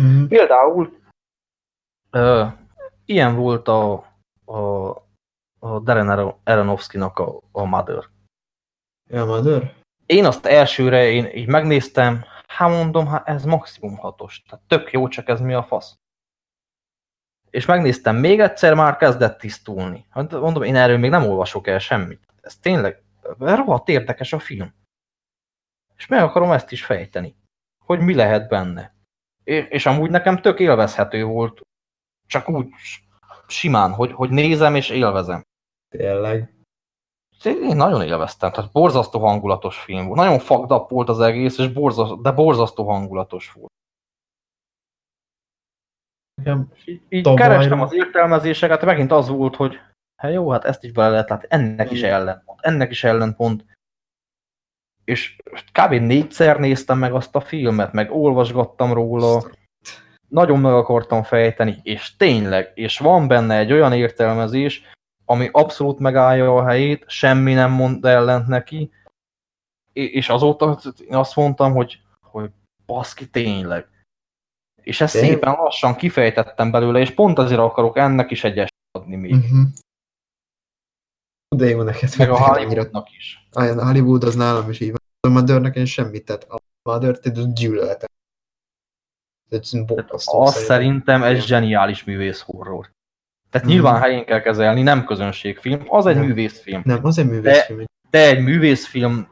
[0.00, 0.26] Mm.
[0.26, 0.98] Például
[2.10, 2.46] ö,
[3.04, 4.07] ilyen volt a,
[4.48, 4.88] a,
[5.58, 8.04] a Darren Aronofsky-nak a, a Mother.
[9.10, 9.74] Ja, Mother?
[10.06, 14.42] Én azt elsőre én így megnéztem, hát mondom, hát ez maximum hatos.
[14.48, 15.96] Tehát tök jó, csak ez mi a fasz.
[17.50, 20.06] És megnéztem még egyszer, már kezdett tisztulni.
[20.10, 22.26] Hát mondom, én erről még nem olvasok el semmit.
[22.40, 23.02] Ez tényleg
[23.38, 24.76] rohadt érdekes a film
[25.98, 27.36] és meg akarom ezt is fejteni,
[27.84, 28.94] hogy mi lehet benne.
[29.44, 31.60] És amúgy nekem tök élvezhető volt,
[32.26, 32.68] csak úgy
[33.48, 35.42] simán, hogy, hogy nézem és élvezem.
[35.88, 36.52] Tényleg?
[37.44, 40.18] Én nagyon élveztem, tehát borzasztó hangulatos film volt.
[40.18, 43.72] Nagyon fagdap volt az egész, és borzasztó, de borzasztó hangulatos volt.
[46.40, 49.80] Igen, így, így kerestem az értelmezéseket, megint az volt, hogy
[50.16, 53.64] hát jó, hát ezt is bele lehet látni, ennek is ellentmond, ennek is ellentmond
[55.08, 55.36] és
[55.72, 55.92] kb.
[55.92, 59.42] négyszer néztem meg azt a filmet, meg olvasgattam róla,
[60.28, 64.82] nagyon meg akartam fejteni, és tényleg, és van benne egy olyan értelmezés,
[65.24, 68.90] ami abszolút megállja a helyét, semmi nem mond ellent neki,
[69.92, 72.50] és azóta én azt mondtam, hogy, hogy
[72.86, 73.88] baszki, tényleg.
[74.82, 75.30] És ezt Tényleg?
[75.30, 79.32] szépen lassan kifejtettem belőle, és pont azért akarok ennek is egyes adni még.
[79.32, 79.56] Uh mhm.
[79.56, 79.68] -huh.
[81.56, 82.14] De jó neked.
[82.18, 83.48] Meg a Hollywoodnak is.
[83.50, 84.98] A Hollywood az nálam is így van.
[85.20, 88.08] A Mother-nek én semmit, tehát a Mother-t gyűlöltem.
[90.24, 92.90] Azt szerintem ez zseniális művész horror.
[93.50, 93.70] Tehát mm.
[93.70, 96.24] nyilván helyén kell kezelni, nem közönségfilm, az egy nem.
[96.24, 96.82] művészfilm.
[96.84, 97.78] Nem, az egy művészfilm.
[97.78, 99.28] De, de egy művészfilm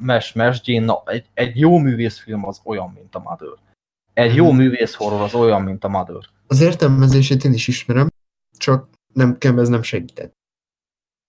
[0.00, 3.58] mes mesdjén, na, egy, egy jó művészfilm az olyan, mint a Mother.
[4.12, 4.34] Egy mm.
[4.34, 6.22] jó művész horror az olyan, mint a Mother.
[6.46, 8.08] Az értelmezését én is ismerem,
[8.56, 10.32] csak nem, ez nem segített.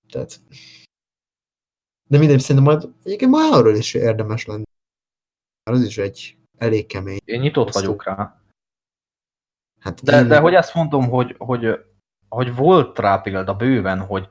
[0.09, 0.41] Tehát...
[2.09, 4.64] De mindegy, szerintem majd egyébként már arról is érdemes lenni.
[5.64, 7.17] Az is egy elég kemény.
[7.25, 7.83] Én nyitott Aztán.
[7.83, 8.39] vagyok rá.
[9.79, 10.27] Hát de, én...
[10.27, 11.85] de hogy ezt mondom, hogy, hogy,
[12.29, 14.29] hogy volt rá példa bőven, hogy,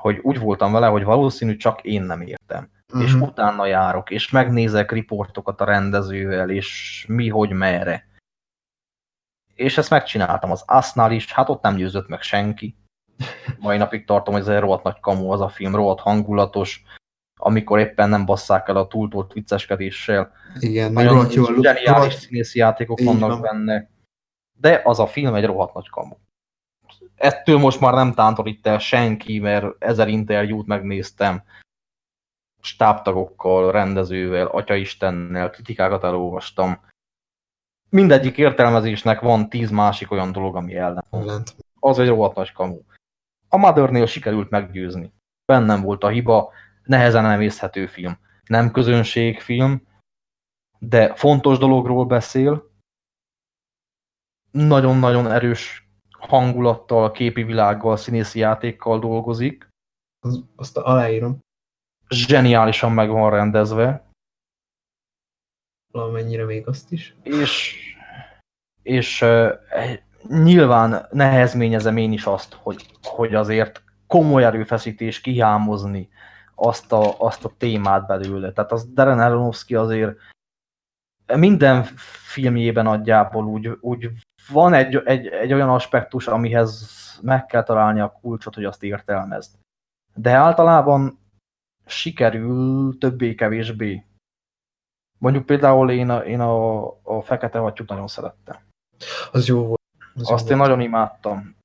[0.00, 2.70] hogy úgy voltam vele, hogy valószínű csak én nem értem.
[2.92, 3.08] uh-huh.
[3.08, 8.06] és utána járok, és megnézek riportokat a rendezővel, és mi, hogy, merre.
[9.54, 12.76] És ezt megcsináltam az Asnál is, hát ott nem győzött meg senki.
[13.60, 16.84] Mai napig tartom, hogy ez egy rohadt nagy kamu az a film, rohadt hangulatos,
[17.38, 20.32] amikor éppen nem basszák el a túltolt vicceskedéssel.
[20.58, 21.62] Igen, meg rohadt jól.
[21.62, 23.40] Zseniális színészi játékok vannak van.
[23.40, 23.90] benne.
[24.60, 26.14] De az a film egy rohadt nagy kamu.
[27.14, 31.42] Ettől most már nem tántorít el senki, mert ezer interjút megnéztem
[32.60, 36.80] stábtagokkal, rendezővel, atyaistennel, kritikákat elolvastam.
[37.90, 41.04] Mindegyik értelmezésnek van tíz másik olyan dolog, ami ellen.
[41.80, 42.78] Az egy rohadt nagy kamu.
[43.48, 45.12] A Mothernél sikerült meggyőzni.
[45.44, 46.52] Bennem volt a hiba,
[46.88, 48.18] nehezen emészhető film.
[48.46, 49.86] Nem közönségfilm,
[50.78, 52.70] de fontos dologról beszél.
[54.50, 59.68] Nagyon-nagyon erős hangulattal, képi világgal, színészi játékkal dolgozik.
[60.20, 61.38] Az, azt aláírom.
[62.08, 64.10] Zseniálisan meg van rendezve.
[65.92, 67.14] Valamennyire még azt is.
[67.22, 67.76] És,
[68.82, 69.52] és uh,
[70.28, 76.08] nyilván nehezményezem én is azt, hogy, hogy azért komoly erőfeszítés kihámozni
[76.58, 78.52] azt a, azt a témát belőle.
[78.52, 80.16] Tehát az Darren Aronofsky azért
[81.34, 81.82] minden
[82.32, 84.10] filmjében nagyjából úgy, úgy
[84.48, 89.54] van egy, egy, egy olyan aspektus, amihez meg kell találni a kulcsot, hogy azt értelmezd.
[90.14, 91.18] De általában
[91.86, 94.04] sikerül többé-kevésbé.
[95.18, 98.56] Mondjuk például én a, én a, a Fekete Hattyút nagyon szerettem.
[99.32, 99.80] Az jó volt.
[100.14, 100.70] Az Azt jó én volt.
[100.70, 101.56] nagyon imádtam.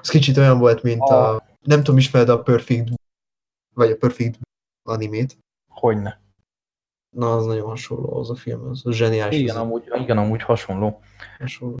[0.00, 1.34] Az kicsit olyan volt, mint a...
[1.34, 2.92] a nem tudom, ismered a Perfect
[3.74, 4.38] vagy a Perfect
[4.88, 5.38] animét.
[5.70, 6.20] Hogyne.
[7.16, 9.38] Na, az nagyon hasonló az a film, az, az zseniális.
[9.38, 11.00] Igen, amúgy, igen, amúgy hasonló.
[11.38, 11.78] hasonló.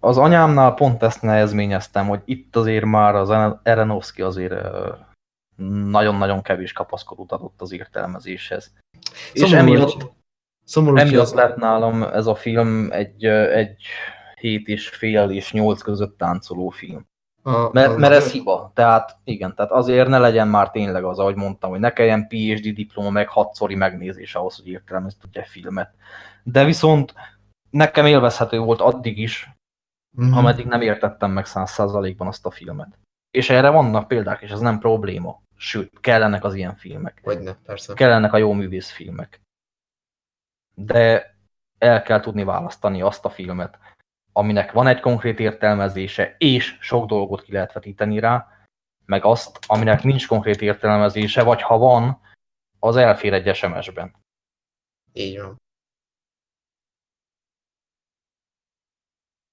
[0.00, 4.54] Az anyámnál pont ezt nehezményeztem, hogy itt azért már az Aronofsky azért
[5.90, 8.72] nagyon-nagyon kevés kapaszkodót adott az értelmezéshez.
[9.34, 10.12] Szomorú, és emiatt,
[10.64, 13.76] szomorú emiatt lett nálam ez a film egy, egy
[14.40, 17.06] hét és fél és nyolc között táncoló film.
[17.48, 18.70] A, mert, a, mert ez hiba.
[18.74, 22.74] Tehát igen, tehát azért ne legyen már tényleg az, ahogy mondtam, hogy ne kelljen PhD
[22.74, 25.94] diploma meg hatszori megnézés ahhoz, hogy értelmezni tudja filmet.
[26.42, 27.14] De viszont
[27.70, 29.50] nekem élvezhető volt addig is,
[30.20, 30.32] mm-hmm.
[30.32, 32.98] ameddig nem értettem meg száz százalékban azt a filmet.
[33.30, 35.42] És erre vannak példák, és ez nem probléma.
[35.56, 37.20] Sőt, kellenek az ilyen filmek.
[37.22, 37.94] Hogyne, persze.
[37.94, 39.40] Kellenek a jó művészfilmek.
[40.74, 41.34] De
[41.78, 43.78] el kell tudni választani azt a filmet,
[44.38, 48.46] aminek van egy konkrét értelmezése, és sok dolgot ki lehet vetíteni rá,
[49.04, 52.20] meg azt, aminek nincs konkrét értelmezése, vagy ha van,
[52.78, 54.14] az elfér egy SMS-ben.
[55.12, 55.56] Így van.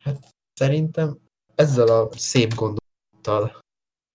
[0.04, 1.18] Hát szerintem
[1.56, 3.60] ezzel a szép gondolattal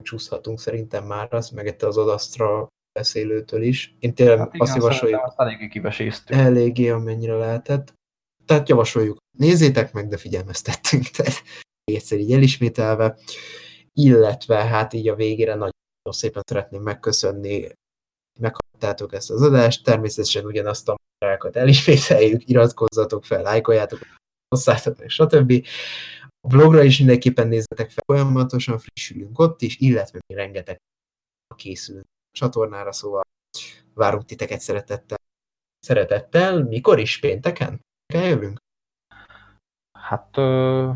[0.02, 3.94] csúszhatunk szerintem már az, meg az adasztra beszélőtől is.
[3.98, 5.34] Én tényleg hát igen, azt javasoljuk.
[5.36, 6.36] Eléggé kiveséztük.
[6.36, 7.98] Eléggé, amennyire lehetett.
[8.50, 11.42] Tehát javasoljuk, nézzétek meg, de figyelmeztettünk, tehát
[11.84, 13.18] egyszer így elismételve.
[13.92, 15.70] Illetve hát így a végére nagyon
[16.10, 17.68] szépen szeretném megköszönni,
[18.40, 24.00] meghallgattátok ezt az adást, természetesen ugyanazt a munkákat elismételjük, iratkozzatok fel, lájkoljátok,
[24.48, 25.66] hosszátok stb.
[26.40, 30.76] A blogra is mindenképpen nézzetek fel, folyamatosan frissülünk ott is, illetve mi rengeteg
[31.56, 33.22] készülünk a csatornára, szóval
[33.94, 35.18] várunk titeket szeretettel.
[35.78, 37.18] Szeretettel, mikor is?
[37.18, 37.80] Pénteken?
[38.12, 38.58] Jövünk?
[39.98, 40.36] Hát...
[40.36, 40.90] Ö...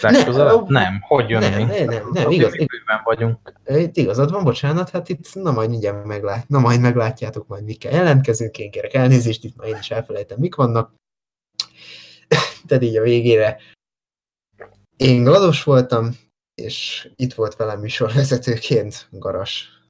[0.00, 1.48] Nem, nem, hogy jönni?
[1.48, 2.56] Nem, nem, nem, nem igaz.
[2.56, 3.52] Bőven vagyunk.
[3.66, 7.92] Itt igazad van, bocsánat, hát itt na majd mindjárt meglát, na majd meglátjátok majd mikkel
[7.92, 10.94] jelentkezünk, én kérek elnézést, itt ma én is elfelejtem, mik vannak.
[12.66, 13.60] Tehát így a végére
[14.96, 16.10] én Glados voltam,
[16.54, 19.82] és itt volt velem műsorvezetőként Garas.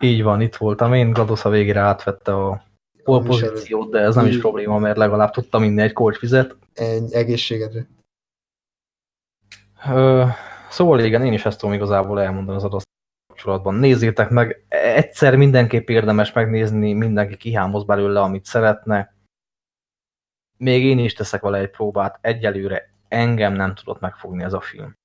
[0.00, 2.64] Így van, itt voltam én, Glados a végére átvette a
[3.04, 6.56] pozíciót, de ez nem is probléma, mert legalább tudtam inni egy kortyvizet.
[6.74, 7.86] Egy egészségedre.
[9.90, 10.24] Ö,
[10.70, 12.82] szóval igen, én is ezt tudom igazából elmondani az adott
[13.26, 13.74] kapcsolatban.
[13.74, 19.14] Nézzétek meg, egyszer mindenképp érdemes megnézni, mindenki kihámoz belőle, amit szeretne.
[20.56, 24.96] Még én is teszek vele egy próbát, egyelőre engem nem tudott megfogni ez a film.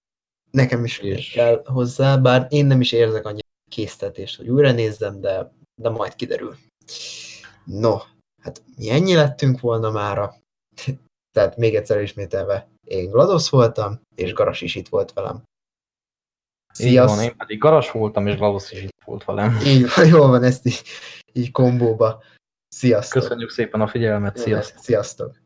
[0.51, 1.31] Nekem is és...
[1.31, 6.15] kell hozzá, bár én nem is érzek annyi késztetést, hogy újra nézzem, de, de majd
[6.15, 6.55] kiderül.
[7.71, 7.97] No,
[8.41, 10.35] hát mi ennyi lettünk volna mára.
[11.35, 15.43] Tehát még egyszer ismételve, én Glados voltam, és Garas is itt volt velem.
[16.73, 17.11] Sziasz...
[17.11, 19.59] Így van, én pedig Garas voltam, és Glados is itt volt velem.
[19.65, 20.83] Így van, jól van ezt így,
[21.33, 22.23] így kombóba.
[22.67, 23.21] Sziasztok!
[23.21, 24.83] Köszönjük szépen a figyelmet, sziasztok!
[24.83, 25.39] Sziasztok!